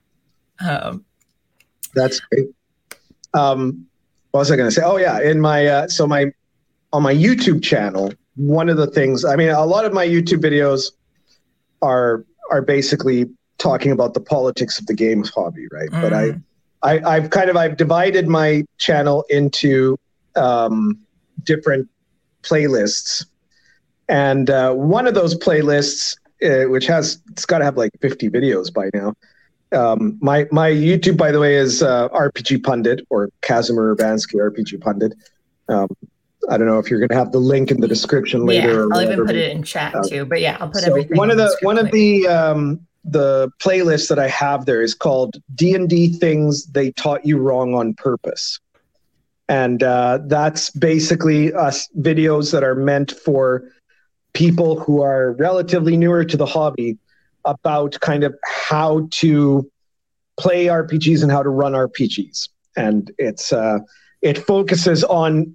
um, 0.60 1.04
That's 1.94 2.20
great. 2.20 2.48
Um, 3.32 3.86
what 4.30 4.40
was 4.40 4.50
I 4.50 4.56
going 4.56 4.68
to 4.68 4.74
say? 4.74 4.82
Oh 4.84 4.96
yeah, 4.96 5.20
in 5.20 5.40
my 5.40 5.66
uh, 5.66 5.88
so 5.88 6.06
my 6.06 6.32
on 6.92 7.02
my 7.02 7.14
YouTube 7.14 7.62
channel, 7.62 8.12
one 8.36 8.68
of 8.68 8.76
the 8.76 8.86
things 8.86 9.24
I 9.24 9.36
mean, 9.36 9.50
a 9.50 9.64
lot 9.64 9.84
of 9.84 9.92
my 9.92 10.06
YouTube 10.06 10.40
videos 10.40 10.92
are 11.82 12.24
are 12.50 12.62
basically 12.62 13.26
talking 13.58 13.92
about 13.92 14.14
the 14.14 14.20
politics 14.20 14.78
of 14.78 14.86
the 14.86 14.94
games 14.94 15.30
hobby, 15.30 15.66
right? 15.70 15.90
Mm. 15.90 16.00
But 16.00 16.12
I, 16.12 16.28
mm. 16.30 16.42
I 16.82 17.16
I've 17.16 17.30
kind 17.30 17.50
of 17.50 17.56
I've 17.56 17.76
divided 17.76 18.28
my 18.28 18.64
channel 18.78 19.24
into 19.30 19.98
um, 20.36 20.98
different 21.44 21.88
playlists, 22.42 23.26
and 24.08 24.48
uh, 24.48 24.72
one 24.74 25.06
of 25.06 25.14
those 25.14 25.36
playlists, 25.36 26.16
uh, 26.44 26.68
which 26.70 26.86
has 26.86 27.20
it's 27.30 27.46
got 27.46 27.58
to 27.58 27.64
have 27.64 27.76
like 27.76 27.90
50 28.00 28.30
videos 28.30 28.72
by 28.72 28.90
now, 28.94 29.14
um, 29.72 30.18
my 30.20 30.46
my 30.50 30.70
YouTube, 30.70 31.16
by 31.16 31.32
the 31.32 31.38
way, 31.38 31.56
is 31.56 31.82
uh, 31.82 32.08
RPG 32.08 32.62
Pundit 32.62 33.06
or 33.10 33.30
Kasimir 33.42 33.94
Urbanski 33.94 34.34
RPG 34.34 34.80
Pundit. 34.80 35.14
Um, 35.68 35.88
I 36.48 36.56
don't 36.56 36.66
know 36.66 36.78
if 36.78 36.90
you're 36.90 36.98
going 36.98 37.10
to 37.10 37.16
have 37.16 37.32
the 37.32 37.38
link 37.38 37.70
in 37.70 37.80
the 37.80 37.88
description 37.88 38.46
later. 38.46 38.88
Yeah, 38.88 38.96
I'll 38.96 39.02
even 39.02 39.26
put 39.26 39.36
it 39.36 39.54
in 39.54 39.62
chat 39.62 39.94
uh, 39.94 40.02
too. 40.02 40.24
But 40.24 40.40
yeah, 40.40 40.56
I'll 40.60 40.70
put 40.70 40.82
so 40.82 40.90
everything. 40.90 41.16
One 41.16 41.30
of 41.30 41.36
the, 41.36 41.56
one 41.62 41.78
of 41.78 41.90
the 41.90 42.26
um, 42.26 42.86
the 43.04 43.50
playlists 43.58 44.08
that 44.08 44.18
I 44.18 44.28
have 44.28 44.66
there 44.66 44.82
is 44.82 44.94
called 44.94 45.36
D 45.54 45.74
and 45.74 45.88
D 45.88 46.08
things 46.08 46.66
they 46.66 46.92
taught 46.92 47.24
you 47.24 47.38
wrong 47.38 47.74
on 47.74 47.94
purpose, 47.94 48.58
and 49.48 49.82
uh, 49.82 50.20
that's 50.26 50.70
basically 50.70 51.52
us 51.52 51.88
videos 51.98 52.52
that 52.52 52.64
are 52.64 52.74
meant 52.74 53.12
for 53.12 53.64
people 54.32 54.78
who 54.80 55.02
are 55.02 55.32
relatively 55.32 55.96
newer 55.96 56.24
to 56.24 56.36
the 56.36 56.46
hobby 56.46 56.96
about 57.44 57.98
kind 58.00 58.24
of 58.24 58.34
how 58.44 59.08
to 59.12 59.70
play 60.38 60.66
RPGs 60.66 61.22
and 61.22 61.30
how 61.30 61.42
to 61.42 61.50
run 61.50 61.72
RPGs. 61.72 62.48
And 62.76 63.10
it's 63.18 63.52
uh, 63.52 63.78
it 64.22 64.38
focuses 64.38 65.04
on 65.04 65.54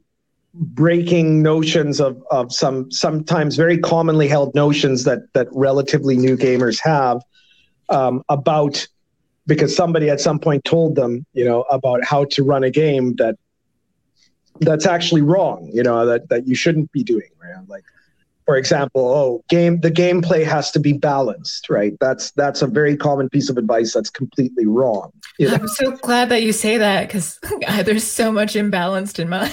breaking 0.53 1.41
notions 1.41 1.99
of, 1.99 2.23
of 2.31 2.51
some 2.51 2.89
sometimes 2.91 3.57
very 3.57 3.77
commonly 3.77 4.27
held 4.27 4.55
notions 4.55 5.03
that 5.03 5.19
that 5.33 5.47
relatively 5.51 6.17
new 6.17 6.37
gamers 6.37 6.79
have 6.81 7.21
um, 7.89 8.23
about 8.29 8.87
because 9.47 9.75
somebody 9.75 10.09
at 10.09 10.21
some 10.21 10.39
point 10.39 10.63
told 10.63 10.95
them 10.95 11.25
you 11.33 11.43
know 11.43 11.63
about 11.63 12.03
how 12.03 12.23
to 12.25 12.43
run 12.43 12.63
a 12.63 12.71
game 12.71 13.15
that 13.15 13.35
that's 14.61 14.85
actually 14.85 15.21
wrong 15.21 15.69
you 15.73 15.83
know 15.83 16.05
that 16.05 16.29
that 16.29 16.47
you 16.47 16.55
shouldn't 16.55 16.89
be 16.93 17.03
doing 17.03 17.29
right 17.41 17.67
like 17.67 17.83
for 18.45 18.55
example, 18.57 19.07
oh, 19.09 19.43
game 19.49 19.79
the 19.81 19.91
gameplay 19.91 20.45
has 20.45 20.71
to 20.71 20.79
be 20.79 20.93
balanced, 20.93 21.69
right? 21.69 21.93
That's 21.99 22.31
that's 22.31 22.61
a 22.61 22.67
very 22.67 22.95
common 22.95 23.27
piece 23.29 23.49
of 23.49 23.57
advice 23.57 23.93
that's 23.93 24.09
completely 24.09 24.65
wrong. 24.65 25.11
You 25.39 25.49
know? 25.49 25.55
I'm 25.55 25.67
so 25.67 25.91
glad 25.91 26.29
that 26.29 26.43
you 26.43 26.53
say 26.53 26.77
that 26.77 27.07
because 27.07 27.39
there's 27.83 28.05
so 28.05 28.31
much 28.31 28.53
imbalanced 28.53 29.19
in 29.19 29.29
mine. 29.29 29.51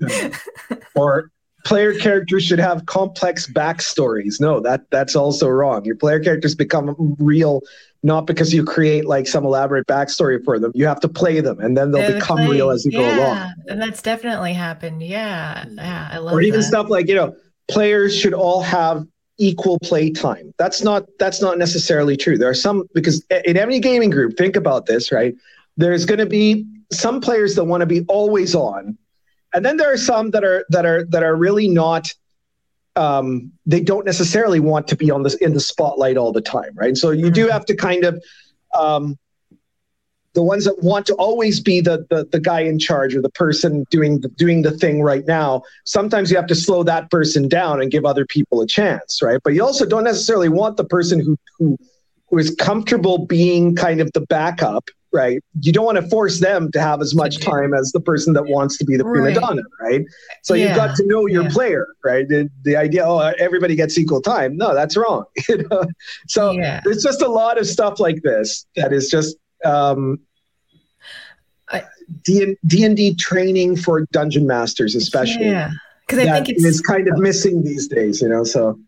or 0.94 1.30
player 1.64 1.92
characters 1.94 2.44
should 2.44 2.60
have 2.60 2.86
complex 2.86 3.46
backstories. 3.48 4.40
No, 4.40 4.60
that 4.60 4.82
that's 4.90 5.16
also 5.16 5.48
wrong. 5.48 5.84
Your 5.84 5.96
player 5.96 6.20
characters 6.20 6.54
become 6.54 7.16
real 7.18 7.62
not 8.02 8.26
because 8.26 8.54
you 8.54 8.64
create 8.64 9.04
like 9.04 9.26
some 9.26 9.44
elaborate 9.44 9.86
backstory 9.86 10.42
for 10.42 10.58
them. 10.58 10.72
You 10.74 10.86
have 10.86 11.00
to 11.00 11.08
play 11.08 11.40
them, 11.40 11.58
and 11.58 11.76
then 11.76 11.90
they'll 11.90 12.14
become 12.14 12.48
real 12.48 12.70
as 12.70 12.86
you 12.86 12.92
yeah, 12.92 13.16
go 13.16 13.22
along. 13.22 13.54
And 13.68 13.82
that's 13.82 14.00
definitely 14.00 14.54
happened. 14.54 15.02
Yeah, 15.02 15.64
yeah, 15.68 16.08
I 16.12 16.18
love. 16.18 16.32
Or 16.32 16.40
even 16.40 16.60
that. 16.60 16.66
stuff 16.66 16.88
like 16.88 17.08
you 17.08 17.16
know 17.16 17.36
players 17.70 18.16
should 18.16 18.34
all 18.34 18.62
have 18.62 19.06
equal 19.38 19.78
play 19.80 20.10
time. 20.10 20.52
That's 20.58 20.82
not 20.82 21.06
that's 21.18 21.40
not 21.40 21.58
necessarily 21.58 22.16
true. 22.16 22.36
There 22.36 22.48
are 22.48 22.54
some 22.54 22.86
because 22.94 23.24
in 23.44 23.56
any 23.56 23.80
gaming 23.80 24.10
group, 24.10 24.36
think 24.36 24.56
about 24.56 24.86
this, 24.86 25.10
right? 25.10 25.34
There's 25.76 26.04
going 26.04 26.18
to 26.18 26.26
be 26.26 26.66
some 26.92 27.20
players 27.20 27.54
that 27.54 27.64
want 27.64 27.80
to 27.80 27.86
be 27.86 28.04
always 28.08 28.54
on, 28.54 28.98
and 29.54 29.64
then 29.64 29.78
there 29.78 29.92
are 29.92 29.96
some 29.96 30.30
that 30.32 30.44
are 30.44 30.66
that 30.68 30.84
are 30.84 31.04
that 31.06 31.22
are 31.22 31.34
really 31.36 31.68
not. 31.68 32.12
Um, 32.96 33.52
they 33.66 33.80
don't 33.80 34.04
necessarily 34.04 34.60
want 34.60 34.88
to 34.88 34.96
be 34.96 35.10
on 35.10 35.22
this 35.22 35.34
in 35.36 35.54
the 35.54 35.60
spotlight 35.60 36.16
all 36.16 36.32
the 36.32 36.42
time, 36.42 36.72
right? 36.74 36.96
So 36.96 37.12
you 37.12 37.30
do 37.30 37.44
mm-hmm. 37.44 37.52
have 37.52 37.64
to 37.66 37.76
kind 37.76 38.04
of 38.04 38.22
um, 38.78 39.16
the 40.40 40.44
ones 40.44 40.64
that 40.64 40.82
want 40.82 41.04
to 41.04 41.14
always 41.16 41.60
be 41.60 41.82
the, 41.82 42.06
the 42.08 42.26
the 42.32 42.40
guy 42.40 42.60
in 42.60 42.78
charge 42.78 43.14
or 43.14 43.20
the 43.20 43.28
person 43.28 43.84
doing 43.90 44.22
the, 44.22 44.28
doing 44.28 44.62
the 44.62 44.70
thing 44.70 45.02
right 45.02 45.26
now 45.26 45.62
sometimes 45.84 46.30
you 46.30 46.36
have 46.38 46.46
to 46.46 46.54
slow 46.54 46.82
that 46.82 47.10
person 47.10 47.46
down 47.46 47.82
and 47.82 47.90
give 47.90 48.06
other 48.06 48.24
people 48.24 48.62
a 48.62 48.66
chance 48.66 49.20
right? 49.20 49.38
But 49.44 49.52
you 49.52 49.62
also 49.62 49.84
don't 49.84 50.04
necessarily 50.04 50.48
want 50.48 50.78
the 50.78 50.84
person 50.84 51.20
who 51.20 51.36
who 51.58 51.76
who 52.30 52.38
is 52.38 52.54
comfortable 52.58 53.26
being 53.26 53.76
kind 53.76 54.00
of 54.00 54.10
the 54.12 54.22
backup 54.22 54.88
right? 55.12 55.42
You 55.60 55.72
don't 55.72 55.84
want 55.84 55.96
to 55.96 56.08
force 56.08 56.40
them 56.40 56.72
to 56.72 56.80
have 56.80 57.02
as 57.02 57.14
much 57.14 57.40
time 57.40 57.74
as 57.74 57.90
the 57.92 58.00
person 58.00 58.32
that 58.34 58.46
wants 58.46 58.78
to 58.78 58.84
be 58.86 58.96
the 58.96 59.04
prima 59.04 59.34
donna 59.34 59.62
right? 59.82 60.06
So 60.42 60.54
yeah. 60.54 60.68
you've 60.68 60.76
got 60.76 60.96
to 60.96 61.06
know 61.06 61.26
your 61.26 61.42
yeah. 61.42 61.50
player 61.50 61.86
right? 62.02 62.26
The, 62.26 62.48
the 62.62 62.76
idea 62.76 63.04
oh 63.04 63.18
everybody 63.18 63.74
gets 63.74 63.98
equal 63.98 64.22
time. 64.22 64.56
No 64.56 64.74
that's 64.74 64.96
wrong 64.96 65.24
you 65.50 65.58
know? 65.68 65.84
So 66.28 66.52
yeah. 66.52 66.80
there's 66.82 67.02
just 67.02 67.20
a 67.20 67.28
lot 67.28 67.58
of 67.58 67.66
stuff 67.66 68.00
like 68.00 68.22
this 68.22 68.64
that 68.76 68.94
is 68.94 69.10
just 69.10 69.36
um, 69.64 70.18
D 72.66 72.84
and 72.84 72.96
D 72.96 73.14
training 73.14 73.76
for 73.76 74.06
dungeon 74.12 74.46
masters, 74.46 74.94
especially. 74.94 75.46
Yeah, 75.46 75.70
because 76.06 76.26
I 76.26 76.42
think 76.42 76.58
it's 76.58 76.80
kind 76.80 77.08
of 77.08 77.18
missing 77.18 77.62
these 77.62 77.88
days. 77.88 78.20
You 78.20 78.28
know, 78.28 78.44
so. 78.44 78.78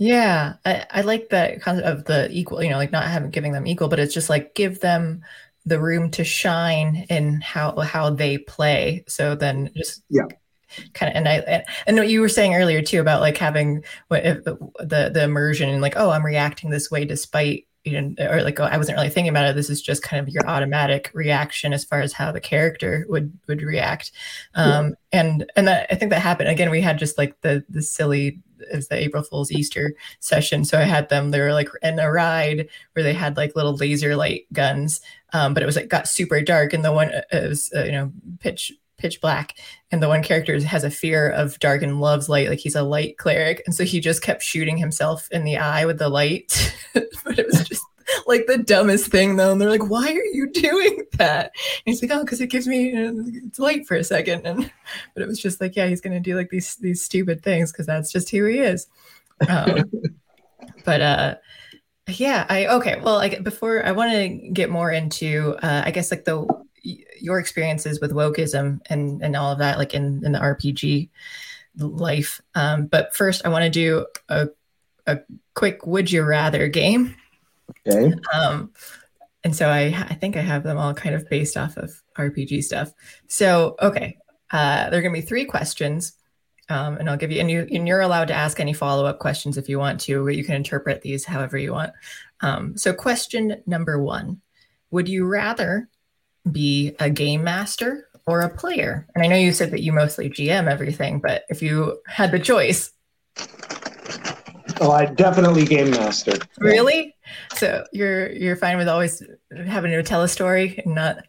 Yeah, 0.00 0.54
I, 0.64 0.86
I 0.92 1.00
like 1.00 1.30
that 1.30 1.60
concept 1.60 1.86
of 1.86 2.04
the 2.04 2.30
equal. 2.30 2.62
You 2.62 2.70
know, 2.70 2.76
like 2.76 2.92
not 2.92 3.04
having 3.04 3.30
giving 3.30 3.52
them 3.52 3.66
equal, 3.66 3.88
but 3.88 3.98
it's 3.98 4.14
just 4.14 4.30
like 4.30 4.54
give 4.54 4.80
them 4.80 5.22
the 5.66 5.80
room 5.80 6.10
to 6.12 6.24
shine 6.24 7.06
in 7.10 7.40
how 7.40 7.76
how 7.80 8.10
they 8.10 8.38
play. 8.38 9.04
So 9.08 9.34
then 9.34 9.70
just 9.76 10.02
yeah 10.08 10.26
kind 10.92 11.10
of 11.10 11.16
and 11.16 11.28
i 11.28 11.64
and 11.86 11.96
what 11.96 12.08
you 12.08 12.20
were 12.20 12.28
saying 12.28 12.54
earlier 12.54 12.82
too 12.82 13.00
about 13.00 13.20
like 13.20 13.36
having 13.36 13.82
what 14.08 14.22
the 14.22 15.10
the 15.12 15.22
immersion 15.24 15.68
and 15.68 15.80
like 15.80 15.94
oh 15.96 16.10
i'm 16.10 16.24
reacting 16.24 16.70
this 16.70 16.90
way 16.90 17.04
despite 17.04 17.66
you 17.88 18.00
know, 18.00 18.30
or 18.30 18.42
like 18.42 18.60
I 18.60 18.76
wasn't 18.76 18.96
really 18.96 19.10
thinking 19.10 19.30
about 19.30 19.46
it. 19.46 19.56
This 19.56 19.70
is 19.70 19.82
just 19.82 20.02
kind 20.02 20.20
of 20.20 20.32
your 20.32 20.46
automatic 20.46 21.10
reaction 21.14 21.72
as 21.72 21.84
far 21.84 22.00
as 22.00 22.12
how 22.12 22.32
the 22.32 22.40
character 22.40 23.06
would 23.08 23.32
would 23.46 23.62
react. 23.62 24.12
Um, 24.54 24.94
yeah. 25.12 25.20
And 25.20 25.52
and 25.56 25.68
that, 25.68 25.86
I 25.90 25.94
think 25.94 26.10
that 26.10 26.20
happened 26.20 26.48
again. 26.48 26.70
We 26.70 26.80
had 26.80 26.98
just 26.98 27.18
like 27.18 27.40
the 27.40 27.64
the 27.68 27.82
silly 27.82 28.40
as 28.72 28.88
the 28.88 28.96
April 28.96 29.22
Fool's 29.22 29.52
Easter 29.52 29.94
session. 30.20 30.64
So 30.64 30.78
I 30.78 30.82
had 30.82 31.08
them. 31.08 31.30
They 31.30 31.40
were 31.40 31.52
like 31.52 31.68
in 31.82 31.98
a 31.98 32.10
ride 32.10 32.68
where 32.92 33.02
they 33.02 33.14
had 33.14 33.36
like 33.36 33.56
little 33.56 33.76
laser 33.76 34.16
light 34.16 34.46
guns, 34.52 35.00
um, 35.32 35.54
but 35.54 35.62
it 35.62 35.66
was 35.66 35.76
like 35.76 35.88
got 35.88 36.08
super 36.08 36.40
dark, 36.40 36.72
and 36.72 36.84
the 36.84 36.92
one 36.92 37.08
uh, 37.08 37.22
it 37.32 37.48
was 37.48 37.72
uh, 37.74 37.84
you 37.84 37.92
know 37.92 38.12
pitch 38.40 38.72
pitch 38.98 39.20
black 39.20 39.54
and 39.90 40.02
the 40.02 40.08
one 40.08 40.22
character 40.22 40.60
has 40.60 40.84
a 40.84 40.90
fear 40.90 41.30
of 41.30 41.58
dark 41.60 41.82
and 41.82 42.00
loves 42.00 42.28
light 42.28 42.48
like 42.48 42.58
he's 42.58 42.74
a 42.74 42.82
light 42.82 43.16
cleric. 43.18 43.62
And 43.64 43.74
so 43.74 43.84
he 43.84 44.00
just 44.00 44.22
kept 44.22 44.42
shooting 44.42 44.76
himself 44.76 45.28
in 45.30 45.44
the 45.44 45.56
eye 45.56 45.86
with 45.86 45.98
the 45.98 46.08
light. 46.08 46.74
But 47.24 47.38
it 47.38 47.46
was 47.46 47.68
just 47.68 47.82
like 48.26 48.46
the 48.46 48.56
dumbest 48.56 49.10
thing 49.10 49.36
though. 49.36 49.52
And 49.52 49.60
they're 49.60 49.68
like 49.68 49.88
why 49.88 50.08
are 50.08 50.24
you 50.32 50.50
doing 50.50 51.04
that? 51.18 51.52
And 51.54 51.92
he's 51.92 52.02
like 52.02 52.10
oh 52.10 52.24
because 52.24 52.40
it 52.40 52.48
gives 52.48 52.66
me 52.66 52.90
it's 52.94 53.58
light 53.58 53.86
for 53.86 53.96
a 53.96 54.04
second. 54.04 54.46
And 54.46 54.70
but 55.14 55.22
it 55.22 55.28
was 55.28 55.40
just 55.40 55.60
like 55.60 55.76
yeah 55.76 55.86
he's 55.86 56.00
gonna 56.00 56.20
do 56.20 56.36
like 56.36 56.50
these 56.50 56.76
these 56.76 57.02
stupid 57.02 57.42
things 57.42 57.70
because 57.70 57.86
that's 57.86 58.10
just 58.10 58.30
who 58.30 58.44
he 58.46 58.58
is. 58.58 58.86
Um, 59.48 59.84
but 60.84 61.00
uh 61.00 61.34
yeah 62.08 62.46
i 62.48 62.66
okay 62.66 62.98
well 63.00 63.16
like 63.16 63.42
before 63.42 63.84
i 63.84 63.92
want 63.92 64.10
to 64.10 64.28
get 64.52 64.70
more 64.70 64.90
into 64.90 65.54
uh 65.62 65.82
i 65.84 65.90
guess 65.90 66.10
like 66.10 66.24
the 66.24 66.46
your 66.82 67.38
experiences 67.38 68.00
with 68.00 68.12
wokeism 68.12 68.80
and 68.88 69.22
and 69.22 69.36
all 69.36 69.52
of 69.52 69.58
that, 69.58 69.78
like 69.78 69.94
in 69.94 70.24
in 70.24 70.32
the 70.32 70.38
RPG 70.38 71.10
life. 71.78 72.40
Um, 72.54 72.86
but 72.86 73.14
first, 73.14 73.42
I 73.44 73.48
want 73.48 73.64
to 73.64 73.70
do 73.70 74.06
a 74.28 74.48
a 75.06 75.20
quick 75.54 75.86
would 75.86 76.10
you 76.10 76.22
rather 76.22 76.68
game. 76.68 77.16
Okay. 77.86 78.14
Um, 78.34 78.72
and 79.44 79.54
so 79.54 79.68
I 79.68 79.86
I 80.08 80.14
think 80.14 80.36
I 80.36 80.40
have 80.40 80.62
them 80.62 80.78
all 80.78 80.94
kind 80.94 81.14
of 81.14 81.28
based 81.28 81.56
off 81.56 81.76
of 81.76 82.02
RPG 82.16 82.64
stuff. 82.64 82.92
So 83.26 83.76
okay, 83.80 84.18
uh, 84.50 84.90
there 84.90 84.98
are 84.98 85.02
going 85.02 85.14
to 85.14 85.20
be 85.20 85.26
three 85.26 85.44
questions. 85.44 86.12
Um, 86.70 86.98
and 86.98 87.08
I'll 87.08 87.16
give 87.16 87.32
you, 87.32 87.40
and 87.40 87.50
you, 87.50 87.66
and 87.72 87.88
you're 87.88 88.02
allowed 88.02 88.28
to 88.28 88.34
ask 88.34 88.60
any 88.60 88.74
follow 88.74 89.06
up 89.06 89.20
questions 89.20 89.56
if 89.56 89.70
you 89.70 89.78
want 89.78 90.00
to, 90.00 90.22
but 90.22 90.36
you 90.36 90.44
can 90.44 90.54
interpret 90.54 91.00
these 91.00 91.24
however 91.24 91.56
you 91.56 91.72
want. 91.72 91.94
Um, 92.42 92.76
so, 92.76 92.92
question 92.92 93.62
number 93.64 93.98
one 93.98 94.42
Would 94.90 95.08
you 95.08 95.24
rather 95.24 95.88
be 96.50 96.94
a 96.98 97.10
game 97.10 97.44
master 97.44 98.08
or 98.26 98.40
a 98.40 98.48
player? 98.48 99.06
And 99.14 99.24
I 99.24 99.28
know 99.28 99.36
you 99.36 99.52
said 99.52 99.70
that 99.72 99.82
you 99.82 99.92
mostly 99.92 100.28
GM 100.30 100.70
everything, 100.70 101.20
but 101.20 101.44
if 101.48 101.62
you 101.62 102.00
had 102.06 102.30
the 102.30 102.38
choice. 102.38 102.92
Oh, 104.80 104.90
I 104.92 105.06
definitely 105.06 105.64
game 105.64 105.90
master. 105.90 106.34
Really? 106.58 107.16
So 107.54 107.84
you're 107.92 108.30
you're 108.32 108.56
fine 108.56 108.76
with 108.76 108.88
always 108.88 109.22
having 109.66 109.90
to 109.90 110.02
tell 110.02 110.22
a 110.22 110.28
story 110.28 110.80
and 110.84 110.94
not 110.94 111.24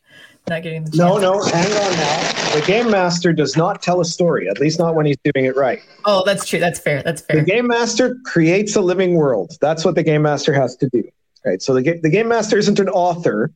not 0.48 0.64
getting 0.64 0.84
the 0.84 0.92
chance. 0.92 0.98
No, 0.98 1.18
no, 1.18 1.42
hang 1.44 1.72
on 1.72 1.92
now. 1.94 2.56
The 2.56 2.64
game 2.66 2.90
master 2.90 3.34
does 3.34 3.56
not 3.56 3.82
tell 3.82 4.02
a 4.02 4.06
story, 4.06 4.50
at 4.50 4.60
least 4.60 4.80
not 4.80 4.96
when 4.96 5.06
he's 5.06 5.18
doing 5.24 5.46
it 5.46 5.56
right. 5.56 5.80
Oh, 6.06 6.24
that's 6.26 6.46
true. 6.46 6.60
That's 6.60 6.80
fair. 6.80 7.04
That's 7.04 7.22
fair. 7.22 7.38
The 7.38 7.46
game 7.46 7.68
master 7.68 8.18
creates 8.26 8.76
a 8.76 8.82
living 8.82 9.16
world. 9.16 9.58
That's 9.62 9.86
what 9.86 9.96
the 9.96 10.04
game 10.04 10.24
master 10.24 10.54
has 10.54 10.76
to 10.78 10.90
do. 10.90 11.04
Right. 11.46 11.62
So 11.62 11.74
the 11.74 11.82
game 11.82 12.02
the 12.02 12.10
game 12.10 12.28
master 12.28 12.58
isn't 12.58 12.80
an 12.80 12.90
author. 12.90 13.52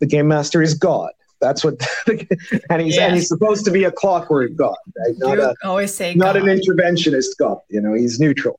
The 0.00 0.06
game 0.06 0.28
master 0.28 0.62
is 0.62 0.74
God. 0.74 1.10
That's 1.40 1.62
what, 1.64 1.74
and 2.70 2.82
he's 2.82 2.96
and 2.96 3.14
he's 3.14 3.28
supposed 3.28 3.64
to 3.66 3.70
be 3.70 3.84
a 3.84 3.92
clockwork 3.92 4.56
god, 4.56 4.76
right? 4.98 5.14
Not 5.18 5.36
you 5.36 5.42
a, 5.44 5.54
always 5.64 5.94
say 5.94 6.14
not 6.14 6.34
god. 6.34 6.48
an 6.48 6.58
interventionist 6.58 7.36
god. 7.38 7.58
You 7.68 7.80
know, 7.80 7.92
he's 7.92 8.18
neutral. 8.18 8.58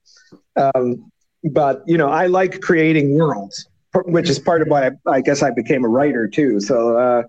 Um, 0.56 1.12
but 1.44 1.82
you 1.88 1.98
know, 1.98 2.10
I 2.10 2.28
like 2.28 2.62
creating 2.62 3.18
worlds, 3.18 3.68
which 4.06 4.30
is 4.30 4.38
part 4.38 4.62
of 4.62 4.68
why 4.68 4.88
I, 4.88 4.92
I 5.08 5.22
guess 5.22 5.42
I 5.42 5.52
became 5.52 5.84
a 5.84 5.88
writer 5.88 6.28
too. 6.28 6.60
So, 6.60 6.98
uh, 6.98 7.24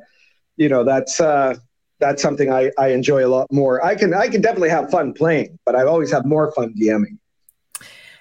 you 0.57 0.69
know, 0.69 0.85
that's 0.85 1.19
uh, 1.19 1.55
that's 1.99 2.23
something 2.23 2.51
I, 2.53 2.71
I 2.79 2.89
enjoy 2.89 3.27
a 3.27 3.29
lot 3.29 3.51
more. 3.51 3.85
I 3.85 3.95
can 3.95 4.15
I 4.15 4.29
can 4.29 4.41
definitely 4.41 4.71
have 4.71 4.91
fun 4.91 5.13
playing, 5.15 5.59
but 5.65 5.75
I 5.75 5.85
always 5.85 6.13
have 6.13 6.25
more 6.25 6.53
fun 6.53 6.75
DMing. 6.81 7.19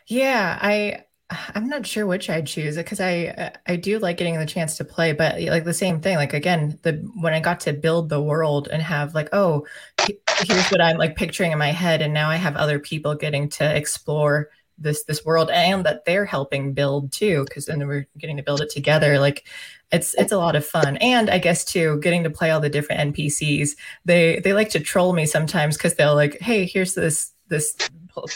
Yeah, 0.08 0.58
I 0.62 1.04
I'm 1.30 1.68
not 1.68 1.86
sure 1.86 2.06
which 2.06 2.30
I'd 2.30 2.48
choose 2.48 2.78
because 2.78 3.02
I 3.02 3.52
I 3.68 3.76
do 3.76 4.00
like 4.00 4.18
getting 4.18 4.40
the 4.40 4.46
chance 4.46 4.78
to 4.78 4.86
play, 4.86 5.12
but 5.12 5.42
like 5.42 5.66
the 5.66 5.74
same 5.74 6.00
thing. 6.00 6.16
Like 6.16 6.34
again, 6.34 6.80
the 6.84 6.94
when 7.16 7.34
I 7.34 7.42
got 7.42 7.60
to 7.62 7.74
build 7.74 8.08
the 8.08 8.22
world 8.22 8.70
and 8.72 8.82
have 8.82 9.14
like, 9.14 9.30
oh, 9.34 9.66
here's 10.00 10.70
what 10.70 10.82
I'm 10.82 10.98
like 10.98 11.18
picturing 11.18 11.52
in 11.52 11.58
my 11.58 11.72
head, 11.72 12.02
and 12.02 12.14
now 12.14 12.30
I 12.30 12.38
have 12.38 12.56
other 12.56 12.80
people 12.80 13.14
getting 13.16 13.50
to 13.50 13.76
explore 13.76 14.50
this 14.78 15.04
this 15.04 15.26
world 15.26 15.50
and 15.50 15.86
that 15.86 16.06
they're 16.06 16.26
helping 16.26 16.74
build 16.74 17.12
too, 17.12 17.44
because 17.44 17.66
then 17.66 17.86
we're 17.86 18.08
getting 18.18 18.38
to 18.38 18.44
build 18.44 18.62
it 18.62 18.70
together. 18.70 19.20
Like 19.20 19.46
it's 19.92 20.14
it's 20.14 20.32
a 20.32 20.38
lot 20.38 20.56
of 20.56 20.66
fun, 20.66 20.96
and 20.98 21.30
I 21.30 21.40
guess 21.40 21.66
too, 21.66 22.00
getting 22.02 22.24
to 22.24 22.30
play 22.30 22.52
all 22.52 22.62
the 22.62 22.70
different 22.70 23.16
NPCs. 23.16 23.72
They 24.06 24.40
they 24.40 24.54
like 24.54 24.70
to 24.70 24.80
troll 24.80 25.12
me 25.12 25.26
sometimes 25.26 25.76
because 25.76 25.96
they'll 25.96 26.16
like, 26.16 26.40
hey, 26.40 26.66
here's 26.66 26.94
this 26.94 27.34
this 27.50 27.76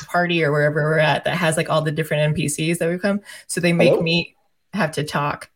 party 0.08 0.44
or 0.44 0.52
wherever 0.52 0.82
we're 0.82 1.00
at 1.00 1.24
that 1.24 1.36
has 1.36 1.58
like 1.58 1.70
all 1.70 1.82
the 1.82 1.92
different 1.92 2.36
NPCs 2.36 2.78
that 2.78 2.90
we've 2.90 3.02
come. 3.02 3.22
So 3.48 3.62
they 3.62 3.74
make 3.74 3.90
Hello? 3.90 4.02
me 4.02 4.36
have 4.74 4.92
to 4.94 5.04
talk. 5.04 5.50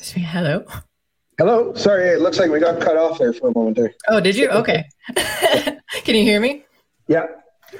Hello. 0.00 0.64
Hello. 1.38 1.74
Sorry, 1.74 2.08
it 2.08 2.20
looks 2.20 2.38
like 2.38 2.50
we 2.50 2.58
got 2.58 2.80
cut 2.80 2.96
off 2.96 3.18
there 3.18 3.32
for 3.32 3.48
a 3.48 3.54
moment 3.54 3.76
there. 3.76 3.94
Oh, 4.08 4.20
did 4.20 4.36
you? 4.36 4.48
Okay. 4.48 4.84
Can 5.16 6.14
you 6.14 6.22
hear 6.22 6.40
me? 6.40 6.64
Yeah. 7.06 7.26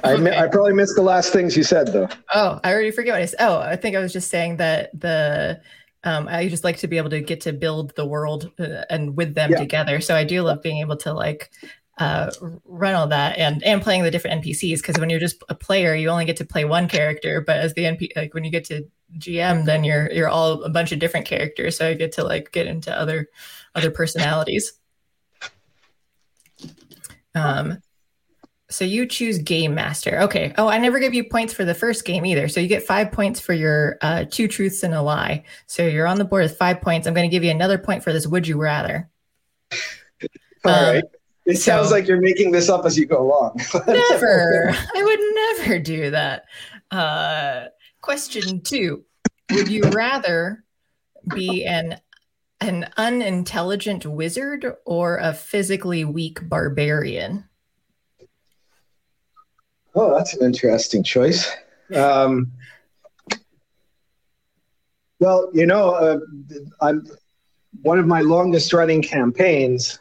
I, 0.04 0.12
okay. 0.12 0.38
I 0.38 0.46
probably 0.48 0.74
missed 0.74 0.96
the 0.96 1.02
last 1.02 1.32
things 1.32 1.56
you 1.56 1.62
said 1.62 1.88
though. 1.88 2.08
Oh, 2.34 2.60
I 2.62 2.72
already 2.72 2.90
forget 2.90 3.14
what 3.14 3.22
I 3.22 3.26
said. 3.26 3.38
Oh, 3.40 3.58
I 3.58 3.76
think 3.76 3.96
I 3.96 4.00
was 4.00 4.12
just 4.12 4.30
saying 4.30 4.58
that 4.58 4.98
the 4.98 5.60
um, 6.04 6.28
I 6.28 6.48
just 6.48 6.62
like 6.62 6.76
to 6.78 6.88
be 6.88 6.98
able 6.98 7.10
to 7.10 7.20
get 7.20 7.40
to 7.42 7.52
build 7.52 7.94
the 7.96 8.06
world 8.06 8.50
uh, 8.58 8.84
and 8.90 9.16
with 9.16 9.34
them 9.34 9.50
yeah. 9.50 9.58
together. 9.58 10.00
So 10.00 10.14
I 10.14 10.24
do 10.24 10.42
love 10.42 10.62
being 10.62 10.78
able 10.78 10.96
to 10.98 11.12
like 11.12 11.50
uh, 11.98 12.30
run 12.64 12.94
all 12.94 13.08
that 13.08 13.36
and 13.38 13.62
and 13.64 13.82
playing 13.82 14.02
the 14.02 14.10
different 14.10 14.44
NPCs 14.44 14.78
because 14.78 14.98
when 14.98 15.10
you're 15.10 15.20
just 15.20 15.42
a 15.48 15.54
player, 15.54 15.94
you 15.94 16.08
only 16.08 16.24
get 16.24 16.36
to 16.36 16.44
play 16.44 16.64
one 16.64 16.88
character. 16.88 17.40
But 17.40 17.58
as 17.58 17.74
the 17.74 17.84
NP, 17.84 18.10
like 18.16 18.34
when 18.34 18.44
you 18.44 18.50
get 18.50 18.64
to 18.66 18.84
GM, 19.18 19.64
then 19.64 19.84
you're 19.84 20.10
you're 20.12 20.28
all 20.28 20.62
a 20.62 20.70
bunch 20.70 20.92
of 20.92 21.00
different 21.00 21.26
characters. 21.26 21.76
So 21.76 21.88
I 21.88 21.94
get 21.94 22.12
to 22.12 22.24
like 22.24 22.52
get 22.52 22.66
into 22.66 22.96
other 22.96 23.28
other 23.74 23.90
personalities. 23.90 24.72
Um, 27.34 27.82
so 28.70 28.84
you 28.84 29.06
choose 29.06 29.38
game 29.38 29.74
master. 29.74 30.20
Okay. 30.22 30.52
Oh, 30.58 30.68
I 30.68 30.78
never 30.78 30.98
give 30.98 31.14
you 31.14 31.24
points 31.24 31.54
for 31.54 31.64
the 31.64 31.74
first 31.74 32.04
game 32.04 32.26
either. 32.26 32.48
So 32.48 32.60
you 32.60 32.68
get 32.68 32.82
five 32.82 33.10
points 33.10 33.40
for 33.40 33.54
your 33.54 33.96
uh, 34.02 34.26
two 34.30 34.46
truths 34.46 34.82
and 34.82 34.94
a 34.94 35.00
lie. 35.00 35.44
So 35.66 35.86
you're 35.86 36.06
on 36.06 36.18
the 36.18 36.24
board 36.24 36.42
with 36.42 36.58
five 36.58 36.80
points. 36.82 37.06
I'm 37.06 37.14
going 37.14 37.28
to 37.28 37.34
give 37.34 37.44
you 37.44 37.50
another 37.50 37.78
point 37.78 38.04
for 38.04 38.12
this. 38.12 38.26
Would 38.26 38.46
you 38.46 38.60
rather? 38.60 39.08
All 40.64 40.74
um, 40.74 40.94
right. 40.94 41.04
It 41.48 41.56
so, 41.56 41.72
sounds 41.72 41.90
like 41.90 42.06
you're 42.06 42.20
making 42.20 42.52
this 42.52 42.68
up 42.68 42.84
as 42.84 42.98
you 42.98 43.06
go 43.06 43.22
along. 43.22 43.58
never. 43.86 44.70
I 44.94 45.02
would 45.02 45.64
never 45.64 45.78
do 45.78 46.10
that. 46.10 46.44
Uh, 46.90 47.68
question 48.02 48.60
two: 48.60 49.02
Would 49.52 49.68
you 49.68 49.82
rather 49.84 50.62
be 51.34 51.64
an 51.64 51.98
an 52.60 52.90
unintelligent 52.98 54.04
wizard 54.04 54.66
or 54.84 55.16
a 55.16 55.32
physically 55.32 56.04
weak 56.04 56.46
barbarian? 56.46 57.44
Oh, 59.94 60.14
that's 60.14 60.34
an 60.34 60.44
interesting 60.44 61.02
choice. 61.02 61.50
Um, 61.94 62.52
well, 65.18 65.48
you 65.54 65.64
know, 65.64 65.92
uh, 65.92 66.18
I'm 66.82 67.06
one 67.80 67.98
of 67.98 68.06
my 68.06 68.20
longest 68.20 68.74
running 68.74 69.00
campaigns 69.00 69.98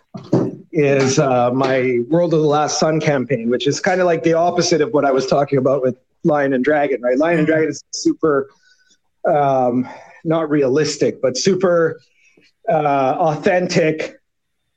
is 0.78 1.18
uh, 1.18 1.52
my 1.52 2.02
World 2.08 2.36
of 2.36 2.42
the 2.42 2.48
Last 2.48 2.80
Sun 2.80 3.00
campaign, 3.00 3.50
which 3.50 3.66
is 3.66 3.80
kind 3.80 4.00
of 4.00 4.06
like 4.06 4.22
the 4.22 4.34
opposite 4.34 4.80
of 4.80 4.94
what 4.94 5.06
I 5.06 5.12
was 5.12 5.26
talking 5.26 5.58
about 5.58 5.82
with 5.82 5.98
Lion 6.24 6.54
and 6.54 6.64
Dragon, 6.64 7.02
right? 7.02 7.18
Lion 7.18 7.40
and 7.40 7.48
Dragon 7.48 7.70
is 7.70 7.84
super, 7.92 8.48
um, 9.28 9.90
not 10.24 10.52
realistic, 10.52 11.20
but 11.20 11.36
super 11.36 12.00
uh, 12.70 13.16
authentic 13.18 14.22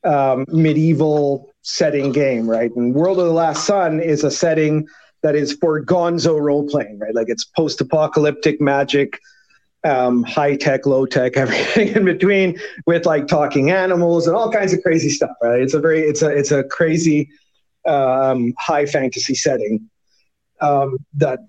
um, 0.02 0.46
medieval 0.48 1.52
setting 1.60 2.12
game, 2.12 2.48
right? 2.48 2.74
And 2.74 2.94
World 2.94 3.18
of 3.18 3.26
the 3.26 3.32
Last 3.32 3.66
Sun 3.66 4.00
is 4.00 4.24
a 4.24 4.30
setting 4.30 4.88
that 5.22 5.34
is 5.34 5.52
for 5.52 5.84
gonzo 5.84 6.40
role 6.40 6.66
playing, 6.66 6.98
right? 6.98 7.14
Like 7.14 7.28
it's 7.28 7.44
post 7.44 7.78
apocalyptic 7.82 8.58
magic, 8.58 9.20
um, 9.84 10.22
high 10.24 10.56
tech, 10.56 10.86
low 10.86 11.06
tech, 11.06 11.36
everything 11.36 11.88
in 11.88 12.04
between, 12.04 12.58
with 12.86 13.06
like 13.06 13.26
talking 13.26 13.70
animals 13.70 14.26
and 14.26 14.36
all 14.36 14.50
kinds 14.50 14.72
of 14.72 14.82
crazy 14.82 15.10
stuff. 15.10 15.36
Right? 15.42 15.60
It's 15.60 15.74
a 15.74 15.80
very 15.80 16.00
it's 16.00 16.22
a 16.22 16.28
it's 16.28 16.50
a 16.50 16.64
crazy 16.64 17.30
um, 17.86 18.52
high 18.58 18.86
fantasy 18.86 19.34
setting 19.34 19.88
um, 20.60 20.98
that 21.14 21.40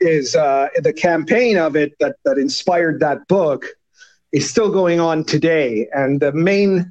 is 0.00 0.34
uh, 0.34 0.68
the 0.76 0.92
campaign 0.92 1.56
of 1.56 1.76
it 1.76 1.92
that 2.00 2.16
that 2.24 2.38
inspired 2.38 3.00
that 3.00 3.26
book 3.28 3.66
is 4.32 4.48
still 4.48 4.70
going 4.70 5.00
on 5.00 5.24
today, 5.24 5.88
and 5.94 6.20
the 6.20 6.32
main 6.32 6.90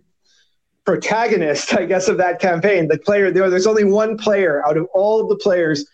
protagonist, 0.86 1.74
I 1.78 1.86
guess, 1.86 2.08
of 2.08 2.18
that 2.18 2.40
campaign, 2.40 2.88
the 2.88 2.98
player 3.00 3.32
there, 3.32 3.50
there's 3.50 3.68
only 3.68 3.84
one 3.84 4.18
player 4.18 4.66
out 4.66 4.78
of 4.78 4.88
all 4.94 5.22
of 5.22 5.30
the 5.30 5.38
players 5.38 5.86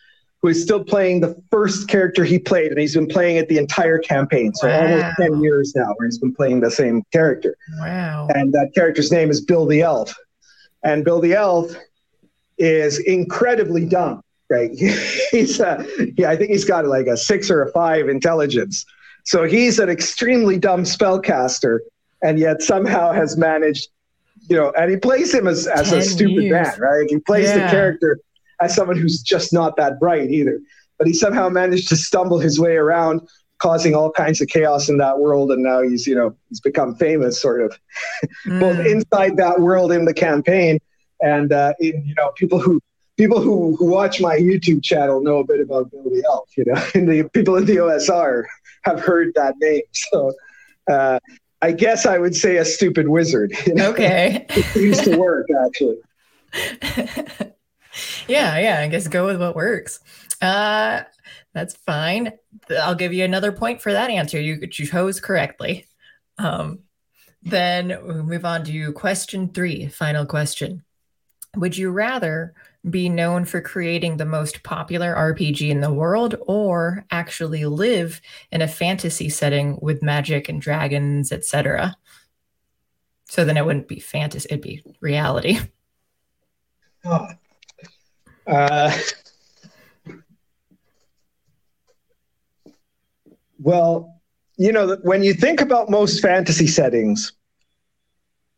who 0.42 0.50
is 0.50 0.62
still 0.62 0.84
playing 0.84 1.22
the 1.22 1.42
first 1.50 1.88
character 1.88 2.24
he 2.24 2.38
played, 2.38 2.72
and 2.72 2.80
he's 2.80 2.94
been 2.94 3.08
playing 3.08 3.38
it 3.38 3.50
the 3.50 3.58
entire 3.58 3.98
campaign. 3.98 4.54
So 4.54 4.68
wow. 4.68 4.82
almost 4.82 5.18
10 5.20 5.42
years 5.42 5.74
now, 5.76 5.94
where 5.98 6.08
he's 6.08 6.20
been 6.20 6.34
playing 6.34 6.60
the 6.62 6.72
same 6.72 7.04
character. 7.12 7.56
Wow. 7.80 8.28
And 8.34 8.54
that 8.54 8.72
character's 8.76 9.12
name 9.12 9.30
is 9.30 9.42
Bill 9.42 9.66
the 9.66 9.82
Elf. 9.82 10.14
And 10.84 11.04
Bill 11.04 11.20
the 11.20 11.34
Elf 11.34 11.76
is 12.58 13.00
incredibly 13.00 13.86
dumb, 13.86 14.22
right? 14.50 14.72
he's 15.32 15.60
uh, 15.60 15.84
yeah, 16.18 16.30
I 16.30 16.36
think 16.36 16.52
he's 16.52 16.66
got 16.66 16.86
like 16.86 17.08
a 17.08 17.18
six 17.18 17.50
or 17.50 17.64
a 17.64 17.72
five 17.72 18.08
intelligence. 18.08 18.86
So 19.26 19.44
he's 19.44 19.80
an 19.80 19.90
extremely 19.90 20.58
dumb 20.58 20.84
spellcaster, 20.84 21.80
and 22.24 22.40
yet 22.40 22.62
somehow 22.62 23.12
has 23.12 23.38
managed 23.38 23.90
you 24.50 24.56
know, 24.56 24.72
and 24.78 24.90
he 24.90 24.98
plays 24.98 25.34
him 25.34 25.48
as, 25.48 25.68
as 25.68 25.92
a 25.92 26.02
stupid 26.02 26.44
years. 26.44 26.52
man, 26.52 26.80
right? 26.80 27.06
He 27.10 27.20
plays 27.20 27.50
yeah. 27.50 27.66
the 27.66 27.72
character 27.72 28.20
as 28.62 28.76
someone 28.76 28.98
who's 28.98 29.22
just 29.22 29.54
not 29.54 29.76
that 29.78 30.00
bright 30.00 30.30
either. 30.32 30.60
But 30.98 31.08
he 31.08 31.14
somehow 31.14 31.50
managed 31.50 31.90
to 31.90 31.96
stumble 31.96 32.40
his 32.40 32.60
way 32.60 32.76
around, 32.76 33.22
causing 33.60 33.96
all 33.96 34.12
kinds 34.12 34.42
of 34.42 34.48
chaos 34.48 34.90
in 34.90 34.98
that 34.98 35.20
world. 35.20 35.52
And 35.52 35.64
now 35.64 35.82
he's, 35.82 36.08
you 36.08 36.16
know, 36.16 36.36
he's 36.50 36.60
become 36.60 36.96
famous 36.96 37.40
sort 37.40 37.62
of 37.62 37.80
mm. 38.46 38.60
both 38.60 38.80
inside 38.86 39.38
that 39.38 39.60
world 39.60 39.92
in 39.92 40.06
the 40.06 40.14
campaign. 40.14 40.80
And, 41.22 41.52
uh, 41.52 41.74
in, 41.80 42.04
you 42.06 42.16
know, 42.16 42.32
people 42.36 42.60
who, 42.60 42.82
people 43.18 43.42
who, 43.42 43.76
who 43.76 43.86
watch 43.86 44.22
my 44.22 44.38
YouTube 44.38 44.84
channel 44.84 45.22
know 45.22 45.38
a 45.38 45.44
bit 45.44 45.60
about 45.60 45.92
Billy 45.92 46.22
Elf, 46.26 46.50
you 46.56 46.66
know, 46.66 46.84
and 46.96 47.10
the 47.10 47.28
people 47.30 47.56
in 47.58 47.66
the 47.66 47.78
OSR 47.78 48.44
have 48.84 49.00
heard 49.00 49.34
that 49.36 49.56
name. 49.60 49.82
So, 49.94 50.34
uh, 50.90 51.20
I 51.62 51.72
guess 51.72 52.06
I 52.06 52.18
would 52.18 52.36
say 52.36 52.58
a 52.58 52.66
stupid 52.66 53.10
wizard. 53.10 53.52
You 53.66 53.74
know? 53.74 53.90
Okay. 53.90 54.46
it 54.50 54.76
used 54.76 55.04
to 55.04 55.18
work 55.18 55.48
actually. 55.66 55.98
Yeah, 58.28 58.58
yeah. 58.58 58.80
I 58.82 58.88
guess 58.88 59.08
go 59.08 59.26
with 59.26 59.40
what 59.40 59.56
works. 59.56 60.00
Uh, 60.42 61.04
that's 61.54 61.76
fine. 61.76 62.34
I'll 62.70 62.96
give 62.96 63.14
you 63.14 63.24
another 63.24 63.52
point 63.52 63.82
for 63.82 63.92
that 63.92 64.10
answer. 64.10 64.40
You, 64.40 64.60
you 64.62 64.68
chose 64.68 65.20
correctly. 65.20 65.86
Um, 66.38 66.80
then 67.42 67.98
we'll 68.04 68.24
move 68.24 68.46
on 68.46 68.64
to 68.66 68.92
question 68.94 69.50
three, 69.50 69.88
final 69.88 70.26
question. 70.26 70.84
Would 71.56 71.78
you 71.78 71.90
rather 71.90 72.54
be 72.88 73.10
known 73.10 73.46
for 73.46 73.62
creating 73.62 74.18
the 74.18 74.26
most 74.26 74.64
popular 74.64 75.16
RPG 75.16 75.70
in 75.70 75.82
the 75.82 75.94
world 75.94 76.36
or 76.42 77.06
actually 77.10 77.66
live 77.66 78.22
in 78.52 78.62
a 78.62 78.68
fantasy 78.68 79.30
setting 79.30 79.80
with 79.82 80.04
magic 80.04 80.50
and 80.50 80.62
dragons, 80.62 81.32
etc.? 81.32 81.96
So 83.26 83.44
then 83.44 83.58
it 83.58 83.66
wouldn't 83.66 83.88
be 83.88 84.00
fantasy; 84.00 84.48
it'd 84.50 84.62
be 84.62 84.84
reality. 85.02 85.60
Oh. 87.06 87.28
Uh, 88.48 88.98
well, 93.60 94.22
you 94.58 94.72
know, 94.72 94.98
when 95.04 95.24
you 95.24 95.34
think 95.34 95.62
about 95.62 95.90
most 95.90 96.22
fantasy 96.22 96.68
settings, 96.68 97.34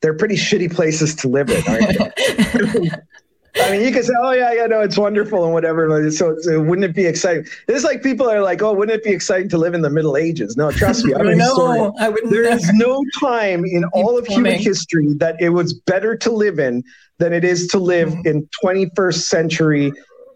they're 0.01 0.13
pretty 0.13 0.35
shitty 0.35 0.73
places 0.73 1.15
to 1.15 1.27
live 1.27 1.49
in, 1.49 1.63
aren't 1.67 1.97
they? 1.97 2.89
I 3.55 3.71
mean, 3.71 3.81
you 3.81 3.91
can 3.91 4.03
say, 4.03 4.13
"Oh 4.21 4.31
yeah, 4.31 4.53
yeah, 4.53 4.65
no, 4.67 4.81
it's 4.81 4.97
wonderful 4.97 5.43
and 5.43 5.53
whatever." 5.53 6.09
So, 6.11 6.35
so, 6.39 6.61
wouldn't 6.61 6.85
it 6.85 6.95
be 6.95 7.05
exciting? 7.05 7.45
It's 7.67 7.83
like 7.83 8.03
people 8.03 8.29
are 8.29 8.41
like, 8.41 8.61
"Oh, 8.61 8.73
wouldn't 8.73 8.97
it 8.97 9.03
be 9.03 9.11
exciting 9.11 9.49
to 9.49 9.57
live 9.57 9.73
in 9.73 9.81
the 9.81 9.89
Middle 9.89 10.17
Ages?" 10.17 10.55
No, 10.55 10.71
trust 10.71 11.05
me, 11.05 11.13
I'm 11.13 11.37
no, 11.37 11.93
I 11.99 12.09
wouldn't. 12.09 12.31
There 12.31 12.45
is 12.45 12.69
no 12.73 13.03
time 13.19 13.65
in 13.65 13.85
all 13.93 14.17
of 14.17 14.27
human 14.27 14.59
history 14.59 15.13
that 15.15 15.35
it 15.39 15.49
was 15.49 15.73
better 15.73 16.15
to 16.17 16.31
live 16.31 16.59
in 16.59 16.83
than 17.17 17.33
it 17.33 17.43
is 17.43 17.67
to 17.67 17.79
live 17.79 18.09
mm-hmm. 18.09 18.27
in 18.27 18.49
21st 18.63 19.21
century 19.23 19.91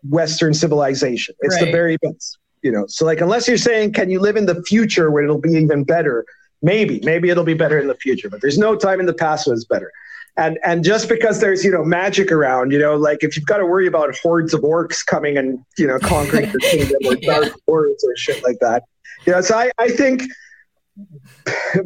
Western 0.10 0.54
civilization. 0.54 1.36
It's 1.42 1.56
right. 1.56 1.66
the 1.66 1.72
very 1.72 1.98
best, 1.98 2.38
you 2.62 2.72
know. 2.72 2.86
So, 2.88 3.06
like, 3.06 3.22
unless 3.22 3.48
you're 3.48 3.58
saying, 3.58 3.94
"Can 3.94 4.10
you 4.10 4.20
live 4.20 4.38
in 4.38 4.48
the 4.48 4.62
future 4.64 5.12
where 5.12 5.24
it'll 5.24 5.42
be 5.42 5.54
even 5.54 5.84
better?" 5.84 6.26
Maybe, 6.66 7.02
maybe 7.04 7.30
it'll 7.30 7.44
be 7.44 7.56
better 7.56 7.78
in 7.78 7.88
the 7.88 7.96
future, 7.96 8.30
but 8.30 8.40
there's 8.40 8.58
no 8.58 8.78
time 8.78 9.02
in 9.02 9.06
the 9.06 9.14
past 9.14 9.48
when 9.48 9.54
it's 9.54 9.66
better 9.66 9.92
and 10.38 10.58
and 10.64 10.84
just 10.84 11.10
because 11.10 11.40
there's 11.40 11.64
you 11.64 11.72
know 11.72 11.84
magic 11.84 12.32
around 12.32 12.72
you 12.72 12.80
know 12.80 12.96
like 12.96 13.24
if 13.24 13.36
you've 13.36 13.46
got 13.46 13.58
to 13.58 13.66
worry 13.66 13.88
about 13.88 14.16
hordes 14.18 14.54
of 14.54 14.62
orcs 14.62 15.06
coming 15.06 15.38
and 15.38 15.64
you 15.78 15.86
know 15.86 16.00
conquering 16.00 16.52
the 16.52 16.60
kingdom 16.72 16.98
or 17.06 17.16
dark 17.16 17.54
hordes 17.68 18.04
or 18.04 18.16
shit 18.16 18.44
like 18.44 18.58
that. 18.60 18.84
You 19.26 19.34
know 19.34 19.42
so 19.42 19.58
i 19.58 19.72
i 19.78 19.90
think 19.90 20.24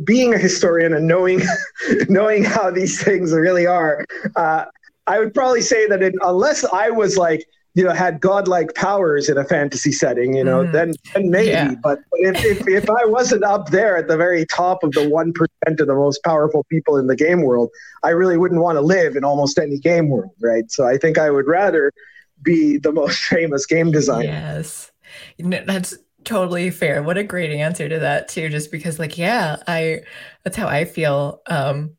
being 0.03 0.33
a 0.33 0.37
historian 0.37 0.93
and 0.93 1.07
knowing 1.07 1.41
knowing 2.09 2.43
how 2.43 2.71
these 2.71 3.01
things 3.01 3.31
really 3.31 3.65
are 3.67 4.05
uh, 4.35 4.65
i 5.05 5.19
would 5.19 5.33
probably 5.33 5.61
say 5.61 5.87
that 5.87 6.01
it, 6.01 6.13
unless 6.21 6.65
i 6.65 6.89
was 6.89 7.17
like 7.17 7.45
you 7.77 7.83
know 7.83 7.93
had 7.93 8.19
godlike 8.19 8.73
powers 8.73 9.29
in 9.29 9.37
a 9.37 9.45
fantasy 9.45 9.91
setting 9.91 10.35
you 10.35 10.43
know 10.43 10.63
mm. 10.63 10.71
then 10.71 10.93
then 11.13 11.29
maybe 11.29 11.49
yeah. 11.49 11.75
but 11.83 11.99
if, 12.13 12.43
if, 12.43 12.67
if 12.67 12.89
i 12.89 13.05
wasn't 13.05 13.43
up 13.43 13.69
there 13.69 13.95
at 13.95 14.07
the 14.07 14.17
very 14.17 14.45
top 14.47 14.83
of 14.83 14.91
the 14.93 15.01
1% 15.01 15.79
of 15.79 15.87
the 15.87 15.93
most 15.93 16.23
powerful 16.23 16.65
people 16.71 16.97
in 16.97 17.05
the 17.05 17.15
game 17.15 17.43
world 17.43 17.69
i 18.03 18.09
really 18.09 18.35
wouldn't 18.35 18.61
want 18.61 18.77
to 18.77 18.81
live 18.81 19.15
in 19.15 19.23
almost 19.23 19.59
any 19.59 19.77
game 19.77 20.09
world 20.09 20.31
right? 20.41 20.71
So 20.71 20.87
i 20.87 20.97
think 20.97 21.19
i 21.19 21.29
would 21.29 21.47
rather 21.47 21.93
be 22.41 22.77
the 22.77 22.91
most 22.91 23.19
famous 23.23 23.65
game 23.65 23.91
designer. 23.91 24.23
Yes. 24.23 24.91
That's 25.39 25.97
totally 26.23 26.69
fair. 26.71 27.01
What 27.01 27.17
a 27.17 27.23
great 27.23 27.51
answer 27.51 27.87
to 27.87 27.99
that 27.99 28.27
too 28.27 28.49
just 28.49 28.71
because 28.71 28.99
like 28.99 29.17
yeah 29.17 29.57
i 29.67 30.01
that's 30.43 30.57
how 30.57 30.67
i 30.67 30.85
feel. 30.85 31.41
Um 31.47 31.91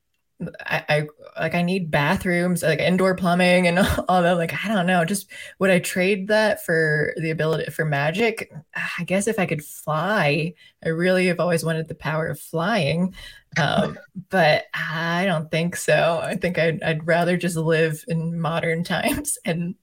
I, 0.60 0.84
I 0.88 1.06
like 1.38 1.54
I 1.54 1.62
need 1.62 1.90
bathrooms, 1.90 2.62
like 2.62 2.80
indoor 2.80 3.14
plumbing 3.14 3.66
and 3.66 3.78
all 4.08 4.22
that. 4.22 4.32
Like, 4.32 4.54
I 4.64 4.68
don't 4.68 4.86
know. 4.86 5.04
Just 5.04 5.28
would 5.58 5.70
I 5.70 5.78
trade 5.78 6.28
that 6.28 6.64
for 6.64 7.14
the 7.16 7.30
ability 7.30 7.70
for 7.70 7.84
magic? 7.84 8.52
I 8.98 9.04
guess 9.04 9.26
if 9.26 9.38
I 9.38 9.46
could 9.46 9.64
fly, 9.64 10.54
I 10.84 10.88
really 10.88 11.26
have 11.26 11.40
always 11.40 11.64
wanted 11.64 11.88
the 11.88 11.94
power 11.94 12.26
of 12.26 12.40
flying. 12.40 13.14
Um, 13.58 13.98
but 14.30 14.64
I 14.74 15.24
don't 15.26 15.50
think 15.50 15.76
so. 15.76 16.20
I 16.22 16.36
think 16.36 16.58
I'd, 16.58 16.82
I'd 16.82 17.06
rather 17.06 17.36
just 17.36 17.56
live 17.56 18.04
in 18.08 18.40
modern 18.40 18.84
times 18.84 19.38
and 19.44 19.74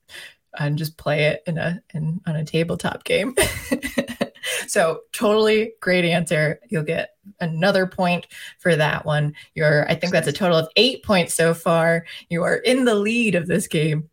and 0.57 0.77
just 0.77 0.98
play 0.98 1.26
it 1.26 1.44
in 1.48 1.57
a 1.57 1.82
in 1.94 2.22
on 2.26 2.36
a 2.36 2.45
tabletop 2.45 3.03
game. 3.03 3.36
so 4.67 5.01
totally 5.11 5.73
great 5.81 6.05
answer. 6.05 6.59
You'll 6.69 6.84
get 6.84 7.11
another 7.39 7.88
point 7.88 8.27
for 8.59 8.76
that 8.76 9.05
one. 9.05 9.34
You're, 9.53 9.89
I 9.89 9.95
think 9.95 10.11
that's 10.11 10.27
a 10.27 10.34
total 10.34 10.57
of 10.57 10.69
eight 10.76 11.03
points 11.03 11.34
so 11.34 11.53
far. 11.53 12.05
You 12.30 12.43
are 12.43 12.55
in 12.55 12.85
the 12.85 12.95
lead 12.95 13.35
of 13.35 13.47
this 13.47 13.67
game. 13.67 14.09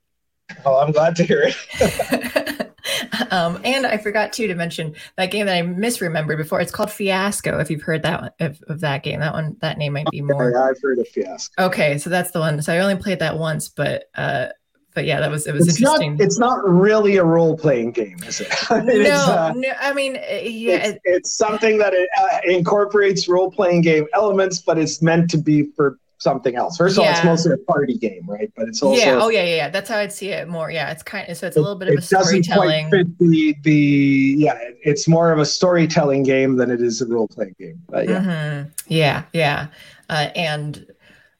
Oh, 0.64 0.78
I'm 0.78 0.92
glad 0.92 1.16
to 1.16 1.24
hear 1.24 1.42
it. 1.42 2.62
um, 3.30 3.60
and 3.64 3.86
I 3.86 3.96
forgot 3.96 4.32
too 4.32 4.46
to 4.46 4.54
mention 4.54 4.94
that 5.16 5.30
game 5.30 5.46
that 5.46 5.56
I 5.56 5.62
misremembered 5.62 6.36
before. 6.36 6.60
It's 6.60 6.72
called 6.72 6.90
Fiasco. 6.90 7.58
If 7.58 7.70
you've 7.70 7.82
heard 7.82 8.02
that 8.02 8.20
one, 8.20 8.30
of, 8.40 8.62
of 8.68 8.80
that 8.80 9.02
game, 9.02 9.20
that 9.20 9.32
one 9.32 9.56
that 9.60 9.78
name 9.78 9.94
might 9.94 10.10
be 10.10 10.20
more. 10.20 10.56
I've 10.68 10.80
heard 10.82 10.98
of 10.98 11.08
Fiasco. 11.08 11.64
Okay, 11.66 11.98
so 11.98 12.10
that's 12.10 12.30
the 12.30 12.40
one. 12.40 12.60
So 12.62 12.72
I 12.72 12.78
only 12.78 12.96
played 12.96 13.20
that 13.20 13.38
once, 13.38 13.68
but 13.68 14.04
uh, 14.14 14.48
but 14.94 15.06
yeah, 15.06 15.20
that 15.20 15.30
was 15.30 15.46
it 15.46 15.54
was 15.54 15.68
it's 15.68 15.78
interesting. 15.78 16.16
Not, 16.16 16.24
it's 16.24 16.38
not 16.38 16.68
really 16.68 17.16
a 17.16 17.24
role 17.24 17.56
playing 17.56 17.92
game, 17.92 18.18
is 18.26 18.40
it? 18.40 18.48
I 18.70 18.82
mean, 18.82 19.04
no, 19.04 19.10
uh, 19.10 19.52
no, 19.56 19.72
I 19.80 19.92
mean, 19.92 20.16
uh, 20.16 20.40
yeah, 20.42 20.86
it's, 20.86 20.98
it's 21.04 21.32
something 21.32 21.78
that 21.78 21.94
it, 21.94 22.08
uh, 22.20 22.40
incorporates 22.44 23.28
role 23.28 23.50
playing 23.50 23.82
game 23.82 24.06
elements, 24.14 24.60
but 24.60 24.78
it's 24.78 25.00
meant 25.00 25.30
to 25.30 25.38
be 25.38 25.64
for 25.76 25.98
something 26.18 26.56
else. 26.56 26.76
First 26.76 26.96
of 26.96 27.02
yeah. 27.02 27.10
all, 27.10 27.16
it's 27.16 27.24
mostly 27.24 27.52
a 27.52 27.58
party 27.58 27.98
game, 27.98 28.24
right? 28.26 28.50
But 28.56 28.68
it's 28.68 28.82
also 28.82 29.00
yeah, 29.00 29.18
oh 29.20 29.28
yeah, 29.28 29.42
yeah, 29.42 29.56
yeah. 29.56 29.68
That's 29.70 29.88
how 29.88 29.98
I'd 29.98 30.12
see 30.12 30.28
it 30.28 30.48
more. 30.48 30.70
Yeah, 30.70 30.90
it's 30.90 31.02
kind 31.02 31.28
of 31.28 31.36
so 31.36 31.46
it's 31.46 31.56
a 31.56 31.60
little 31.60 31.76
bit 31.76 31.88
of 31.88 31.98
a 31.98 32.02
storytelling. 32.02 32.90
The 32.90 33.54
the 33.62 34.34
yeah, 34.38 34.58
it's 34.82 35.08
more 35.08 35.32
of 35.32 35.38
a 35.38 35.46
storytelling 35.46 36.22
game 36.22 36.56
than 36.56 36.70
it 36.70 36.80
is 36.80 37.00
a 37.02 37.06
role 37.06 37.28
playing 37.28 37.56
game. 37.58 37.82
But 37.88 38.08
yeah, 38.08 38.20
mm-hmm. 38.20 38.68
yeah, 38.88 39.22
yeah, 39.32 39.66
uh, 40.08 40.28
and 40.36 40.86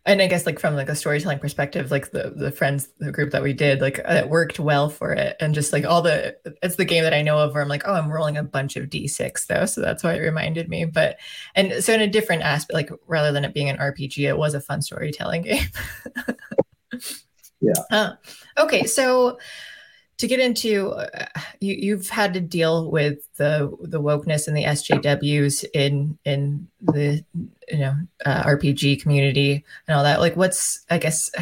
and 0.05 0.21
I 0.21 0.27
guess 0.27 0.47
like 0.47 0.59
from 0.59 0.75
like 0.75 0.89
a 0.89 0.97
storytelling 0.97 1.39
perspective, 1.39 1.91
like 1.93 2.11
the 2.11 2.33
the 2.35 2.51
friends 2.51 2.89
the 2.99 3.13
group 3.13 3.31
that 3.31 3.43
we 3.43 3.53
did, 3.53 3.81
like 3.81 3.99
it 3.99 4.29
worked 4.29 4.59
well 4.59 4.89
for 4.89 5.13
it, 5.13 5.37
and 5.39 5.55
just 5.55 5.73
like 5.73 5.85
all 5.85 6.03
the 6.03 6.37
it's 6.63 6.75
the 6.75 6.85
game 6.85 7.05
that 7.05 7.15
I 7.15 7.23
know 7.23 7.39
of 7.39 7.55
where 7.55 7.63
I'm 7.63 7.69
like, 7.69 7.87
oh, 7.87 7.95
I'm 7.95 8.11
rolling 8.11 8.37
a 8.37 8.43
bunch 8.43 8.77
of 8.77 8.91
d6 8.91 9.47
though, 9.47 9.65
so 9.65 9.81
that's 9.81 10.03
why 10.03 10.15
it 10.15 10.21
reminded 10.21 10.69
me. 10.69 10.87
But 10.87 11.19
and 11.55 11.85
so 11.85 11.95
in 11.95 12.01
a 12.01 12.09
different 12.09 12.43
aspect, 12.43 12.75
like 12.75 12.91
rather 13.07 13.31
than 13.31 13.45
it 13.45 13.55
being 13.55 13.69
an 13.69 13.79
RPG, 13.79 14.29
it 14.29 14.37
was 14.37 14.55
a 14.55 14.61
fun 14.61 14.83
storytelling 14.83 15.43
game. 15.43 15.67
yeah. 17.61 17.73
Uh, 17.91 18.13
okay, 18.59 18.85
so 18.85 19.39
to 20.19 20.27
get 20.29 20.41
into 20.41 20.91
uh, 20.91 21.27
you, 21.61 21.75
you've 21.75 22.09
had 22.09 22.35
to 22.35 22.41
deal 22.41 22.91
with 22.91 23.27
the 23.37 23.75
the 23.81 24.01
wokeness 24.01 24.47
and 24.47 24.57
the 24.57 24.65
SJWs 24.65 25.65
in 25.75 26.19
in 26.25 26.69
the 26.81 27.25
you 27.69 27.79
know 27.79 27.95
uh, 28.25 28.43
RPG 28.45 29.03
community 29.03 29.65
and 29.87 29.97
all 29.97 30.05
that. 30.05 30.21
Like, 30.21 30.37
what's 30.37 30.85
I 30.91 30.99
guess 30.99 31.31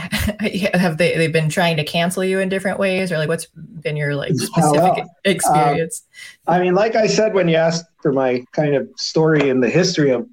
have 0.74 0.98
they 0.98 1.16
they've 1.16 1.32
been 1.32 1.48
trying 1.48 1.76
to 1.76 1.84
cancel 1.84 2.24
you 2.24 2.38
in 2.38 2.48
different 2.48 2.78
ways, 2.78 3.12
or 3.12 3.18
like 3.18 3.28
what's 3.28 3.46
been 3.46 3.96
your 3.96 4.14
like 4.14 4.32
specific 4.34 5.04
experience? 5.24 6.02
Uh, 6.46 6.52
I 6.52 6.60
mean, 6.60 6.74
like 6.74 6.94
I 6.94 7.06
said 7.06 7.34
when 7.34 7.48
you 7.48 7.56
asked 7.56 7.86
for 8.02 8.12
my 8.12 8.44
kind 8.52 8.74
of 8.74 8.88
story 8.96 9.48
in 9.48 9.60
the 9.60 9.70
history 9.70 10.10
of 10.10 10.26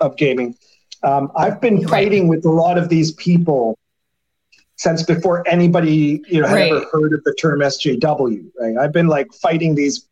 of 0.00 0.16
gaming, 0.16 0.56
um, 1.02 1.30
I've 1.36 1.60
been 1.60 1.86
fighting 1.88 2.28
with 2.28 2.44
a 2.44 2.50
lot 2.50 2.78
of 2.78 2.88
these 2.88 3.12
people 3.12 3.78
since 4.80 5.02
before 5.02 5.46
anybody 5.46 6.22
you 6.26 6.40
know 6.40 6.48
had 6.48 6.54
right. 6.54 6.72
ever 6.72 6.86
heard 6.90 7.12
of 7.12 7.22
the 7.24 7.34
term 7.34 7.60
SJW. 7.60 8.50
Right, 8.58 8.78
I've 8.78 8.92
been 8.92 9.08
like 9.08 9.30
fighting 9.34 9.74
these 9.74 10.08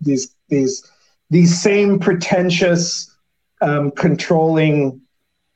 these 0.00 0.34
these 0.48 0.90
these 1.30 1.62
same 1.62 2.00
pretentious, 2.00 3.16
um, 3.60 3.92
controlling 3.92 5.00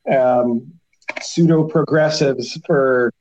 um, 0.09 0.73
pseudo 1.21 1.65
progressives 1.65 2.57
for 2.65 3.13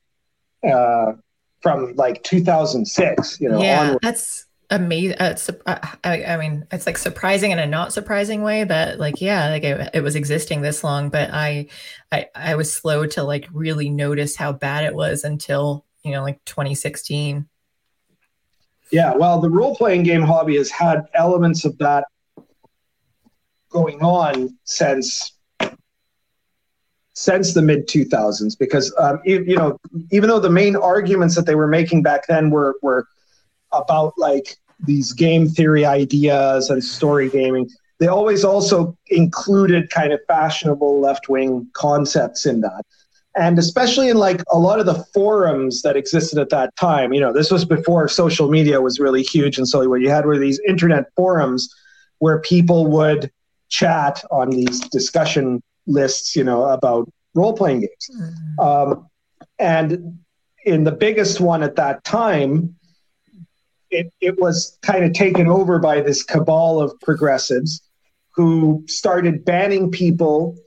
uh, 0.63 1.13
from 1.61 1.95
like 1.95 2.22
2006. 2.22 3.41
You 3.41 3.49
know, 3.49 3.63
yeah, 3.63 3.81
onward. 3.81 3.99
that's 4.03 4.45
amazing. 4.72 5.18
Uh, 5.19 5.38
uh, 5.65 5.88
I, 6.03 6.23
I, 6.23 6.38
mean, 6.38 6.65
it's 6.72 6.85
like 6.85 6.98
surprising 6.98 7.52
in 7.52 7.60
a 7.60 7.68
not 7.68 7.93
surprising 7.93 8.41
way 8.41 8.64
that 8.64 8.99
like, 8.99 9.22
yeah, 9.22 9.49
like 9.49 9.64
it, 9.64 9.89
it, 9.93 10.02
was 10.02 10.15
existing 10.15 10.61
this 10.61 10.84
long, 10.84 11.10
but 11.10 11.30
I, 11.31 11.68
I, 12.11 12.27
I 12.34 12.56
was 12.56 12.73
slow 12.73 13.06
to 13.07 13.23
like 13.23 13.48
really 13.52 13.89
notice 13.89 14.35
how 14.35 14.53
bad 14.53 14.85
it 14.85 14.95
was 14.95 15.23
until, 15.23 15.85
you 16.03 16.11
know, 16.11 16.23
like 16.23 16.43
2016. 16.45 17.48
Yeah. 18.91 19.14
Well, 19.14 19.39
the 19.39 19.49
role 19.49 19.76
playing 19.76 20.03
game 20.03 20.23
hobby 20.23 20.57
has 20.57 20.72
had 20.72 21.06
elements 21.14 21.65
of 21.65 21.77
that 21.77 22.06
going 23.69 24.02
on 24.02 24.57
since 24.64 25.34
since 27.14 27.53
the 27.53 27.61
mid 27.61 27.88
2000s 27.88 28.57
because 28.57 28.93
um, 28.98 29.19
you, 29.26 29.43
you 29.43 29.56
know 29.56 29.77
even 30.11 30.30
though 30.30 30.39
the 30.39 30.49
main 30.49 30.76
arguments 30.76 31.35
that 31.35 31.45
they 31.45 31.56
were 31.56 31.68
making 31.68 32.02
back 32.02 32.26
then 32.27 32.49
were 32.49 32.76
were 32.81 33.06
about 33.72 34.14
like 34.18 34.57
these 34.86 35.14
game 35.14 35.48
theory 35.48 35.86
ideas 35.86 36.70
and 36.70 36.84
story 36.84 37.30
gaming, 37.30 37.70
they 37.99 38.08
always 38.08 38.44
also 38.44 38.98
included 39.08 39.90
kind 39.90 40.12
of 40.12 40.20
fashionable 40.28 40.99
left 40.99 41.30
wing 41.30 41.68
concepts 41.74 42.45
in 42.45 42.62
that. 42.62 42.84
And 43.36 43.58
especially 43.58 44.10
in 44.10 44.18
like 44.18 44.41
a 44.52 44.60
lot 44.60 44.80
of 44.80 44.86
the 44.86 45.06
forums 45.14 45.84
that 45.84 45.95
existed 45.95 46.38
at 46.38 46.49
that 46.49 46.76
time, 46.76 47.14
you 47.14 47.22
know, 47.22 47.32
this 47.32 47.49
was 47.49 47.64
before 47.64 48.08
social 48.08 48.49
media 48.49 48.82
was 48.82 48.99
really 48.99 49.24
huge. 49.24 49.58
And 49.58 49.68
so 49.68 49.88
what 49.88 50.02
you 50.02 50.10
had 50.10 50.26
were 50.26 50.38
these 50.38 50.60
internet 50.68 51.06
forums 51.16 51.74
where 52.20 52.40
people 52.41 52.88
would 52.88 53.32
chat 53.70 54.24
on 54.32 54.49
these 54.49 54.82
discussion 54.90 55.64
lists, 55.88 56.36
you 56.36 56.44
know, 56.44 56.66
about 56.66 57.10
role 57.34 57.56
playing 57.56 57.82
games. 57.82 58.10
Mm-hmm. 58.14 58.60
Um, 58.60 59.08
and 59.60 60.20
in 60.66 60.84
the 60.84 60.91
biggest 60.91 61.40
one 61.40 61.64
at 61.64 61.76
that 61.78 62.03
time, 62.03 62.76
it, 63.91 64.11
it 64.22 64.39
was 64.39 64.77
kind 64.81 65.03
of 65.03 65.13
taken 65.13 65.47
over 65.47 65.77
by 65.80 66.01
this 66.01 66.23
cabal 66.23 66.81
of 66.81 66.97
progressives 67.01 67.81
who 68.34 68.84
started 68.88 69.43
banning 69.43 69.91
people 69.91 70.57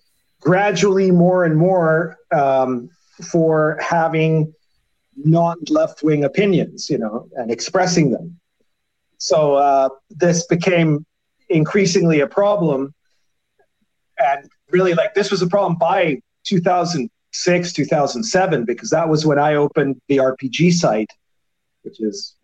gradually 0.41 1.11
more 1.11 1.45
and 1.45 1.57
more 1.57 2.19
um, 2.33 2.91
for 3.31 3.79
having 3.81 4.53
not 5.17 5.57
left 5.71 6.03
wing 6.03 6.25
opinions, 6.25 6.91
you 6.91 6.99
know, 6.99 7.29
and 7.37 7.51
expressing 7.51 8.11
them. 8.11 8.39
So 9.17 9.55
uh, 9.55 9.89
this 10.11 10.47
became 10.47 11.07
increasingly 11.49 12.21
a 12.21 12.27
problem. 12.27 12.93
And 14.19 14.49
really, 14.71 14.93
like, 14.93 15.15
this 15.15 15.31
was 15.31 15.41
a 15.41 15.47
problem 15.47 15.79
by 15.79 16.21
2006, 16.45 17.73
2007, 17.73 18.65
because 18.65 18.91
that 18.91 19.09
was 19.09 19.25
when 19.25 19.39
I 19.39 19.55
opened 19.55 20.01
the 20.09 20.19
RPG 20.19 20.75
site, 20.75 21.11
which 21.83 22.01
is 22.01 22.37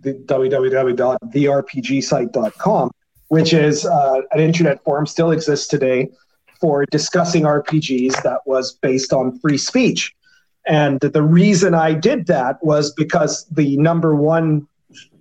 the 0.00 0.14
www.therpgsite.com, 0.14 2.90
which 3.28 3.52
is 3.52 3.86
uh, 3.86 4.20
an 4.32 4.40
internet 4.40 4.82
forum, 4.84 5.06
still 5.06 5.30
exists 5.30 5.66
today, 5.66 6.08
for 6.60 6.84
discussing 6.86 7.44
RPGs 7.44 8.22
that 8.22 8.40
was 8.46 8.72
based 8.74 9.12
on 9.12 9.38
free 9.38 9.58
speech. 9.58 10.14
And 10.66 10.98
the 11.00 11.22
reason 11.22 11.74
I 11.74 11.92
did 11.94 12.26
that 12.26 12.62
was 12.62 12.92
because 12.92 13.46
the 13.46 13.76
number 13.78 14.14
one 14.14 14.68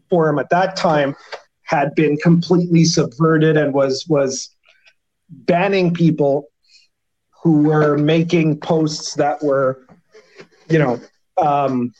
forum 0.10 0.40
at 0.40 0.50
that 0.50 0.76
time 0.76 1.16
had 1.64 1.96
been 1.96 2.18
completely 2.18 2.84
subverted 2.86 3.58
and 3.58 3.74
was 3.74 4.06
was 4.08 4.56
banning 5.30 5.94
people 5.94 6.48
who 7.44 7.64
were 7.64 7.98
making 7.98 8.60
posts 8.60 9.16
that 9.16 9.44
were, 9.44 9.86
you 10.70 10.80
know, 10.80 11.00
um, 11.38 11.94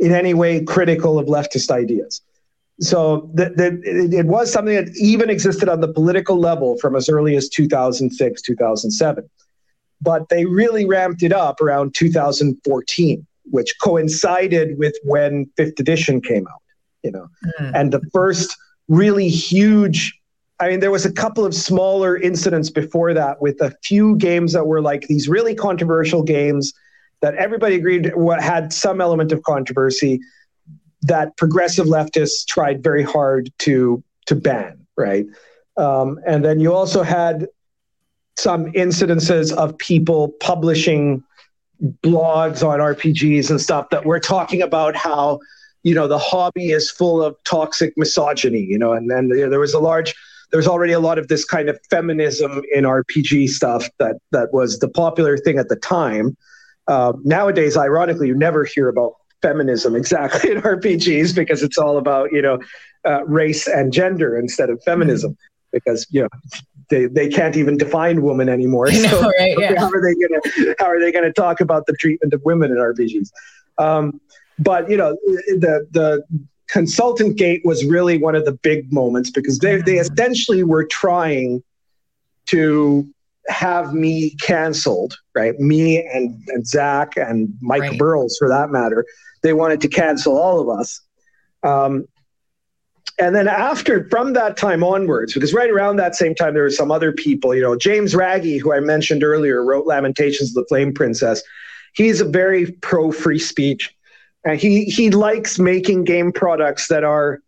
in 0.00 0.12
any 0.12 0.34
way 0.34 0.64
critical 0.64 1.18
of 1.18 1.26
leftist 1.26 1.70
ideas. 1.70 2.20
So 2.80 3.30
the, 3.32 3.52
it, 3.84 4.12
it 4.12 4.26
was 4.26 4.52
something 4.52 4.74
that 4.74 4.94
even 4.96 5.30
existed 5.30 5.68
on 5.68 5.80
the 5.80 5.88
political 5.88 6.38
level 6.38 6.76
from 6.78 6.94
as 6.94 7.08
early 7.08 7.34
as 7.36 7.48
2006, 7.48 8.42
2007. 8.42 9.30
But 10.02 10.28
they 10.28 10.44
really 10.44 10.84
ramped 10.84 11.22
it 11.22 11.32
up 11.32 11.60
around 11.60 11.94
2014, 11.94 13.26
which 13.44 13.74
coincided 13.82 14.78
with 14.78 14.94
when 15.04 15.46
fifth 15.56 15.80
edition 15.80 16.20
came 16.20 16.46
out, 16.46 16.60
you 17.02 17.12
know, 17.12 17.28
mm. 17.58 17.72
and 17.74 17.92
the 17.92 18.02
first 18.12 18.54
really 18.88 19.28
huge 19.28 20.12
I 20.58 20.70
mean, 20.70 20.80
there 20.80 20.90
was 20.90 21.04
a 21.04 21.12
couple 21.12 21.44
of 21.44 21.54
smaller 21.54 22.16
incidents 22.16 22.70
before 22.70 23.12
that 23.12 23.42
with 23.42 23.60
a 23.60 23.76
few 23.84 24.16
games 24.16 24.54
that 24.54 24.66
were 24.66 24.80
like 24.80 25.02
these 25.02 25.28
really 25.28 25.54
controversial 25.54 26.22
games 26.22 26.72
that 27.22 27.34
everybody 27.34 27.76
agreed 27.76 28.14
what 28.14 28.42
had 28.42 28.72
some 28.72 29.00
element 29.00 29.32
of 29.32 29.42
controversy 29.42 30.20
that 31.02 31.36
progressive 31.36 31.86
leftists 31.86 32.46
tried 32.46 32.82
very 32.82 33.02
hard 33.02 33.50
to 33.58 34.02
to 34.26 34.34
ban, 34.34 34.86
right? 34.96 35.26
Um, 35.76 36.18
and 36.26 36.44
then 36.44 36.58
you 36.58 36.72
also 36.72 37.02
had 37.02 37.46
some 38.36 38.66
incidences 38.72 39.52
of 39.52 39.76
people 39.78 40.28
publishing 40.40 41.22
blogs 42.02 42.66
on 42.66 42.80
RPGs 42.80 43.50
and 43.50 43.60
stuff 43.60 43.90
that 43.90 44.04
were 44.04 44.20
talking 44.20 44.62
about 44.62 44.96
how 44.96 45.38
you 45.82 45.94
know 45.94 46.08
the 46.08 46.18
hobby 46.18 46.70
is 46.70 46.90
full 46.90 47.22
of 47.22 47.36
toxic 47.44 47.94
misogyny, 47.96 48.60
you 48.60 48.78
know, 48.78 48.92
and 48.92 49.10
then 49.10 49.28
there 49.28 49.60
was 49.60 49.74
a 49.74 49.78
large 49.78 50.14
there's 50.52 50.66
already 50.66 50.92
a 50.92 51.00
lot 51.00 51.18
of 51.18 51.28
this 51.28 51.44
kind 51.44 51.68
of 51.68 51.78
feminism 51.90 52.62
in 52.72 52.84
RPG 52.84 53.48
stuff 53.48 53.88
that 53.98 54.16
that 54.32 54.52
was 54.52 54.78
the 54.78 54.88
popular 54.88 55.36
thing 55.36 55.58
at 55.58 55.68
the 55.68 55.76
time. 55.76 56.36
Uh, 56.88 57.12
nowadays, 57.24 57.76
ironically, 57.76 58.28
you 58.28 58.34
never 58.34 58.64
hear 58.64 58.88
about 58.88 59.14
feminism 59.42 59.94
exactly 59.94 60.50
in 60.52 60.62
RPGs 60.62 61.34
because 61.34 61.62
it's 61.62 61.78
all 61.78 61.98
about 61.98 62.32
you 62.32 62.42
know 62.42 62.58
uh, 63.06 63.24
race 63.24 63.66
and 63.66 63.92
gender 63.92 64.38
instead 64.38 64.70
of 64.70 64.82
feminism 64.84 65.32
mm-hmm. 65.32 65.70
because 65.72 66.06
you 66.10 66.22
know 66.22 66.28
they, 66.88 67.06
they 67.06 67.28
can't 67.28 67.56
even 67.56 67.76
define 67.76 68.22
woman 68.22 68.48
anymore. 68.48 68.86
Know, 68.92 69.08
so 69.08 69.22
right? 69.22 69.54
yeah. 69.58 69.74
how 69.78 69.90
are 69.90 70.02
they 70.02 70.14
gonna 70.14 70.74
how 70.78 70.86
are 70.86 71.00
they 71.00 71.12
gonna 71.12 71.32
talk 71.32 71.60
about 71.60 71.86
the 71.86 71.94
treatment 71.94 72.32
of 72.32 72.42
women 72.44 72.70
in 72.70 72.78
RPGs? 72.78 73.30
Um, 73.78 74.20
but 74.58 74.88
you 74.90 74.96
know 74.96 75.16
the 75.58 75.86
the 75.90 76.22
consultant 76.68 77.36
gate 77.36 77.62
was 77.64 77.84
really 77.84 78.18
one 78.18 78.34
of 78.34 78.44
the 78.44 78.52
big 78.52 78.92
moments 78.92 79.30
because 79.30 79.58
they 79.58 79.76
they 79.76 79.96
mm-hmm. 79.96 80.12
essentially 80.12 80.64
were 80.64 80.84
trying 80.84 81.62
to 82.46 83.08
have 83.48 83.94
me 83.94 84.30
canceled, 84.42 85.16
right? 85.34 85.58
Me 85.58 85.98
and, 85.98 86.40
and 86.48 86.66
Zach 86.66 87.16
and 87.16 87.52
Mike 87.60 87.82
right. 87.82 87.98
Burrows, 87.98 88.36
for 88.38 88.48
that 88.48 88.70
matter. 88.70 89.04
They 89.42 89.52
wanted 89.52 89.80
to 89.82 89.88
cancel 89.88 90.36
all 90.36 90.60
of 90.60 90.68
us. 90.78 91.00
Um, 91.62 92.06
and 93.18 93.34
then 93.34 93.48
after, 93.48 94.08
from 94.10 94.34
that 94.34 94.56
time 94.56 94.82
onwards, 94.84 95.32
because 95.32 95.54
right 95.54 95.70
around 95.70 95.96
that 95.96 96.14
same 96.14 96.34
time, 96.34 96.52
there 96.52 96.64
were 96.64 96.70
some 96.70 96.90
other 96.90 97.12
people, 97.12 97.54
you 97.54 97.62
know, 97.62 97.76
James 97.76 98.14
Raggi, 98.14 98.60
who 98.60 98.74
I 98.74 98.80
mentioned 98.80 99.24
earlier, 99.24 99.64
wrote 99.64 99.86
Lamentations 99.86 100.50
of 100.50 100.54
the 100.54 100.66
Flame 100.68 100.92
Princess. 100.92 101.42
He's 101.94 102.20
a 102.20 102.26
very 102.26 102.72
pro 102.72 103.10
free 103.10 103.38
speech. 103.38 103.94
And 104.44 104.60
he, 104.60 104.84
he 104.84 105.10
likes 105.10 105.58
making 105.58 106.04
game 106.04 106.30
products 106.30 106.88
that 106.88 107.04
are 107.04 107.40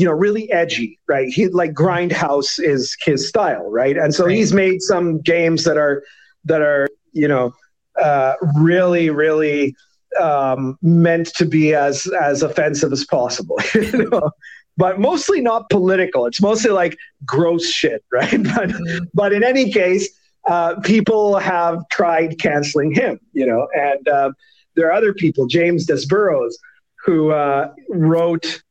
you 0.00 0.06
know 0.06 0.12
really 0.12 0.50
edgy 0.50 0.98
right? 1.08 1.28
He 1.28 1.48
like 1.48 1.74
grindhouse 1.74 2.58
is 2.58 2.96
his 3.04 3.28
style 3.28 3.70
right? 3.70 3.98
And 3.98 4.14
so 4.14 4.24
right. 4.24 4.34
he's 4.34 4.54
made 4.54 4.80
some 4.80 5.20
games 5.20 5.64
that 5.64 5.76
are 5.76 6.02
that 6.44 6.62
are 6.62 6.88
you 7.12 7.28
know 7.28 7.52
uh, 8.00 8.34
really 8.56 9.10
really 9.10 9.76
um, 10.18 10.78
meant 10.80 11.26
to 11.34 11.44
be 11.44 11.74
as 11.74 12.06
as 12.18 12.42
offensive 12.42 12.92
as 12.92 13.04
possible 13.04 13.58
you 13.74 14.08
know? 14.10 14.30
But 14.76 14.98
mostly 14.98 15.42
not 15.42 15.68
political. 15.68 16.24
It's 16.24 16.40
mostly 16.40 16.70
like 16.70 16.96
gross 17.26 17.66
shit 17.68 18.02
right? 18.12 18.42
But 18.42 18.70
mm-hmm. 18.70 19.04
but 19.12 19.34
in 19.34 19.44
any 19.44 19.70
case 19.70 20.08
uh, 20.48 20.80
people 20.80 21.36
have 21.36 21.86
tried 21.90 22.38
canceling 22.38 22.94
him 22.94 23.20
you 23.34 23.46
know? 23.46 23.68
And 23.74 24.08
uh, 24.08 24.32
there 24.76 24.86
are 24.88 24.92
other 24.92 25.12
people 25.12 25.46
james 25.46 25.84
desboroughs 25.84 26.58
who 27.04 27.32
uh, 27.32 27.72
wrote 27.90 28.62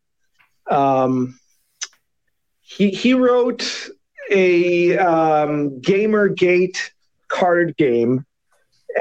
um, 0.70 1.40
he 2.62 2.90
he 2.90 3.14
wrote 3.14 3.90
a 4.32 4.98
um, 4.98 5.82
GamerGate 5.82 6.78
card 7.28 7.76
game, 7.78 8.26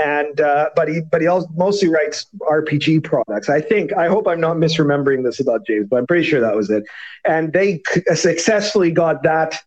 and 0.03 0.41
uh, 0.41 0.71
but 0.75 0.89
he 0.89 1.01
but 1.01 1.21
he 1.21 1.27
also 1.27 1.49
mostly 1.55 1.89
writes 1.89 2.27
RPG 2.41 3.05
products. 3.05 3.49
I 3.49 3.61
think 3.61 3.93
I 3.93 4.09
hope 4.09 4.27
I'm 4.27 4.41
not 4.41 4.57
misremembering 4.57 5.25
this 5.25 5.41
about 5.41 5.67
James, 5.67 5.89
but 5.89 5.97
I'm 5.97 6.07
pretty 6.07 6.25
sure 6.25 6.41
that 6.41 6.57
was 6.57 6.71
it. 6.71 6.85
And 7.25 7.53
they 7.53 7.83
successfully 8.15 8.91
got 8.91 9.23
that 9.23 9.61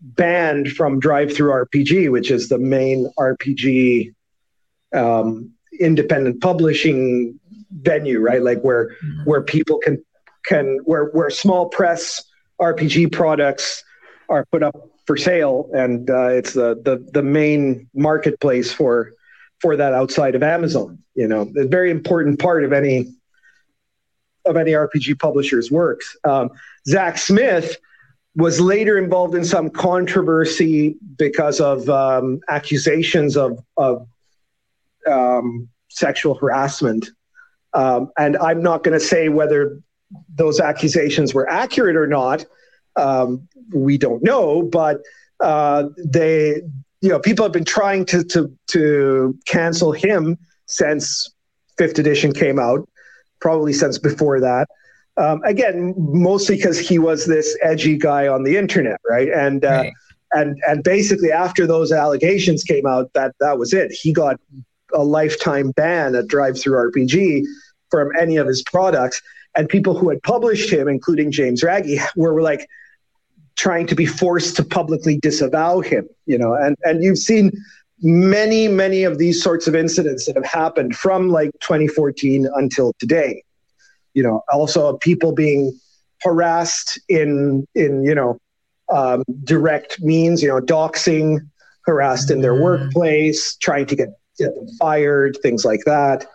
banned 0.00 0.72
from 0.72 1.00
DriveThruRPG, 1.00 2.10
which 2.10 2.30
is 2.30 2.48
the 2.48 2.58
main 2.58 3.10
RPG 3.18 4.14
um, 4.94 5.50
independent 5.80 6.40
publishing 6.40 7.38
venue, 7.72 8.20
right? 8.20 8.42
Like 8.42 8.60
where 8.60 8.90
mm-hmm. 8.90 9.24
where 9.24 9.42
people 9.42 9.78
can 9.78 10.02
can 10.46 10.78
where 10.84 11.06
where 11.06 11.30
small 11.30 11.68
press 11.68 12.24
RPG 12.60 13.12
products 13.12 13.82
are 14.28 14.44
put 14.46 14.62
up 14.62 14.74
for 15.06 15.16
sale, 15.16 15.68
and 15.74 16.08
uh, 16.08 16.28
it's 16.28 16.52
the, 16.52 16.80
the 16.84 17.06
the 17.12 17.22
main 17.22 17.88
marketplace 17.94 18.72
for 18.72 19.12
for 19.60 19.76
that 19.76 19.92
outside 19.92 20.34
of 20.34 20.42
Amazon. 20.42 20.98
You 21.14 21.28
know, 21.28 21.50
a 21.56 21.66
very 21.66 21.90
important 21.90 22.38
part 22.38 22.64
of 22.64 22.72
any 22.72 23.12
of 24.44 24.56
any 24.56 24.72
RPG 24.72 25.18
publisher's 25.18 25.70
works. 25.70 26.16
Um, 26.24 26.50
Zach 26.86 27.18
Smith 27.18 27.76
was 28.36 28.60
later 28.60 28.98
involved 28.98 29.34
in 29.34 29.44
some 29.44 29.70
controversy 29.70 30.96
because 31.16 31.60
of 31.60 31.88
um, 31.88 32.40
accusations 32.48 33.36
of, 33.36 33.58
of 33.76 34.06
um, 35.10 35.68
sexual 35.88 36.34
harassment. 36.34 37.10
Um, 37.74 38.10
and 38.18 38.36
I'm 38.36 38.62
not 38.62 38.82
going 38.82 38.98
to 38.98 39.04
say 39.04 39.28
whether 39.28 39.80
those 40.34 40.60
accusations 40.60 41.34
were 41.34 41.48
accurate 41.50 41.96
or 41.96 42.06
not, 42.06 42.44
um, 42.96 43.48
we 43.72 43.98
don't 43.98 44.22
know. 44.22 44.62
But 44.62 45.00
uh, 45.40 45.84
they, 45.96 46.62
you 47.00 47.08
know, 47.08 47.18
people 47.18 47.44
have 47.44 47.52
been 47.52 47.64
trying 47.64 48.04
to 48.06 48.24
to 48.24 48.50
to 48.68 49.38
cancel 49.46 49.92
him 49.92 50.38
since 50.66 51.30
fifth 51.76 51.98
edition 51.98 52.32
came 52.32 52.58
out, 52.58 52.88
probably 53.40 53.72
since 53.72 53.98
before 53.98 54.40
that. 54.40 54.68
Um, 55.16 55.42
again, 55.44 55.94
mostly 55.96 56.56
because 56.56 56.78
he 56.78 56.98
was 56.98 57.26
this 57.26 57.56
edgy 57.62 57.96
guy 57.96 58.26
on 58.26 58.42
the 58.42 58.56
internet, 58.56 59.00
right? 59.08 59.28
And 59.28 59.64
uh, 59.64 59.68
right. 59.68 59.92
and 60.32 60.58
and 60.66 60.82
basically 60.82 61.30
after 61.30 61.66
those 61.66 61.92
allegations 61.92 62.64
came 62.64 62.86
out, 62.86 63.12
that 63.14 63.34
that 63.40 63.58
was 63.58 63.72
it. 63.72 63.92
He 63.92 64.12
got 64.12 64.40
a 64.92 65.04
lifetime 65.04 65.72
ban 65.72 66.14
at 66.14 66.26
DriveThruRPG 66.26 67.42
from 67.90 68.10
any 68.18 68.36
of 68.36 68.46
his 68.46 68.62
products 68.62 69.20
and 69.56 69.68
people 69.68 69.96
who 69.96 70.08
had 70.08 70.22
published 70.22 70.70
him, 70.70 70.88
including 70.88 71.30
James 71.30 71.62
Raggi, 71.62 72.00
were 72.16 72.42
like 72.42 72.68
trying 73.56 73.86
to 73.86 73.94
be 73.94 74.06
forced 74.06 74.56
to 74.56 74.64
publicly 74.64 75.18
disavow 75.18 75.80
him. 75.80 76.08
You 76.26 76.38
know, 76.38 76.54
and 76.54 76.76
and 76.84 77.02
you've 77.02 77.18
seen 77.18 77.52
many 78.00 78.68
many 78.68 79.04
of 79.04 79.18
these 79.18 79.42
sorts 79.42 79.66
of 79.66 79.74
incidents 79.74 80.26
that 80.26 80.36
have 80.36 80.44
happened 80.44 80.96
from 80.96 81.30
like 81.30 81.50
2014 81.60 82.48
until 82.54 82.92
today. 82.98 83.42
You 84.14 84.22
know, 84.22 84.42
also 84.52 84.96
people 84.98 85.32
being 85.32 85.78
harassed 86.22 87.00
in 87.08 87.66
in 87.74 88.04
you 88.04 88.14
know 88.14 88.38
um, 88.92 89.22
direct 89.44 90.00
means. 90.00 90.42
You 90.42 90.48
know, 90.48 90.60
doxing, 90.60 91.38
harassed 91.84 92.30
in 92.30 92.40
their 92.40 92.54
mm-hmm. 92.54 92.62
workplace, 92.62 93.56
trying 93.56 93.86
to 93.86 93.96
get 93.96 94.08
get 94.38 94.54
them 94.54 94.66
fired, 94.78 95.38
things 95.42 95.64
like 95.64 95.80
that. 95.86 96.26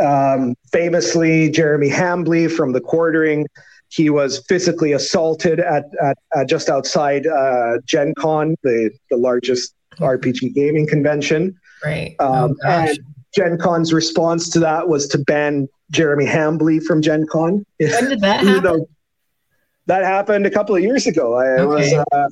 Um, 0.00 0.54
famously, 0.72 1.50
Jeremy 1.50 1.88
Hambly 1.88 2.50
from 2.50 2.72
the 2.72 2.80
quartering, 2.80 3.46
he 3.88 4.08
was 4.10 4.44
physically 4.48 4.92
assaulted 4.92 5.60
at, 5.60 5.84
at, 6.02 6.16
at 6.36 6.48
just 6.48 6.68
outside 6.68 7.26
uh, 7.26 7.78
Gen 7.84 8.14
Con, 8.18 8.56
the, 8.62 8.90
the 9.10 9.16
largest 9.16 9.74
RPG 9.98 10.54
gaming 10.54 10.86
convention. 10.86 11.58
Right. 11.84 12.14
Um, 12.20 12.56
oh, 12.64 12.68
and 12.68 12.98
Gen 13.34 13.58
Con's 13.58 13.92
response 13.92 14.48
to 14.50 14.60
that 14.60 14.88
was 14.88 15.08
to 15.08 15.18
ban 15.18 15.68
Jeremy 15.90 16.26
Hambly 16.26 16.82
from 16.82 17.02
Gen 17.02 17.26
Con. 17.26 17.64
When 17.78 18.08
did 18.08 18.20
that 18.20 18.40
happen? 18.46 18.86
that 19.86 20.04
happened 20.04 20.46
a 20.46 20.50
couple 20.50 20.76
of 20.76 20.82
years 20.82 21.06
ago. 21.06 21.34
I, 21.34 21.46
okay. 21.46 21.62
It 21.62 21.66
was 21.66 22.04
uh, 22.12 22.28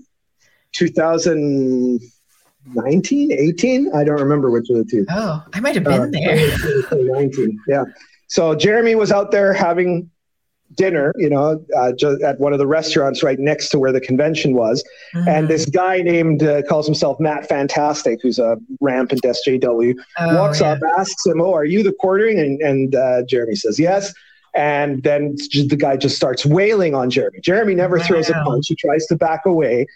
2019, 2.74 3.32
18. 3.32 3.94
I 3.94 4.04
don't 4.04 4.20
remember 4.20 4.50
which 4.50 4.70
of 4.70 4.76
the 4.76 4.84
two. 4.84 5.06
Oh, 5.10 5.44
I 5.52 5.60
might 5.60 5.74
have 5.74 5.84
been 5.84 6.00
uh, 6.00 6.08
there. 6.10 6.82
19, 6.92 7.60
yeah. 7.68 7.84
So 8.28 8.54
Jeremy 8.54 8.94
was 8.94 9.10
out 9.10 9.30
there 9.30 9.52
having 9.52 10.10
dinner, 10.74 11.12
you 11.16 11.30
know, 11.30 11.64
uh, 11.76 11.92
at 12.24 12.38
one 12.38 12.52
of 12.52 12.58
the 12.58 12.66
restaurants 12.66 13.22
right 13.22 13.38
next 13.38 13.70
to 13.70 13.78
where 13.78 13.92
the 13.92 14.00
convention 14.00 14.54
was. 14.54 14.84
Mm-hmm. 15.14 15.28
And 15.28 15.48
this 15.48 15.66
guy 15.66 16.02
named, 16.02 16.42
uh, 16.42 16.62
calls 16.62 16.86
himself 16.86 17.18
Matt 17.18 17.48
Fantastic, 17.48 18.20
who's 18.22 18.38
a 18.38 18.56
rampant 18.80 19.22
SJW, 19.22 19.94
oh, 20.18 20.36
walks 20.36 20.60
yeah. 20.60 20.72
up, 20.72 20.78
asks 20.98 21.24
him, 21.26 21.40
Oh, 21.40 21.54
are 21.54 21.64
you 21.64 21.82
the 21.82 21.92
quartering? 21.92 22.38
And, 22.38 22.60
and 22.60 22.94
uh, 22.94 23.22
Jeremy 23.28 23.56
says, 23.56 23.78
Yes. 23.78 24.12
And 24.54 25.02
then 25.02 25.36
the 25.52 25.76
guy 25.78 25.96
just 25.96 26.16
starts 26.16 26.44
wailing 26.44 26.94
on 26.94 27.10
Jeremy. 27.10 27.38
Jeremy 27.42 27.74
never 27.74 27.98
wow. 27.98 28.04
throws 28.04 28.30
a 28.30 28.32
punch. 28.32 28.66
He 28.68 28.76
tries 28.76 29.06
to 29.06 29.16
back 29.16 29.46
away. 29.46 29.86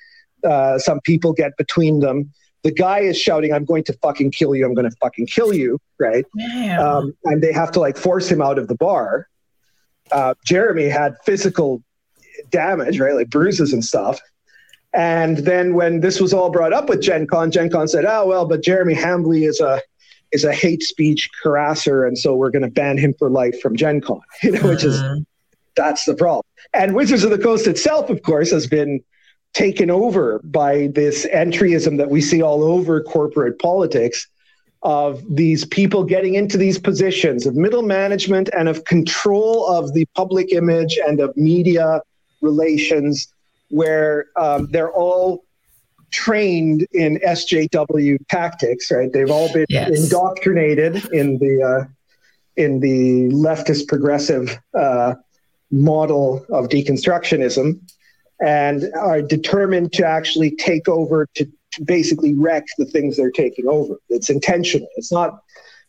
Uh, 0.44 0.78
some 0.78 1.00
people 1.00 1.32
get 1.32 1.56
between 1.56 2.00
them. 2.00 2.32
The 2.62 2.72
guy 2.72 3.00
is 3.00 3.18
shouting, 3.18 3.52
I'm 3.52 3.64
going 3.64 3.84
to 3.84 3.92
fucking 3.94 4.30
kill 4.30 4.54
you. 4.54 4.64
I'm 4.64 4.74
going 4.74 4.88
to 4.88 4.96
fucking 5.00 5.26
kill 5.26 5.52
you. 5.52 5.78
Right. 5.98 6.24
Um, 6.78 7.14
and 7.24 7.42
they 7.42 7.52
have 7.52 7.72
to 7.72 7.80
like 7.80 7.96
force 7.96 8.30
him 8.30 8.40
out 8.40 8.58
of 8.58 8.68
the 8.68 8.76
bar 8.76 9.28
uh, 10.12 10.34
Jeremy 10.44 10.88
had 10.88 11.16
physical 11.24 11.82
damage, 12.50 13.00
right, 13.00 13.14
like 13.14 13.30
bruises 13.30 13.72
and 13.72 13.84
stuff. 13.84 14.20
And 14.94 15.38
then 15.38 15.74
when 15.74 16.00
this 16.00 16.20
was 16.20 16.34
all 16.34 16.50
brought 16.50 16.72
up 16.72 16.88
with 16.88 17.00
Gen 17.00 17.26
Con, 17.26 17.50
Gen 17.50 17.70
Con 17.70 17.88
said, 17.88 18.04
"Oh 18.04 18.26
well, 18.26 18.44
but 18.44 18.62
Jeremy 18.62 18.94
Hambly 18.94 19.48
is 19.48 19.58
a 19.58 19.80
is 20.32 20.44
a 20.44 20.52
hate 20.52 20.82
speech 20.82 21.30
harasser, 21.42 22.06
and 22.06 22.16
so 22.18 22.34
we're 22.34 22.50
going 22.50 22.62
to 22.62 22.70
ban 22.70 22.98
him 22.98 23.14
for 23.18 23.30
life 23.30 23.58
from 23.60 23.74
Gen 23.74 24.00
Con." 24.00 24.20
You 24.42 24.52
know, 24.52 24.68
which 24.68 24.84
is 24.84 25.00
uh-huh. 25.00 25.20
that's 25.76 26.04
the 26.04 26.14
problem. 26.14 26.44
And 26.74 26.94
Wizards 26.94 27.24
of 27.24 27.30
the 27.30 27.38
Coast 27.38 27.66
itself, 27.66 28.10
of 28.10 28.22
course, 28.22 28.50
has 28.50 28.66
been 28.66 29.02
taken 29.52 29.90
over 29.90 30.40
by 30.44 30.88
this 30.94 31.26
entryism 31.26 31.98
that 31.98 32.10
we 32.10 32.20
see 32.20 32.42
all 32.42 32.62
over 32.62 33.02
corporate 33.02 33.58
politics 33.58 34.26
of 34.82 35.22
these 35.28 35.64
people 35.64 36.02
getting 36.02 36.34
into 36.34 36.56
these 36.56 36.78
positions 36.78 37.46
of 37.46 37.54
middle 37.54 37.82
management 37.82 38.48
and 38.56 38.68
of 38.68 38.84
control 38.84 39.66
of 39.66 39.94
the 39.94 40.04
public 40.16 40.52
image 40.52 40.98
and 41.06 41.20
of 41.20 41.36
media 41.36 42.00
relations, 42.40 43.32
where 43.68 44.26
um, 44.36 44.66
they're 44.70 44.90
all 44.90 45.44
trained 46.10 46.86
in 46.92 47.18
SJW 47.20 48.18
tactics. 48.28 48.90
Right? 48.90 49.12
They've 49.12 49.30
all 49.30 49.52
been 49.52 49.66
yes. 49.68 50.04
indoctrinated 50.04 51.12
in 51.12 51.38
the 51.38 51.62
uh, 51.62 51.84
in 52.56 52.80
the 52.80 53.28
leftist 53.34 53.86
progressive 53.88 54.58
uh, 54.78 55.14
model 55.70 56.44
of 56.50 56.68
deconstructionism, 56.68 57.80
and 58.40 58.84
are 58.94 59.22
determined 59.22 59.92
to 59.94 60.06
actually 60.06 60.50
take 60.56 60.88
over 60.88 61.26
to 61.34 61.46
to 61.72 61.84
basically 61.84 62.34
wreck 62.34 62.66
the 62.76 62.84
things 62.84 63.16
they're 63.16 63.30
taking 63.30 63.66
over. 63.66 63.96
It's 64.10 64.28
intentional. 64.28 64.88
It's 64.96 65.10
not 65.10 65.42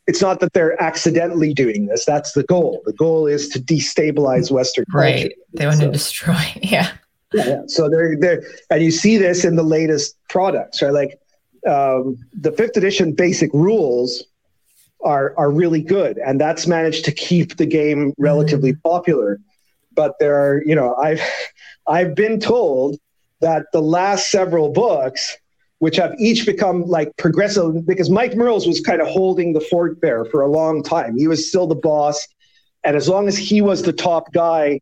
it's 0.07 0.22
not 0.22 0.40
that 0.41 0.53
they're 0.53 0.82
accidentally 0.82 1.53
doing 1.53 1.86
this. 1.86 2.06
That's 2.06 2.34
the 2.34 2.44
goal. 2.44 2.82
The 2.86 2.94
goal 2.94 3.26
is 3.26 3.48
to 3.49 3.60
destabilize 3.60 4.52
Western 4.52 4.86
culture. 4.91 4.98
Right. 4.98 5.34
They 5.53 5.65
want 5.65 5.80
so, 5.80 5.86
to 5.86 5.91
destroy. 5.91 6.45
Yeah. 6.61 6.91
yeah. 7.34 7.64
So 7.68 7.90
they're 7.90 8.15
they're 8.18 8.44
and 8.70 8.84
you 8.84 8.91
see 8.91 9.18
this 9.18 9.44
in 9.44 9.56
the 9.56 9.64
latest 9.64 10.15
products, 10.30 10.82
right? 10.82 10.94
Like 10.94 11.20
um, 11.68 12.18
the 12.34 12.52
fifth 12.52 12.78
edition 12.78 13.14
basic 13.14 13.52
rules 13.53 14.24
are 15.03 15.34
are 15.38 15.49
really 15.49 15.82
good, 15.82 16.18
and 16.20 16.40
that's 16.40 16.68
managed 16.68 17.06
to 17.06 17.11
keep 17.11 17.57
the 17.57 17.65
game 17.65 18.14
relatively 18.18 18.74
mm-hmm. 18.74 18.88
popular. 18.88 19.40
But 19.95 20.15
there 20.20 20.36
are, 20.36 20.64
you 20.65 20.76
know, 20.76 20.95
I've 20.95 21.22
I've 21.88 22.16
been 22.16 22.40
told 22.40 22.98
that 23.42 23.66
the 23.74 23.82
last 23.82 24.32
several 24.32 24.72
books 24.72 25.38
which 25.84 25.98
have 25.98 26.16
each 26.18 26.46
become 26.46 26.84
like 26.84 27.12
progressive 27.18 27.86
because 27.86 28.10
Mike 28.10 28.36
Mearls 28.36 28.66
was 28.66 28.80
kind 28.80 29.02
of 29.02 29.08
holding 29.10 29.52
the 29.52 29.60
fort 29.60 30.00
there 30.02 30.24
for 30.24 30.42
a 30.42 30.48
long 30.48 30.82
time. 30.82 31.18
He 31.18 31.28
was 31.28 31.50
still 31.50 31.68
the 31.68 31.76
boss. 31.76 32.26
And 32.86 32.96
as 32.96 33.10
long 33.10 33.28
as 33.28 33.38
he 33.38 33.62
was 33.62 33.84
the 33.84 33.92
top 33.92 34.32
guy 34.32 34.80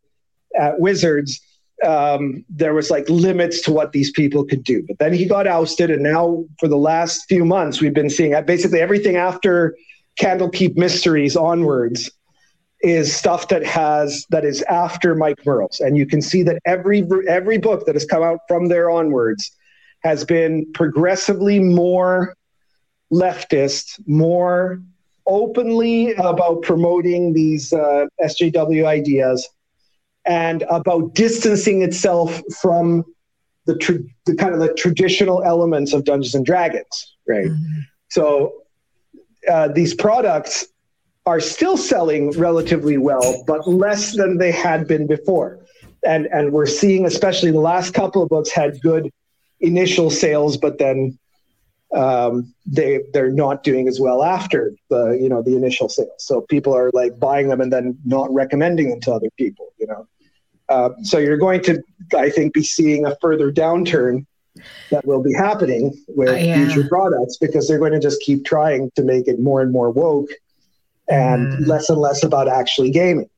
at 0.56 0.80
Wizards, 0.80 1.42
um, 1.84 2.46
there 2.50 2.76
was 2.76 2.92
like 2.92 3.10
limits 3.10 3.62
to 3.64 3.72
what 3.72 3.94
these 3.94 4.12
people 4.12 4.46
could 4.46 4.64
do. 4.64 4.84
But 4.88 5.00
then 5.00 5.12
he 5.12 5.26
got 5.26 5.48
ousted, 5.48 5.90
and 5.90 6.04
now 6.04 6.46
for 6.60 6.68
the 6.68 6.78
last 6.78 7.26
few 7.28 7.46
months, 7.46 7.82
we've 7.82 7.96
been 7.96 8.12
seeing 8.12 8.40
basically 8.46 8.80
everything 8.80 9.16
after 9.16 9.76
Candlekeep 10.20 10.78
Mysteries 10.78 11.36
onwards 11.36 12.12
is 12.84 13.16
stuff 13.16 13.48
that 13.50 13.64
has 13.66 14.26
that 14.30 14.44
is 14.44 14.62
after 14.64 15.16
Mike 15.16 15.46
Mearls, 15.46 15.80
and 15.80 15.98
you 15.98 16.06
can 16.06 16.22
see 16.22 16.44
that 16.44 16.60
every 16.66 17.08
every 17.28 17.58
book 17.58 17.86
that 17.86 17.96
has 17.96 18.06
come 18.06 18.24
out 18.24 18.40
from 18.48 18.68
there 18.68 18.90
onwards 18.90 19.52
has 20.04 20.26
been 20.26 20.72
progressively 20.74 21.60
more 21.60 22.36
leftist, 23.12 24.00
more 24.08 24.82
openly 25.28 26.14
about 26.14 26.62
promoting 26.64 27.34
these 27.34 27.72
uh, 27.72 28.06
SJW 28.24 28.86
ideas 28.86 29.48
and 30.26 30.64
about 30.70 31.14
distancing 31.14 31.82
itself 31.82 32.42
from 32.62 33.04
the, 33.66 33.78
tra- 33.78 34.00
the, 34.26 34.36
kind 34.36 34.54
of 34.54 34.60
the 34.60 34.74
traditional 34.74 35.44
elements 35.44 35.94
of 35.94 36.04
Dungeons 36.04 36.36
and 36.36 36.46
Dragons, 36.46 37.16
right? 37.28 37.46
Mm-hmm. 37.46 37.80
So 38.10 38.54
uh, 39.50 39.70
these 39.70 39.94
products 39.94 40.68
are 41.26 41.40
still 41.40 41.78
selling 41.78 42.32
relatively 42.32 42.98
well, 42.98 43.44
but 43.46 43.68
less 43.68 44.16
than 44.16 44.38
they 44.38 44.52
had 44.52 44.88
been 44.88 45.08
before. 45.08 45.60
And 46.04 46.28
and 46.28 46.52
we're 46.52 46.66
seeing, 46.66 47.06
especially 47.06 47.52
the 47.52 47.60
last 47.60 47.94
couple 47.94 48.24
of 48.24 48.30
books, 48.30 48.50
had 48.50 48.82
good 48.82 49.12
initial 49.60 50.10
sales, 50.10 50.58
but 50.58 50.80
then 50.80 51.18
um, 51.94 52.54
they 52.66 53.02
they're 53.14 53.32
not 53.32 53.64
doing 53.64 53.88
as 53.88 54.00
well 54.00 54.24
after 54.24 54.74
the 54.90 55.18
you 55.22 55.30
know 55.30 55.44
the 55.44 55.56
initial 55.56 55.90
sales. 55.90 56.10
So 56.18 56.42
people 56.42 56.76
are 56.76 56.90
like 56.94 57.20
buying 57.20 57.50
them 57.50 57.62
and 57.62 57.72
then 57.72 57.98
not 58.04 58.34
recommending 58.34 58.90
them 58.90 59.00
to 59.02 59.12
other 59.14 59.30
people. 59.38 59.74
You 59.78 59.88
know, 59.88 60.08
uh, 60.70 60.90
so 61.04 61.20
you're 61.20 61.38
going 61.38 61.62
to 61.64 61.84
I 62.18 62.32
think 62.32 62.54
be 62.54 62.64
seeing 62.64 63.06
a 63.06 63.16
further 63.22 63.52
downturn 63.52 64.26
that 64.90 65.06
will 65.06 65.22
be 65.22 65.34
happening 65.34 65.94
with 66.08 66.30
uh, 66.30 66.34
yeah. 66.34 66.56
future 66.56 66.88
products 66.88 67.38
because 67.38 67.68
they're 67.68 67.80
going 67.80 67.94
to 67.94 68.00
just 68.00 68.22
keep 68.22 68.44
trying 68.44 68.90
to 68.96 69.04
make 69.04 69.28
it 69.28 69.40
more 69.40 69.62
and 69.62 69.72
more 69.72 69.92
woke 69.92 70.30
and 71.12 71.54
mm. 71.54 71.68
less 71.68 71.90
and 71.90 72.00
less 72.00 72.24
about 72.24 72.48
actually 72.48 72.90
gaming. 72.90 73.30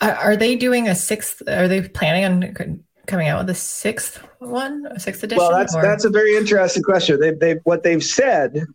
Are 0.00 0.36
they 0.36 0.56
doing 0.56 0.88
a 0.88 0.94
sixth? 0.94 1.42
Are 1.48 1.68
they 1.68 1.88
planning 1.88 2.24
on 2.24 2.84
coming 3.06 3.28
out 3.28 3.40
with 3.40 3.50
a 3.50 3.54
sixth 3.54 4.16
one, 4.38 4.86
a 4.90 4.98
sixth 4.98 5.22
edition? 5.22 5.42
Well, 5.42 5.52
that's 5.52 5.74
or? 5.74 5.82
that's 5.82 6.04
a 6.04 6.10
very 6.10 6.36
interesting 6.36 6.82
question. 6.82 7.20
They 7.20 7.30
they 7.30 7.54
what 7.64 7.82
they've 7.84 8.02
said 8.02 8.66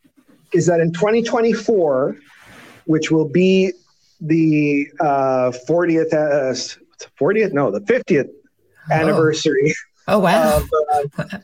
is 0.53 0.65
that 0.67 0.79
in 0.79 0.93
2024, 0.93 2.17
which 2.85 3.11
will 3.11 3.27
be 3.27 3.73
the 4.21 4.87
uh, 4.99 5.51
40th 5.67 6.13
uh, 6.13 6.53
40th 7.19 7.53
no 7.53 7.71
the 7.71 7.81
50th 7.81 8.29
oh. 8.89 8.93
anniversary. 8.93 9.73
Oh 10.07 10.19
wow! 10.19 10.57
Of, 10.57 10.69
uh, 10.73 11.03
wow. 11.17 11.39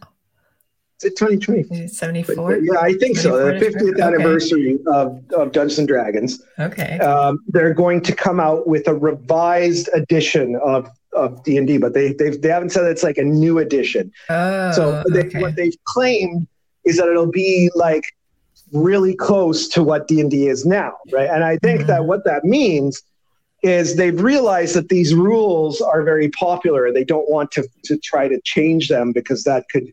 Is 1.01 1.11
it 1.11 1.17
2020? 1.17 1.88
74? 1.89 2.57
Yeah, 2.57 2.80
I 2.80 2.93
think 2.93 3.17
so. 3.17 3.38
The 3.38 3.53
50th 3.53 3.93
okay. 3.93 4.01
anniversary 4.01 4.80
of, 4.88 5.22
of 5.34 5.51
Dungeons 5.51 5.80
and 5.80 5.88
Dragons. 5.88 6.41
Okay. 6.57 6.97
Um, 6.99 7.39
they're 7.49 7.73
going 7.73 7.99
to 8.01 8.15
come 8.15 8.39
out 8.39 8.65
with 8.65 8.88
a 8.88 8.93
revised 8.93 9.89
edition 9.93 10.55
of 10.63 10.89
of 11.11 11.43
D 11.43 11.57
and 11.57 11.67
D, 11.67 11.77
but 11.77 11.93
they 11.93 12.13
they've, 12.13 12.41
they 12.41 12.49
haven't 12.49 12.69
said 12.72 12.85
it's 12.85 13.03
like 13.03 13.17
a 13.17 13.23
new 13.23 13.59
edition. 13.59 14.11
Oh, 14.30 14.72
so 14.72 15.03
they, 15.11 15.26
okay. 15.26 15.41
what 15.41 15.55
they've 15.55 15.76
claimed 15.85 16.47
is 16.85 16.97
that 16.97 17.07
it'll 17.07 17.31
be 17.31 17.69
like 17.76 18.15
really 18.72 19.15
close 19.15 19.67
to 19.69 19.84
what 19.84 20.07
D 20.07 20.22
and 20.22 20.31
D 20.31 20.47
is 20.47 20.65
now, 20.65 20.93
right? 21.11 21.30
And 21.30 21.43
I 21.43 21.57
think 21.57 21.81
mm-hmm. 21.81 21.88
that 21.88 22.05
what 22.05 22.23
that 22.26 22.43
means 22.45 23.01
is 23.63 23.95
they've 23.95 24.22
realized 24.22 24.76
that 24.76 24.89
these 24.89 25.15
rules 25.15 25.81
are 25.81 26.03
very 26.03 26.30
popular 26.30 26.85
and 26.85 26.95
they 26.95 27.03
don't 27.03 27.30
want 27.30 27.51
to 27.51 27.67
to 27.84 27.97
try 27.97 28.27
to 28.27 28.39
change 28.41 28.88
them 28.88 29.11
because 29.11 29.43
that 29.43 29.65
could 29.69 29.91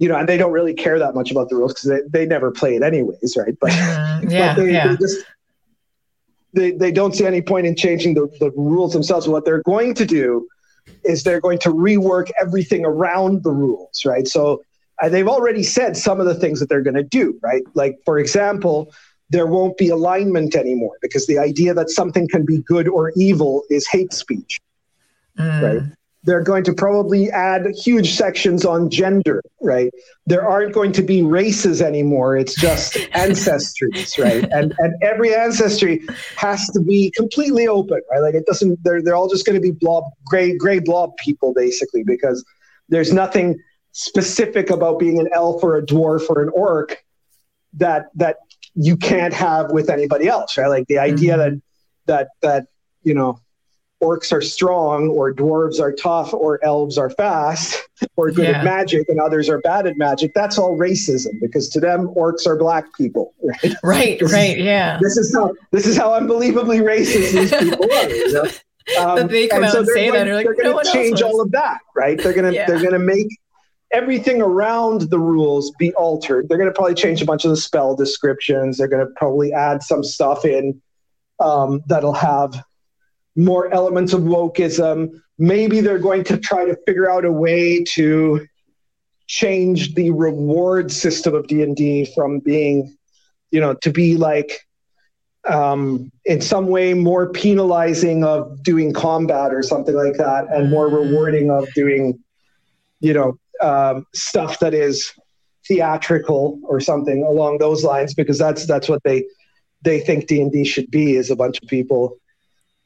you 0.00 0.08
know, 0.08 0.16
and 0.16 0.28
they 0.28 0.38
don't 0.38 0.50
really 0.50 0.72
care 0.72 0.98
that 0.98 1.14
much 1.14 1.30
about 1.30 1.50
the 1.50 1.54
rules 1.54 1.74
because 1.74 1.90
they, 1.90 2.00
they 2.20 2.26
never 2.26 2.50
play 2.50 2.74
it 2.74 2.82
anyways, 2.82 3.36
right? 3.36 3.54
But, 3.60 3.70
mm, 3.70 4.30
yeah, 4.30 4.54
but 4.54 4.62
they, 4.62 4.72
yeah. 4.72 4.88
they 4.88 4.96
just 4.96 5.24
they, 6.54 6.70
they 6.72 6.90
don't 6.90 7.14
see 7.14 7.26
any 7.26 7.42
point 7.42 7.66
in 7.66 7.76
changing 7.76 8.14
the, 8.14 8.26
the 8.40 8.50
rules 8.56 8.94
themselves. 8.94 9.28
What 9.28 9.44
they're 9.44 9.62
going 9.62 9.94
to 9.94 10.06
do 10.06 10.48
is 11.04 11.22
they're 11.22 11.40
going 11.40 11.58
to 11.60 11.68
rework 11.68 12.30
everything 12.40 12.84
around 12.84 13.44
the 13.44 13.52
rules, 13.52 14.04
right? 14.06 14.26
So 14.26 14.62
uh, 15.02 15.10
they've 15.10 15.28
already 15.28 15.62
said 15.62 15.98
some 15.98 16.18
of 16.18 16.26
the 16.26 16.34
things 16.34 16.60
that 16.60 16.70
they're 16.70 16.82
going 16.82 16.96
to 16.96 17.04
do, 17.04 17.38
right? 17.42 17.62
Like, 17.74 17.98
for 18.06 18.18
example, 18.18 18.92
there 19.28 19.46
won't 19.46 19.76
be 19.76 19.90
alignment 19.90 20.56
anymore 20.56 20.96
because 21.02 21.26
the 21.26 21.38
idea 21.38 21.74
that 21.74 21.90
something 21.90 22.26
can 22.26 22.46
be 22.46 22.62
good 22.62 22.88
or 22.88 23.12
evil 23.16 23.64
is 23.68 23.86
hate 23.86 24.14
speech. 24.14 24.60
Mm. 25.38 25.62
Right 25.62 25.96
they're 26.24 26.42
going 26.42 26.64
to 26.64 26.74
probably 26.74 27.30
add 27.30 27.66
huge 27.74 28.14
sections 28.14 28.64
on 28.66 28.90
gender, 28.90 29.42
right? 29.60 29.90
There 30.26 30.46
aren't 30.46 30.74
going 30.74 30.92
to 30.92 31.02
be 31.02 31.22
races 31.22 31.80
anymore. 31.80 32.36
It's 32.36 32.54
just 32.54 32.94
ancestries, 33.14 34.18
right? 34.22 34.44
And 34.52 34.74
and 34.78 34.94
every 35.02 35.34
ancestry 35.34 36.02
has 36.36 36.66
to 36.70 36.80
be 36.80 37.10
completely 37.16 37.66
open, 37.66 38.00
right? 38.10 38.20
Like 38.20 38.34
it 38.34 38.44
doesn't. 38.46 38.82
They're 38.84 39.02
they're 39.02 39.16
all 39.16 39.28
just 39.28 39.46
going 39.46 39.54
to 39.54 39.62
be 39.62 39.70
blob 39.70 40.04
gray 40.26 40.56
gray 40.56 40.78
blob 40.78 41.16
people 41.16 41.54
basically 41.54 42.04
because 42.04 42.44
there's 42.88 43.12
nothing 43.12 43.58
specific 43.92 44.70
about 44.70 44.98
being 44.98 45.18
an 45.18 45.28
elf 45.32 45.62
or 45.64 45.76
a 45.76 45.82
dwarf 45.84 46.28
or 46.28 46.42
an 46.42 46.50
orc 46.50 47.02
that 47.74 48.10
that 48.14 48.36
you 48.74 48.96
can't 48.96 49.32
have 49.34 49.72
with 49.72 49.88
anybody 49.88 50.28
else, 50.28 50.56
right? 50.58 50.68
Like 50.68 50.86
the 50.86 50.98
idea 50.98 51.36
mm-hmm. 51.36 51.54
that 51.54 51.62
that 52.06 52.28
that 52.42 52.66
you 53.02 53.14
know 53.14 53.40
orcs 54.02 54.32
are 54.32 54.40
strong 54.40 55.08
or 55.08 55.32
dwarves 55.32 55.78
are 55.78 55.92
tough 55.92 56.32
or 56.32 56.62
elves 56.64 56.96
are 56.96 57.10
fast 57.10 57.88
or 58.16 58.30
good 58.30 58.48
yeah. 58.48 58.58
at 58.58 58.64
magic 58.64 59.08
and 59.08 59.20
others 59.20 59.48
are 59.48 59.60
bad 59.60 59.86
at 59.86 59.96
magic 59.98 60.32
that's 60.34 60.58
all 60.58 60.78
racism 60.78 61.38
because 61.40 61.68
to 61.68 61.80
them 61.80 62.08
orcs 62.16 62.46
are 62.46 62.56
black 62.56 62.84
people 62.94 63.34
right 63.42 63.74
right 63.82 64.18
this 64.20 64.32
right 64.32 64.58
is, 64.58 64.64
yeah 64.64 64.98
this 65.02 65.16
is 65.16 65.34
how 65.34 65.52
this 65.70 65.86
is 65.86 65.96
how 65.96 66.14
unbelievably 66.14 66.78
racist 66.78 67.32
these 67.32 67.54
people 67.54 67.92
are 67.92 68.08
you 68.08 68.32
know? 68.32 68.50
um, 68.98 69.28
they 69.28 69.46
come 69.46 69.62
out 69.62 69.72
so 69.72 69.78
and 69.80 69.88
say 69.88 70.08
going, 70.08 70.18
that 70.18 70.24
they're, 70.24 70.34
like, 70.34 70.46
they're 70.46 70.72
going 70.72 70.84
to 70.84 70.90
change 70.90 71.20
all 71.20 71.40
of 71.40 71.50
that 71.52 71.78
right 71.94 72.18
they're 72.22 72.32
going 72.32 72.50
to 72.50 72.54
yeah. 72.54 72.66
they're 72.66 72.80
going 72.80 72.92
to 72.92 72.98
make 72.98 73.28
everything 73.92 74.40
around 74.40 75.02
the 75.10 75.18
rules 75.18 75.72
be 75.78 75.92
altered 75.94 76.48
they're 76.48 76.58
going 76.58 76.70
to 76.70 76.74
probably 76.74 76.94
change 76.94 77.20
a 77.20 77.24
bunch 77.26 77.44
of 77.44 77.50
the 77.50 77.56
spell 77.56 77.94
descriptions 77.94 78.78
they're 78.78 78.88
going 78.88 79.04
to 79.04 79.12
probably 79.16 79.52
add 79.52 79.82
some 79.82 80.02
stuff 80.02 80.44
in 80.46 80.80
um, 81.40 81.82
that'll 81.86 82.12
have 82.12 82.62
more 83.40 83.72
elements 83.72 84.12
of 84.12 84.22
wokeism. 84.22 85.20
Maybe 85.38 85.80
they're 85.80 85.98
going 85.98 86.24
to 86.24 86.38
try 86.38 86.64
to 86.64 86.76
figure 86.86 87.10
out 87.10 87.24
a 87.24 87.32
way 87.32 87.82
to 87.94 88.46
change 89.26 89.94
the 89.94 90.10
reward 90.10 90.92
system 90.92 91.34
of 91.34 91.46
D&D 91.46 92.12
from 92.14 92.40
being, 92.40 92.96
you 93.50 93.60
know, 93.60 93.74
to 93.74 93.90
be 93.90 94.16
like 94.16 94.66
um, 95.48 96.12
in 96.24 96.40
some 96.40 96.66
way 96.66 96.92
more 96.94 97.32
penalizing 97.32 98.24
of 98.24 98.62
doing 98.62 98.92
combat 98.92 99.54
or 99.54 99.62
something 99.62 99.94
like 99.94 100.14
that 100.14 100.46
and 100.52 100.68
more 100.68 100.88
rewarding 100.88 101.50
of 101.50 101.72
doing, 101.74 102.22
you 103.00 103.14
know, 103.14 103.38
um, 103.62 104.06
stuff 104.14 104.58
that 104.58 104.74
is 104.74 105.12
theatrical 105.66 106.58
or 106.64 106.80
something 106.80 107.22
along 107.22 107.58
those 107.58 107.84
lines 107.84 108.12
because 108.12 108.38
that's 108.38 108.66
that's 108.66 108.88
what 108.88 109.02
they 109.04 109.24
they 109.82 110.00
think 110.00 110.26
D&D 110.26 110.64
should 110.64 110.90
be 110.90 111.14
is 111.14 111.30
a 111.30 111.36
bunch 111.36 111.58
of 111.62 111.68
people 111.68 112.19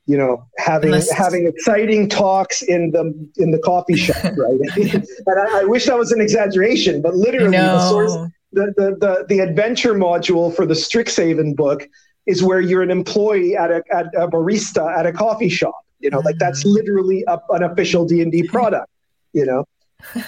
you 0.06 0.16
know 0.16 0.47
having 0.59 0.89
Unless... 0.89 1.10
having 1.10 1.47
exciting 1.47 2.09
talks 2.09 2.62
in 2.62 2.90
the 2.90 3.12
in 3.36 3.51
the 3.51 3.59
coffee 3.59 3.97
shop 3.97 4.16
right? 4.36 4.60
And 5.26 5.40
I, 5.40 5.60
I, 5.60 5.64
wish 5.64 5.86
that 5.86 5.98
was 5.98 6.12
an 6.12 6.20
exaggeration 6.20 7.01
but 7.01 7.14
literally 7.14 7.56
the 7.56 7.89
source 7.89 8.12
the, 8.52 8.72
the 8.76 8.97
the 8.98 9.26
the 9.28 9.40
adventure 9.40 9.94
module 9.94 10.55
for 10.55 10.66
the 10.66 10.74
strixhaven 10.74 11.56
book 11.56 11.89
is 12.26 12.43
where 12.43 12.60
you're 12.60 12.82
an 12.82 12.90
employee 12.90 13.56
at 13.56 13.70
a, 13.70 13.82
at 13.93 14.06
a 14.16 14.28
barista 14.28 14.97
at 14.97 15.06
a 15.06 15.12
coffee 15.12 15.48
shop 15.48 15.78
you 16.01 16.10
know 16.10 16.20
like 16.20 16.36
that's 16.39 16.64
mm. 16.64 16.72
literally 16.72 17.24
a, 17.28 17.39
an 17.51 17.62
official 17.62 18.05
d&d 18.05 18.43
product 18.48 18.89
you 19.32 19.44
know? 19.44 19.66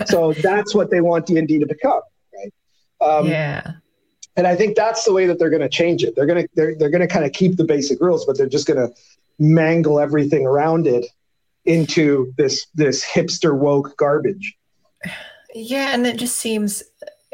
So 0.07 0.33
that's 0.33 0.75
what 0.75 0.91
they 0.91 1.01
want 1.01 1.27
d&d 1.27 1.59
to 1.59 1.67
become 1.67 2.01
right? 2.35 2.53
Um, 3.07 3.27
yeah. 3.27 3.73
and 4.37 4.47
i 4.47 4.57
think 4.57 4.75
that's 4.75 5.05
the 5.05 5.13
way 5.13 5.27
that 5.27 5.39
they're 5.39 5.51
going 5.51 5.61
to 5.61 5.69
change 5.69 6.03
it. 6.03 6.17
They're 6.17 6.25
going 6.25 6.43
to 6.43 6.49
they're, 6.55 6.75
they're 6.77 6.91
going 6.91 7.07
to 7.07 7.07
kind 7.07 7.27
of 7.27 7.33
keep 7.33 7.57
the 7.57 7.65
basic 7.65 8.01
rules 8.01 8.25
but 8.25 8.39
they're 8.39 8.49
just 8.49 8.67
going 8.67 8.79
to 8.79 8.95
mangle 9.39 10.01
everything 10.01 10.47
around 10.47 10.87
it 10.87 11.07
into 11.65 12.33
this 12.39 12.67
this 12.75 13.05
hipster 13.05 13.57
woke 13.57 13.97
garbage. 13.97 14.57
Yeah, 15.55 15.95
and 15.95 16.07
it 16.07 16.17
just 16.17 16.37
seems 16.37 16.83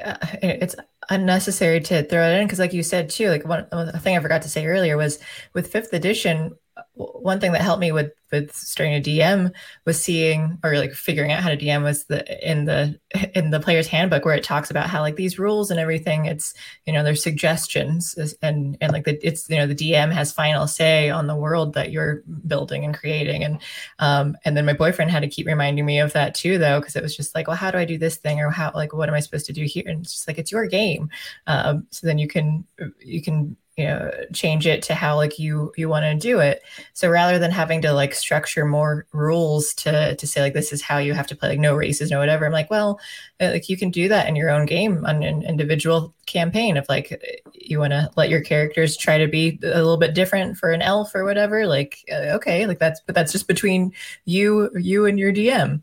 uh, 0.02 0.16
it's 0.42 0.74
unnecessary 1.10 1.80
to 1.80 2.02
throw 2.04 2.28
it 2.28 2.40
in 2.40 2.46
because, 2.46 2.58
like 2.58 2.72
you 2.72 2.82
said 2.82 3.10
too, 3.10 3.28
like 3.28 3.46
one, 3.46 3.66
one 3.70 3.92
thing 3.98 4.16
I 4.16 4.20
forgot 4.20 4.42
to 4.42 4.48
say 4.48 4.66
earlier 4.66 4.96
was 4.96 5.18
with 5.54 5.70
fifth 5.70 5.92
edition, 5.92 6.56
one 6.94 7.40
thing 7.40 7.52
that 7.52 7.62
helped 7.62 7.80
me 7.80 7.90
with 7.90 8.12
with 8.30 8.54
starting 8.54 8.94
a 8.94 9.00
DM 9.00 9.52
was 9.84 10.02
seeing 10.02 10.58
or 10.64 10.76
like 10.78 10.92
figuring 10.92 11.32
out 11.32 11.42
how 11.42 11.48
to 11.48 11.56
DM 11.56 11.82
was 11.82 12.04
the 12.04 12.50
in 12.50 12.64
the 12.64 12.98
in 13.34 13.50
the 13.50 13.60
player's 13.60 13.86
handbook 13.86 14.24
where 14.24 14.34
it 14.34 14.44
talks 14.44 14.70
about 14.70 14.88
how 14.88 15.00
like 15.00 15.16
these 15.16 15.38
rules 15.38 15.70
and 15.70 15.78
everything 15.80 16.24
it's 16.26 16.54
you 16.86 16.92
know 16.92 17.02
there's 17.02 17.22
suggestions 17.22 18.14
and 18.42 18.76
and 18.80 18.92
like 18.92 19.04
the, 19.04 19.26
it's 19.26 19.48
you 19.48 19.56
know 19.56 19.66
the 19.66 19.74
DM 19.74 20.12
has 20.12 20.32
final 20.32 20.66
say 20.66 21.08
on 21.08 21.26
the 21.26 21.36
world 21.36 21.74
that 21.74 21.92
you're 21.92 22.22
building 22.46 22.84
and 22.84 22.94
creating. 22.94 23.44
And 23.44 23.58
um 23.98 24.36
and 24.44 24.56
then 24.56 24.66
my 24.66 24.74
boyfriend 24.74 25.10
had 25.10 25.22
to 25.22 25.28
keep 25.28 25.46
reminding 25.46 25.86
me 25.86 25.98
of 25.98 26.12
that 26.12 26.34
too 26.34 26.58
though 26.58 26.80
because 26.80 26.96
it 26.96 27.02
was 27.02 27.16
just 27.16 27.34
like 27.34 27.46
well 27.46 27.56
how 27.56 27.70
do 27.70 27.78
I 27.78 27.84
do 27.84 27.98
this 27.98 28.16
thing? 28.16 28.40
Or 28.40 28.50
how 28.50 28.70
like 28.74 28.92
what 28.92 29.08
am 29.08 29.14
I 29.14 29.20
supposed 29.20 29.46
to 29.46 29.52
do 29.52 29.64
here? 29.64 29.84
And 29.86 30.02
it's 30.02 30.12
just 30.12 30.28
like 30.28 30.38
it's 30.38 30.52
your 30.52 30.66
game. 30.66 31.10
Um 31.46 31.86
so 31.90 32.06
then 32.06 32.18
you 32.18 32.28
can 32.28 32.66
you 33.00 33.22
can 33.22 33.56
you 33.76 33.86
know 33.86 34.10
change 34.34 34.66
it 34.66 34.82
to 34.82 34.94
how 34.94 35.16
like 35.16 35.38
you 35.38 35.72
you 35.76 35.88
want 35.88 36.04
to 36.04 36.14
do 36.14 36.40
it 36.40 36.62
so 36.92 37.08
rather 37.08 37.38
than 37.38 37.50
having 37.50 37.80
to 37.80 37.92
like 37.92 38.14
structure 38.14 38.66
more 38.66 39.06
rules 39.12 39.72
to 39.72 40.14
to 40.16 40.26
say 40.26 40.42
like 40.42 40.52
this 40.52 40.72
is 40.72 40.82
how 40.82 40.98
you 40.98 41.14
have 41.14 41.26
to 41.26 41.34
play 41.34 41.48
like 41.48 41.58
no 41.58 41.74
races 41.74 42.10
no 42.10 42.18
whatever 42.18 42.44
i'm 42.44 42.52
like 42.52 42.70
well 42.70 43.00
uh, 43.40 43.48
like 43.48 43.70
you 43.70 43.76
can 43.76 43.90
do 43.90 44.08
that 44.08 44.28
in 44.28 44.36
your 44.36 44.50
own 44.50 44.66
game 44.66 45.04
on 45.06 45.22
an 45.22 45.42
individual 45.42 46.14
campaign 46.26 46.76
if 46.76 46.86
like 46.88 47.42
you 47.54 47.78
want 47.78 47.92
to 47.92 48.10
let 48.16 48.28
your 48.28 48.42
characters 48.42 48.96
try 48.96 49.16
to 49.16 49.26
be 49.26 49.58
a 49.62 49.66
little 49.66 49.96
bit 49.96 50.14
different 50.14 50.58
for 50.58 50.70
an 50.70 50.82
elf 50.82 51.14
or 51.14 51.24
whatever 51.24 51.66
like 51.66 52.04
uh, 52.12 52.34
okay 52.34 52.66
like 52.66 52.78
that's 52.78 53.00
but 53.00 53.14
that's 53.14 53.32
just 53.32 53.48
between 53.48 53.90
you 54.26 54.70
you 54.76 55.06
and 55.06 55.18
your 55.18 55.32
dm 55.32 55.80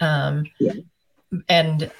um 0.00 0.44
yeah. 0.58 0.72
and 1.48 1.90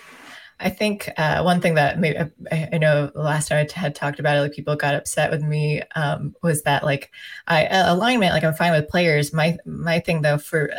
I 0.62 0.70
think 0.70 1.10
uh, 1.16 1.42
one 1.42 1.60
thing 1.60 1.74
that 1.74 1.98
maybe 1.98 2.18
I, 2.18 2.68
I, 2.72 2.78
know 2.78 3.10
last 3.14 3.48
time 3.48 3.66
I 3.66 3.78
had 3.78 3.94
talked 3.94 4.20
about 4.20 4.36
it, 4.36 4.40
like 4.40 4.52
people 4.52 4.76
got 4.76 4.94
upset 4.94 5.30
with 5.30 5.42
me, 5.42 5.82
um, 5.96 6.34
was 6.42 6.62
that 6.62 6.84
like 6.84 7.10
I 7.48 7.66
alignment, 7.66 8.32
like 8.32 8.44
I'm 8.44 8.54
fine 8.54 8.72
with 8.72 8.88
players. 8.88 9.32
My 9.32 9.58
my 9.66 9.98
thing 9.98 10.22
though 10.22 10.38
for 10.38 10.70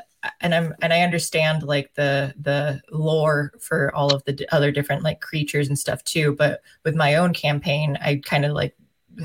and 0.41 0.55
I'm 0.55 0.73
and 0.81 0.93
I 0.93 1.01
understand 1.01 1.63
like 1.63 1.93
the 1.95 2.33
the 2.39 2.81
lore 2.91 3.51
for 3.59 3.93
all 3.93 4.13
of 4.13 4.23
the 4.23 4.33
d- 4.33 4.47
other 4.51 4.71
different 4.71 5.03
like 5.03 5.21
creatures 5.21 5.67
and 5.67 5.77
stuff 5.77 6.03
too. 6.03 6.35
But 6.37 6.61
with 6.83 6.95
my 6.95 7.15
own 7.15 7.33
campaign, 7.33 7.97
I 8.01 8.21
kind 8.23 8.45
of 8.45 8.53
like 8.53 8.75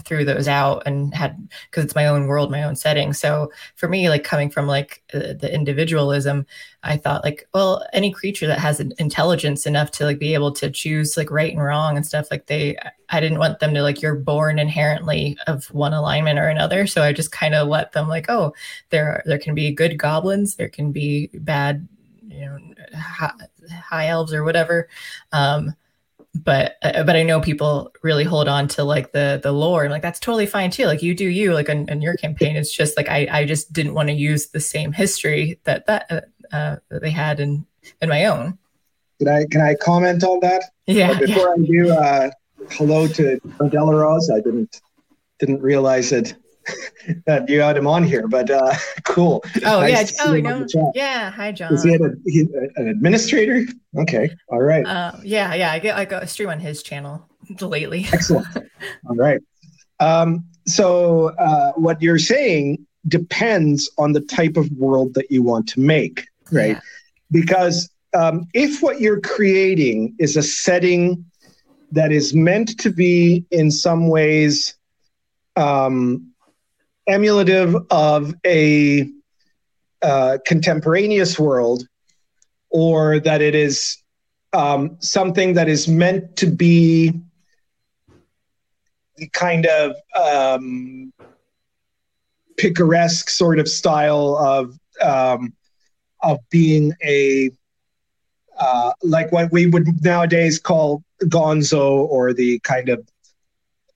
threw 0.04 0.24
those 0.24 0.48
out 0.48 0.82
and 0.86 1.14
had 1.14 1.48
because 1.70 1.84
it's 1.84 1.94
my 1.94 2.06
own 2.06 2.26
world 2.26 2.50
my 2.50 2.62
own 2.62 2.76
setting. 2.76 3.12
So 3.12 3.50
for 3.76 3.88
me 3.88 4.08
like 4.08 4.24
coming 4.24 4.50
from 4.50 4.66
like 4.66 5.02
uh, 5.14 5.34
the 5.38 5.50
individualism 5.52 6.46
i 6.84 6.96
thought 6.96 7.24
like 7.24 7.48
well 7.52 7.84
any 7.92 8.12
creature 8.12 8.46
that 8.46 8.58
has 8.58 8.78
intelligence 8.78 9.66
enough 9.66 9.90
to 9.90 10.04
like 10.04 10.18
be 10.18 10.34
able 10.34 10.52
to 10.52 10.70
choose 10.70 11.16
like 11.16 11.30
right 11.30 11.52
and 11.52 11.62
wrong 11.62 11.96
and 11.96 12.06
stuff 12.06 12.30
like 12.30 12.46
they 12.46 12.76
i 13.10 13.18
didn't 13.18 13.38
want 13.38 13.58
them 13.58 13.74
to 13.74 13.82
like 13.82 14.00
you're 14.00 14.14
born 14.14 14.58
inherently 14.58 15.36
of 15.46 15.66
one 15.74 15.92
alignment 15.92 16.38
or 16.38 16.48
another. 16.48 16.86
So 16.86 17.02
i 17.02 17.12
just 17.12 17.32
kind 17.32 17.54
of 17.54 17.68
let 17.68 17.92
them 17.92 18.08
like 18.08 18.26
oh 18.28 18.54
there 18.90 19.22
there 19.26 19.38
can 19.38 19.54
be 19.54 19.72
good 19.72 19.98
goblins 19.98 20.56
there 20.56 20.68
can 20.68 20.92
be 20.92 21.30
bad 21.34 21.86
you 22.28 22.40
know 22.40 22.58
high, 22.96 23.32
high 23.70 24.08
elves 24.08 24.32
or 24.32 24.44
whatever. 24.44 24.88
Um 25.32 25.74
but 26.34 26.76
uh, 26.82 27.04
but 27.04 27.16
I 27.16 27.22
know 27.22 27.40
people 27.40 27.92
really 28.02 28.24
hold 28.24 28.48
on 28.48 28.68
to 28.68 28.84
like 28.84 29.12
the 29.12 29.40
the 29.42 29.52
lore 29.52 29.84
and 29.84 29.92
like 29.92 30.02
that's 30.02 30.20
totally 30.20 30.46
fine 30.46 30.70
too. 30.70 30.86
Like 30.86 31.02
you 31.02 31.14
do 31.14 31.26
you 31.26 31.54
like 31.54 31.68
in, 31.68 31.88
in 31.88 32.02
your 32.02 32.16
campaign. 32.16 32.56
It's 32.56 32.74
just 32.74 32.96
like 32.96 33.08
I 33.08 33.28
I 33.30 33.44
just 33.44 33.72
didn't 33.72 33.94
want 33.94 34.08
to 34.08 34.14
use 34.14 34.48
the 34.48 34.60
same 34.60 34.92
history 34.92 35.58
that 35.64 35.86
that 35.86 36.06
uh, 36.10 36.20
uh, 36.54 36.76
that 36.90 37.02
they 37.02 37.10
had 37.10 37.40
in 37.40 37.66
in 38.02 38.08
my 38.08 38.26
own. 38.26 38.58
Can 39.18 39.28
I 39.28 39.46
can 39.50 39.60
I 39.60 39.74
comment 39.74 40.22
on 40.22 40.40
that? 40.40 40.64
Yeah. 40.86 41.14
But 41.14 41.26
before 41.26 41.54
yeah. 41.56 41.62
I 41.62 41.66
do, 41.66 41.90
uh, 41.90 42.30
hello 42.70 43.08
to 43.08 43.40
Delaros. 43.58 44.32
I 44.32 44.40
didn't 44.40 44.80
didn't 45.38 45.62
realize 45.62 46.10
that 46.10 46.34
that 47.26 47.48
you 47.48 47.60
had 47.60 47.76
him 47.76 47.86
on 47.86 48.04
here, 48.04 48.28
but 48.28 48.50
uh, 48.50 48.74
cool. 49.04 49.42
Oh 49.64 49.80
nice 49.80 50.16
yeah, 50.18 50.24
oh 50.26 50.36
no, 50.36 50.66
yeah. 50.94 51.30
Hi, 51.30 51.52
John. 51.52 51.72
Is 51.74 51.84
he, 51.84 51.94
a, 51.94 51.98
he 52.26 52.40
an 52.76 52.88
administrator? 52.88 53.64
Okay, 53.96 54.30
all 54.48 54.62
right. 54.62 54.86
Uh, 54.86 55.12
yeah, 55.22 55.54
yeah. 55.54 55.72
I 55.72 55.78
get 55.78 55.96
like 55.96 56.12
a 56.12 56.26
stream 56.26 56.48
on 56.50 56.60
his 56.60 56.82
channel 56.82 57.28
lately. 57.60 58.06
Excellent. 58.12 58.46
All 59.08 59.16
right. 59.16 59.40
Um, 60.00 60.44
so 60.66 61.28
uh, 61.38 61.72
what 61.72 62.00
you're 62.02 62.18
saying 62.18 62.86
depends 63.06 63.90
on 63.98 64.12
the 64.12 64.20
type 64.20 64.56
of 64.56 64.70
world 64.72 65.14
that 65.14 65.30
you 65.30 65.42
want 65.42 65.68
to 65.70 65.80
make, 65.80 66.26
right? 66.52 66.76
Yeah. 66.76 66.80
Because 67.30 67.90
um, 68.14 68.46
if 68.54 68.82
what 68.82 69.00
you're 69.00 69.20
creating 69.20 70.14
is 70.18 70.36
a 70.36 70.42
setting 70.42 71.24
that 71.92 72.12
is 72.12 72.34
meant 72.34 72.78
to 72.80 72.90
be 72.90 73.44
in 73.50 73.70
some 73.70 74.08
ways 74.08 74.74
um, 75.56 76.32
emulative 77.08 77.74
of 77.90 78.34
a 78.46 79.08
uh, 80.02 80.38
contemporaneous 80.46 81.38
world 81.38 81.86
or 82.70 83.18
that 83.20 83.40
it 83.40 83.54
is 83.54 83.96
um, 84.52 84.96
something 85.00 85.54
that 85.54 85.68
is 85.68 85.88
meant 85.88 86.36
to 86.36 86.46
be 86.46 87.12
the 89.16 89.28
kind 89.30 89.66
of 89.66 89.94
um, 90.14 91.12
picaresque 92.56 93.30
sort 93.30 93.58
of 93.58 93.68
style 93.68 94.36
of 94.36 94.78
um, 95.02 95.52
of 96.22 96.38
being 96.50 96.92
a 97.04 97.50
uh, 98.58 98.92
like 99.02 99.30
what 99.32 99.50
we 99.52 99.66
would 99.66 100.04
nowadays 100.04 100.58
call 100.58 101.02
gonzo 101.24 102.06
or 102.08 102.32
the 102.32 102.58
kind 102.60 102.88
of 102.88 103.06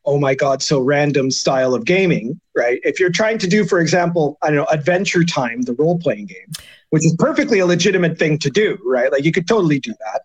oh 0.04 0.18
my 0.18 0.34
god 0.34 0.62
so 0.62 0.80
random 0.80 1.30
style 1.30 1.74
of 1.74 1.84
gaming 1.84 2.40
right? 2.54 2.80
If 2.84 3.00
you're 3.00 3.10
trying 3.10 3.38
to 3.38 3.46
do 3.46 3.64
for 3.64 3.80
example 3.80 4.38
i 4.42 4.48
don't 4.48 4.56
know 4.56 4.66
adventure 4.66 5.24
time 5.24 5.62
the 5.62 5.74
role 5.74 5.98
playing 5.98 6.26
game 6.26 6.52
which 6.90 7.06
is 7.06 7.14
perfectly 7.18 7.58
a 7.58 7.66
legitimate 7.66 8.18
thing 8.18 8.38
to 8.38 8.50
do 8.50 8.78
right? 8.84 9.10
Like 9.10 9.24
you 9.24 9.32
could 9.32 9.48
totally 9.48 9.80
do 9.80 9.92
that. 9.92 10.22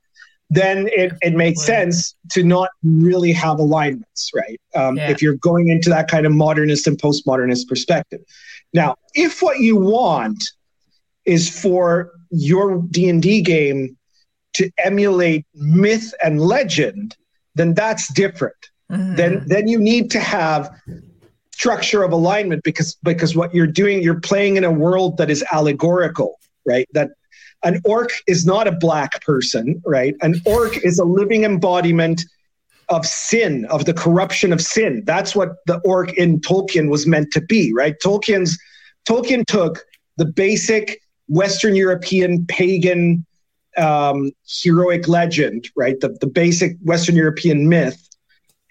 Then 0.50 0.88
it, 0.92 1.14
it 1.22 1.34
makes 1.34 1.64
sense 1.66 2.16
to 2.32 2.44
not 2.44 2.70
really 2.84 3.32
have 3.34 3.60
alignments 3.60 4.32
right? 4.36 4.60
Um, 4.76 4.98
yeah. 4.98 5.10
if 5.10 5.22
you're 5.22 5.36
going 5.36 5.70
into 5.70 5.90
that 5.90 6.10
kind 6.10 6.26
of 6.26 6.34
modernist 6.34 6.88
and 6.88 6.98
postmodernist 6.98 7.68
perspective. 7.68 8.22
Now 8.74 8.96
if 9.14 9.42
what 9.42 9.60
you 9.60 9.78
want 9.78 10.52
is 11.26 11.50
for 11.50 12.12
your 12.32 12.82
d&d 12.92 13.42
game 13.42 13.98
to 14.54 14.70
emulate 14.84 15.46
myth 15.54 16.14
and 16.24 16.42
legend 16.42 17.16
then 17.56 17.74
that's 17.74 18.12
different 18.14 18.56
mm-hmm. 18.92 19.16
then 19.16 19.44
then 19.48 19.68
you 19.68 19.80
need 19.80 20.12
to 20.12 20.20
have 20.20 20.70
structure 21.52 22.04
of 22.04 22.12
alignment 22.12 22.64
because 22.64 22.96
because 23.04 23.36
what 23.36 23.54
you're 23.54 23.68
doing 23.68 24.02
you're 24.02 24.20
playing 24.20 24.58
in 24.58 24.64
a 24.64 24.72
world 24.72 25.18
that 25.18 25.30
is 25.30 25.44
allegorical 25.52 26.40
right 26.66 26.88
that 26.94 27.10
an 27.64 27.82
orc 27.86 28.12
is 28.28 28.46
not 28.46 28.68
a 28.68 28.72
black 28.72 29.22
person, 29.22 29.82
right? 29.86 30.16
An 30.22 30.40
orc 30.46 30.78
is 30.86 31.00
a 31.00 31.04
living 31.04 31.44
embodiment 31.44 32.24
of 32.90 33.06
sin, 33.06 33.66
of 33.66 33.86
the 33.86 33.94
corruption 33.94 34.54
of 34.54 34.62
sin. 34.62 35.04
That's 35.06 35.36
what 35.36 35.56
the 35.66 35.80
orc 35.80 36.14
in 36.14 36.40
Tolkien 36.40 36.90
was 36.90 37.06
meant 37.06 37.34
to 37.34 37.42
be, 37.42 37.74
right? 37.74 37.96
Tolkien's 38.04 38.58
Tolkien 39.08 39.46
took 39.46 39.84
the 40.18 40.26
basic 40.26 41.02
Western 41.28 41.76
European 41.76 42.46
pagan 42.46 43.26
um, 43.76 44.32
heroic 44.48 45.08
legend, 45.08 45.70
right? 45.76 46.00
The, 46.00 46.10
the 46.22 46.28
basic 46.28 46.78
Western 46.84 47.16
European 47.16 47.68
myth, 47.68 48.07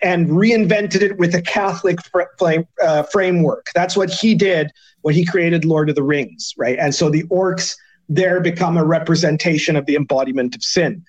and 0.06 0.28
reinvented 0.28 1.02
it 1.02 1.18
with 1.18 1.34
a 1.34 1.42
Catholic 1.42 1.98
fr- 2.06 2.62
uh, 2.80 3.02
framework. 3.14 3.66
That's 3.74 3.96
what 3.96 4.08
he 4.08 4.36
did 4.36 4.70
when 5.02 5.14
he 5.14 5.26
created 5.26 5.64
Lord 5.64 5.88
of 5.88 5.96
the 5.96 6.04
Rings, 6.04 6.54
right? 6.56 6.78
And 6.78 6.94
so 6.94 7.10
the 7.10 7.24
orcs 7.24 7.74
there 8.08 8.40
become 8.40 8.76
a 8.76 8.84
representation 8.84 9.74
of 9.74 9.84
the 9.86 9.96
embodiment 9.96 10.54
of 10.54 10.62
sin. 10.62 11.04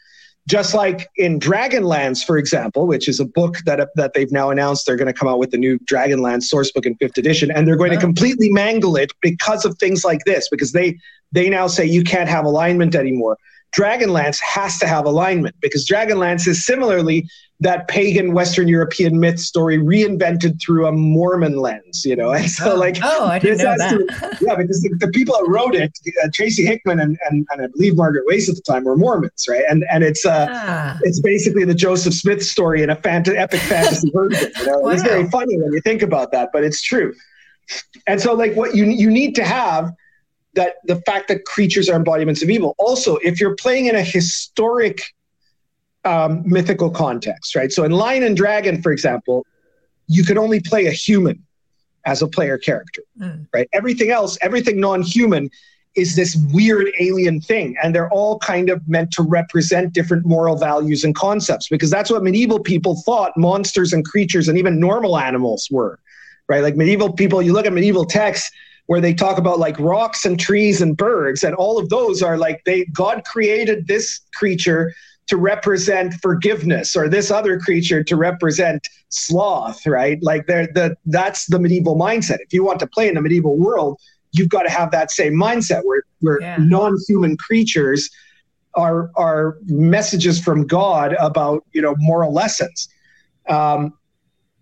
Just 0.47 0.73
like 0.73 1.09
in 1.15 1.39
Dragonlance, 1.39 2.25
for 2.25 2.39
example, 2.39 2.87
which 2.87 3.07
is 3.07 3.19
a 3.19 3.25
book 3.25 3.57
that, 3.65 3.87
that 3.95 4.13
they've 4.15 4.31
now 4.31 4.49
announced 4.49 4.87
they're 4.87 4.95
going 4.95 5.13
to 5.13 5.19
come 5.19 5.27
out 5.27 5.37
with 5.37 5.51
the 5.51 5.57
new 5.57 5.77
Dragonlance 5.79 6.43
source 6.43 6.71
book 6.71 6.87
in 6.87 6.95
fifth 6.95 7.17
edition, 7.19 7.51
and 7.51 7.67
they're 7.67 7.75
going 7.75 7.91
to 7.91 7.97
completely 7.99 8.49
mangle 8.49 8.95
it 8.95 9.11
because 9.21 9.63
of 9.63 9.77
things 9.77 10.03
like 10.03 10.23
this, 10.25 10.49
because 10.49 10.71
they 10.71 10.97
they 11.33 11.49
now 11.49 11.67
say 11.67 11.85
you 11.85 12.03
can't 12.03 12.29
have 12.29 12.45
alignment 12.45 12.95
anymore. 12.95 13.37
Dragonlance 13.77 14.39
has 14.39 14.79
to 14.79 14.87
have 14.87 15.05
alignment 15.05 15.55
because 15.61 15.85
Dragonlance 15.85 16.47
is 16.47 16.65
similarly 16.65 17.29
that 17.59 17.87
pagan 17.87 18.33
Western 18.33 18.67
European 18.67 19.19
myth 19.19 19.39
story 19.39 19.79
reinvented 19.79 20.61
through 20.61 20.85
a 20.85 20.91
Mormon 20.91 21.57
lens, 21.57 22.05
you 22.05 22.15
know. 22.15 22.31
And 22.31 22.49
so, 22.49 22.73
oh. 22.73 22.75
like, 22.75 22.97
oh, 23.01 23.25
I 23.25 23.39
didn't 23.39 23.59
know 23.59 23.75
that. 23.77 23.89
To, 23.89 24.37
yeah, 24.45 24.55
because 24.55 24.81
the, 24.81 24.95
the, 24.99 25.07
people 25.07 25.35
that 25.35 25.49
wrote 25.49 25.73
it, 25.73 25.91
uh, 26.23 26.27
Tracy 26.33 26.63
Hickman 26.63 26.99
and, 26.99 27.17
and, 27.29 27.47
and 27.51 27.61
I 27.63 27.67
believe 27.67 27.95
Margaret 27.95 28.25
Weis 28.29 28.47
at 28.47 28.55
the 28.55 28.61
time 28.61 28.83
were 28.83 28.95
Mormons, 28.95 29.47
right? 29.49 29.63
And 29.67 29.83
and 29.91 30.03
it's 30.03 30.25
uh, 30.25 30.47
ah. 30.49 30.99
it's 31.01 31.19
basically 31.19 31.65
the 31.65 31.73
Joseph 31.73 32.13
Smith 32.13 32.43
story 32.45 32.83
in 32.83 32.91
a 32.91 32.95
fant- 32.95 33.35
epic 33.35 33.61
fantasy 33.61 34.11
version. 34.13 34.51
You 34.57 34.65
know? 34.67 34.79
wow. 34.79 34.89
It's 34.89 35.03
very 35.03 35.27
funny 35.29 35.57
when 35.57 35.73
you 35.73 35.81
think 35.81 36.03
about 36.03 36.31
that, 36.33 36.49
but 36.53 36.63
it's 36.63 36.81
true. 36.81 37.13
And 38.05 38.21
so, 38.21 38.33
like, 38.33 38.55
what 38.55 38.75
you 38.75 38.85
you 38.85 39.09
need 39.09 39.33
to 39.35 39.43
have 39.43 39.91
that 40.53 40.75
the 40.85 40.97
fact 41.01 41.27
that 41.29 41.45
creatures 41.45 41.89
are 41.89 41.95
embodiments 41.95 42.43
of 42.43 42.49
evil. 42.51 42.75
Also, 42.77 43.17
if 43.17 43.39
you're 43.39 43.55
playing 43.55 43.87
in 43.87 43.95
a 43.95 44.03
historic 44.03 45.01
um, 46.07 46.41
mythical 46.45 46.89
context, 46.89 47.55
right? 47.55 47.71
So 47.71 47.83
in 47.83 47.91
Lion 47.91 48.23
and 48.23 48.35
Dragon, 48.35 48.81
for 48.81 48.91
example, 48.91 49.45
you 50.07 50.23
can 50.23 50.37
only 50.37 50.61
play 50.61 50.85
a 50.85 50.91
human 50.91 51.43
as 52.05 52.21
a 52.21 52.27
player 52.27 52.57
character, 52.57 53.01
mm. 53.19 53.45
right? 53.53 53.67
Everything 53.73 54.09
else, 54.09 54.37
everything 54.41 54.79
non-human, 54.79 55.49
is 55.95 56.15
this 56.15 56.37
weird 56.53 56.87
alien 56.99 57.41
thing, 57.41 57.75
and 57.83 57.93
they're 57.93 58.09
all 58.11 58.37
kind 58.39 58.69
of 58.69 58.87
meant 58.87 59.11
to 59.11 59.23
represent 59.23 59.93
different 59.93 60.25
moral 60.25 60.55
values 60.55 61.03
and 61.03 61.15
concepts 61.15 61.67
because 61.67 61.89
that's 61.89 62.11
what 62.11 62.23
medieval 62.23 62.59
people 62.59 63.01
thought 63.01 63.35
monsters 63.35 63.93
and 63.93 64.05
creatures 64.05 64.47
and 64.47 64.57
even 64.59 64.79
normal 64.79 65.17
animals 65.17 65.67
were, 65.71 65.99
right? 66.47 66.61
Like 66.61 66.75
medieval 66.75 67.11
people, 67.11 67.41
you 67.41 67.51
look 67.51 67.65
at 67.65 67.73
medieval 67.73 68.05
texts 68.05 68.51
where 68.85 69.01
they 69.01 69.13
talk 69.13 69.37
about 69.39 69.59
like 69.59 69.77
rocks 69.79 70.23
and 70.23 70.39
trees 70.39 70.81
and 70.81 70.95
birds 70.95 71.43
and 71.43 71.55
all 71.55 71.77
of 71.77 71.89
those 71.89 72.23
are 72.23 72.37
like 72.37 72.63
they 72.63 72.85
god 72.85 73.23
created 73.25 73.85
this 73.85 74.21
creature 74.33 74.93
to 75.27 75.37
represent 75.37 76.13
forgiveness 76.15 76.95
or 76.95 77.09
this 77.09 77.31
other 77.31 77.59
creature 77.59 78.03
to 78.03 78.15
represent 78.15 78.87
sloth, 79.09 79.85
right? 79.85 80.21
Like 80.21 80.47
the 80.47 80.95
that's 81.05 81.45
the 81.47 81.59
medieval 81.59 81.95
mindset. 81.95 82.37
If 82.39 82.53
you 82.53 82.63
want 82.63 82.79
to 82.79 82.87
play 82.87 83.07
in 83.07 83.15
the 83.15 83.21
medieval 83.21 83.57
world, 83.57 83.99
you've 84.31 84.49
got 84.49 84.63
to 84.63 84.69
have 84.69 84.91
that 84.91 85.11
same 85.11 85.33
mindset 85.33 85.81
where 85.83 86.03
where 86.19 86.41
yeah. 86.41 86.57
non-human 86.59 87.37
creatures 87.37 88.09
are 88.75 89.11
are 89.15 89.57
messages 89.65 90.39
from 90.39 90.65
God 90.65 91.13
about 91.19 91.65
you 91.73 91.81
know 91.81 91.95
moral 91.97 92.33
lessons. 92.33 92.87
Um, 93.49 93.93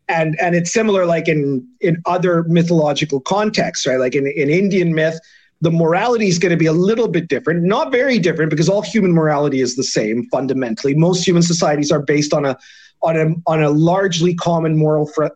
and 0.07 0.39
and 0.39 0.55
it's 0.55 0.71
similar 0.71 1.05
like 1.05 1.27
in 1.27 1.67
in 1.81 2.01
other 2.05 2.43
mythological 2.43 3.19
contexts, 3.19 3.85
right? 3.85 3.99
Like 3.99 4.15
in, 4.15 4.27
in 4.27 4.49
Indian 4.49 4.93
myth, 4.93 5.19
the 5.61 5.71
morality 5.71 6.27
is 6.27 6.37
going 6.37 6.51
to 6.51 6.57
be 6.57 6.65
a 6.65 6.73
little 6.73 7.07
bit 7.07 7.27
different, 7.27 7.63
not 7.63 7.91
very 7.91 8.19
different, 8.19 8.49
because 8.49 8.69
all 8.69 8.81
human 8.81 9.11
morality 9.11 9.61
is 9.61 9.75
the 9.75 9.83
same 9.83 10.27
fundamentally. 10.29 10.93
Most 10.93 11.25
human 11.25 11.41
societies 11.41 11.91
are 11.91 12.01
based 12.01 12.33
on 12.33 12.45
a 12.45 12.57
on 13.01 13.17
a 13.17 13.33
on 13.47 13.63
a 13.63 13.69
largely 13.69 14.33
common 14.35 14.77
moral 14.77 15.07
fr- 15.07 15.27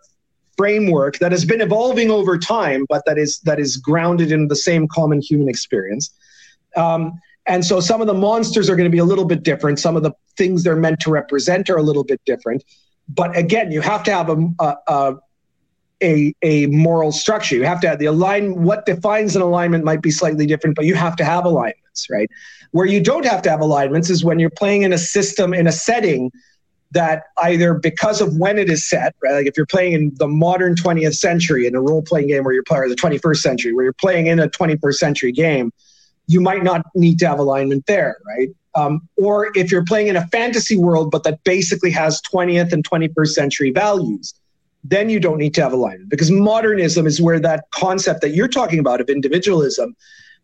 framework 0.58 1.20
that 1.20 1.32
has 1.32 1.46
been 1.46 1.62
evolving 1.62 2.12
over 2.12 2.38
time, 2.38 2.86
but 2.90 3.02
that 3.06 3.18
is 3.18 3.40
that 3.42 3.60
is 3.60 3.78
grounded 3.78 4.32
in 4.32 4.50
the 4.50 4.56
same 4.56 4.88
common 4.88 5.22
human 5.22 5.48
experience. 5.48 6.14
Um, 6.76 7.14
and 7.46 7.66
so 7.66 7.80
some 7.80 8.02
of 8.02 8.08
the 8.08 8.14
monsters 8.14 8.70
are 8.70 8.76
going 8.76 8.86
to 8.86 8.92
be 8.92 9.00
a 9.00 9.06
little 9.06 9.26
bit 9.26 9.44
different. 9.44 9.80
Some 9.80 9.96
of 9.96 10.04
the 10.04 10.12
things 10.38 10.64
they're 10.64 10.76
meant 10.76 11.00
to 11.02 11.10
represent 11.10 11.70
are 11.70 11.78
a 11.78 11.82
little 11.82 12.04
bit 12.04 12.22
different. 12.26 12.64
But 13.08 13.36
again, 13.36 13.72
you 13.72 13.82
have 13.82 14.04
to 14.04 14.12
have 14.12 14.30
a, 14.30 14.38
a, 14.60 14.76
a 14.88 15.16
a, 16.02 16.34
a 16.42 16.68
moral 16.68 17.12
structure. 17.12 17.56
You 17.56 17.66
have 17.66 17.82
to 17.82 17.90
have 17.90 18.00
the 18.00 18.06
align. 18.06 18.64
What 18.64 18.86
defines 18.86 19.36
an 19.36 19.42
alignment 19.42 19.84
might 19.84 20.02
be 20.02 20.12
slightly 20.12 20.46
different, 20.46 20.76
but 20.76 20.86
you 20.86 20.96
have 20.96 21.16
to 21.18 21.26
have 21.26 21.46
alignments, 21.46 22.08
right? 22.10 22.30
Where 22.72 22.86
you 22.86 23.02
don't 23.02 23.26
have 23.26 23.42
to 23.44 23.50
have 23.50 23.62
alignments 23.62 24.10
is 24.10 24.24
when 24.24 24.40
you're 24.40 24.50
playing 24.50 24.84
in 24.84 24.94
a 24.94 24.98
system 24.98 25.54
in 25.54 25.68
a 25.68 25.72
setting 25.72 26.32
that 26.92 27.24
either 27.44 27.76
because 27.76 28.20
of 28.20 28.38
when 28.38 28.58
it 28.58 28.70
is 28.70 28.88
set, 28.88 29.16
right? 29.22 29.34
Like 29.34 29.46
if 29.46 29.56
you're 29.56 29.66
playing 29.66 29.94
in 29.94 30.12
the 30.16 30.28
modern 30.28 30.76
20th 30.76 31.16
century 31.16 31.68
in 31.68 31.76
a 31.76 31.82
role 31.82 32.02
playing 32.02 32.28
game 32.28 32.44
where 32.44 32.54
you're 32.54 32.64
playing 32.64 32.90
the 32.90 32.96
21st 32.96 33.38
century, 33.38 33.74
where 33.74 33.84
you're 33.84 33.94
playing 33.94 34.28
in 34.28 34.40
a 34.40 34.50
21st 34.50 34.96
century 34.96 35.32
game, 35.32 35.72
you 36.28 36.42
might 36.42 36.64
not 36.64 36.86
need 36.96 37.20
to 37.20 37.28
have 37.28 37.40
alignment 37.40 37.86
there, 37.86 38.18
right? 38.26 38.50
Um, 38.76 39.08
or 39.18 39.52
if 39.56 39.72
you're 39.72 39.86
playing 39.86 40.08
in 40.08 40.16
a 40.16 40.28
fantasy 40.28 40.78
world, 40.78 41.12
but 41.12 41.24
that 41.24 41.44
basically 41.44 41.92
has 41.92 42.22
20th 42.22 42.72
and 42.72 42.88
21st 42.88 43.30
century 43.30 43.72
values, 43.72 44.34
then 44.84 45.10
you 45.10 45.20
don't 45.20 45.38
need 45.38 45.54
to 45.54 45.62
have 45.62 45.74
alignment 45.74 46.10
because 46.10 46.32
modernism 46.32 47.06
is 47.06 47.22
where 47.22 47.40
that 47.40 47.66
concept 47.72 48.22
that 48.22 48.30
you're 48.30 48.48
talking 48.48 48.80
about 48.80 49.02
of 49.02 49.10
individualism 49.10 49.96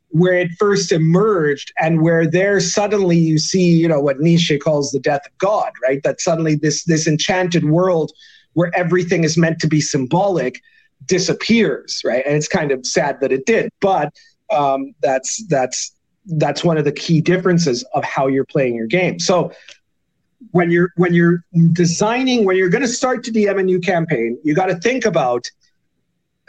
where 0.10 0.38
it 0.38 0.52
first 0.60 0.92
emerged 0.92 1.74
and 1.80 2.02
where 2.02 2.30
there 2.30 2.60
suddenly 2.60 3.18
you 3.18 3.38
see 3.38 3.72
you 3.74 3.88
know 3.88 4.00
what 4.00 4.20
nietzsche 4.20 4.58
calls 4.58 4.92
the 4.92 5.00
death 5.00 5.26
of 5.26 5.38
god 5.38 5.72
right? 5.82 6.02
That 6.04 6.22
suddenly 6.22 6.56
this 6.56 6.84
this 6.84 7.08
enchanted 7.08 7.66
world 7.66 8.12
where 8.54 8.72
everything 8.76 9.24
is 9.24 9.38
meant 9.38 9.60
to 9.60 9.68
be 9.68 9.82
symbolic 9.82 10.62
disappears 11.06 12.02
right? 12.06 12.26
And 12.26 12.36
it's 12.36 12.48
kind 12.48 12.72
of 12.72 12.86
sad 12.86 13.20
that 13.22 13.32
it 13.32 13.46
did 13.46 13.70
but 13.80 14.14
um, 14.54 14.94
that's 15.02 15.46
that's 15.48 15.92
that's 16.26 16.64
one 16.64 16.78
of 16.78 16.86
the 16.86 16.92
key 16.92 17.22
differences 17.22 17.84
of 17.94 18.04
how 18.04 18.28
you're 18.28 18.46
playing 18.46 18.76
your 18.76 18.88
game. 18.88 19.20
So 19.20 19.52
when 20.52 20.72
you're 20.72 20.92
when 20.96 21.14
you're 21.14 21.44
designing 21.74 22.46
when 22.46 22.58
you're 22.58 22.70
going 22.70 22.82
to 22.82 22.88
start 22.88 23.24
to 23.26 23.32
DM 23.32 23.60
a 23.60 23.64
new 23.64 23.80
campaign, 23.80 24.38
you 24.44 24.54
got 24.54 24.68
to 24.68 24.76
think 24.76 25.06
about 25.06 25.50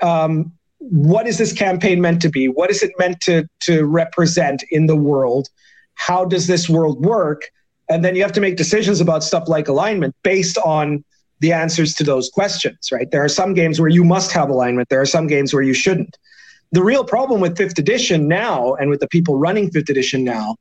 um, 0.03 0.53
what 0.79 1.27
is 1.27 1.39
this 1.39 1.53
campaign 1.53 2.01
meant 2.01 2.23
to 2.23 2.29
be? 2.29 2.49
What 2.49 2.71
is 2.71 2.83
it 2.83 2.93
meant 2.99 3.21
to 3.23 3.49
to 3.61 3.85
represent 3.85 4.63
in 4.71 4.87
the 4.87 4.97
world? 4.97 5.49
How 5.95 6.25
does 6.25 6.47
this 6.47 6.69
world 6.69 7.05
work? 7.05 7.43
And 7.89 8.05
then 8.05 8.17
you 8.17 8.23
have 8.23 8.33
to 8.33 8.41
make 8.41 8.57
decisions 8.57 9.01
about 9.01 9.23
stuff 9.23 9.49
like 9.49 9.69
alignment 9.69 10.15
based 10.23 10.59
on 10.59 11.05
the 11.41 11.53
answers 11.53 11.95
to 11.95 12.05
those 12.05 12.29
questions, 12.31 12.91
right? 12.91 13.11
There 13.11 13.23
are 13.23 13.29
some 13.29 13.55
games 13.55 13.81
where 13.81 13.89
you 13.89 14.05
must 14.05 14.33
have 14.33 14.49
alignment. 14.49 14.89
There 14.89 15.01
are 15.01 15.07
some 15.07 15.27
games 15.27 15.53
where 15.53 15.63
you 15.63 15.75
shouldn't. 15.75 16.17
The 16.73 16.83
real 16.83 17.05
problem 17.05 17.41
with 17.41 17.57
fifth 17.57 17.79
edition 17.79 18.27
now 18.27 18.75
and 18.75 18.91
with 18.91 19.01
the 19.01 19.09
people 19.09 19.39
running 19.39 19.71
fifth 19.71 19.89
edition 19.89 20.25
now 20.25 20.57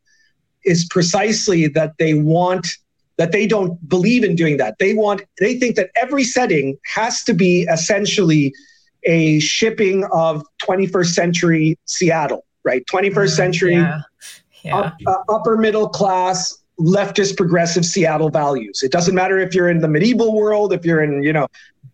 is 0.64 0.86
precisely 0.86 1.68
that 1.70 1.94
they 1.98 2.14
want 2.14 2.68
that 3.17 3.31
they 3.31 3.47
don't 3.47 3.87
believe 3.87 4.23
in 4.23 4.35
doing 4.35 4.57
that. 4.57 4.77
They 4.79 4.93
want 4.93 5.21
they 5.39 5.57
think 5.57 5.75
that 5.75 5.89
every 5.95 6.23
setting 6.23 6.77
has 6.93 7.23
to 7.23 7.33
be 7.33 7.63
essentially 7.63 8.53
a 9.03 9.39
shipping 9.39 10.03
of 10.11 10.43
21st 10.63 11.13
century 11.13 11.79
Seattle, 11.85 12.45
right? 12.63 12.83
21st 12.87 13.11
mm, 13.11 13.29
century 13.29 13.73
yeah. 13.75 14.01
Yeah. 14.63 14.77
Up, 14.77 14.95
uh, 15.05 15.17
upper 15.29 15.57
middle 15.57 15.87
class 15.87 16.57
leftist 16.79 17.37
progressive 17.37 17.85
Seattle 17.85 18.29
values. 18.29 18.81
It 18.81 18.91
doesn't 18.91 19.13
matter 19.13 19.37
if 19.37 19.53
you're 19.53 19.69
in 19.69 19.79
the 19.79 19.87
medieval 19.87 20.33
world, 20.33 20.73
if 20.73 20.83
you're 20.83 21.03
in, 21.03 21.21
you 21.21 21.31
know, 21.31 21.47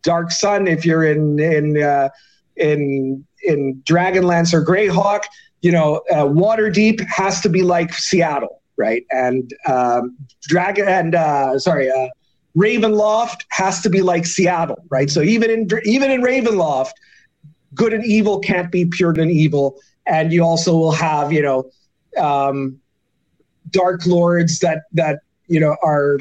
Dark 0.03 0.31
Sun, 0.31 0.67
if 0.67 0.85
you're 0.85 1.03
in 1.03 1.37
in 1.39 1.81
uh, 1.81 2.09
in 2.55 3.25
in 3.43 3.81
Dragonlance 3.85 4.53
or 4.53 4.63
Greyhawk, 4.63 5.23
you 5.61 5.71
know, 5.71 6.01
uh, 6.11 6.23
Waterdeep 6.23 7.05
has 7.07 7.41
to 7.41 7.49
be 7.49 7.61
like 7.61 7.93
Seattle, 7.93 8.60
right? 8.81 9.05
And 9.11 9.53
um, 9.67 10.17
Dragon 10.41 10.87
and 10.87 11.13
uh, 11.13 11.59
sorry, 11.59 11.89
uh, 11.89 12.07
Ravenloft 12.57 13.43
has 13.49 13.81
to 13.81 13.89
be 13.89 14.01
like 14.01 14.25
Seattle, 14.25 14.83
right? 14.89 15.09
So 15.09 15.21
even 15.21 15.49
in 15.51 15.69
even 15.85 16.11
in 16.11 16.21
Ravenloft, 16.21 16.93
good 17.75 17.93
and 17.93 18.03
evil 18.03 18.39
can't 18.39 18.71
be 18.71 18.85
pure 18.85 19.11
and 19.11 19.31
evil, 19.31 19.79
and 20.07 20.33
you 20.33 20.43
also 20.43 20.75
will 20.75 20.91
have 20.91 21.31
you 21.31 21.43
know 21.43 21.69
um, 22.17 22.79
dark 23.69 24.05
lords 24.05 24.59
that 24.59 24.83
that 24.93 25.19
you 25.47 25.59
know 25.59 25.77
are 25.83 26.17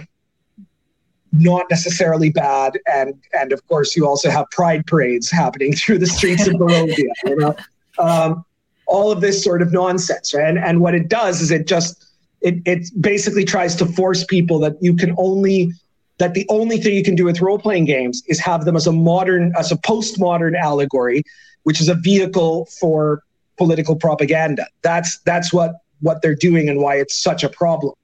not 1.32 1.64
necessarily 1.70 2.30
bad, 2.30 2.78
and 2.86 3.14
and 3.32 3.52
of 3.52 3.66
course 3.68 3.96
you 3.96 4.06
also 4.06 4.30
have 4.30 4.46
pride 4.50 4.86
parades 4.86 5.30
happening 5.30 5.72
through 5.80 5.98
the 5.98 6.06
streets 6.06 6.46
of 6.46 6.54
Barovia. 6.54 7.12
You 7.24 7.36
know, 7.36 7.56
um, 7.98 8.44
all 8.86 9.10
of 9.10 9.20
this 9.20 9.42
sort 9.42 9.62
of 9.62 9.72
nonsense, 9.72 10.34
right? 10.34 10.48
And 10.48 10.58
and 10.58 10.80
what 10.80 10.94
it 10.94 11.08
does 11.08 11.40
is 11.40 11.50
it 11.50 11.66
just 11.66 12.09
it 12.40 12.56
it 12.64 12.88
basically 13.00 13.44
tries 13.44 13.74
to 13.76 13.86
force 13.86 14.24
people 14.24 14.58
that 14.60 14.76
you 14.80 14.94
can 14.94 15.14
only 15.18 15.72
that 16.18 16.34
the 16.34 16.46
only 16.48 16.78
thing 16.78 16.94
you 16.94 17.02
can 17.02 17.14
do 17.14 17.24
with 17.24 17.40
role 17.40 17.58
playing 17.58 17.86
games 17.86 18.22
is 18.28 18.38
have 18.38 18.64
them 18.64 18.76
as 18.76 18.86
a 18.86 18.92
modern 18.92 19.52
as 19.58 19.72
a 19.72 19.76
postmodern 19.76 20.58
allegory, 20.58 21.22
which 21.64 21.80
is 21.80 21.88
a 21.88 21.94
vehicle 21.94 22.66
for 22.78 23.22
political 23.56 23.96
propaganda. 23.96 24.66
That's 24.82 25.18
that's 25.20 25.52
what 25.52 25.76
what 26.00 26.22
they're 26.22 26.34
doing 26.34 26.68
and 26.68 26.80
why 26.80 26.96
it's 26.96 27.14
such 27.14 27.42
a 27.42 27.48
problem. 27.48 27.94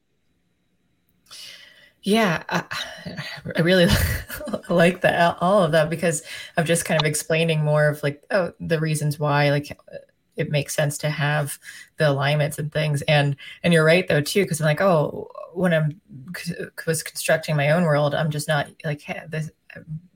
Yeah, 2.03 2.45
I, 2.49 2.63
I 3.57 3.61
really 3.63 3.87
like 4.69 5.01
that 5.01 5.39
all 5.41 5.65
of 5.65 5.73
that 5.73 5.91
because 5.91 6.23
I'm 6.57 6.65
just 6.65 6.85
kind 6.85 7.01
of 7.01 7.07
explaining 7.07 7.65
more 7.65 7.89
of 7.89 8.03
like 8.03 8.23
oh 8.31 8.53
the 8.61 8.81
reasons 8.81 9.19
why 9.19 9.51
like 9.51 9.77
it 10.37 10.51
makes 10.51 10.75
sense 10.75 10.99
to 10.99 11.11
have 11.11 11.59
the 11.97 12.09
alignments 12.09 12.59
and 12.59 12.73
things. 12.73 13.03
And 13.03 13.37
and 13.63 13.73
you're 13.73 13.85
right 13.85 14.07
though 14.07 14.21
too 14.21 14.43
because 14.43 14.61
I'm 14.61 14.67
like 14.67 14.81
oh 14.81 15.29
when 15.55 15.73
I'm 15.73 16.01
was 16.87 17.03
constructing 17.03 17.57
my 17.57 17.71
own 17.71 17.85
world 17.85 18.15
I'm 18.15 18.31
just 18.31 18.49
not 18.49 18.69
like 18.85 19.03
this, 19.29 19.51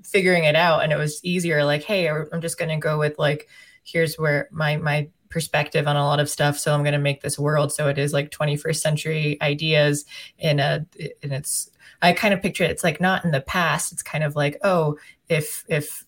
figuring 0.05 0.45
it 0.45 0.57
out. 0.57 0.83
And 0.83 0.93
it 0.93 0.99
was 0.99 1.23
easier 1.25 1.65
like 1.65 1.83
hey 1.83 2.09
I'm 2.09 2.41
just 2.41 2.59
going 2.59 2.71
to 2.71 2.77
go 2.77 2.99
with 2.99 3.19
like 3.19 3.49
here's 3.83 4.17
where 4.17 4.49
my 4.51 4.77
my 4.77 5.09
perspective 5.29 5.87
on 5.87 5.97
a 5.97 6.05
lot 6.05 6.21
of 6.21 6.29
stuff. 6.29 6.59
So 6.59 6.75
i'm 6.75 6.83
going 6.83 6.93
to 6.93 6.99
make 6.99 7.23
this 7.23 7.39
world 7.39 7.73
so 7.73 7.87
it 7.89 7.99
is 7.99 8.13
like 8.13 8.31
21st 8.31 8.81
century 8.81 9.39
ideas 9.41 10.05
in 10.39 10.59
a 10.59 10.85
and 11.23 11.33
it's 11.33 11.71
I 12.03 12.13
kind 12.13 12.33
of 12.33 12.43
picture 12.43 12.65
it, 12.65 12.71
it's 12.71 12.85
like 12.85 13.01
not 13.01 13.25
in 13.25 13.31
the 13.31 13.41
past. 13.41 13.93
It's 13.93 14.03
kind 14.03 14.25
of 14.25 14.37
like, 14.37 14.59
oh, 14.63 14.99
if 15.29 15.65
if 15.69 16.05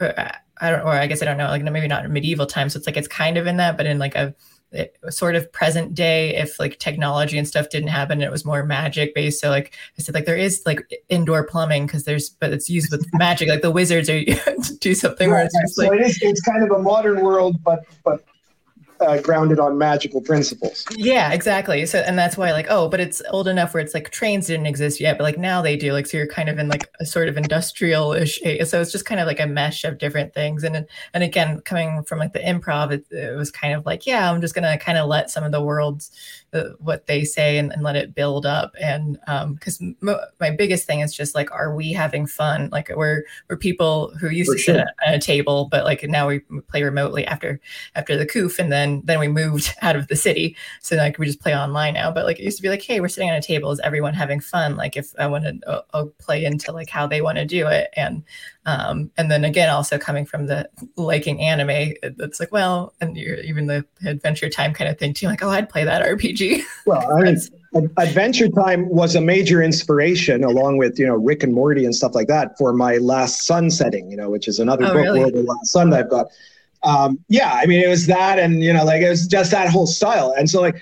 uh, 0.00 0.32
I 0.60 0.70
don't, 0.70 0.80
or 0.80 0.90
I 0.90 1.06
guess 1.06 1.22
I 1.22 1.24
don't 1.24 1.36
know, 1.36 1.48
like 1.48 1.62
maybe 1.62 1.88
not 1.88 2.08
medieval 2.10 2.46
times. 2.46 2.72
So 2.72 2.78
it's 2.78 2.86
like 2.86 2.96
it's 2.96 3.08
kind 3.08 3.36
of 3.36 3.46
in 3.46 3.56
that, 3.56 3.76
but 3.76 3.86
in 3.86 3.98
like 3.98 4.14
a, 4.14 4.34
a 4.72 5.12
sort 5.12 5.34
of 5.34 5.52
present 5.52 5.94
day, 5.94 6.36
if 6.36 6.58
like 6.58 6.78
technology 6.78 7.38
and 7.38 7.46
stuff 7.46 7.68
didn't 7.70 7.88
happen, 7.88 8.14
and 8.14 8.22
it 8.22 8.30
was 8.30 8.44
more 8.44 8.64
magic 8.64 9.14
based. 9.14 9.40
So 9.40 9.50
like 9.50 9.74
I 9.98 10.02
said, 10.02 10.14
like 10.14 10.24
there 10.24 10.36
is 10.36 10.62
like 10.64 10.80
indoor 11.08 11.44
plumbing 11.46 11.86
because 11.86 12.04
there's, 12.04 12.30
but 12.30 12.52
it's 12.52 12.70
used 12.70 12.90
with 12.90 13.06
magic. 13.12 13.48
Like 13.48 13.62
the 13.62 13.70
wizards 13.70 14.08
are 14.08 14.24
to 14.24 14.76
do 14.80 14.94
something 14.94 15.30
right, 15.30 15.36
where 15.36 15.44
it's 15.44 15.58
just 15.60 15.74
so 15.76 15.82
like 15.84 16.00
it 16.00 16.06
is. 16.06 16.18
It's 16.22 16.40
kind 16.42 16.62
of 16.62 16.70
a 16.70 16.82
modern 16.82 17.22
world, 17.22 17.62
but 17.62 17.84
but 18.04 18.24
uh, 19.02 19.20
grounded 19.20 19.58
on 19.58 19.76
magical 19.76 20.20
principles. 20.20 20.86
Yeah, 20.96 21.32
exactly. 21.32 21.84
So, 21.86 21.98
and 21.98 22.18
that's 22.18 22.36
why, 22.36 22.52
like, 22.52 22.66
oh, 22.70 22.88
but 22.88 23.00
it's 23.00 23.20
old 23.30 23.48
enough 23.48 23.74
where 23.74 23.82
it's 23.82 23.94
like 23.94 24.10
trains 24.10 24.46
didn't 24.46 24.66
exist 24.66 25.00
yet, 25.00 25.18
but 25.18 25.24
like 25.24 25.38
now 25.38 25.60
they 25.60 25.76
do. 25.76 25.92
Like, 25.92 26.06
so 26.06 26.16
you're 26.16 26.26
kind 26.26 26.48
of 26.48 26.58
in 26.58 26.68
like 26.68 26.90
a 27.00 27.04
sort 27.04 27.28
of 27.28 27.36
industrial-ish. 27.36 28.40
So 28.66 28.80
it's 28.80 28.92
just 28.92 29.04
kind 29.04 29.20
of 29.20 29.26
like 29.26 29.40
a 29.40 29.46
mesh 29.46 29.84
of 29.84 29.98
different 29.98 30.32
things. 30.32 30.64
And 30.64 30.86
and 31.12 31.22
again, 31.22 31.60
coming 31.60 32.02
from 32.04 32.18
like 32.18 32.32
the 32.32 32.38
improv, 32.38 32.92
it, 32.92 33.06
it 33.10 33.36
was 33.36 33.50
kind 33.50 33.74
of 33.74 33.84
like, 33.84 34.06
yeah, 34.06 34.30
I'm 34.30 34.40
just 34.40 34.54
gonna 34.54 34.78
kind 34.78 34.96
of 34.96 35.08
let 35.08 35.30
some 35.30 35.44
of 35.44 35.52
the 35.52 35.62
worlds 35.62 36.10
uh, 36.52 36.70
what 36.78 37.06
they 37.06 37.24
say 37.24 37.58
and, 37.58 37.72
and, 37.72 37.82
let 37.82 37.96
it 37.96 38.14
build 38.14 38.44
up. 38.44 38.74
And 38.80 39.18
because 39.54 39.80
um, 39.80 39.96
mo- 40.00 40.20
my 40.38 40.50
biggest 40.50 40.86
thing 40.86 41.00
is 41.00 41.14
just 41.14 41.34
like, 41.34 41.50
are 41.50 41.74
we 41.74 41.92
having 41.92 42.26
fun? 42.26 42.68
Like, 42.70 42.90
we're 42.94 43.22
we're 43.48 43.56
people 43.56 44.12
who 44.20 44.28
used 44.28 44.50
For 44.50 44.56
to 44.56 44.62
sure. 44.62 44.74
sit 44.74 44.86
at 45.06 45.14
a 45.14 45.18
table, 45.18 45.68
but 45.70 45.84
like 45.84 46.02
now 46.04 46.28
we 46.28 46.40
play 46.68 46.82
remotely 46.82 47.26
after 47.26 47.60
after 47.94 48.16
the 48.16 48.26
coof, 48.26 48.58
and 48.58 48.70
then 48.70 49.00
then 49.04 49.18
we 49.18 49.28
moved 49.28 49.74
out 49.82 49.96
of 49.96 50.08
the 50.08 50.16
city. 50.16 50.56
So 50.80 50.96
like 50.96 51.18
we 51.18 51.26
just 51.26 51.40
play 51.40 51.56
online 51.56 51.94
now. 51.94 52.10
But 52.10 52.26
like 52.26 52.38
it 52.38 52.44
used 52.44 52.58
to 52.58 52.62
be 52.62 52.68
like, 52.68 52.82
hey, 52.82 53.00
we're 53.00 53.08
sitting 53.08 53.30
on 53.30 53.36
a 53.36 53.42
table. 53.42 53.70
Is 53.70 53.80
everyone 53.80 54.14
having 54.14 54.40
fun? 54.40 54.76
Like 54.76 54.96
if 54.96 55.14
I 55.18 55.26
want 55.26 55.44
to 55.44 55.84
uh, 55.94 56.04
play 56.18 56.44
into 56.44 56.72
like 56.72 56.90
how 56.90 57.06
they 57.06 57.22
want 57.22 57.38
to 57.38 57.46
do 57.46 57.66
it. 57.66 57.88
And 57.96 58.22
um, 58.66 59.10
and 59.16 59.30
then 59.30 59.44
again, 59.44 59.70
also 59.70 59.98
coming 59.98 60.24
from 60.24 60.46
the 60.46 60.68
liking 60.96 61.40
anime, 61.40 61.94
it's 62.02 62.38
like, 62.38 62.52
well, 62.52 62.94
and 63.00 63.16
you're 63.16 63.36
even 63.38 63.66
the 63.66 63.84
adventure 64.06 64.48
time 64.48 64.72
kind 64.72 64.90
of 64.90 64.98
thing 64.98 65.14
too. 65.14 65.26
Like, 65.26 65.42
oh, 65.42 65.50
I'd 65.50 65.68
play 65.68 65.84
that 65.84 66.04
RPG. 66.04 66.62
Well, 66.86 67.16
I 67.16 67.22
mean, 67.22 67.36
Adventure 67.96 68.48
Time 68.48 68.88
was 68.88 69.14
a 69.14 69.20
major 69.20 69.62
inspiration, 69.62 70.44
along 70.44 70.78
with 70.78 70.98
you 70.98 71.06
know 71.06 71.14
Rick 71.14 71.42
and 71.42 71.54
Morty 71.54 71.84
and 71.84 71.94
stuff 71.94 72.14
like 72.14 72.28
that, 72.28 72.58
for 72.58 72.72
my 72.72 72.98
Last 72.98 73.46
Sun 73.46 73.70
setting. 73.70 74.10
You 74.10 74.16
know, 74.16 74.30
which 74.30 74.48
is 74.48 74.58
another 74.58 74.84
oh, 74.86 74.92
book, 74.92 74.96
really? 74.96 75.20
World 75.20 75.34
of 75.34 75.44
Last 75.44 75.68
Sun 75.68 75.90
that 75.90 76.00
I've 76.00 76.10
got 76.10 76.26
um, 76.84 77.18
yeah, 77.28 77.52
I 77.52 77.66
mean, 77.66 77.80
it 77.80 77.88
was 77.88 78.06
that, 78.06 78.38
and 78.38 78.62
you 78.62 78.72
know, 78.72 78.84
like 78.84 79.02
it 79.02 79.08
was 79.08 79.26
just 79.26 79.50
that 79.52 79.70
whole 79.70 79.86
style. 79.86 80.34
And 80.36 80.50
so, 80.50 80.60
like, 80.60 80.76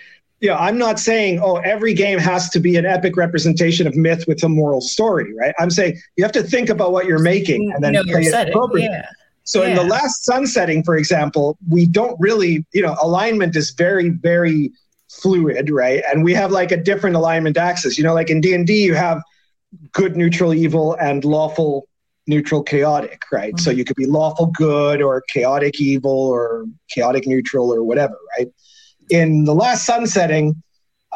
know, 0.48 0.56
I'm 0.56 0.78
not 0.78 0.98
saying, 0.98 1.40
oh, 1.42 1.56
every 1.56 1.92
game 1.92 2.18
has 2.18 2.48
to 2.50 2.60
be 2.60 2.76
an 2.76 2.86
epic 2.86 3.16
representation 3.16 3.86
of 3.86 3.94
myth 3.94 4.24
with 4.26 4.42
a 4.42 4.48
moral 4.48 4.80
story, 4.80 5.34
right? 5.34 5.54
I'm 5.58 5.70
saying 5.70 6.00
you 6.16 6.24
have 6.24 6.32
to 6.32 6.42
think 6.42 6.70
about 6.70 6.92
what 6.92 7.06
you're 7.06 7.18
making 7.18 7.72
and 7.72 7.84
then 7.84 7.92
know 7.92 8.04
play 8.04 8.22
it 8.22 8.48
appropriately. 8.48 8.82
Yeah. 8.82 9.10
So 9.44 9.62
yeah. 9.62 9.70
in 9.70 9.76
the 9.76 9.84
last 9.84 10.24
Sun 10.24 10.46
setting, 10.46 10.82
for 10.82 10.96
example, 10.96 11.58
we 11.68 11.86
don't 11.86 12.18
really, 12.20 12.64
you 12.72 12.82
know, 12.82 12.96
alignment 13.02 13.56
is 13.56 13.70
very, 13.72 14.10
very 14.10 14.70
fluid, 15.10 15.70
right? 15.70 16.02
And 16.10 16.24
we 16.24 16.32
have 16.34 16.52
like 16.52 16.72
a 16.72 16.76
different 16.76 17.16
alignment 17.16 17.56
axis. 17.56 17.98
You 17.98 18.04
know, 18.04 18.14
like 18.14 18.30
in 18.30 18.40
D 18.40 18.54
and 18.54 18.66
D, 18.66 18.84
you 18.84 18.94
have 18.94 19.22
good, 19.92 20.16
neutral, 20.16 20.54
evil, 20.54 20.94
and 20.94 21.24
lawful 21.24 21.86
neutral 22.26 22.62
chaotic 22.62 23.22
right 23.32 23.54
mm-hmm. 23.54 23.64
so 23.64 23.70
you 23.70 23.84
could 23.84 23.96
be 23.96 24.06
lawful 24.06 24.46
good 24.46 25.02
or 25.02 25.22
chaotic 25.22 25.80
evil 25.80 26.12
or 26.12 26.66
chaotic 26.88 27.26
neutral 27.26 27.72
or 27.72 27.82
whatever 27.82 28.16
right 28.38 28.48
in 29.10 29.44
the 29.44 29.54
last 29.54 29.84
sun 29.84 30.06
setting 30.06 30.60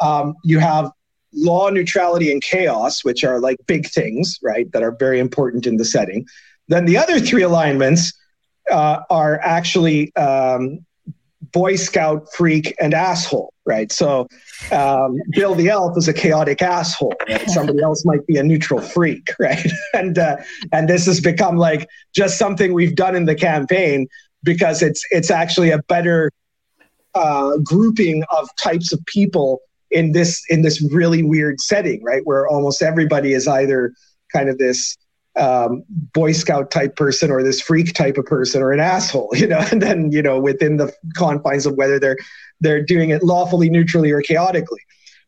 um, 0.01 0.35
you 0.43 0.59
have 0.59 0.91
law 1.33 1.69
neutrality 1.69 2.31
and 2.31 2.41
chaos 2.41 3.03
which 3.03 3.23
are 3.23 3.39
like 3.39 3.57
big 3.67 3.87
things 3.87 4.39
right 4.41 4.71
that 4.71 4.83
are 4.83 4.95
very 4.97 5.19
important 5.19 5.65
in 5.67 5.77
the 5.77 5.85
setting 5.85 6.25
then 6.67 6.85
the 6.85 6.97
other 6.97 7.19
three 7.19 7.43
alignments 7.43 8.13
uh, 8.71 9.01
are 9.09 9.39
actually 9.43 10.15
um, 10.15 10.79
Boy 11.51 11.75
Scout, 11.75 12.27
freak, 12.33 12.75
and 12.81 12.93
asshole, 12.93 13.53
right? 13.65 13.91
So 13.91 14.27
um, 14.71 15.17
Bill 15.31 15.55
the 15.55 15.69
elf 15.69 15.97
is 15.97 16.07
a 16.07 16.13
chaotic 16.13 16.61
asshole. 16.61 17.13
Right? 17.29 17.49
Somebody 17.49 17.81
else 17.81 18.03
might 18.05 18.25
be 18.27 18.37
a 18.37 18.43
neutral 18.43 18.81
freak, 18.81 19.29
right? 19.39 19.65
and 19.93 20.17
uh, 20.17 20.37
and 20.71 20.89
this 20.89 21.05
has 21.05 21.21
become 21.21 21.57
like 21.57 21.87
just 22.13 22.37
something 22.37 22.73
we've 22.73 22.95
done 22.95 23.15
in 23.15 23.25
the 23.25 23.35
campaign 23.35 24.07
because 24.43 24.81
it's 24.81 25.05
it's 25.11 25.31
actually 25.31 25.71
a 25.71 25.79
better 25.83 26.31
uh, 27.15 27.57
grouping 27.63 28.23
of 28.31 28.49
types 28.57 28.91
of 28.93 29.03
people 29.05 29.59
in 29.91 30.11
this 30.11 30.43
in 30.49 30.61
this 30.61 30.81
really 30.91 31.23
weird 31.23 31.59
setting, 31.59 32.03
right? 32.03 32.21
Where 32.25 32.47
almost 32.47 32.81
everybody 32.81 33.33
is 33.33 33.47
either 33.47 33.93
kind 34.33 34.49
of 34.49 34.57
this 34.57 34.97
um, 35.37 35.83
Boy 35.89 36.31
Scout 36.31 36.71
type 36.71 36.95
person 36.95 37.29
or 37.31 37.43
this 37.43 37.61
freak 37.61 37.93
type 37.93 38.17
of 38.17 38.25
person 38.25 38.61
or 38.61 38.71
an 38.71 38.79
asshole, 38.79 39.29
you 39.33 39.47
know, 39.47 39.63
and 39.71 39.81
then, 39.81 40.11
you 40.11 40.21
know, 40.21 40.39
within 40.39 40.77
the 40.77 40.93
confines 41.15 41.65
of 41.65 41.75
whether 41.75 41.99
they're 41.99 42.17
they're 42.61 42.83
doing 42.83 43.09
it 43.09 43.23
lawfully, 43.23 43.69
neutrally, 43.69 44.11
or 44.11 44.21
chaotically. 44.21 44.79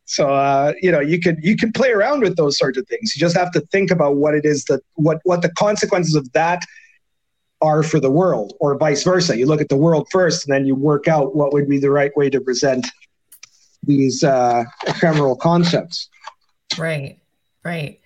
So 0.04 0.32
uh, 0.32 0.72
you 0.80 0.90
know, 0.90 1.00
you 1.00 1.20
could 1.20 1.36
you 1.42 1.56
can 1.56 1.70
play 1.72 1.90
around 1.90 2.20
with 2.20 2.36
those 2.36 2.56
sorts 2.56 2.78
of 2.78 2.86
things. 2.88 3.14
You 3.14 3.20
just 3.20 3.36
have 3.36 3.52
to 3.52 3.60
think 3.60 3.90
about 3.90 4.16
what 4.16 4.34
it 4.34 4.46
is 4.46 4.64
that 4.64 4.80
what 4.94 5.20
what 5.24 5.42
the 5.42 5.50
consequences 5.50 6.14
of 6.14 6.32
that 6.32 6.64
are 7.60 7.82
for 7.82 8.00
the 8.00 8.10
world, 8.10 8.54
or 8.60 8.76
vice 8.78 9.02
versa. 9.02 9.36
You 9.36 9.46
look 9.46 9.60
at 9.60 9.68
the 9.68 9.76
world 9.76 10.08
first, 10.10 10.46
and 10.46 10.54
then 10.54 10.66
you 10.66 10.74
work 10.74 11.08
out 11.08 11.34
what 11.34 11.52
would 11.52 11.68
be 11.68 11.78
the 11.78 11.90
right 11.90 12.16
way 12.16 12.30
to 12.30 12.40
present 12.40 12.86
these 13.82 14.22
uh, 14.22 14.64
ephemeral 14.86 15.36
concepts. 15.36 16.08
Right, 16.78 17.18
right. 17.64 18.00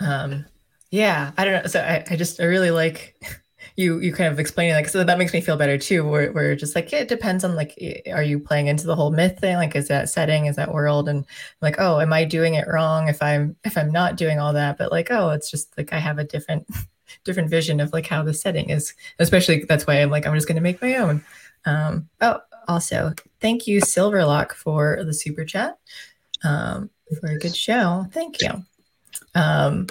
Um, 0.00 0.44
yeah, 0.90 1.32
I 1.36 1.44
don't 1.44 1.62
know. 1.62 1.68
So 1.68 1.80
I, 1.80 2.04
I 2.08 2.16
just 2.16 2.40
I 2.40 2.44
really 2.44 2.70
like 2.70 3.16
you 3.76 3.98
you 3.98 4.12
kind 4.12 4.32
of 4.32 4.38
explaining 4.38 4.74
like 4.74 4.88
so 4.88 5.02
that 5.02 5.18
makes 5.18 5.32
me 5.32 5.40
feel 5.40 5.56
better 5.56 5.76
too. 5.78 6.08
Where 6.08 6.32
where 6.32 6.54
just 6.54 6.74
like 6.76 6.92
it 6.92 7.08
depends 7.08 7.42
on 7.42 7.56
like 7.56 7.76
are 8.12 8.22
you 8.22 8.38
playing 8.38 8.68
into 8.68 8.86
the 8.86 8.94
whole 8.94 9.10
myth 9.10 9.38
thing? 9.40 9.56
Like 9.56 9.74
is 9.74 9.88
that 9.88 10.08
setting, 10.08 10.46
is 10.46 10.56
that 10.56 10.72
world, 10.72 11.08
and 11.08 11.26
like 11.60 11.76
oh, 11.78 12.00
am 12.00 12.12
I 12.12 12.24
doing 12.24 12.54
it 12.54 12.68
wrong 12.68 13.08
if 13.08 13.22
I'm 13.22 13.56
if 13.64 13.76
I'm 13.76 13.90
not 13.90 14.16
doing 14.16 14.38
all 14.38 14.52
that? 14.52 14.78
But 14.78 14.92
like 14.92 15.10
oh, 15.10 15.30
it's 15.30 15.50
just 15.50 15.76
like 15.76 15.92
I 15.92 15.98
have 15.98 16.18
a 16.18 16.24
different 16.24 16.66
different 17.22 17.50
vision 17.50 17.80
of 17.80 17.92
like 17.92 18.06
how 18.06 18.22
the 18.22 18.34
setting 18.34 18.70
is. 18.70 18.94
Especially 19.18 19.64
that's 19.68 19.86
why 19.86 19.96
I'm 19.96 20.10
like 20.10 20.26
I'm 20.26 20.34
just 20.34 20.48
going 20.48 20.56
to 20.56 20.62
make 20.62 20.82
my 20.82 20.96
own. 20.96 21.24
Um, 21.66 22.08
oh, 22.20 22.40
also 22.68 23.12
thank 23.40 23.66
you 23.66 23.80
Silverlock 23.80 24.52
for 24.52 25.02
the 25.04 25.14
super 25.14 25.44
chat. 25.44 25.78
Um, 26.42 26.90
for 27.20 27.28
a 27.28 27.38
good 27.38 27.56
show. 27.56 28.06
Thank 28.12 28.40
you. 28.42 28.64
Um, 29.34 29.86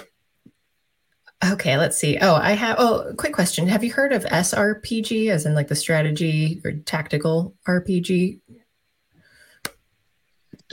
okay, 1.44 1.76
let's 1.76 1.96
see. 1.96 2.18
Oh, 2.20 2.34
I 2.34 2.52
have. 2.52 2.76
Oh, 2.78 3.12
quick 3.16 3.32
question. 3.32 3.66
Have 3.68 3.84
you 3.84 3.92
heard 3.92 4.12
of 4.12 4.24
SRPG, 4.24 5.30
as 5.30 5.46
in 5.46 5.54
like 5.54 5.68
the 5.68 5.76
strategy 5.76 6.60
or 6.64 6.72
tactical 6.72 7.54
RPG? 7.66 8.40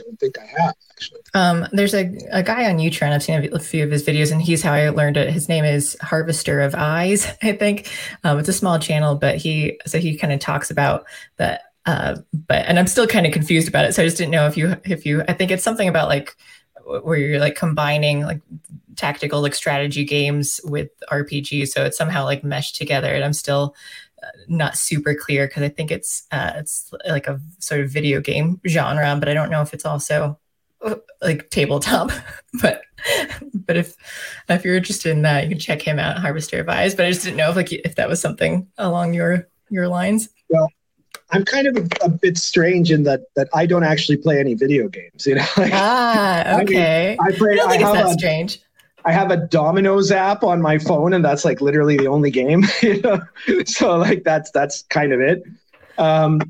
Don't 0.02 0.18
think 0.18 0.38
I 0.38 0.44
have 0.44 0.74
actually. 0.90 1.20
Um, 1.34 1.66
there's 1.72 1.94
a, 1.94 2.12
a 2.30 2.42
guy 2.42 2.70
on 2.70 2.78
YouTube. 2.78 3.10
I've 3.10 3.22
seen 3.22 3.52
a, 3.52 3.58
few 3.58 3.84
of 3.84 3.90
his 3.90 4.04
videos, 4.04 4.32
and 4.32 4.40
he's 4.40 4.62
how 4.62 4.72
I 4.72 4.88
learned 4.90 5.16
it. 5.16 5.30
His 5.30 5.48
name 5.48 5.64
is 5.64 5.96
Harvester 6.00 6.60
of 6.60 6.74
Eyes, 6.74 7.26
I 7.42 7.52
think. 7.52 7.90
Um, 8.24 8.38
it's 8.38 8.48
a 8.48 8.52
small 8.52 8.78
channel, 8.78 9.16
but 9.16 9.36
he 9.36 9.78
so 9.86 9.98
he 9.98 10.16
kind 10.16 10.32
of 10.32 10.40
talks 10.40 10.70
about 10.70 11.04
that. 11.36 11.62
Uh, 11.84 12.16
but 12.32 12.64
and 12.66 12.78
I'm 12.78 12.86
still 12.86 13.06
kind 13.06 13.26
of 13.26 13.32
confused 13.32 13.68
about 13.68 13.84
it. 13.84 13.94
So 13.94 14.02
I 14.02 14.06
just 14.06 14.16
didn't 14.16 14.30
know 14.30 14.46
if 14.46 14.56
you 14.56 14.76
if 14.84 15.04
you 15.04 15.22
I 15.26 15.32
think 15.32 15.50
it's 15.50 15.64
something 15.64 15.88
about 15.88 16.08
like 16.08 16.36
where 16.84 17.16
you're 17.16 17.40
like 17.40 17.56
combining 17.56 18.22
like 18.22 18.40
tactical 18.96 19.40
like 19.40 19.54
strategy 19.54 20.04
games 20.04 20.60
with 20.64 20.90
RPG. 21.10 21.68
So 21.68 21.84
it's 21.84 21.96
somehow 21.96 22.24
like 22.24 22.44
meshed 22.44 22.76
together. 22.76 23.12
And 23.12 23.24
I'm 23.24 23.32
still 23.32 23.74
not 24.48 24.76
super 24.76 25.14
clear 25.14 25.46
because 25.46 25.62
I 25.62 25.68
think 25.68 25.90
it's 25.90 26.26
uh, 26.30 26.52
it's 26.56 26.92
like 27.08 27.26
a 27.26 27.40
sort 27.58 27.80
of 27.80 27.90
video 27.90 28.20
game 28.20 28.60
genre, 28.66 29.16
but 29.18 29.28
I 29.28 29.34
don't 29.34 29.50
know 29.50 29.62
if 29.62 29.74
it's 29.74 29.84
also 29.84 30.38
uh, 30.82 30.96
like 31.20 31.50
tabletop. 31.50 32.10
but 32.62 32.82
but 33.54 33.76
if 33.76 33.96
if 34.48 34.64
you're 34.64 34.76
interested 34.76 35.10
in 35.10 35.22
that, 35.22 35.44
you 35.44 35.50
can 35.50 35.58
check 35.58 35.82
him 35.82 35.98
out, 35.98 36.18
Harvester 36.18 36.60
of 36.60 36.68
Eyes. 36.68 36.94
But 36.94 37.06
I 37.06 37.10
just 37.10 37.24
didn't 37.24 37.36
know 37.36 37.50
if 37.50 37.56
like 37.56 37.72
if 37.72 37.94
that 37.96 38.08
was 38.08 38.20
something 38.20 38.68
along 38.78 39.14
your 39.14 39.48
your 39.70 39.88
lines. 39.88 40.28
Well, 40.48 40.68
I'm 41.30 41.44
kind 41.44 41.66
of 41.66 41.76
a, 41.76 42.04
a, 42.04 42.08
bit 42.08 42.36
strange 42.36 42.90
in 42.92 43.04
that 43.04 43.22
that 43.36 43.48
I 43.54 43.66
don't 43.66 43.84
actually 43.84 44.18
play 44.18 44.38
any 44.38 44.54
video 44.54 44.88
games. 44.88 45.26
You 45.26 45.36
know, 45.36 45.46
like, 45.56 45.72
ah, 45.72 46.60
okay. 46.60 47.16
I, 47.18 47.24
mean, 47.24 47.34
I 47.34 47.38
play. 47.38 47.58
I, 47.58 47.64
I 47.64 47.76
have 47.78 47.94
that 47.94 48.06
a, 48.06 48.12
strange. 48.12 48.60
I 49.04 49.12
have 49.12 49.30
a 49.30 49.36
Domino's 49.36 50.12
app 50.12 50.44
on 50.44 50.60
my 50.62 50.78
phone, 50.78 51.12
and 51.12 51.24
that's 51.24 51.44
like 51.44 51.60
literally 51.60 51.96
the 51.96 52.08
only 52.08 52.30
game. 52.30 52.64
You 52.82 53.00
know, 53.00 53.20
so 53.64 53.96
like 53.96 54.24
that's 54.24 54.50
that's 54.50 54.82
kind 54.82 55.12
of 55.12 55.20
it. 55.20 55.42
Um, 55.98 56.40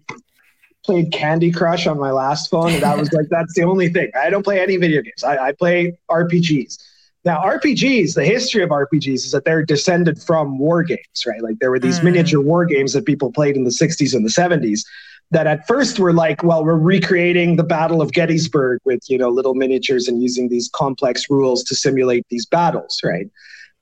played 0.85 1.13
Candy 1.13 1.53
Crush 1.53 1.87
on 1.87 1.99
my 1.99 2.11
last 2.11 2.51
phone, 2.51 2.73
and 2.73 2.83
that 2.83 2.99
was 2.99 3.13
like 3.13 3.29
that's 3.29 3.55
the 3.55 3.63
only 3.63 3.89
thing. 3.89 4.11
I 4.19 4.31
don't 4.31 4.43
play 4.43 4.61
any 4.61 4.77
video 4.77 5.03
games. 5.03 5.25
I, 5.25 5.49
I 5.49 5.53
play 5.53 5.99
RPGs. 6.11 6.79
Now, 7.25 7.41
RPGs, 7.43 8.15
the 8.15 8.25
history 8.25 8.65
of 8.65 8.71
RPGs 8.71 9.15
is 9.15 9.31
that 9.31 9.45
they're 9.45 9.65
descended 9.65 10.21
from 10.21 10.59
war 10.59 10.83
games, 10.83 11.25
right? 11.27 11.41
Like 11.41 11.59
there 11.61 11.71
were 11.71 11.79
these 11.79 12.01
mm. 12.01 12.05
miniature 12.05 12.41
war 12.41 12.65
games 12.65 12.95
that 12.95 13.07
people 13.07 13.31
played 13.31 13.57
in 13.57 13.63
the 13.63 13.71
60s 13.71 14.13
and 14.15 14.25
the 14.25 14.31
70s 14.31 14.85
that 15.33 15.47
at 15.47 15.67
first 15.67 15.99
were 15.99 16.13
like, 16.13 16.43
well, 16.43 16.63
we're 16.63 16.77
recreating 16.77 17.57
the 17.57 17.65
Battle 17.65 18.03
of 18.03 18.13
Gettysburg 18.13 18.81
with, 18.85 19.01
you 19.09 19.17
know, 19.17 19.31
little 19.31 19.55
miniatures 19.55 20.07
and 20.07 20.23
using 20.23 20.51
these 20.51 20.69
complex 20.75 21.31
rules 21.31 21.65
to 21.65 21.75
simulate 21.75 22.27
these 22.29 22.45
battles, 22.45 23.01
right? 23.03 23.27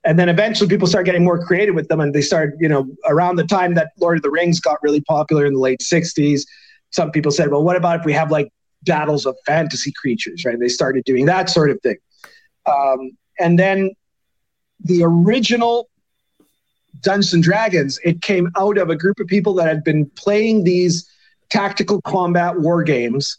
And 0.05 0.17
then 0.17 0.29
eventually 0.29 0.69
people 0.69 0.87
start 0.87 1.07
getting 1.07 1.25
more 1.25 1.45
creative 1.45 1.75
with 1.75 1.89
them 1.89 1.99
and 1.99 2.15
they 2.15 2.23
started, 2.23 2.55
you 2.61 2.69
know, 2.69 2.87
around 3.09 3.35
the 3.35 3.45
time 3.45 3.75
that 3.75 3.91
Lord 3.99 4.17
of 4.17 4.23
the 4.23 4.31
Rings 4.31 4.61
got 4.61 4.79
really 4.81 5.01
popular 5.01 5.45
in 5.45 5.55
the 5.55 5.59
late 5.59 5.81
60s, 5.81 6.43
some 6.91 7.11
people 7.11 7.33
said, 7.33 7.51
well, 7.51 7.65
what 7.65 7.75
about 7.75 7.99
if 7.99 8.07
we 8.07 8.13
have 8.13 8.31
like 8.31 8.53
battles 8.85 9.27
of 9.27 9.37
fantasy 9.45 9.93
creatures, 9.93 10.45
right? 10.45 10.59
They 10.59 10.69
started 10.69 11.03
doing 11.05 11.27
that 11.27 11.51
sort 11.51 11.71
of 11.71 11.81
thing. 11.83 11.97
Um, 12.67 13.11
and 13.41 13.59
then 13.59 13.91
the 14.85 15.03
original 15.03 15.89
Dungeons 17.01 17.35
and 17.35 17.43
Dragons, 17.43 17.99
it 18.05 18.23
came 18.23 18.53
out 18.57 18.79
of 18.79 18.89
a 18.89 18.97
group 18.97 19.19
of 19.19 19.27
people 19.27 19.53
that 19.55 19.67
had 19.67 19.83
been 19.83 20.09
playing 20.11 20.63
these 20.63 21.11
tactical 21.51 22.01
combat 22.03 22.61
war 22.61 22.83
games 22.83 23.39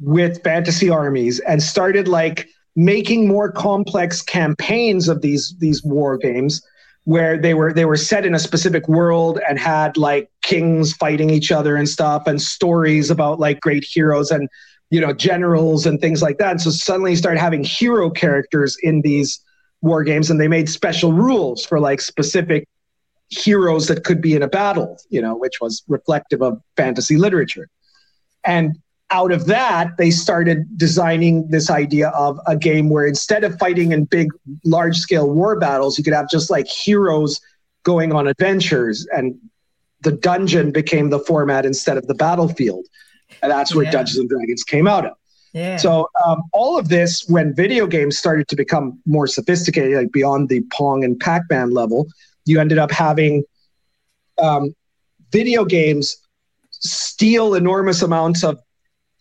with 0.00 0.42
fantasy 0.42 0.90
armies 0.90 1.40
and 1.40 1.62
started 1.62 2.08
like 2.08 2.48
making 2.76 3.26
more 3.26 3.50
complex 3.50 4.22
campaigns 4.22 5.08
of 5.08 5.20
these 5.20 5.54
these 5.58 5.82
war 5.82 6.16
games 6.16 6.62
where 7.04 7.38
they 7.38 7.54
were 7.54 7.72
they 7.72 7.84
were 7.84 7.96
set 7.96 8.24
in 8.26 8.34
a 8.34 8.38
specific 8.38 8.86
world 8.86 9.40
and 9.48 9.58
had 9.58 9.96
like 9.96 10.30
kings 10.42 10.92
fighting 10.92 11.30
each 11.30 11.50
other 11.50 11.74
and 11.74 11.88
stuff 11.88 12.26
and 12.26 12.40
stories 12.40 13.10
about 13.10 13.40
like 13.40 13.60
great 13.60 13.82
heroes 13.82 14.30
and 14.30 14.48
you 14.90 15.00
know 15.00 15.12
generals 15.12 15.86
and 15.86 16.00
things 16.00 16.22
like 16.22 16.38
that. 16.38 16.52
And 16.52 16.60
so 16.60 16.70
suddenly 16.70 17.12
you 17.12 17.16
start 17.16 17.38
having 17.38 17.64
hero 17.64 18.10
characters 18.10 18.76
in 18.82 19.00
these 19.02 19.40
war 19.80 20.02
games, 20.02 20.30
and 20.30 20.40
they 20.40 20.48
made 20.48 20.68
special 20.68 21.12
rules 21.12 21.64
for 21.64 21.80
like 21.80 22.00
specific 22.00 22.68
heroes 23.30 23.88
that 23.88 24.04
could 24.04 24.20
be 24.20 24.34
in 24.34 24.42
a 24.42 24.48
battle, 24.48 24.98
you 25.10 25.20
know, 25.20 25.36
which 25.36 25.60
was 25.60 25.82
reflective 25.88 26.42
of 26.42 26.60
fantasy 26.76 27.16
literature. 27.16 27.68
And 28.44 28.78
out 29.10 29.32
of 29.32 29.46
that, 29.46 29.96
they 29.96 30.10
started 30.10 30.66
designing 30.76 31.48
this 31.48 31.70
idea 31.70 32.08
of 32.10 32.38
a 32.46 32.56
game 32.56 32.90
where 32.90 33.06
instead 33.06 33.44
of 33.44 33.58
fighting 33.58 33.92
in 33.92 34.04
big, 34.04 34.30
large 34.64 34.98
scale 34.98 35.30
war 35.30 35.58
battles, 35.58 35.96
you 35.96 36.04
could 36.04 36.12
have 36.12 36.28
just 36.30 36.50
like 36.50 36.66
heroes 36.66 37.40
going 37.84 38.12
on 38.12 38.26
adventures. 38.26 39.06
And 39.12 39.38
the 40.02 40.12
dungeon 40.12 40.72
became 40.72 41.10
the 41.10 41.18
format 41.18 41.64
instead 41.64 41.96
of 41.96 42.06
the 42.06 42.14
battlefield. 42.14 42.86
And 43.42 43.50
that's 43.50 43.74
where 43.74 43.84
yeah. 43.84 43.92
Dungeons 43.92 44.18
and 44.18 44.28
Dragons 44.28 44.62
came 44.62 44.86
out 44.86 45.06
of. 45.06 45.12
Yeah. 45.52 45.76
So 45.76 46.08
um, 46.26 46.42
all 46.52 46.78
of 46.78 46.88
this, 46.88 47.26
when 47.28 47.54
video 47.54 47.86
games 47.86 48.18
started 48.18 48.48
to 48.48 48.56
become 48.56 49.00
more 49.06 49.26
sophisticated, 49.26 49.96
like 49.96 50.12
beyond 50.12 50.50
the 50.50 50.62
Pong 50.70 51.04
and 51.04 51.18
Pac-Man 51.18 51.70
level, 51.70 52.06
you 52.48 52.60
ended 52.60 52.78
up 52.78 52.90
having 52.90 53.44
um, 54.38 54.74
video 55.30 55.64
games 55.64 56.16
steal 56.70 57.54
enormous 57.54 58.02
amounts 58.02 58.44
of, 58.44 58.60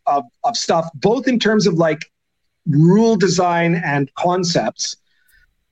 of 0.06 0.24
of 0.44 0.56
stuff, 0.56 0.90
both 0.96 1.28
in 1.28 1.40
terms 1.40 1.68
of 1.68 1.76
like 1.76 2.12
rule 2.68 3.16
design 3.16 3.82
and 3.84 4.14
concepts 4.16 4.98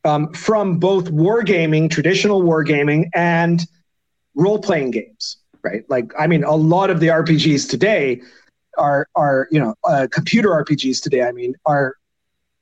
um, 0.03 0.32
from 0.34 0.77
both 0.77 1.11
wargaming, 1.11 1.90
traditional 1.90 2.41
wargaming, 2.41 3.10
and 3.14 3.65
role 4.36 4.60
playing 4.60 4.91
games 4.91 5.38
right? 5.65 5.84
Like, 5.90 6.14
I 6.18 6.27
mean, 6.27 6.44
a 6.44 6.56
lot 6.56 6.90
of 6.90 6.99
the 7.02 7.07
RPGs 7.07 7.69
today 7.69 8.22
are 8.77 9.07
are 9.15 9.48
you 9.52 9.60
know 9.60 9.76
uh, 9.84 10.07
computer 10.11 10.49
RPGs 10.49 11.02
today. 11.02 11.23
I 11.23 11.32
mean, 11.32 11.56
are 11.65 11.95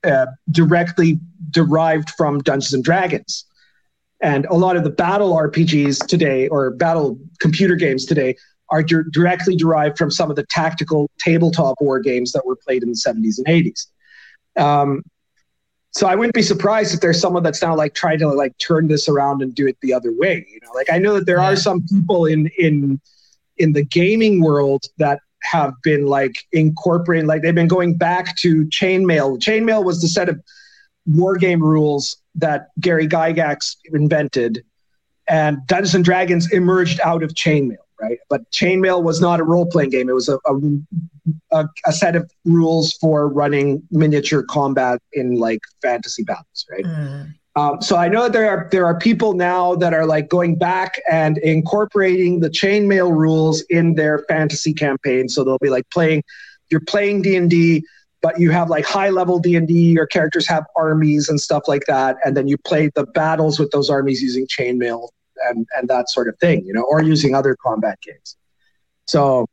uh, 0.04 0.28
directly 0.50 1.20
derived 1.52 2.10
from 2.12 2.40
Dungeons 2.40 2.74
and 2.74 2.84
Dragons, 2.84 3.46
and 4.24 4.46
a 4.46 4.56
lot 4.56 4.78
of 4.78 4.86
the 4.86 4.90
battle 4.90 5.36
RPGs 5.36 6.08
today 6.08 6.48
or 6.48 6.72
battle 6.72 7.20
computer 7.40 7.76
games 7.76 8.06
today 8.06 8.36
are 8.70 8.82
di- 8.82 9.04
directly 9.12 9.56
derived 9.56 9.98
from 9.98 10.10
some 10.10 10.30
of 10.30 10.38
the 10.38 10.46
tactical 10.50 11.12
tabletop 11.20 11.76
war 11.82 12.00
games 12.00 12.32
that 12.32 12.44
were 12.46 12.56
played 12.56 12.82
in 12.82 12.90
the 12.90 12.96
70s 12.96 13.38
and 13.38 13.46
80s. 13.46 13.88
Um, 14.58 15.04
so 15.92 16.08
I 16.08 16.16
wouldn't 16.16 16.34
be 16.34 16.42
surprised 16.42 16.94
if 16.94 17.02
there's 17.02 17.20
someone 17.20 17.44
that's 17.44 17.62
now 17.62 17.76
like 17.76 17.94
trying 17.94 18.18
to 18.20 18.30
like 18.30 18.58
turn 18.58 18.88
this 18.88 19.08
around 19.10 19.42
and 19.44 19.54
do 19.54 19.68
it 19.68 19.78
the 19.82 19.94
other 19.94 20.12
way. 20.12 20.46
You 20.50 20.60
know, 20.64 20.72
like 20.74 20.90
I 20.92 20.98
know 20.98 21.16
that 21.16 21.26
there 21.26 21.38
yeah. 21.38 21.52
are 21.52 21.56
some 21.56 21.86
people 21.88 22.26
in 22.26 22.50
in 22.58 23.00
in 23.58 23.74
the 23.74 23.84
gaming 23.84 24.42
world 24.42 24.86
that 24.98 25.20
have 25.44 25.74
been 25.84 26.08
like 26.08 26.36
incorporating 26.52 27.28
like 27.28 27.44
they've 27.44 27.54
been 27.54 27.68
going 27.68 27.96
back 27.96 28.36
to 28.38 28.66
chainmail. 28.68 29.38
Chainmail 29.38 29.84
was 29.84 30.02
the 30.02 30.08
set 30.08 30.30
of 30.30 30.42
war 31.06 31.36
game 31.36 31.62
rules 31.62 32.23
that 32.36 32.68
Gary 32.80 33.08
Gygax 33.08 33.76
invented, 33.86 34.64
and 35.28 35.66
Dungeons 35.68 35.96
and 35.96 36.06
Dragons 36.06 36.52
emerged 36.52 37.00
out 37.02 37.24
of 37.24 37.34
chainmail 37.34 37.78
right? 38.04 38.20
But 38.30 38.50
chainmail 38.52 39.04
was 39.04 39.22
not 39.22 39.40
a 39.40 39.44
role 39.44 39.66
playing 39.66 39.92
game. 39.92 40.10
It 40.10 40.14
was 40.14 40.30
a, 40.30 40.38
a, 41.52 41.66
a, 41.86 41.94
set 41.94 42.16
of 42.16 42.30
rules 42.46 42.94
for 42.94 43.30
running 43.30 43.82
miniature 43.92 44.44
combat 44.44 45.00
in 45.14 45.36
like 45.36 45.62
fantasy 45.82 46.24
battles, 46.24 46.66
right? 46.70 46.84
Mm. 46.84 47.34
Um, 47.56 47.82
so 47.82 47.98
I 47.98 48.08
know 48.08 48.30
there 48.30 48.50
are 48.50 48.68
there 48.72 48.86
are 48.86 48.98
people 48.98 49.34
now 49.34 49.76
that 49.76 49.94
are 49.94 50.08
like 50.08 50.28
going 50.28 50.58
back 50.58 51.00
and 51.10 51.38
incorporating 51.38 52.40
the 52.40 52.50
chainmail 52.50 53.12
rules 53.12 53.62
in 53.70 53.94
their 53.94 54.26
fantasy 54.28 54.74
campaign. 54.74 55.30
So 55.30 55.44
they'll 55.44 55.60
be 55.60 55.70
like 55.70 55.88
playing, 55.92 56.24
you're 56.72 56.82
playing 56.82 57.22
D 57.22 57.36
and 57.36 57.50
D, 57.50 57.86
but 58.24 58.40
you 58.40 58.50
have 58.50 58.70
like 58.70 58.86
high 58.86 59.10
level 59.10 59.38
D 59.38 59.56
and 59.56 59.68
D. 59.68 59.92
Your 59.92 60.08
characters 60.08 60.48
have 60.48 60.66
armies 60.76 61.30
and 61.30 61.40
stuff 61.40 61.64
like 61.68 61.86
that, 61.88 62.16
and 62.26 62.36
then 62.36 62.48
you 62.48 62.58
play 62.58 62.90
the 62.96 63.06
battles 63.06 63.60
with 63.60 63.70
those 63.72 63.90
armies 63.90 64.24
using 64.24 64.48
chainmail 64.48 65.10
and 65.46 65.68
and 65.78 65.88
that 65.90 66.10
sort 66.10 66.28
of 66.28 66.40
thing, 66.40 66.66
you 66.66 66.74
know, 66.74 66.84
or 66.84 67.04
using 67.04 67.36
other 67.36 67.56
combat 67.62 68.00
games. 68.02 68.38
So, 69.06 69.48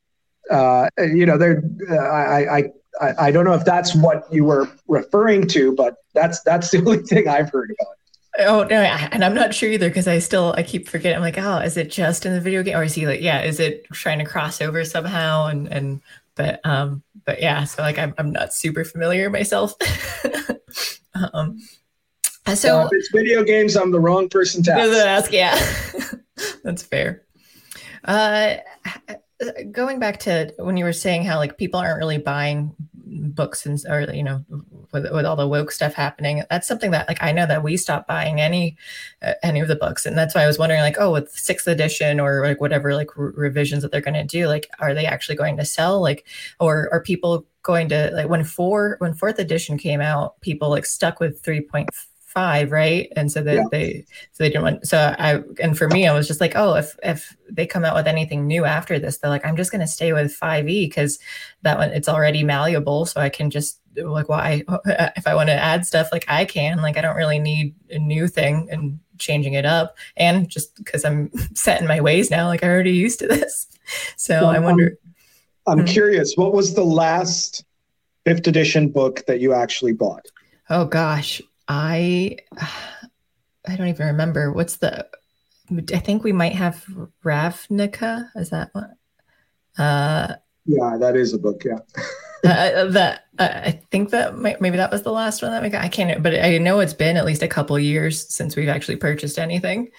uh, 0.50 0.88
you 0.98 1.26
know, 1.26 1.36
there, 1.36 1.62
uh, 1.90 1.96
I, 1.96 2.58
I, 3.00 3.14
I, 3.18 3.30
don't 3.32 3.44
know 3.44 3.54
if 3.54 3.64
that's 3.64 3.96
what 3.96 4.32
you 4.32 4.44
were 4.44 4.68
referring 4.86 5.48
to, 5.48 5.74
but 5.74 5.96
that's 6.14 6.40
that's 6.42 6.70
the 6.70 6.78
only 6.86 6.98
thing 6.98 7.26
I've 7.26 7.50
heard 7.50 7.74
about. 7.80 7.94
Oh 8.38 8.64
no, 8.70 8.80
and 8.80 9.24
I'm 9.24 9.34
not 9.34 9.52
sure 9.52 9.68
either 9.68 9.88
because 9.88 10.06
I 10.06 10.20
still 10.20 10.54
I 10.56 10.62
keep 10.62 10.88
forgetting. 10.88 11.16
I'm 11.16 11.22
like, 11.22 11.38
oh, 11.38 11.58
is 11.58 11.76
it 11.76 11.90
just 11.90 12.24
in 12.24 12.32
the 12.32 12.40
video 12.40 12.62
game, 12.62 12.76
or 12.76 12.84
is 12.84 12.94
he 12.94 13.06
like, 13.06 13.20
yeah, 13.20 13.42
is 13.42 13.58
it 13.58 13.84
trying 13.92 14.20
to 14.20 14.24
cross 14.24 14.60
over 14.60 14.84
somehow? 14.84 15.46
And 15.46 15.66
and 15.66 16.00
but 16.36 16.60
um, 16.64 17.02
but 17.30 17.40
yeah, 17.40 17.62
so 17.62 17.82
like 17.82 17.96
I'm 17.96 18.12
I'm 18.18 18.32
not 18.32 18.52
super 18.52 18.84
familiar 18.84 19.30
myself. 19.30 19.74
um, 21.32 21.60
so 22.56 22.82
if 22.82 22.88
it's 22.90 23.08
video 23.12 23.44
games, 23.44 23.76
I'm 23.76 23.92
the 23.92 24.00
wrong 24.00 24.28
person 24.28 24.64
to 24.64 24.72
ask. 24.72 25.32
ask 25.32 25.32
yeah, 25.32 25.56
that's 26.64 26.82
fair. 26.82 27.22
Uh, 28.04 28.56
going 29.70 30.00
back 30.00 30.18
to 30.20 30.52
when 30.58 30.76
you 30.76 30.84
were 30.84 30.92
saying 30.92 31.22
how 31.22 31.36
like 31.36 31.56
people 31.56 31.78
aren't 31.78 31.98
really 32.00 32.18
buying 32.18 32.74
books 32.96 33.64
and 33.64 33.78
or 33.88 34.12
you 34.12 34.24
know 34.24 34.44
with, 34.92 35.10
with 35.12 35.24
all 35.24 35.36
the 35.36 35.46
woke 35.46 35.70
stuff 35.70 35.94
happening 35.94 36.42
that's 36.50 36.66
something 36.66 36.90
that 36.90 37.06
like 37.08 37.22
i 37.22 37.32
know 37.32 37.46
that 37.46 37.62
we 37.62 37.76
stopped 37.76 38.08
buying 38.08 38.40
any 38.40 38.76
uh, 39.22 39.34
any 39.42 39.60
of 39.60 39.68
the 39.68 39.76
books 39.76 40.06
and 40.06 40.16
that's 40.16 40.34
why 40.34 40.42
i 40.42 40.46
was 40.46 40.58
wondering 40.58 40.80
like 40.80 40.96
oh 40.98 41.12
with 41.12 41.30
sixth 41.30 41.66
edition 41.66 42.20
or 42.20 42.42
like 42.42 42.60
whatever 42.60 42.94
like 42.94 43.16
re- 43.16 43.32
revisions 43.34 43.82
that 43.82 43.92
they're 43.92 44.00
going 44.00 44.14
to 44.14 44.24
do 44.24 44.46
like 44.46 44.68
are 44.78 44.94
they 44.94 45.06
actually 45.06 45.36
going 45.36 45.56
to 45.56 45.64
sell 45.64 46.00
like 46.00 46.26
or 46.58 46.88
are 46.92 47.02
people 47.02 47.46
going 47.62 47.88
to 47.88 48.10
like 48.14 48.28
when 48.28 48.44
four 48.44 48.96
when 49.00 49.14
fourth 49.14 49.38
edition 49.38 49.76
came 49.76 50.00
out 50.00 50.40
people 50.40 50.70
like 50.70 50.86
stuck 50.86 51.20
with 51.20 51.42
3.5 51.42 51.86
five, 52.30 52.70
right? 52.70 53.12
And 53.16 53.30
so 53.30 53.42
that 53.42 53.54
yeah. 53.54 53.64
they 53.72 54.04
so 54.32 54.44
they 54.44 54.50
didn't 54.50 54.62
want 54.62 54.86
so 54.86 55.14
I 55.18 55.40
and 55.60 55.76
for 55.76 55.88
me 55.88 56.06
I 56.06 56.14
was 56.14 56.28
just 56.28 56.40
like, 56.40 56.52
oh, 56.54 56.74
if 56.74 56.96
if 57.02 57.36
they 57.50 57.66
come 57.66 57.84
out 57.84 57.96
with 57.96 58.06
anything 58.06 58.46
new 58.46 58.64
after 58.64 59.00
this, 59.00 59.18
they're 59.18 59.30
like, 59.30 59.44
I'm 59.44 59.56
just 59.56 59.72
gonna 59.72 59.88
stay 59.88 60.12
with 60.12 60.38
5e 60.38 60.64
because 60.64 61.18
that 61.62 61.78
one 61.78 61.90
it's 61.90 62.08
already 62.08 62.44
malleable. 62.44 63.04
So 63.06 63.20
I 63.20 63.30
can 63.30 63.50
just 63.50 63.79
like 63.96 64.28
why 64.28 64.62
if 65.16 65.26
I 65.26 65.34
want 65.34 65.48
to 65.48 65.54
add 65.54 65.86
stuff 65.86 66.08
like 66.12 66.24
I 66.28 66.44
can, 66.44 66.78
like 66.82 66.96
I 66.96 67.00
don't 67.00 67.16
really 67.16 67.38
need 67.38 67.74
a 67.90 67.98
new 67.98 68.28
thing 68.28 68.68
and 68.70 68.98
changing 69.18 69.54
it 69.54 69.66
up. 69.66 69.96
And 70.16 70.48
just 70.48 70.76
because 70.76 71.04
I'm 71.04 71.30
set 71.54 71.80
in 71.80 71.88
my 71.88 72.00
ways 72.00 72.30
now, 72.30 72.46
like 72.48 72.62
I'm 72.62 72.70
already 72.70 72.92
used 72.92 73.18
to 73.20 73.26
this. 73.28 73.66
So 74.16 74.34
well, 74.42 74.50
I 74.50 74.60
wonder 74.60 74.96
I'm, 75.66 75.80
I'm 75.80 75.84
hmm 75.84 75.84
curious, 75.84 76.34
what 76.36 76.52
was 76.54 76.74
the 76.74 76.84
last 76.84 77.64
fifth 78.24 78.46
edition 78.46 78.90
book 78.90 79.24
that 79.26 79.40
you 79.40 79.52
actually 79.52 79.92
bought? 79.94 80.26
Oh 80.68 80.84
gosh, 80.84 81.42
I 81.68 82.38
I 83.66 83.76
don't 83.76 83.88
even 83.88 84.06
remember 84.06 84.52
what's 84.52 84.76
the 84.76 85.06
I 85.92 85.98
think 85.98 86.24
we 86.24 86.32
might 86.32 86.54
have 86.54 86.84
Ravnica. 87.24 88.30
Is 88.36 88.50
that 88.50 88.70
what? 88.72 88.90
Uh, 89.78 90.36
yeah, 90.66 90.96
that 90.98 91.16
is 91.16 91.34
a 91.34 91.38
book. 91.38 91.62
Yeah. 91.64 91.78
uh, 92.44 92.48
uh 92.48 92.84
that 92.90 93.26
uh, 93.38 93.48
I 93.64 93.70
think 93.90 94.10
that 94.10 94.36
maybe 94.36 94.76
that 94.76 94.90
was 94.90 95.02
the 95.02 95.12
last 95.12 95.42
one 95.42 95.52
that 95.52 95.62
we 95.62 95.68
got. 95.68 95.84
I 95.84 95.88
can't, 95.88 96.22
but 96.22 96.34
I 96.34 96.58
know 96.58 96.80
it's 96.80 96.94
been 96.94 97.16
at 97.16 97.24
least 97.24 97.42
a 97.42 97.48
couple 97.48 97.78
years 97.78 98.28
since 98.32 98.56
we've 98.56 98.68
actually 98.68 98.96
purchased 98.96 99.38
anything. 99.38 99.90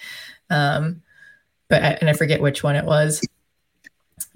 Um, 0.49 1.01
but 1.69 1.83
I, 1.83 1.87
and 2.01 2.09
I 2.09 2.13
forget 2.13 2.41
which 2.41 2.63
one 2.63 2.75
it 2.75 2.85
was. 2.85 3.25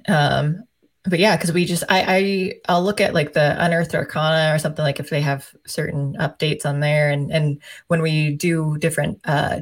Um, 0.08 0.64
but 1.04 1.20
yeah, 1.20 1.36
because 1.36 1.52
we 1.52 1.66
just 1.66 1.84
I, 1.88 2.06
I 2.08 2.54
I'll 2.68 2.84
look 2.84 3.00
at 3.00 3.14
like 3.14 3.34
the 3.34 3.56
unearthed 3.64 3.94
arcana 3.94 4.56
or 4.56 4.60
something 4.60 4.84
like 4.84 5.00
if 5.00 5.10
they 5.10 5.22
have 5.22 5.54
certain 5.68 6.16
updates 6.20 6.66
on 6.66 6.80
there, 6.80 7.12
and 7.12 7.32
and 7.32 7.62
when 7.88 8.02
we 8.02 8.32
do 8.32 8.78
different 8.80 9.20
uh 9.26 9.60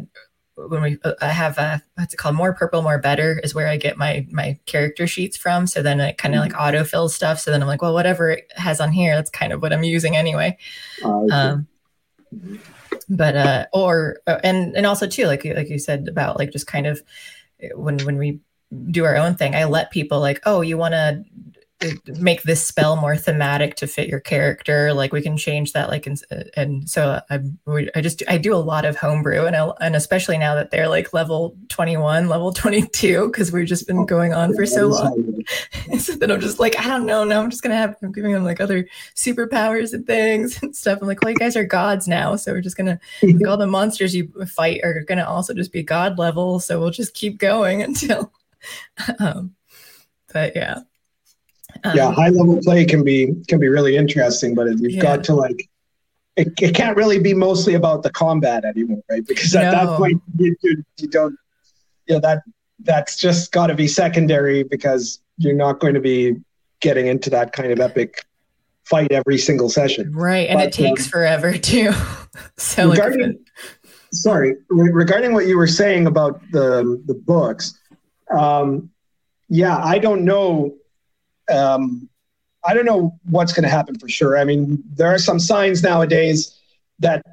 when 0.55 0.81
we 0.81 0.97
uh, 1.03 1.13
I 1.21 1.29
have 1.29 1.57
a 1.57 1.81
what's 1.95 2.13
it 2.13 2.17
called 2.17 2.35
more 2.35 2.53
purple 2.53 2.81
more 2.81 2.99
better 2.99 3.39
is 3.43 3.55
where 3.55 3.67
I 3.67 3.77
get 3.77 3.97
my 3.97 4.27
my 4.31 4.59
character 4.65 5.07
sheets 5.07 5.37
from. 5.37 5.67
So 5.67 5.81
then 5.81 5.99
it 5.99 6.17
kind 6.17 6.35
of 6.35 6.41
mm-hmm. 6.41 6.55
like 6.55 6.73
autofill 6.73 7.09
stuff. 7.09 7.39
So 7.39 7.51
then 7.51 7.61
I'm 7.61 7.67
like, 7.67 7.81
well, 7.81 7.93
whatever 7.93 8.31
it 8.31 8.51
has 8.55 8.79
on 8.79 8.91
here, 8.91 9.15
that's 9.15 9.29
kind 9.29 9.53
of 9.53 9.61
what 9.61 9.73
I'm 9.73 9.83
using 9.83 10.15
anyway. 10.15 10.57
Oh, 11.03 11.29
um, 11.31 11.67
but 13.09 13.35
uh, 13.35 13.65
or 13.73 14.19
uh, 14.27 14.39
and 14.43 14.75
and 14.75 14.85
also 14.85 15.07
too, 15.07 15.25
like 15.25 15.43
like 15.45 15.69
you 15.69 15.79
said 15.79 16.07
about 16.07 16.37
like 16.37 16.51
just 16.51 16.67
kind 16.67 16.87
of 16.87 17.01
when 17.75 17.99
when 17.99 18.17
we 18.17 18.39
do 18.91 19.05
our 19.05 19.15
own 19.15 19.35
thing. 19.35 19.55
I 19.55 19.65
let 19.65 19.91
people 19.91 20.19
like, 20.19 20.41
oh, 20.45 20.61
you 20.61 20.77
want 20.77 20.93
to 20.93 21.23
make 22.19 22.43
this 22.43 22.65
spell 22.65 22.95
more 22.95 23.17
thematic 23.17 23.75
to 23.75 23.87
fit 23.87 24.07
your 24.07 24.19
character. 24.19 24.93
Like 24.93 25.11
we 25.11 25.21
can 25.21 25.37
change 25.37 25.73
that 25.73 25.89
like 25.89 26.07
and, 26.07 26.21
and 26.55 26.89
so 26.89 27.21
I, 27.29 27.39
I 27.95 28.01
just 28.01 28.23
i 28.27 28.37
do 28.37 28.53
a 28.53 28.57
lot 28.57 28.85
of 28.85 28.95
homebrew 28.95 29.45
and 29.45 29.55
I, 29.55 29.71
and 29.81 29.95
especially 29.95 30.37
now 30.37 30.55
that 30.55 30.71
they're 30.71 30.87
like 30.87 31.13
level 31.13 31.55
21 31.69 32.29
level 32.29 32.51
22 32.53 33.27
because 33.27 33.51
we've 33.51 33.67
just 33.67 33.87
been 33.87 34.05
going 34.05 34.33
on 34.33 34.53
for 34.53 34.65
so 34.65 34.87
long. 34.87 35.43
So 35.99 36.13
then 36.13 36.31
i'm 36.31 36.39
just 36.39 36.59
like 36.59 36.79
i 36.79 36.87
don't 36.87 37.05
know 37.05 37.25
now 37.25 37.41
i'm 37.41 37.49
just 37.49 37.61
gonna 37.61 37.75
have 37.75 37.97
i'm 38.01 38.13
giving 38.13 38.31
them 38.31 38.45
like 38.45 38.61
other 38.61 38.87
superpowers 39.15 39.93
and 39.93 40.07
things 40.07 40.57
and 40.63 40.73
stuff. 40.73 40.99
I'm 41.01 41.07
like 41.07 41.21
well 41.21 41.31
you 41.31 41.37
guys 41.37 41.57
are 41.57 41.65
gods 41.65 42.07
now 42.07 42.37
so 42.37 42.53
we're 42.53 42.61
just 42.61 42.77
gonna 42.77 42.99
like 43.21 43.45
all 43.45 43.57
the 43.57 43.67
monsters 43.67 44.15
you 44.15 44.31
fight 44.47 44.81
are 44.83 45.01
gonna 45.01 45.25
also 45.25 45.53
just 45.53 45.73
be 45.73 45.83
god 45.83 46.17
level 46.17 46.59
so 46.59 46.79
we'll 46.79 46.91
just 46.91 47.13
keep 47.13 47.37
going 47.37 47.81
until 47.83 48.31
um 49.19 49.53
but 50.31 50.55
yeah 50.55 50.79
um, 51.83 51.95
yeah, 51.95 52.11
high 52.11 52.29
level 52.29 52.59
play 52.61 52.85
can 52.85 53.03
be 53.03 53.33
can 53.47 53.59
be 53.59 53.67
really 53.67 53.97
interesting, 53.97 54.55
but 54.55 54.67
you've 54.79 54.93
yeah. 54.93 55.01
got 55.01 55.23
to 55.25 55.35
like 55.35 55.69
it, 56.35 56.53
it 56.61 56.75
can't 56.75 56.97
really 56.97 57.19
be 57.19 57.33
mostly 57.33 57.75
about 57.75 58.03
the 58.03 58.09
combat 58.09 58.65
anymore, 58.65 59.03
right? 59.09 59.25
Because 59.25 59.55
at 59.55 59.71
no. 59.71 59.71
that 59.71 59.97
point 59.97 60.21
you, 60.37 60.55
you, 60.61 60.83
you 60.97 61.07
don't 61.07 61.35
you 62.07 62.15
know 62.15 62.21
that 62.21 62.43
that's 62.79 63.17
just 63.17 63.51
got 63.51 63.67
to 63.67 63.75
be 63.75 63.87
secondary 63.87 64.63
because 64.63 65.21
you're 65.37 65.55
not 65.55 65.79
going 65.79 65.93
to 65.93 65.99
be 65.99 66.35
getting 66.79 67.07
into 67.07 67.29
that 67.29 67.53
kind 67.53 67.71
of 67.71 67.79
epic 67.79 68.25
fight 68.83 69.11
every 69.11 69.37
single 69.37 69.69
session. 69.69 70.11
Right, 70.11 70.49
and 70.49 70.59
but, 70.59 70.67
it 70.67 70.73
takes 70.73 71.05
um, 71.05 71.09
forever 71.09 71.57
too. 71.57 71.91
so 72.57 72.89
regarding, 72.89 73.27
like, 73.27 73.37
sorry, 74.11 74.55
re- 74.69 74.91
regarding 74.91 75.33
what 75.33 75.47
you 75.47 75.57
were 75.57 75.67
saying 75.67 76.07
about 76.07 76.41
the 76.51 77.01
the 77.05 77.13
books, 77.13 77.79
um, 78.31 78.89
yeah, 79.49 79.77
I 79.77 79.99
don't 79.99 80.25
know 80.25 80.73
um, 81.51 82.09
I 82.65 82.73
don't 82.73 82.85
know 82.85 83.19
what's 83.29 83.53
going 83.53 83.63
to 83.63 83.69
happen 83.69 83.97
for 83.99 84.07
sure. 84.07 84.37
I 84.37 84.43
mean, 84.43 84.81
there 84.93 85.07
are 85.07 85.17
some 85.17 85.39
signs 85.39 85.83
nowadays 85.83 86.57
that 86.99 87.25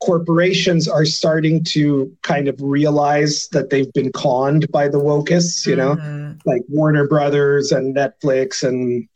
corporations 0.00 0.86
are 0.86 1.04
starting 1.04 1.64
to 1.64 2.14
kind 2.22 2.48
of 2.48 2.60
realize 2.60 3.48
that 3.48 3.70
they've 3.70 3.92
been 3.92 4.12
conned 4.12 4.70
by 4.70 4.88
the 4.88 4.98
wokeists, 4.98 5.66
you 5.66 5.74
know, 5.74 5.96
mm-hmm. 5.96 6.38
like 6.44 6.62
Warner 6.68 7.08
Brothers 7.08 7.72
and 7.72 7.96
Netflix 7.96 8.66
and 8.66 9.08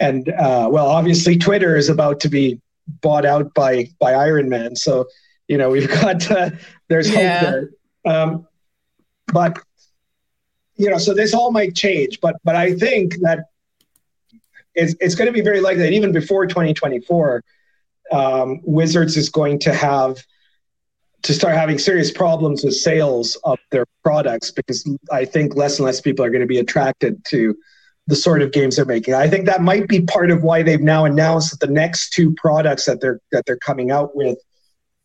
and 0.00 0.28
uh, 0.28 0.68
well, 0.70 0.86
obviously 0.86 1.36
Twitter 1.36 1.74
is 1.76 1.88
about 1.88 2.20
to 2.20 2.28
be 2.28 2.60
bought 3.00 3.24
out 3.24 3.52
by 3.54 3.88
by 3.98 4.12
Iron 4.14 4.48
Man. 4.48 4.76
So 4.76 5.08
you 5.48 5.58
know 5.58 5.70
we've 5.70 5.88
got 5.88 6.30
uh, 6.30 6.50
there's 6.88 7.10
yeah. 7.10 7.40
hope 7.40 7.50
there. 7.50 7.70
Um, 8.04 8.46
but 9.32 9.58
you 10.78 10.88
know, 10.88 10.98
so 10.98 11.12
this 11.12 11.34
all 11.34 11.50
might 11.50 11.74
change, 11.74 12.20
but 12.20 12.36
but 12.44 12.56
I 12.56 12.74
think 12.74 13.16
that 13.20 13.46
it's, 14.74 14.94
it's 15.00 15.14
going 15.14 15.26
to 15.26 15.32
be 15.32 15.40
very 15.40 15.60
likely 15.60 15.82
that 15.82 15.92
even 15.92 16.12
before 16.12 16.46
2024, 16.46 17.42
um, 18.12 18.60
Wizards 18.62 19.16
is 19.16 19.28
going 19.28 19.58
to 19.60 19.74
have 19.74 20.24
to 21.22 21.34
start 21.34 21.54
having 21.54 21.78
serious 21.78 22.12
problems 22.12 22.62
with 22.62 22.74
sales 22.74 23.36
of 23.44 23.58
their 23.72 23.84
products 24.04 24.52
because 24.52 24.88
I 25.10 25.24
think 25.24 25.56
less 25.56 25.78
and 25.78 25.86
less 25.86 26.00
people 26.00 26.24
are 26.24 26.30
going 26.30 26.42
to 26.42 26.46
be 26.46 26.58
attracted 26.58 27.24
to 27.26 27.56
the 28.06 28.16
sort 28.16 28.40
of 28.40 28.52
games 28.52 28.76
they're 28.76 28.84
making. 28.84 29.14
I 29.14 29.28
think 29.28 29.46
that 29.46 29.60
might 29.60 29.88
be 29.88 30.00
part 30.00 30.30
of 30.30 30.42
why 30.42 30.62
they've 30.62 30.80
now 30.80 31.04
announced 31.04 31.50
that 31.50 31.66
the 31.66 31.72
next 31.72 32.10
two 32.10 32.34
products 32.36 32.86
that 32.86 33.00
they're 33.00 33.20
that 33.32 33.44
they're 33.46 33.58
coming 33.58 33.90
out 33.90 34.16
with 34.16 34.38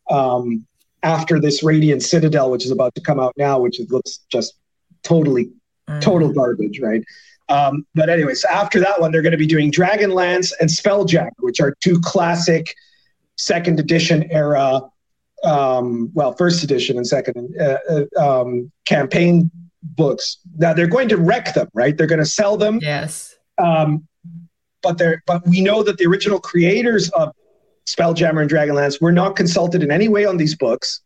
um, 0.10 0.66
after 1.02 1.40
this 1.40 1.64
Radiant 1.64 2.04
Citadel, 2.04 2.52
which 2.52 2.64
is 2.64 2.72
about 2.72 2.94
to 2.96 3.02
come 3.02 3.20
out 3.20 3.34
now, 3.36 3.60
which 3.60 3.82
looks 3.90 4.20
just 4.32 4.54
totally 5.02 5.52
mm. 5.90 6.02
total 6.02 6.32
garbage, 6.32 6.80
right? 6.80 7.04
Um, 7.50 7.86
but 7.94 8.10
anyways, 8.10 8.44
after 8.46 8.80
that 8.80 9.00
one, 9.02 9.12
they're 9.12 9.22
going 9.22 9.32
to 9.32 9.38
be 9.38 9.48
doing 9.48 9.72
Dragonlance 9.72 10.54
and 10.60 10.70
Spelljammer, 10.70 11.32
which 11.40 11.60
are 11.60 11.76
two 11.82 12.00
classic 12.00 12.74
second 13.38 13.80
edition 13.80 14.30
era, 14.32 14.82
um, 15.44 16.10
well, 16.14 16.34
first 16.34 16.64
edition 16.64 16.98
and 16.98 17.06
second 17.06 17.56
uh, 17.60 17.78
uh, 17.90 18.42
um, 18.42 18.72
campaign 18.86 19.52
books. 19.82 20.38
Now 20.58 20.74
they're 20.74 20.88
going 20.88 21.10
to 21.10 21.18
wreck 21.18 21.54
them, 21.54 21.68
right? 21.74 21.98
They're 21.98 22.08
going 22.08 22.20
to 22.20 22.26
sell 22.26 22.56
them. 22.56 22.80
Yes. 22.82 23.36
Um, 23.58 24.08
but 24.82 24.98
they're 24.98 25.22
but 25.26 25.46
we 25.48 25.62
know 25.62 25.84
that 25.84 25.98
the 25.98 26.06
original 26.06 26.40
creators 26.40 27.10
of 27.12 27.34
Spelljammer 27.88 28.42
and 28.42 28.50
Dragonlance 28.50 29.02
were 29.02 29.12
not 29.12 29.36
consulted 29.36 29.84
in 29.84 29.92
any 29.92 30.08
way 30.08 30.26
on 30.26 30.38
these 30.38 30.56
books 30.56 31.02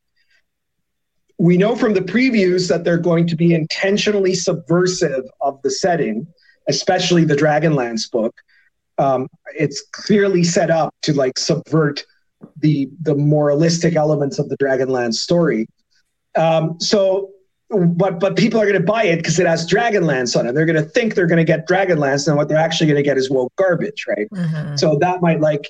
we 1.37 1.57
know 1.57 1.75
from 1.75 1.93
the 1.93 2.01
previews 2.01 2.67
that 2.69 2.83
they're 2.83 2.97
going 2.97 3.27
to 3.27 3.35
be 3.35 3.53
intentionally 3.53 4.33
subversive 4.33 5.23
of 5.41 5.61
the 5.61 5.69
setting, 5.69 6.27
especially 6.67 7.23
the 7.25 7.35
Dragonlance 7.35 8.09
book. 8.09 8.35
Um, 8.97 9.27
it's 9.55 9.81
clearly 9.91 10.43
set 10.43 10.71
up 10.71 10.95
to 11.03 11.13
like 11.13 11.37
subvert 11.37 12.03
the 12.57 12.89
the 13.01 13.15
moralistic 13.15 13.95
elements 13.95 14.39
of 14.39 14.49
the 14.49 14.57
Dragonlance 14.57 15.15
story. 15.15 15.67
Um, 16.35 16.79
so, 16.79 17.29
but 17.69 18.19
but 18.19 18.35
people 18.35 18.59
are 18.59 18.65
going 18.65 18.79
to 18.79 18.85
buy 18.85 19.03
it 19.03 19.17
because 19.17 19.39
it 19.39 19.45
has 19.45 19.69
Dragonlance 19.69 20.37
on 20.37 20.47
it. 20.47 20.53
They're 20.53 20.65
going 20.65 20.83
to 20.83 20.89
think 20.89 21.13
they're 21.13 21.27
going 21.27 21.37
to 21.37 21.43
get 21.43 21.67
Dragonlance, 21.67 22.27
and 22.27 22.35
what 22.35 22.49
they're 22.49 22.57
actually 22.57 22.87
going 22.87 22.97
to 22.97 23.03
get 23.03 23.17
is 23.17 23.29
woke 23.29 23.53
garbage, 23.57 24.05
right? 24.07 24.27
Mm-hmm. 24.31 24.77
So 24.77 24.97
that 24.99 25.21
might 25.21 25.39
like 25.39 25.69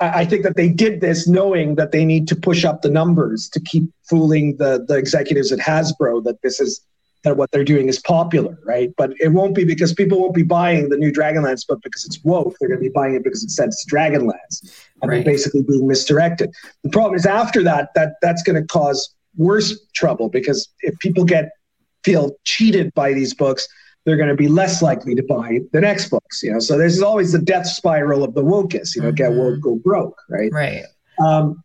I 0.00 0.24
think 0.24 0.42
that 0.42 0.56
they 0.56 0.68
did 0.68 1.00
this 1.00 1.28
knowing 1.28 1.76
that 1.76 1.92
they 1.92 2.04
need 2.04 2.26
to 2.28 2.36
push 2.36 2.64
up 2.64 2.82
the 2.82 2.90
numbers 2.90 3.48
to 3.50 3.60
keep 3.60 3.84
fooling 4.08 4.56
the 4.56 4.84
the 4.86 4.96
executives 4.96 5.52
at 5.52 5.60
Hasbro 5.60 6.24
that 6.24 6.42
this 6.42 6.60
is 6.60 6.84
that 7.22 7.36
what 7.36 7.50
they're 7.52 7.64
doing 7.64 7.88
is 7.88 7.98
popular, 7.98 8.58
right? 8.64 8.92
But 8.96 9.14
it 9.18 9.28
won't 9.28 9.54
be 9.54 9.64
because 9.64 9.94
people 9.94 10.20
won't 10.20 10.34
be 10.34 10.42
buying 10.42 10.90
the 10.90 10.96
new 10.96 11.10
Dragonlance 11.10 11.66
book 11.66 11.80
because 11.82 12.04
it's 12.04 12.22
woke. 12.22 12.54
They're 12.60 12.68
going 12.68 12.80
to 12.80 12.84
be 12.84 12.92
buying 12.92 13.14
it 13.14 13.24
because 13.24 13.42
it 13.42 13.50
says 13.50 13.84
Dragonlance, 13.90 14.60
and 15.00 15.10
right. 15.10 15.24
they're 15.24 15.32
basically 15.32 15.62
being 15.62 15.86
misdirected. 15.86 16.52
The 16.82 16.90
problem 16.90 17.14
is 17.14 17.24
after 17.24 17.62
that, 17.62 17.90
that 17.94 18.14
that's 18.20 18.42
going 18.42 18.60
to 18.60 18.66
cause 18.66 19.14
worse 19.36 19.78
trouble 19.94 20.28
because 20.28 20.68
if 20.80 20.98
people 20.98 21.24
get 21.24 21.50
feel 22.04 22.36
cheated 22.44 22.92
by 22.94 23.14
these 23.14 23.32
books, 23.32 23.66
they're 24.04 24.16
going 24.16 24.28
to 24.28 24.34
be 24.34 24.48
less 24.48 24.82
likely 24.82 25.14
to 25.14 25.22
buy 25.22 25.60
the 25.72 25.80
next 25.80 26.08
books. 26.10 26.42
You 26.42 26.52
know, 26.52 26.58
so 26.58 26.76
there's 26.76 27.00
always 27.00 27.32
the 27.32 27.38
death 27.38 27.66
spiral 27.66 28.22
of 28.22 28.34
the 28.34 28.42
wokeness. 28.42 28.94
You 28.94 29.02
know, 29.02 29.08
mm-hmm. 29.08 29.16
get 29.16 29.32
woke, 29.32 29.60
go 29.60 29.76
broke, 29.76 30.20
right? 30.28 30.52
Right. 30.52 30.84
Um, 31.18 31.62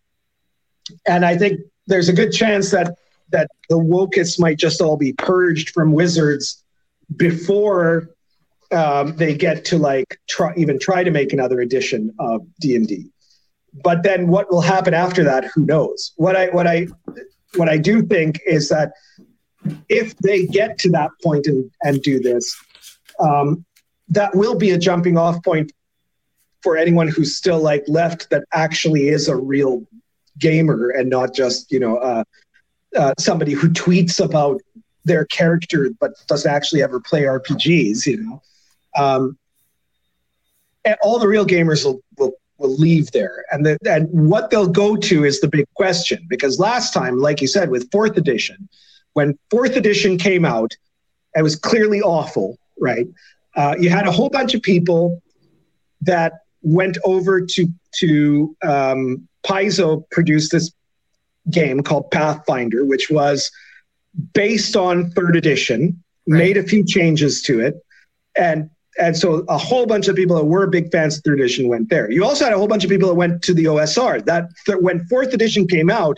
and 1.07 1.25
I 1.25 1.37
think 1.37 1.59
there's 1.87 2.09
a 2.09 2.13
good 2.13 2.31
chance 2.31 2.71
that 2.71 2.95
that 3.31 3.49
the 3.69 3.77
wokists 3.77 4.39
might 4.39 4.57
just 4.57 4.81
all 4.81 4.97
be 4.97 5.13
purged 5.13 5.69
from 5.69 5.91
wizards 5.91 6.63
before 7.15 8.09
um, 8.71 9.15
they 9.17 9.35
get 9.35 9.65
to 9.65 9.77
like 9.77 10.19
try 10.27 10.53
even 10.55 10.79
try 10.79 11.03
to 11.03 11.11
make 11.11 11.33
another 11.33 11.61
edition 11.61 12.13
of 12.19 12.45
d&d 12.59 13.09
but 13.83 14.03
then 14.03 14.27
what 14.27 14.51
will 14.51 14.61
happen 14.61 14.93
after 14.93 15.23
that 15.23 15.45
who 15.45 15.65
knows 15.65 16.13
what 16.17 16.35
i 16.35 16.47
what 16.49 16.67
i 16.67 16.87
what 17.55 17.67
i 17.67 17.77
do 17.77 18.03
think 18.03 18.39
is 18.45 18.69
that 18.69 18.91
if 19.90 20.15
they 20.18 20.45
get 20.45 20.77
to 20.80 20.90
that 20.90 21.11
point 21.23 21.48
and, 21.48 21.69
and 21.84 22.02
do 22.02 22.19
this 22.19 22.56
um, 23.19 23.65
that 24.07 24.34
will 24.36 24.56
be 24.56 24.72
a 24.72 24.77
jumping 24.77 25.18
off 25.18 25.44
point 25.44 25.72
for 26.61 26.77
anyone 26.77 27.07
who's 27.07 27.36
still 27.36 27.60
like 27.60 27.84
left 27.88 28.30
that 28.30 28.44
actually 28.53 29.10
is 29.10 29.27
a 29.27 29.36
real 29.36 29.86
gamer 30.38 30.90
and 30.90 31.10
not 31.10 31.34
just 31.34 31.72
you 31.72 31.80
know 31.80 31.98
uh, 31.98 32.23
uh, 32.95 33.14
somebody 33.19 33.53
who 33.53 33.69
tweets 33.69 34.23
about 34.23 34.61
their 35.06 35.26
character 35.26 35.90
but 35.99 36.11
doesn't 36.27 36.52
actually 36.52 36.81
ever 36.81 36.99
play 36.99 37.23
RPGs, 37.23 38.06
you 38.06 38.18
know. 38.23 38.41
Um, 38.98 39.38
and 40.86 40.95
all 41.02 41.19
the 41.19 41.27
real 41.27 41.45
gamers 41.45 41.84
will, 41.84 42.02
will, 42.18 42.34
will 42.57 42.76
leave 42.76 43.11
there. 43.11 43.44
And, 43.52 43.65
the, 43.65 43.77
and 43.86 44.07
what 44.30 44.49
they'll 44.49 44.68
go 44.68 44.95
to 44.95 45.26
is 45.26 45.41
the 45.41 45.48
big 45.48 45.65
question. 45.76 46.26
Because 46.30 46.60
last 46.60 46.94
time, 46.94 47.19
like 47.19 47.41
you 47.41 47.48
said, 47.48 47.69
with 47.69 47.91
fourth 47.91 48.18
edition, 48.18 48.69
when 49.14 49.38
fourth 49.49 49.76
edition 49.76 50.18
came 50.18 50.45
out, 50.45 50.76
it 51.36 51.41
was 51.41 51.56
clearly 51.56 52.02
awful, 52.02 52.57
right? 52.80 53.07
Uh, 53.56 53.76
you 53.80 53.90
had 53.90 54.07
a 54.07 54.11
whole 54.11 54.30
bunch 54.30 54.53
of 54.53 54.61
people 54.61 55.22
that 56.02 56.34
went 56.61 56.98
over 57.03 57.41
to 57.41 57.68
to 57.99 58.56
um, 58.64 59.27
Paizo 59.44 60.10
produced 60.11 60.52
this 60.52 60.72
game 61.49 61.81
called 61.81 62.11
Pathfinder, 62.11 62.86
which 62.86 63.10
was 63.10 63.52
based 64.34 64.76
on 64.76 65.10
third 65.11 65.36
edition, 65.36 66.03
right. 66.27 66.38
made 66.38 66.57
a 66.57 66.64
few 66.64 66.86
changes 66.86 67.41
to 67.44 67.60
it, 67.60 67.84
and 68.38 68.69
and 68.99 69.18
so 69.18 69.45
a 69.48 69.57
whole 69.57 69.86
bunch 69.86 70.07
of 70.07 70.15
people 70.15 70.36
that 70.36 70.45
were 70.45 70.68
big 70.68 70.91
fans 70.91 71.18
of 71.18 71.23
third 71.23 71.40
edition 71.40 71.68
went 71.68 71.90
there. 71.90 72.11
You 72.11 72.26
also 72.26 72.44
had 72.44 72.53
a 72.53 72.57
whole 72.57 72.68
bunch 72.68 72.84
of 72.84 72.90
people 72.90 73.07
that 73.07 73.15
went 73.15 73.41
to 73.44 73.53
the 73.53 73.65
OSR. 73.65 74.26
That 74.26 74.49
th- 74.65 74.80
when 74.81 75.06
fourth 75.06 75.34
edition 75.34 75.68
came 75.68 75.90
out, 75.90 76.18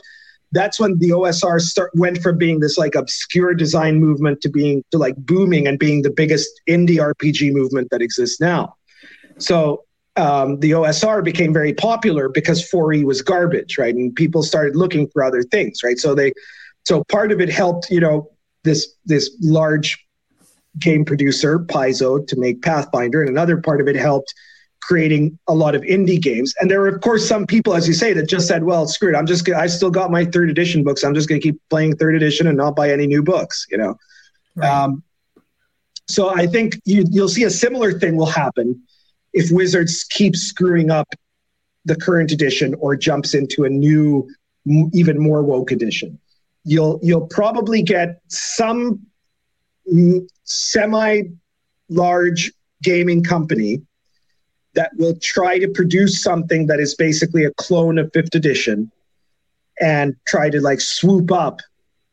that's 0.52 0.80
when 0.80 0.98
the 0.99 1.10
OSR 1.10 1.61
start 1.61 1.91
went 1.95 2.22
from 2.22 2.38
being 2.38 2.60
this 2.60 2.78
like 2.78 2.95
obscure 2.95 3.53
design 3.53 3.99
movement 3.99 4.41
to 4.41 4.49
being 4.49 4.84
to 4.91 4.98
like 4.98 5.15
booming 5.18 5.68
and 5.68 5.80
being 5.80 6.02
the 6.02 6.11
biggest 6.11 6.49
indie 6.69 6.98
RPG 6.98 7.53
movement 7.53 7.90
that 7.91 8.02
exists 8.02 8.40
now. 8.41 8.76
So 9.38 9.84
um, 10.18 10.60
the 10.60 10.72
OSR 10.72 11.23
became 11.23 11.53
very 11.53 11.73
popular 11.73 12.28
because 12.28 12.69
4E 12.69 13.03
was 13.06 13.22
garbage, 13.22 13.78
right? 13.78 13.95
And 13.95 14.14
people 14.14 14.44
started 14.44 14.76
looking 14.76 15.07
for 15.07 15.23
other 15.23 15.41
things, 15.44 15.84
right? 15.84 15.98
So 15.98 16.14
they, 16.14 16.34
so 16.84 17.03
part 17.06 17.32
of 17.32 17.40
it 17.40 17.49
helped, 17.49 17.90
you 17.90 17.99
know, 17.99 18.30
this 18.64 18.94
this 19.06 19.36
large 19.41 19.98
game 20.80 21.03
producer 21.03 21.60
Paizo 21.60 22.26
to 22.28 22.40
make 22.40 22.61
Pathfinder, 22.61 23.22
and 23.22 23.30
another 23.30 23.57
part 23.57 23.82
of 23.82 23.88
it 23.88 23.95
helped 23.95 24.34
creating 24.92 25.40
a 25.48 25.56
lot 25.56 25.74
of 25.74 25.82
indie 25.84 26.22
games. 26.22 26.54
And 26.60 26.70
there 26.70 26.82
were, 26.82 26.90
of 26.90 27.00
course, 27.00 27.26
some 27.26 27.48
people, 27.48 27.74
as 27.74 27.88
you 27.88 27.94
say, 27.94 28.12
that 28.12 28.28
just 28.28 28.46
said, 28.46 28.66
"Well, 28.66 28.86
screw 28.88 29.14
it, 29.14 29.16
I'm 29.16 29.26
just, 29.26 29.48
I 29.50 29.68
still 29.68 29.90
got 29.90 30.12
my 30.12 30.26
third 30.26 30.50
edition 30.50 30.84
books. 30.84 31.06
I'm 31.06 31.14
just 31.14 31.30
going 31.30 31.40
to 31.40 31.48
keep 31.48 31.62
playing 31.70 31.96
third 31.96 32.14
edition 32.14 32.46
and 32.48 32.58
not 32.58 32.76
buy 32.76 32.92
any 32.92 33.08
new 33.08 33.24
books," 33.24 33.66
you 33.72 33.78
know. 33.78 33.96
Right. 34.58 34.70
Um, 34.70 35.02
so 36.10 36.36
I 36.36 36.46
think 36.46 36.82
you, 36.84 37.06
you'll 37.10 37.30
see 37.30 37.46
a 37.46 37.50
similar 37.50 37.98
thing 37.98 38.18
will 38.18 38.26
happen 38.26 38.84
if 39.32 39.50
Wizards 39.50 40.04
keeps 40.04 40.42
screwing 40.42 40.92
up 40.92 41.08
the 41.86 41.96
current 41.96 42.34
edition 42.34 42.76
or 42.82 42.98
jumps 42.98 43.34
into 43.34 43.64
a 43.64 43.70
new, 43.70 44.30
even 44.92 45.18
more 45.18 45.42
woke 45.42 45.72
edition, 45.72 46.20
you'll 46.66 47.00
you'll 47.02 47.28
probably 47.28 47.82
get 47.82 48.20
some 48.28 49.00
semi 50.44 51.22
large 51.88 52.52
gaming 52.84 53.24
company 53.24 53.82
that 54.73 54.91
will 54.98 55.15
try 55.22 55.60
to 55.60 55.68
produce 55.68 56.22
something 56.22 56.68
that 56.68 56.80
is 56.80 56.95
basically 56.95 57.43
a 57.45 57.52
clone 57.52 57.98
of 57.98 58.11
fifth 58.14 58.35
edition 58.35 58.91
and 59.80 60.15
try 60.27 60.49
to 60.49 60.61
like 60.61 60.80
swoop 60.80 61.31
up 61.31 61.60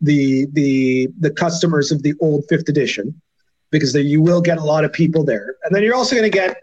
the 0.01 0.47
the 0.52 1.09
the 1.18 1.30
customers 1.30 1.90
of 1.90 2.02
the 2.02 2.14
old 2.20 2.44
fifth 2.48 2.68
edition 2.68 3.20
because 3.70 3.93
there, 3.93 4.02
you 4.02 4.22
will 4.22 4.40
get 4.40 4.59
a 4.59 4.64
lot 4.64 4.85
of 4.85 4.93
people 4.93 5.24
there 5.24 5.56
and 5.64 5.74
then 5.74 5.82
you're 5.82 5.94
also 5.94 6.16
going 6.16 6.30
to 6.30 6.36
get 6.36 6.62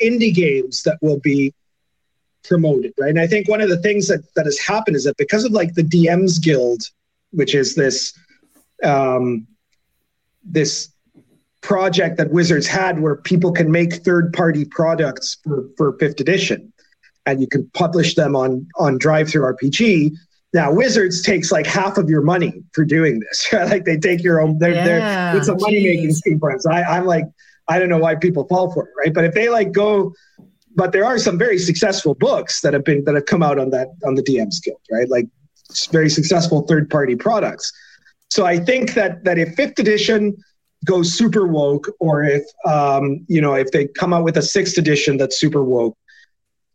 indie 0.00 0.34
games 0.34 0.82
that 0.84 0.98
will 1.02 1.18
be 1.18 1.52
promoted, 2.44 2.92
right? 2.98 3.10
And 3.10 3.20
I 3.20 3.26
think 3.26 3.48
one 3.48 3.60
of 3.60 3.68
the 3.68 3.78
things 3.78 4.08
that 4.08 4.22
that 4.34 4.46
has 4.46 4.58
happened 4.58 4.96
is 4.96 5.04
that 5.04 5.16
because 5.16 5.44
of 5.44 5.52
like 5.52 5.74
the 5.74 5.82
DMs 5.82 6.42
Guild, 6.42 6.82
which 7.30 7.54
is 7.54 7.74
this 7.74 8.18
um, 8.82 9.46
this 10.44 10.90
project 11.60 12.16
that 12.16 12.30
Wizards 12.30 12.66
had 12.66 13.00
where 13.00 13.16
people 13.16 13.52
can 13.52 13.70
make 13.70 13.94
third 14.04 14.32
party 14.32 14.64
products 14.64 15.36
for, 15.44 15.68
for 15.76 15.92
fifth 15.98 16.20
edition 16.20 16.72
and 17.26 17.40
you 17.40 17.46
can 17.46 17.68
publish 17.74 18.14
them 18.14 18.34
on 18.34 18.66
on 18.78 18.98
DriveThruRPG. 18.98 20.12
Now 20.54 20.72
Wizards 20.72 21.20
takes 21.22 21.52
like 21.52 21.66
half 21.66 21.98
of 21.98 22.08
your 22.08 22.22
money 22.22 22.62
for 22.72 22.84
doing 22.84 23.20
this. 23.20 23.48
like 23.52 23.84
they 23.84 23.98
take 23.98 24.22
your 24.22 24.40
own 24.40 24.58
they're, 24.58 24.74
yeah, 24.74 24.84
they're 24.84 25.36
it's 25.38 25.48
a 25.48 25.56
money 25.58 25.84
making 25.84 26.14
scheme 26.14 26.38
for 26.38 26.50
them. 26.50 26.72
I, 26.72 26.82
I'm 26.84 27.04
like 27.04 27.24
I 27.68 27.78
don't 27.78 27.90
know 27.90 27.98
why 27.98 28.14
people 28.14 28.46
fall 28.48 28.72
for 28.72 28.84
it, 28.86 28.92
right? 28.96 29.12
But 29.12 29.24
if 29.24 29.34
they 29.34 29.50
like 29.50 29.72
go, 29.72 30.14
but 30.74 30.92
there 30.92 31.04
are 31.04 31.18
some 31.18 31.36
very 31.36 31.58
successful 31.58 32.14
books 32.14 32.62
that 32.62 32.72
have 32.72 32.84
been 32.84 33.04
that 33.04 33.14
have 33.14 33.26
come 33.26 33.42
out 33.42 33.58
on 33.58 33.70
that 33.70 33.88
on 34.06 34.14
the 34.14 34.22
DMs 34.22 34.62
Guild, 34.62 34.80
right? 34.90 35.08
Like 35.08 35.26
very 35.90 36.08
successful 36.08 36.62
third 36.62 36.88
party 36.88 37.14
products. 37.14 37.70
So 38.30 38.46
I 38.46 38.58
think 38.58 38.94
that 38.94 39.24
that 39.24 39.38
if 39.38 39.54
fifth 39.54 39.78
edition 39.78 40.36
goes 40.84 41.12
super 41.12 41.46
woke, 41.46 41.88
or 42.00 42.24
if 42.24 42.44
um, 42.66 43.24
you 43.28 43.40
know 43.40 43.54
if 43.54 43.70
they 43.70 43.86
come 43.86 44.12
out 44.12 44.24
with 44.24 44.36
a 44.36 44.42
sixth 44.42 44.78
edition 44.78 45.16
that's 45.16 45.38
super 45.38 45.62
woke, 45.62 45.96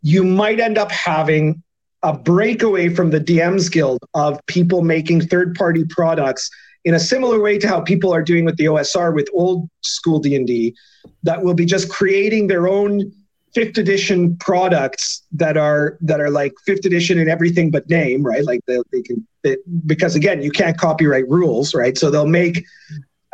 you 0.02 0.24
might 0.24 0.60
end 0.60 0.78
up 0.78 0.92
having 0.92 1.64
a 2.04 2.14
breakaway 2.14 2.90
from 2.90 3.10
the 3.12 3.20
DMs 3.20 3.72
Guild 3.72 4.00
of 4.14 4.40
people 4.48 4.82
making 4.82 5.22
third 5.22 5.56
party 5.56 5.86
products 5.86 6.50
in 6.86 6.94
a 6.94 7.00
similar 7.00 7.40
way 7.40 7.58
to 7.58 7.68
how 7.68 7.80
people 7.80 8.14
are 8.14 8.22
doing 8.22 8.44
with 8.44 8.58
the 8.58 8.66
OSR 8.66 9.16
with 9.16 9.30
old 9.34 9.70
school 9.82 10.20
D&D 10.20 10.76
that 11.24 11.42
will 11.42 11.54
be 11.54 11.66
just 11.66 11.90
creating 11.90 12.48
their 12.48 12.68
own 12.68 13.12
fifth 13.54 13.78
edition 13.78 14.36
products 14.38 15.24
that 15.32 15.58
are 15.58 15.98
that 16.02 16.20
are 16.20 16.30
like 16.30 16.54
fifth 16.66 16.86
edition 16.86 17.20
in 17.20 17.30
everything 17.30 17.72
but 17.72 17.88
name 17.90 18.24
right? 18.24 18.44
Like 18.44 18.62
they, 18.66 18.80
they 18.92 19.02
can 19.02 19.26
they, 19.44 19.58
because 19.86 20.16
again 20.16 20.42
you 20.42 20.52
can't 20.52 20.78
copyright 20.78 21.28
rules 21.30 21.74
right? 21.74 21.98
So 21.98 22.10
they'll 22.10 22.28
make 22.28 22.66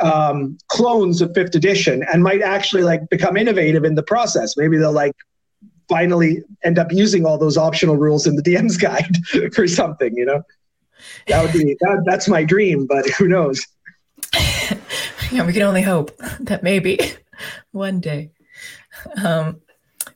um, 0.02 0.58
clones 0.68 1.22
of 1.22 1.34
fifth 1.34 1.56
edition 1.56 2.04
and 2.12 2.24
might 2.24 2.42
actually 2.42 2.84
like 2.84 3.10
become 3.10 3.36
innovative 3.36 3.84
in 3.84 3.96
the 3.96 4.04
process 4.04 4.56
maybe 4.56 4.78
they'll 4.78 4.92
like 4.92 5.16
finally 5.88 6.44
end 6.64 6.78
up 6.78 6.92
using 6.92 7.26
all 7.26 7.38
those 7.38 7.58
optional 7.58 7.98
rules 7.98 8.26
in 8.28 8.36
the 8.36 8.44
dm's 8.44 8.78
guide 8.88 9.18
for 9.54 9.68
something 9.68 10.16
you 10.16 10.26
know 10.26 10.44
that 11.28 11.44
would 11.44 11.54
be 11.54 11.76
that, 11.80 12.04
that's 12.06 12.28
my 12.28 12.44
dream, 12.44 12.86
but 12.86 13.08
who 13.12 13.28
knows? 13.28 13.66
yeah, 15.32 15.46
we 15.46 15.54
can 15.54 15.62
only 15.64 15.82
hope 15.82 16.16
that 16.40 16.64
maybe 16.64 17.00
one 17.72 18.00
day. 18.00 18.32
Um, 19.24 19.62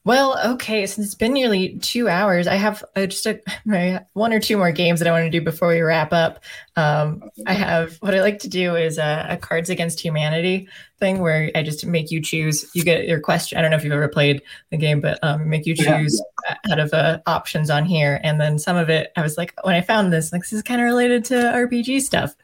well, 0.06 0.38
okay, 0.54 0.86
since 0.86 1.08
it's 1.08 1.16
been 1.16 1.32
nearly 1.32 1.78
two 1.80 2.10
hours, 2.10 2.46
I 2.46 2.56
have 2.56 2.84
uh, 2.96 3.06
just 3.06 3.26
a, 3.26 3.40
one 4.14 4.34
or 4.34 4.40
two 4.40 4.58
more 4.58 4.72
games 4.72 5.00
that 5.00 5.08
I 5.08 5.12
want 5.12 5.24
to 5.24 5.30
do 5.30 5.42
before 5.42 5.70
we 5.70 5.80
wrap 5.80 6.12
up. 6.12 6.44
Um, 6.76 7.30
I 7.48 7.54
have 7.54 7.96
what 7.98 8.14
I 8.14 8.20
like 8.20 8.40
to 8.40 8.50
do 8.50 8.76
is 8.76 8.98
a, 8.98 9.28
a, 9.30 9.38
Cards 9.38 9.70
Against 9.70 10.02
Humanity 10.02 10.68
thing 11.00 11.20
where 11.20 11.50
I 11.56 11.64
just 11.64 11.86
make 11.86 12.12
you 12.12 12.22
choose. 12.22 12.70
You 12.74 12.84
get 12.84 13.08
your 13.08 13.22
question. 13.22 13.58
I 13.58 13.62
don't 13.62 13.72
know 13.72 13.78
if 13.78 13.84
you've 13.86 13.94
ever 13.94 14.10
played 14.10 14.42
the 14.72 14.78
game, 14.78 15.00
but 15.00 15.20
um, 15.24 15.50
make 15.50 15.66
you 15.66 15.76
choose 15.76 16.22
yeah. 16.50 16.58
out 16.70 16.80
of 16.80 16.94
uh, 16.94 17.20
options 17.26 17.70
on 17.70 17.86
here. 17.86 18.20
And 18.24 18.42
then 18.42 18.60
some 18.60 18.76
of 18.76 18.90
it, 18.90 19.14
I 19.16 19.22
was 19.22 19.38
like, 19.38 19.54
when 19.64 19.76
I 19.76 19.82
found 19.82 20.12
this, 20.12 20.34
like 20.34 20.42
this 20.42 20.52
is 20.52 20.64
kind 20.64 20.82
of 20.82 20.86
related 20.86 21.24
to 21.26 21.36
RPG 21.36 22.02
stuff. 22.02 22.36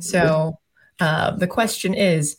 So 0.00 0.58
uh, 0.98 1.32
the 1.32 1.46
question 1.46 1.94
is 1.94 2.36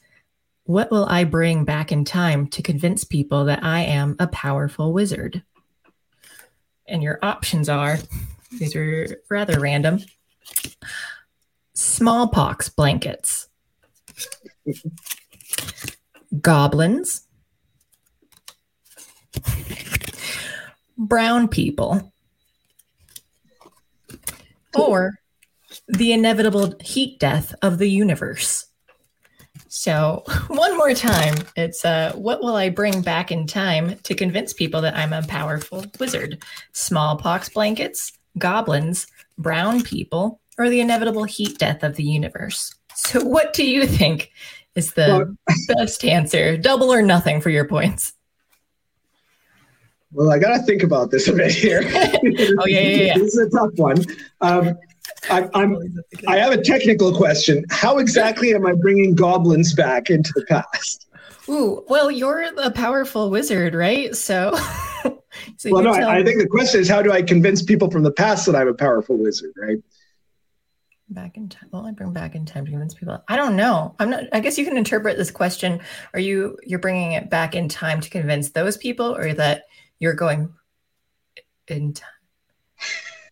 what 0.71 0.91
will 0.91 1.05
I 1.05 1.23
bring 1.23 1.65
back 1.65 1.91
in 1.91 2.05
time 2.05 2.47
to 2.47 2.63
convince 2.63 3.03
people 3.03 3.45
that 3.45 3.63
I 3.63 3.81
am 3.81 4.15
a 4.19 4.27
powerful 4.27 4.93
wizard? 4.93 5.43
and 6.91 7.01
your 7.01 7.17
options 7.23 7.69
are 7.69 7.97
these 8.51 8.75
are 8.75 9.07
rather 9.29 9.59
random 9.59 9.99
smallpox 11.73 12.69
blankets, 12.69 13.47
goblins, 16.41 17.25
brown 20.97 21.47
people, 21.47 22.11
or 24.75 25.13
the 25.87 26.11
inevitable 26.11 26.75
heat 26.81 27.19
death 27.19 27.55
of 27.61 27.77
the 27.77 27.89
universe. 27.89 28.67
So, 29.73 30.25
one 30.49 30.75
more 30.75 30.93
time, 30.93 31.35
it's 31.55 31.85
uh, 31.85 32.11
what 32.15 32.43
will 32.43 32.57
I 32.57 32.67
bring 32.67 33.01
back 33.01 33.31
in 33.31 33.47
time 33.47 33.97
to 34.03 34.13
convince 34.13 34.51
people 34.51 34.81
that 34.81 34.97
I'm 34.97 35.13
a 35.13 35.23
powerful 35.23 35.85
wizard? 35.97 36.43
Smallpox 36.73 37.47
blankets, 37.47 38.11
goblins, 38.37 39.07
brown 39.37 39.81
people, 39.81 40.41
or 40.57 40.69
the 40.69 40.81
inevitable 40.81 41.23
heat 41.23 41.57
death 41.57 41.83
of 41.83 41.95
the 41.95 42.03
universe? 42.03 42.75
So, 42.95 43.23
what 43.23 43.53
do 43.53 43.65
you 43.65 43.87
think 43.87 44.33
is 44.75 44.91
the 44.91 45.35
well, 45.47 45.55
best 45.77 46.03
answer? 46.03 46.57
Double 46.57 46.91
or 46.91 47.01
nothing 47.01 47.39
for 47.39 47.49
your 47.49 47.65
points. 47.65 48.11
Well, 50.11 50.31
I 50.31 50.37
got 50.37 50.57
to 50.57 50.63
think 50.63 50.83
about 50.83 51.11
this 51.11 51.29
a 51.29 51.33
bit 51.33 51.53
here. 51.53 51.83
oh, 51.85 52.65
yeah, 52.67 52.81
yeah, 52.81 53.03
yeah. 53.03 53.17
this 53.17 53.37
is 53.37 53.47
a 53.47 53.49
tough 53.49 53.71
one. 53.77 54.03
Um, 54.41 54.77
I, 55.29 55.49
I'm, 55.53 55.77
I 56.27 56.37
have 56.37 56.51
a 56.51 56.61
technical 56.61 57.15
question. 57.15 57.65
How 57.69 57.97
exactly 57.97 58.53
am 58.53 58.65
I 58.65 58.73
bringing 58.73 59.15
goblins 59.15 59.73
back 59.73 60.09
into 60.09 60.31
the 60.35 60.45
past? 60.45 61.07
Ooh, 61.49 61.83
well, 61.89 62.11
you're 62.11 62.45
a 62.57 62.71
powerful 62.71 63.29
wizard, 63.29 63.73
right? 63.73 64.15
So, 64.15 64.55
so 65.57 65.71
well, 65.71 65.83
no, 65.83 65.91
I, 65.91 66.19
I, 66.19 66.23
think 66.23 66.39
the 66.39 66.47
question 66.47 66.81
is 66.81 66.87
how 66.87 67.01
do 67.01 67.11
I 67.11 67.21
convince 67.21 67.61
people 67.61 67.89
from 67.89 68.03
the 68.03 68.11
past 68.11 68.45
that 68.45 68.55
I'm 68.55 68.67
a 68.67 68.73
powerful 68.73 69.17
wizard, 69.17 69.51
right? 69.57 69.77
Back 71.09 71.35
in 71.35 71.49
time. 71.49 71.67
Well, 71.71 71.85
I 71.85 71.91
bring 71.91 72.13
back 72.13 72.35
in 72.35 72.45
time 72.45 72.65
to 72.65 72.71
convince 72.71 72.93
people. 72.93 73.21
I 73.27 73.35
don't 73.35 73.57
know. 73.57 73.95
I'm 73.99 74.11
not. 74.11 74.25
I 74.31 74.39
guess 74.39 74.57
you 74.57 74.63
can 74.63 74.77
interpret 74.77 75.17
this 75.17 75.29
question. 75.29 75.81
Are 76.13 76.21
you 76.21 76.57
you're 76.63 76.79
bringing 76.79 77.11
it 77.11 77.29
back 77.29 77.53
in 77.53 77.67
time 77.67 77.99
to 77.99 78.09
convince 78.09 78.51
those 78.51 78.77
people, 78.77 79.13
or 79.13 79.33
that 79.33 79.63
you're 79.99 80.13
going 80.13 80.53
in 81.67 81.95
time? 81.95 82.07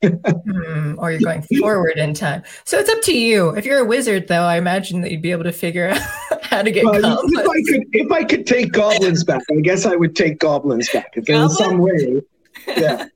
Hmm, 0.03 0.95
or 0.97 1.11
you're 1.11 1.19
going 1.19 1.41
forward 1.59 1.97
in 1.97 2.13
time. 2.13 2.43
So 2.63 2.77
it's 2.77 2.89
up 2.89 3.01
to 3.03 3.17
you. 3.17 3.49
If 3.49 3.65
you're 3.65 3.80
a 3.80 3.85
wizard, 3.85 4.27
though, 4.27 4.43
I 4.43 4.57
imagine 4.57 5.01
that 5.01 5.11
you'd 5.11 5.21
be 5.21 5.31
able 5.31 5.43
to 5.43 5.51
figure 5.51 5.89
out 5.89 6.01
how 6.43 6.61
to 6.61 6.71
get 6.71 6.85
well, 6.85 7.01
goblins. 7.01 7.34
If 7.34 7.47
I 7.47 7.71
could, 7.71 7.88
if 7.93 8.11
I 8.11 8.23
could 8.23 8.47
take 8.47 8.71
goblins 8.71 9.23
back, 9.23 9.41
I 9.51 9.61
guess 9.61 9.85
I 9.85 9.95
would 9.95 10.15
take 10.15 10.39
goblins 10.39 10.89
back. 10.89 11.11
If 11.15 11.30
in 11.30 11.49
some 11.49 11.80
way, 11.80 12.21
yeah. 12.67 13.07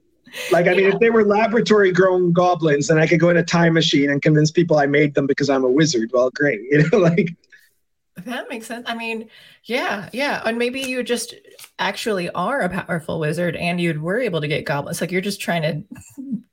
Like, 0.52 0.68
I 0.68 0.72
mean, 0.72 0.86
yeah. 0.86 0.94
if 0.94 1.00
they 1.00 1.10
were 1.10 1.24
laboratory 1.24 1.92
grown 1.92 2.34
goblins, 2.34 2.88
then 2.88 2.98
I 2.98 3.06
could 3.06 3.20
go 3.20 3.30
in 3.30 3.38
a 3.38 3.44
time 3.44 3.74
machine 3.74 4.10
and 4.10 4.22
convince 4.22 4.52
people 4.52 4.78
I 4.78 4.88
made 4.88 5.14
them 5.14 5.28
because 5.28 5.50
I'm 5.50 5.64
a 5.64 5.70
wizard. 5.70 6.10
Well, 6.14 6.32
great. 6.32 6.60
You 6.72 6.90
know, 6.90 6.98
like 6.98 7.36
that 8.26 8.50
makes 8.50 8.68
sense. 8.68 8.86
I 8.88 8.96
mean, 8.96 9.30
yeah, 9.66 10.10
yeah. 10.12 10.42
And 10.46 10.58
maybe 10.58 10.82
you 10.82 11.04
just 11.04 11.36
actually 11.80 12.30
are 12.30 12.62
a 12.62 12.70
powerful 12.70 13.20
wizard 13.20 13.56
and 13.56 13.82
you 13.82 14.00
were 14.00 14.20
able 14.20 14.42
to 14.42 14.48
get 14.48 14.66
goblins. 14.66 15.02
Like 15.02 15.12
you're 15.12 15.22
just 15.22 15.42
trying 15.42 15.62
to 15.62 15.84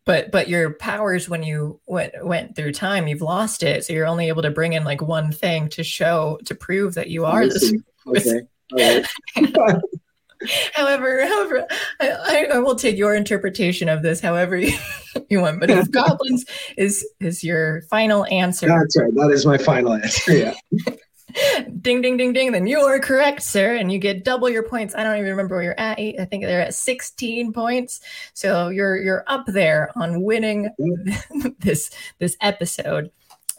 but 0.04 0.30
but 0.30 0.48
your 0.48 0.74
powers 0.74 1.28
when 1.28 1.42
you 1.42 1.80
went 1.86 2.12
went 2.24 2.56
through 2.56 2.72
time, 2.72 3.06
you've 3.06 3.22
lost 3.22 3.62
it. 3.62 3.84
So 3.84 3.92
you're 3.92 4.06
only 4.06 4.28
able 4.28 4.42
to 4.42 4.50
bring 4.50 4.72
in 4.72 4.84
like 4.84 5.02
one 5.02 5.30
thing 5.30 5.68
to 5.70 5.84
show 5.84 6.38
to 6.46 6.54
prove 6.54 6.94
that 6.94 7.10
you 7.10 7.24
are 7.26 7.46
this 7.46 7.72
okay. 8.06 9.04
however, 10.74 11.26
however, 11.26 11.66
I, 12.00 12.48
I, 12.54 12.58
will 12.58 12.76
take 12.76 12.96
your 12.96 13.14
interpretation 13.14 13.88
of 13.88 14.02
this 14.02 14.20
however 14.20 14.56
you, 14.58 14.76
you 15.28 15.40
want. 15.40 15.60
But 15.60 15.70
if 15.70 15.90
goblins 15.90 16.44
is 16.76 17.06
is 17.20 17.44
your 17.44 17.82
final 17.82 18.24
answer, 18.26 18.68
that's 18.68 18.96
right. 18.96 19.14
That 19.14 19.30
is 19.30 19.44
my 19.44 19.58
final 19.58 19.94
answer. 19.94 20.32
Yeah. 20.32 20.54
ding, 21.80 22.00
ding, 22.00 22.16
ding, 22.16 22.32
ding. 22.32 22.52
Then 22.52 22.66
you 22.66 22.80
are 22.80 22.98
correct, 22.98 23.42
sir, 23.42 23.76
and 23.76 23.90
you 23.92 23.98
get 23.98 24.24
double 24.24 24.48
your 24.48 24.62
points. 24.62 24.94
I 24.94 25.04
don't 25.04 25.16
even 25.16 25.30
remember 25.30 25.56
where 25.56 25.64
you're 25.64 25.80
at. 25.80 25.98
I 25.98 26.26
think 26.30 26.44
they're 26.44 26.60
at 26.60 26.74
16 26.74 27.52
points. 27.52 28.00
So 28.34 28.68
you're 28.68 28.96
you're 28.96 29.24
up 29.26 29.46
there 29.46 29.90
on 29.96 30.22
winning 30.22 30.70
this 31.58 31.90
this 32.18 32.36
episode. 32.40 33.10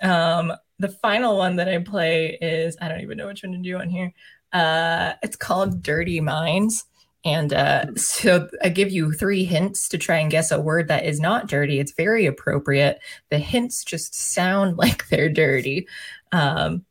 Um, 0.01 0.53
the 0.79 0.89
final 0.89 1.37
one 1.37 1.57
that 1.57 1.69
I 1.69 1.77
play 1.79 2.37
is 2.41 2.75
I 2.81 2.87
don't 2.87 3.01
even 3.01 3.17
know 3.17 3.27
which 3.27 3.43
one 3.43 3.53
to 3.53 3.59
do 3.59 3.77
on 3.77 3.89
here. 3.89 4.11
Uh, 4.51 5.13
it's 5.21 5.35
called 5.35 5.83
Dirty 5.83 6.19
Minds. 6.19 6.85
And 7.23 7.53
uh, 7.53 7.93
so 7.95 8.49
I 8.63 8.69
give 8.69 8.91
you 8.91 9.13
three 9.13 9.43
hints 9.43 9.87
to 9.89 9.97
try 9.97 10.17
and 10.17 10.31
guess 10.31 10.51
a 10.51 10.59
word 10.59 10.87
that 10.87 11.05
is 11.05 11.19
not 11.19 11.47
dirty. 11.47 11.79
It's 11.79 11.91
very 11.91 12.25
appropriate. 12.25 12.99
The 13.29 13.37
hints 13.37 13.83
just 13.83 14.15
sound 14.15 14.77
like 14.79 15.07
they're 15.09 15.29
dirty. 15.29 15.87
Um, 16.31 16.85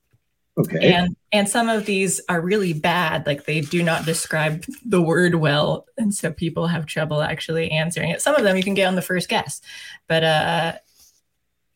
Okay. 0.61 0.93
And 0.93 1.17
and 1.33 1.49
some 1.49 1.69
of 1.69 1.87
these 1.87 2.21
are 2.29 2.41
really 2.41 2.73
bad, 2.73 3.27
like 3.27 3.45
they 3.45 3.61
do 3.61 3.83
not 3.83 4.05
describe 4.05 4.65
the 4.85 5.01
word 5.01 5.37
well, 5.37 5.87
and 5.97 6.15
so 6.15 6.33
people 6.33 6.67
have 6.67 6.87
trouble 6.87 7.23
actually 7.23 7.71
answering 7.71 8.11
it. 8.11 8.21
Some 8.21 8.35
of 8.35 8.43
them 8.43 8.57
you 8.57 8.63
can 8.63 8.75
get 8.75 8.87
on 8.87 8.95
the 8.95 9.03
first 9.03 9.29
guess, 9.29 9.61
but 10.07 10.25
uh, 10.25 10.73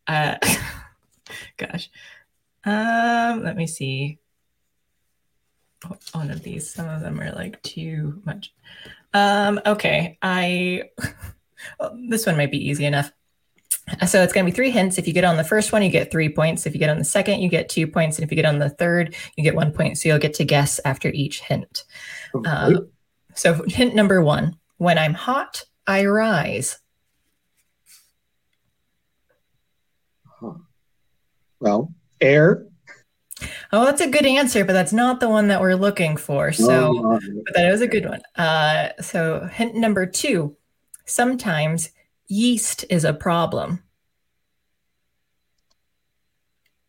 uh, 0.06 0.36
gosh, 1.56 1.90
um, 2.64 3.42
let 3.42 3.56
me 3.56 3.66
see. 3.66 4.18
One 6.12 6.30
of 6.30 6.42
these, 6.42 6.70
some 6.70 6.88
of 6.88 7.00
them 7.00 7.20
are 7.20 7.32
like 7.32 7.62
too 7.62 8.22
much. 8.24 8.52
Um, 9.12 9.60
okay, 9.64 10.18
I. 10.20 10.90
well, 11.80 11.96
this 12.08 12.26
one 12.26 12.36
might 12.36 12.50
be 12.50 12.68
easy 12.68 12.84
enough. 12.84 13.12
So 14.06 14.22
it's 14.22 14.32
going 14.32 14.46
to 14.46 14.50
be 14.50 14.54
three 14.54 14.70
hints. 14.70 14.96
If 14.96 15.06
you 15.06 15.12
get 15.12 15.24
on 15.24 15.36
the 15.36 15.44
first 15.44 15.72
one, 15.72 15.82
you 15.82 15.90
get 15.90 16.10
three 16.10 16.28
points. 16.28 16.66
If 16.66 16.74
you 16.74 16.78
get 16.78 16.88
on 16.88 16.98
the 16.98 17.04
second, 17.04 17.40
you 17.40 17.48
get 17.48 17.68
two 17.68 17.86
points. 17.86 18.16
And 18.16 18.24
if 18.24 18.30
you 18.30 18.36
get 18.36 18.46
on 18.46 18.58
the 18.58 18.70
third, 18.70 19.14
you 19.36 19.44
get 19.44 19.54
one 19.54 19.72
point. 19.72 19.98
So 19.98 20.08
you'll 20.08 20.18
get 20.18 20.34
to 20.34 20.44
guess 20.44 20.80
after 20.84 21.08
each 21.10 21.40
hint. 21.40 21.84
Okay. 22.34 22.50
Uh, 22.50 22.80
so 23.34 23.62
hint 23.66 23.94
number 23.94 24.22
one 24.22 24.56
when 24.78 24.98
I'm 24.98 25.14
hot, 25.14 25.64
I 25.86 26.06
rise. 26.06 26.78
Huh. 30.40 30.54
Well, 31.60 31.92
air. 32.20 32.66
Oh, 33.72 33.84
that's 33.84 34.00
a 34.00 34.08
good 34.08 34.24
answer, 34.24 34.64
but 34.64 34.72
that's 34.72 34.92
not 34.92 35.20
the 35.20 35.28
one 35.28 35.48
that 35.48 35.60
we're 35.60 35.74
looking 35.74 36.16
for. 36.16 36.52
So, 36.52 37.02
oh, 37.04 37.20
but 37.44 37.54
that 37.54 37.70
was 37.70 37.80
a 37.80 37.88
good 37.88 38.08
one. 38.08 38.22
Uh, 38.36 38.90
so, 39.00 39.46
hint 39.52 39.74
number 39.74 40.06
two 40.06 40.56
sometimes 41.04 41.90
yeast 42.26 42.84
is 42.90 43.04
a 43.04 43.12
problem? 43.12 43.82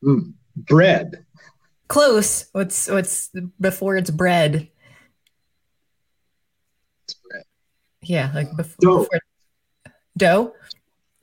Mm, 0.03 0.33
bread. 0.55 1.25
Close. 1.87 2.47
What's 2.51 2.89
what's 2.89 3.31
before 3.59 3.95
it's 3.97 4.09
bread? 4.09 4.69
It's 7.03 7.13
bread. 7.13 7.43
Yeah, 8.01 8.31
like 8.33 8.55
before 8.55 8.75
dough. 8.79 8.97
Before, 8.99 9.19
dough. 10.17 10.53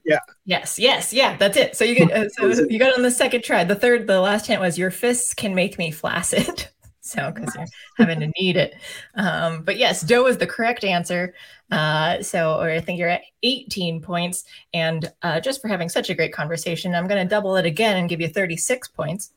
Yeah. 0.04 0.18
Yes. 0.44 0.78
Yes. 0.78 1.12
Yeah. 1.12 1.36
That's 1.36 1.56
it. 1.56 1.76
So 1.76 1.84
you 1.84 1.94
get 1.94 2.10
uh, 2.10 2.28
so 2.30 2.64
you 2.68 2.78
got 2.78 2.96
on 2.96 3.02
the 3.02 3.10
second 3.10 3.44
try. 3.44 3.64
The 3.64 3.76
third, 3.76 4.06
the 4.06 4.20
last 4.20 4.46
hint 4.46 4.60
was 4.60 4.78
your 4.78 4.90
fists 4.90 5.34
can 5.34 5.54
make 5.54 5.78
me 5.78 5.90
flaccid. 5.90 6.68
so 7.02 7.32
because 7.32 7.54
you're 7.56 7.66
having 7.98 8.20
to 8.20 8.32
knead 8.38 8.56
it. 8.56 8.74
Um, 9.16 9.62
but 9.62 9.76
yes, 9.76 10.02
dough 10.02 10.26
is 10.26 10.38
the 10.38 10.46
correct 10.46 10.84
answer. 10.84 11.34
Uh, 11.70 12.22
so 12.22 12.60
I 12.60 12.80
think 12.80 12.98
you're 12.98 13.08
at 13.08 13.22
18 13.42 14.00
points. 14.00 14.44
And 14.72 15.12
uh, 15.22 15.40
just 15.40 15.60
for 15.60 15.68
having 15.68 15.88
such 15.88 16.10
a 16.10 16.14
great 16.14 16.32
conversation, 16.32 16.94
I'm 16.94 17.08
going 17.08 17.22
to 17.22 17.28
double 17.28 17.56
it 17.56 17.66
again 17.66 17.96
and 17.96 18.08
give 18.08 18.20
you 18.20 18.28
36 18.28 18.88
points. 18.88 19.32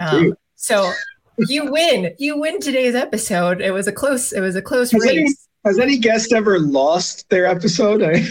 Um, 0.00 0.34
so 0.56 0.92
you 1.38 1.70
win. 1.70 2.14
You 2.18 2.38
win 2.38 2.60
today's 2.60 2.96
episode. 2.96 3.60
It 3.60 3.70
was 3.70 3.86
a 3.86 3.92
close. 3.92 4.32
It 4.32 4.40
was 4.40 4.56
a 4.56 4.62
close 4.62 4.90
has 4.90 5.02
race. 5.02 5.12
Any, 5.12 5.34
has 5.64 5.78
any 5.78 5.98
guest 5.98 6.32
ever 6.32 6.58
lost 6.58 7.28
their 7.30 7.46
episode? 7.46 8.02
I... 8.02 8.26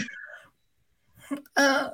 Uh, 1.56 1.90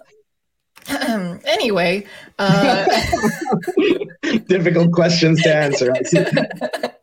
anyway, 1.47 2.05
uh, 2.39 2.85
difficult 4.49 4.93
questions 4.93 5.43
to 5.43 5.55
answer. 5.55 5.93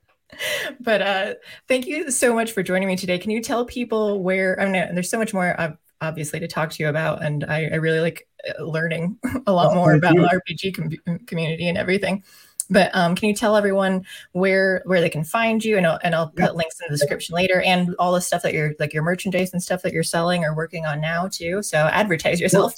but 0.79 1.01
uh, 1.01 1.33
thank 1.67 1.87
you 1.87 2.11
so 2.11 2.33
much 2.33 2.51
for 2.51 2.63
joining 2.63 2.87
me 2.87 2.95
today. 2.95 3.17
Can 3.17 3.31
you 3.31 3.41
tell 3.41 3.65
people 3.65 4.21
where? 4.21 4.59
I 4.59 4.65
mean, 4.65 4.93
there's 4.93 5.09
so 5.09 5.17
much 5.17 5.33
more 5.33 5.77
obviously 6.01 6.39
to 6.39 6.47
talk 6.47 6.71
to 6.71 6.83
you 6.83 6.89
about, 6.89 7.23
and 7.23 7.43
I, 7.45 7.69
I 7.71 7.75
really 7.75 7.99
like 7.99 8.27
uh, 8.47 8.63
learning 8.63 9.17
a 9.47 9.53
lot 9.53 9.71
oh, 9.71 9.75
more 9.75 9.93
about 9.93 10.15
you. 10.15 10.21
the 10.21 10.41
RPG 10.49 10.75
com- 11.05 11.19
community 11.25 11.67
and 11.67 11.77
everything. 11.77 12.23
But 12.69 12.89
um, 12.95 13.15
can 13.15 13.27
you 13.27 13.35
tell 13.35 13.57
everyone 13.57 14.05
where 14.31 14.81
where 14.85 15.01
they 15.01 15.09
can 15.09 15.25
find 15.25 15.63
you? 15.63 15.77
And 15.77 15.85
I'll, 15.85 15.99
and 16.03 16.15
I'll 16.15 16.29
put 16.29 16.39
yeah. 16.39 16.51
links 16.51 16.79
in 16.79 16.85
the 16.89 16.97
description 16.97 17.35
later, 17.35 17.61
and 17.61 17.95
all 17.99 18.13
the 18.13 18.21
stuff 18.21 18.41
that 18.43 18.53
you're 18.53 18.73
like 18.79 18.93
your 18.93 19.03
merchandise 19.03 19.51
and 19.53 19.61
stuff 19.61 19.81
that 19.83 19.93
you're 19.93 20.03
selling 20.03 20.43
or 20.43 20.55
working 20.55 20.85
on 20.85 21.01
now 21.01 21.27
too. 21.27 21.61
So 21.63 21.77
advertise 21.77 22.39
yourself. 22.39 22.73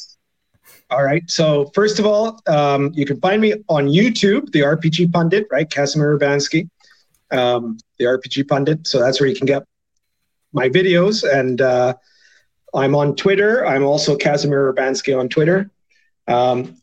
All 0.93 1.03
right. 1.03 1.23
So 1.27 1.71
first 1.73 1.97
of 1.97 2.05
all, 2.05 2.39
um, 2.45 2.91
you 2.93 3.03
can 3.03 3.19
find 3.19 3.41
me 3.41 3.55
on 3.67 3.87
YouTube, 3.87 4.51
the 4.51 4.59
RPG 4.59 5.11
Pundit, 5.11 5.47
right? 5.49 5.67
Kasimir 5.67 6.19
Urbanski, 6.19 6.69
um, 7.31 7.79
the 7.97 8.05
RPG 8.05 8.47
Pundit. 8.47 8.85
So 8.85 8.99
that's 8.99 9.19
where 9.19 9.27
you 9.27 9.35
can 9.35 9.47
get 9.47 9.63
my 10.51 10.69
videos. 10.69 11.27
And 11.27 11.61
uh, 11.61 11.95
I'm 12.75 12.93
on 12.93 13.15
Twitter. 13.15 13.65
I'm 13.65 13.83
also 13.83 14.15
Kasimir 14.15 14.71
Urbanski 14.71 15.17
on 15.19 15.29
Twitter. 15.29 15.71
Um, 16.27 16.77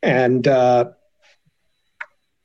and 0.00 0.46
uh, 0.46 0.90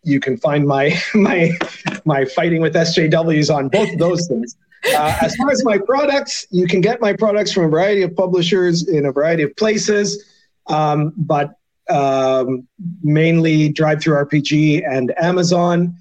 you 0.02 0.20
can 0.20 0.38
find 0.38 0.66
my 0.66 1.00
my 1.14 1.56
my 2.04 2.26
fighting 2.26 2.64
with 2.64 2.74
SJWs 2.74 3.54
on 3.54 3.70
both 3.70 3.94
of 3.94 4.00
those 4.00 4.28
things. 4.28 4.56
Uh, 4.88 5.16
as 5.22 5.36
far 5.36 5.52
as 5.52 5.64
my 5.64 5.78
products, 5.78 6.48
you 6.50 6.66
can 6.66 6.82
get 6.82 7.00
my 7.00 7.14
products 7.14 7.54
from 7.54 7.66
a 7.66 7.70
variety 7.70 8.02
of 8.02 8.16
publishers 8.16 8.88
in 8.90 9.06
a 9.06 9.12
variety 9.12 9.44
of 9.44 9.56
places, 9.56 10.33
um, 10.68 11.14
but 11.18 11.56
um, 11.90 12.68
mainly 13.02 13.74
DriveThruRPG 13.74 14.84
and 14.90 15.14
Amazon. 15.18 15.96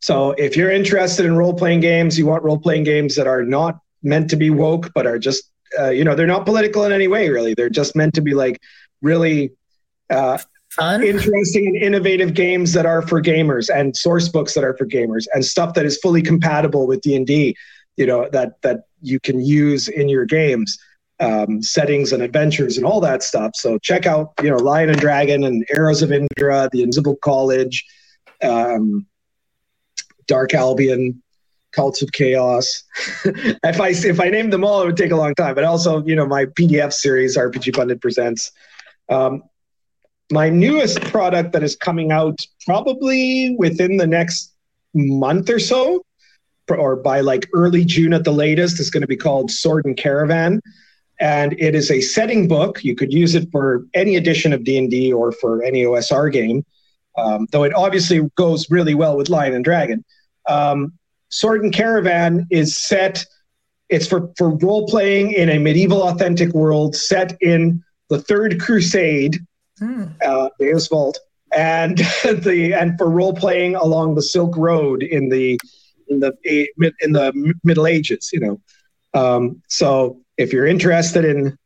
So 0.00 0.32
if 0.32 0.56
you're 0.56 0.70
interested 0.70 1.26
in 1.26 1.36
role 1.36 1.54
playing 1.54 1.80
games, 1.80 2.18
you 2.18 2.26
want 2.26 2.42
role 2.42 2.58
playing 2.58 2.84
games 2.84 3.16
that 3.16 3.26
are 3.26 3.44
not 3.44 3.78
meant 4.02 4.30
to 4.30 4.36
be 4.36 4.50
woke, 4.50 4.92
but 4.94 5.06
are 5.06 5.18
just, 5.18 5.50
uh, 5.78 5.90
you 5.90 6.04
know, 6.04 6.14
they're 6.14 6.26
not 6.26 6.44
political 6.46 6.84
in 6.84 6.92
any 6.92 7.08
way, 7.08 7.28
really. 7.28 7.54
They're 7.54 7.70
just 7.70 7.96
meant 7.96 8.14
to 8.14 8.20
be 8.20 8.34
like 8.34 8.60
really 9.02 9.52
uh, 10.10 10.38
Fun. 10.70 11.02
interesting 11.02 11.66
and 11.66 11.76
innovative 11.76 12.34
games 12.34 12.72
that 12.74 12.86
are 12.86 13.02
for 13.02 13.20
gamers 13.20 13.68
and 13.74 13.96
source 13.96 14.28
books 14.28 14.54
that 14.54 14.64
are 14.64 14.76
for 14.76 14.86
gamers 14.86 15.26
and 15.34 15.44
stuff 15.44 15.74
that 15.74 15.86
is 15.86 15.98
fully 15.98 16.22
compatible 16.22 16.86
with 16.86 17.00
D&D 17.00 17.56
you 17.98 18.06
know 18.06 18.28
that 18.30 18.62
that 18.62 18.84
you 19.02 19.20
can 19.20 19.44
use 19.44 19.88
in 19.88 20.08
your 20.08 20.24
games 20.24 20.78
um, 21.20 21.62
settings 21.62 22.12
and 22.12 22.22
adventures 22.22 22.76
and 22.76 22.86
all 22.86 23.00
that 23.00 23.22
stuff. 23.22 23.52
So 23.54 23.78
check 23.78 24.06
out 24.06 24.32
you 24.42 24.50
know 24.50 24.56
lion 24.56 24.90
and 24.90 25.00
dragon 25.00 25.44
and 25.44 25.64
arrows 25.74 26.02
of 26.02 26.12
indra 26.12 26.68
the 26.72 26.82
invisible 26.82 27.16
college 27.16 27.84
um, 28.42 29.06
dark 30.26 30.54
albion 30.54 31.22
cults 31.72 32.02
of 32.02 32.12
chaos. 32.12 32.84
If 33.24 33.80
i 33.80 33.88
if 33.88 34.20
i 34.20 34.28
named 34.30 34.52
them 34.52 34.64
all 34.64 34.82
it 34.82 34.86
would 34.86 34.96
take 34.96 35.10
a 35.12 35.16
long 35.16 35.34
time 35.34 35.54
but 35.54 35.64
also 35.64 36.04
you 36.04 36.16
know 36.16 36.26
my 36.26 36.46
pdf 36.46 36.92
series 36.92 37.36
rpg 37.36 37.74
pundit 37.74 38.00
presents. 38.00 38.52
Um, 39.08 39.42
my 40.30 40.50
newest 40.50 41.00
product 41.00 41.52
that 41.52 41.62
is 41.62 41.74
coming 41.74 42.12
out 42.12 42.38
probably 42.66 43.56
within 43.58 43.96
the 43.96 44.06
next 44.06 44.52
month 44.94 45.48
or 45.48 45.58
so 45.58 46.04
or 46.68 46.96
by 46.96 47.20
like 47.20 47.48
early 47.54 47.84
June 47.84 48.12
at 48.12 48.24
the 48.24 48.32
latest. 48.32 48.78
It's 48.80 48.90
going 48.90 49.00
to 49.00 49.06
be 49.06 49.16
called 49.16 49.50
Sword 49.50 49.86
and 49.86 49.96
Caravan, 49.96 50.60
and 51.20 51.54
it 51.58 51.74
is 51.74 51.90
a 51.90 52.00
setting 52.00 52.48
book. 52.48 52.84
You 52.84 52.94
could 52.94 53.12
use 53.12 53.34
it 53.34 53.50
for 53.50 53.84
any 53.94 54.16
edition 54.16 54.52
of 54.52 54.64
D 54.64 54.78
and 54.78 54.90
D 54.90 55.12
or 55.12 55.32
for 55.32 55.62
any 55.62 55.84
OSR 55.84 56.32
game, 56.32 56.64
um, 57.16 57.46
though 57.50 57.64
it 57.64 57.74
obviously 57.74 58.20
goes 58.36 58.70
really 58.70 58.94
well 58.94 59.16
with 59.16 59.28
Lion 59.28 59.54
and 59.54 59.64
Dragon. 59.64 60.04
Um, 60.48 60.92
Sword 61.30 61.62
and 61.62 61.72
Caravan 61.72 62.46
is 62.50 62.76
set. 62.76 63.24
It's 63.88 64.06
for 64.06 64.30
for 64.36 64.50
role 64.50 64.86
playing 64.86 65.32
in 65.32 65.48
a 65.48 65.58
medieval 65.58 66.02
authentic 66.02 66.52
world 66.52 66.94
set 66.94 67.36
in 67.40 67.82
the 68.08 68.20
Third 68.20 68.60
Crusade, 68.60 69.38
mm. 69.80 70.14
uh, 70.24 70.48
Deus 70.58 70.88
Vult, 70.88 71.18
and 71.54 71.98
the 72.24 72.74
and 72.78 72.96
for 72.96 73.10
role 73.10 73.34
playing 73.34 73.74
along 73.74 74.14
the 74.14 74.22
Silk 74.22 74.56
Road 74.56 75.02
in 75.02 75.28
the 75.28 75.58
in 76.08 76.20
the 76.20 76.32
in 77.00 77.12
the 77.12 77.54
Middle 77.64 77.86
Ages. 77.86 78.30
You 78.32 78.40
know, 78.40 78.60
um, 79.14 79.62
so 79.68 80.20
if 80.38 80.52
you're 80.52 80.66
interested 80.66 81.24
in 81.24 81.58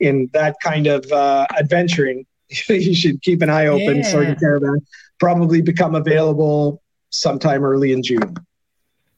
in 0.00 0.30
that 0.32 0.56
kind 0.62 0.86
of 0.86 1.10
uh, 1.10 1.46
adventuring, 1.58 2.26
you 2.68 2.94
should 2.94 3.22
keep 3.22 3.42
an 3.42 3.50
eye 3.50 3.66
open. 3.66 3.98
Yeah. 3.98 4.34
Caravan 4.34 4.80
probably 5.18 5.62
become 5.62 5.94
available 5.94 6.82
sometime 7.10 7.64
early 7.64 7.92
in 7.92 8.02
June. 8.02 8.36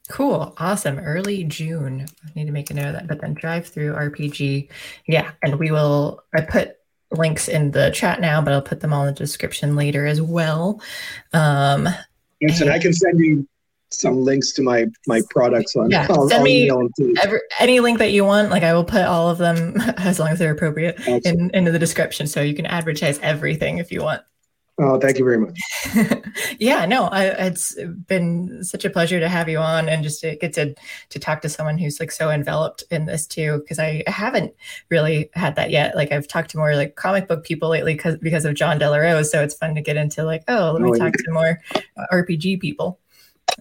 Cool. 0.09 0.53
Awesome. 0.57 0.99
Early 0.99 1.43
June. 1.43 2.05
I 2.25 2.29
need 2.35 2.45
to 2.45 2.51
make 2.51 2.69
a 2.69 2.73
note 2.73 2.87
of 2.87 2.93
that. 2.93 3.07
But 3.07 3.21
then 3.21 3.35
DriveThruRPG. 3.35 4.67
Yeah. 5.07 5.31
And 5.43 5.57
we 5.57 5.71
will, 5.71 6.23
I 6.33 6.41
put 6.41 6.77
links 7.11 7.47
in 7.47 7.71
the 7.71 7.91
chat 7.91 8.19
now, 8.19 8.41
but 8.41 8.53
I'll 8.53 8.61
put 8.61 8.81
them 8.81 8.91
all 8.91 9.05
in 9.05 9.13
the 9.13 9.17
description 9.17 9.75
later 9.75 10.05
as 10.05 10.21
well. 10.21 10.81
Um, 11.31 11.87
yes, 12.39 12.59
and 12.59 12.69
I 12.69 12.79
can 12.79 12.93
send 12.93 13.19
you 13.19 13.47
some 13.93 14.23
links 14.23 14.51
to 14.53 14.61
my 14.61 14.87
my 15.07 15.21
products 15.29 15.75
on. 15.75 15.89
Yeah, 15.89 16.07
I'll, 16.09 16.27
send 16.27 16.39
I'll 16.39 16.43
me 16.43 16.69
every, 17.21 17.39
any 17.59 17.79
link 17.79 17.99
that 17.99 18.11
you 18.11 18.25
want. 18.25 18.49
Like 18.49 18.63
I 18.63 18.73
will 18.73 18.83
put 18.83 19.03
all 19.03 19.29
of 19.29 19.37
them 19.37 19.79
as 19.97 20.19
long 20.19 20.29
as 20.29 20.39
they're 20.39 20.53
appropriate 20.53 20.99
in, 21.07 21.51
into 21.53 21.71
the 21.71 21.79
description, 21.79 22.27
so 22.27 22.41
you 22.41 22.53
can 22.53 22.65
advertise 22.65 23.19
everything 23.19 23.77
if 23.77 23.91
you 23.91 24.01
want. 24.01 24.21
Oh, 24.83 24.97
thank 24.99 25.19
you 25.19 25.25
very 25.25 25.37
much. 25.37 25.59
yeah, 26.59 26.87
no, 26.87 27.03
I, 27.03 27.25
it's 27.25 27.75
been 28.07 28.63
such 28.63 28.83
a 28.83 28.89
pleasure 28.89 29.19
to 29.19 29.29
have 29.29 29.47
you 29.47 29.59
on 29.59 29.87
and 29.87 30.01
just 30.01 30.21
to 30.21 30.35
get 30.37 30.53
to 30.53 30.73
to 31.09 31.19
talk 31.19 31.41
to 31.41 31.49
someone 31.49 31.77
who's 31.77 31.99
like 31.99 32.11
so 32.11 32.31
enveloped 32.31 32.83
in 32.89 33.05
this 33.05 33.27
too, 33.27 33.59
because 33.59 33.77
I 33.77 34.03
haven't 34.07 34.55
really 34.89 35.29
had 35.33 35.55
that 35.57 35.69
yet. 35.69 35.95
Like 35.95 36.11
I've 36.11 36.27
talked 36.27 36.51
to 36.51 36.57
more 36.57 36.75
like 36.75 36.95
comic 36.95 37.27
book 37.27 37.43
people 37.43 37.69
lately 37.69 37.93
because 37.93 38.17
because 38.17 38.43
of 38.43 38.55
Jon 38.55 38.79
Del 38.79 38.93
Arroz, 38.93 39.25
so 39.25 39.43
it's 39.43 39.53
fun 39.53 39.75
to 39.75 39.81
get 39.81 39.97
into 39.97 40.23
like, 40.23 40.43
oh, 40.47 40.71
let 40.71 40.81
me 40.81 40.89
oh, 40.89 40.95
talk 40.95 41.13
yeah. 41.15 41.25
to 41.25 41.31
more 41.31 41.61
RPG 42.11 42.59
people. 42.59 42.99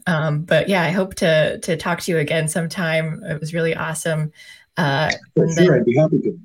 Um, 0.07 0.43
but 0.43 0.69
yeah, 0.69 0.83
I 0.83 0.91
hope 0.91 1.15
to 1.17 1.59
to 1.59 1.77
talk 1.77 2.01
to 2.01 2.13
you 2.13 2.19
again 2.19 2.49
sometime. 2.49 3.23
It 3.25 3.41
was 3.41 3.55
really 3.55 3.75
awesome. 3.75 4.33
Uh, 4.77 5.11
sure, 5.57 5.77
I'd 5.77 5.85
be 5.85 5.97
happy 5.97 6.21
to. 6.21 6.39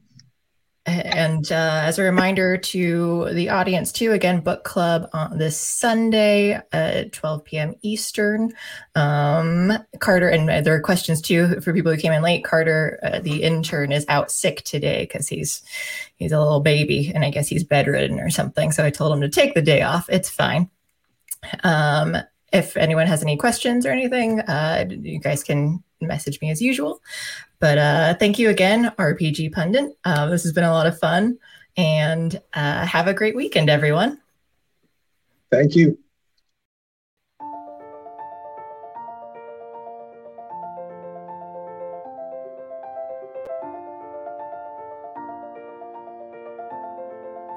And 0.87 1.51
uh, 1.51 1.81
as 1.83 1.97
a 1.97 2.03
reminder 2.03 2.57
to 2.57 3.29
the 3.33 3.49
audience, 3.49 3.91
too, 3.91 4.11
again, 4.11 4.41
book 4.41 4.63
club 4.63 5.09
on 5.13 5.39
this 5.39 5.59
Sunday 5.59 6.61
at 6.71 7.11
12 7.11 7.43
p.m. 7.43 7.73
Eastern. 7.81 8.53
Um, 8.93 9.73
Carter, 9.99 10.29
and 10.29 10.47
there 10.47 10.75
are 10.75 10.81
questions 10.81 11.21
too 11.21 11.59
for 11.61 11.73
people 11.73 11.91
who 11.91 11.99
came 11.99 12.11
in 12.11 12.21
late. 12.21 12.43
Carter, 12.43 12.99
uh, 13.01 13.19
the 13.19 13.41
intern, 13.41 13.91
is 13.91 14.05
out 14.09 14.29
sick 14.29 14.63
today 14.63 15.01
because 15.05 15.27
he's 15.27 15.63
he's 16.17 16.31
a 16.31 16.39
little 16.39 16.59
baby, 16.59 17.11
and 17.15 17.25
I 17.25 17.31
guess 17.31 17.47
he's 17.47 17.63
bedridden 17.63 18.19
or 18.19 18.29
something. 18.29 18.71
So 18.71 18.85
I 18.85 18.91
told 18.91 19.11
him 19.11 19.21
to 19.21 19.29
take 19.29 19.55
the 19.55 19.63
day 19.63 19.81
off. 19.81 20.07
It's 20.07 20.29
fine. 20.29 20.69
Um, 21.63 22.15
if 22.55 22.77
anyone 22.77 23.05
has 23.05 23.21
any 23.21 23.35
questions 23.35 23.85
or 23.85 23.91
anything, 23.91 24.39
uh, 24.39 24.85
you 24.89 25.19
guys 25.19 25.43
can 25.43 25.83
message 25.99 26.39
me 26.41 26.49
as 26.49 26.61
usual. 26.61 27.01
But 27.59 27.77
uh, 27.77 28.13
thank 28.15 28.39
you 28.39 28.49
again, 28.49 28.93
RPG 28.97 29.51
Pundit. 29.51 29.97
Uh, 30.05 30.27
this 30.27 30.43
has 30.43 30.53
been 30.53 30.63
a 30.63 30.71
lot 30.71 30.87
of 30.87 30.97
fun. 30.97 31.37
And 31.77 32.41
uh, 32.53 32.85
have 32.85 33.07
a 33.07 33.13
great 33.13 33.35
weekend, 33.35 33.69
everyone. 33.69 34.21
Thank 35.51 35.75
you. 35.75 35.97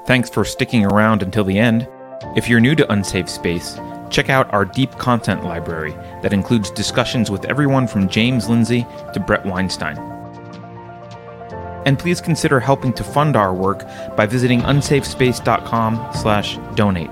Thanks 0.07 0.31
for 0.31 0.45
sticking 0.45 0.85
around 0.87 1.23
until 1.23 1.45
the 1.45 1.59
end. 1.59 1.87
If 2.35 2.49
you're 2.49 2.61
new 2.61 2.75
to 2.75 2.91
Unsafe 2.91 3.29
Space, 3.29 3.79
Check 4.11 4.31
out 4.31 4.53
our 4.53 4.65
deep 4.65 4.91
content 4.99 5.45
library 5.45 5.93
that 6.23 6.33
includes 6.33 6.71
discussions 6.71 7.31
with 7.31 7.45
everyone 7.45 7.87
from 7.87 8.09
James 8.09 8.49
Lindsay 8.49 8.87
to 9.13 9.21
Bret 9.21 9.45
Weinstein. 9.45 9.99
And 11.87 11.97
please 11.99 12.21
consider 12.21 12.61
helping 12.61 12.93
to 12.95 13.05
fund 13.05 13.37
our 13.37 13.55
work 13.55 13.85
by 14.17 14.27
visiting 14.27 14.63
unsafespace.com/donate. 14.63 17.11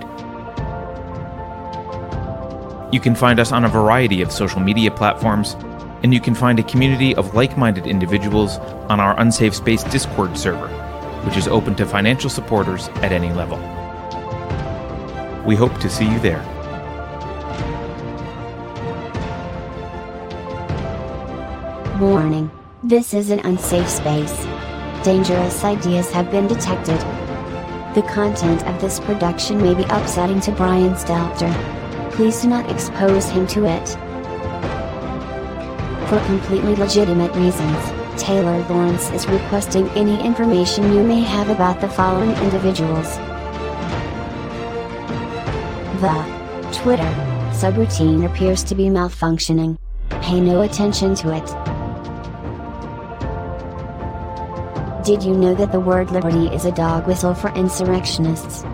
You 2.93 3.01
can 3.01 3.15
find 3.15 3.41
us 3.41 3.53
on 3.53 3.65
a 3.65 3.69
variety 3.69 4.23
of 4.23 4.33
social 4.33 4.61
media 4.61 4.91
platforms, 4.91 5.55
and 6.03 6.13
you 6.15 6.21
can 6.21 6.35
find 6.35 6.59
a 6.59 6.63
community 6.63 7.15
of 7.15 7.35
like-minded 7.35 7.87
individuals 7.87 8.59
on 8.89 9.01
our 9.01 9.19
Unsafe 9.21 9.55
Space 9.55 9.85
Discord 9.85 10.39
server, 10.39 10.69
which 11.25 11.37
is 11.37 11.47
open 11.49 11.75
to 11.77 11.87
financial 11.87 12.31
supporters 12.31 12.89
at 13.03 13.13
any 13.13 13.33
level. 13.33 13.59
We 15.45 15.57
hope 15.57 15.79
to 15.81 15.91
see 15.91 16.07
you 16.07 16.19
there. 16.21 16.43
Warning. 22.01 22.51
This 22.83 23.15
is 23.15 23.31
an 23.31 23.41
unsafe 23.47 23.89
space. 23.89 24.45
Dangerous 25.03 25.65
ideas 25.65 26.11
have 26.11 26.31
been 26.31 26.47
detected. 26.47 26.99
The 27.95 28.07
content 28.13 28.67
of 28.67 28.79
this 28.83 29.01
production 29.01 29.63
may 29.63 29.73
be 29.73 29.85
upsetting 29.85 30.41
to 30.41 30.53
Brian 30.53 30.93
Stelter. 30.93 31.51
Please 32.13 32.43
do 32.43 32.49
not 32.49 32.71
expose 32.71 33.31
him 33.31 33.47
to 33.47 33.65
it. 33.65 33.89
For 36.11 36.23
completely 36.27 36.77
legitimate 36.77 37.35
reasons, 37.35 38.23
Taylor 38.23 38.59
Lorenz 38.69 39.09
is 39.13 39.27
requesting 39.27 39.89
any 39.91 40.23
information 40.23 40.93
you 40.93 41.03
may 41.03 41.21
have 41.21 41.49
about 41.49 41.81
the 41.81 41.89
following 41.89 42.33
individuals. 42.43 43.17
The 46.03 46.71
Twitter 46.75 47.15
subroutine 47.53 48.27
appears 48.31 48.63
to 48.65 48.75
be 48.75 48.85
malfunctioning. 48.85 49.79
Pay 50.21 50.41
no 50.41 50.61
attention 50.61 51.15
to 51.15 51.35
it. 51.35 51.66
Did 55.07 55.23
you 55.23 55.35
know 55.35 55.55
that 55.55 55.71
the 55.71 55.79
word 55.79 56.11
liberty 56.11 56.49
is 56.49 56.65
a 56.65 56.73
dog 56.73 57.07
whistle 57.07 57.33
for 57.33 57.51
insurrectionists? 57.55 58.65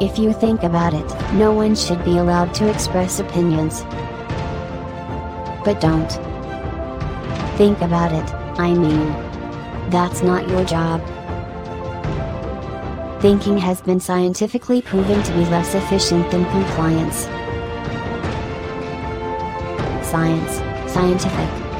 If 0.00 0.18
you 0.18 0.32
think 0.32 0.62
about 0.62 0.94
it, 0.94 1.04
no 1.34 1.52
one 1.52 1.76
should 1.76 2.02
be 2.02 2.16
allowed 2.16 2.54
to 2.54 2.70
express 2.70 3.20
opinions. 3.20 3.82
But 5.62 5.78
don't. 5.78 6.10
Think 7.58 7.82
about 7.82 8.12
it. 8.12 8.34
I 8.58 8.72
mean, 8.72 9.08
that's 9.90 10.22
not 10.22 10.48
your 10.48 10.64
job. 10.64 11.02
Thinking 13.20 13.58
has 13.58 13.82
been 13.82 14.00
scientifically 14.00 14.80
proven 14.80 15.22
to 15.22 15.32
be 15.32 15.44
less 15.50 15.74
efficient 15.74 16.30
than 16.30 16.46
compliance. 16.46 17.24
Science, 20.08 20.62
scientific, 20.90 21.65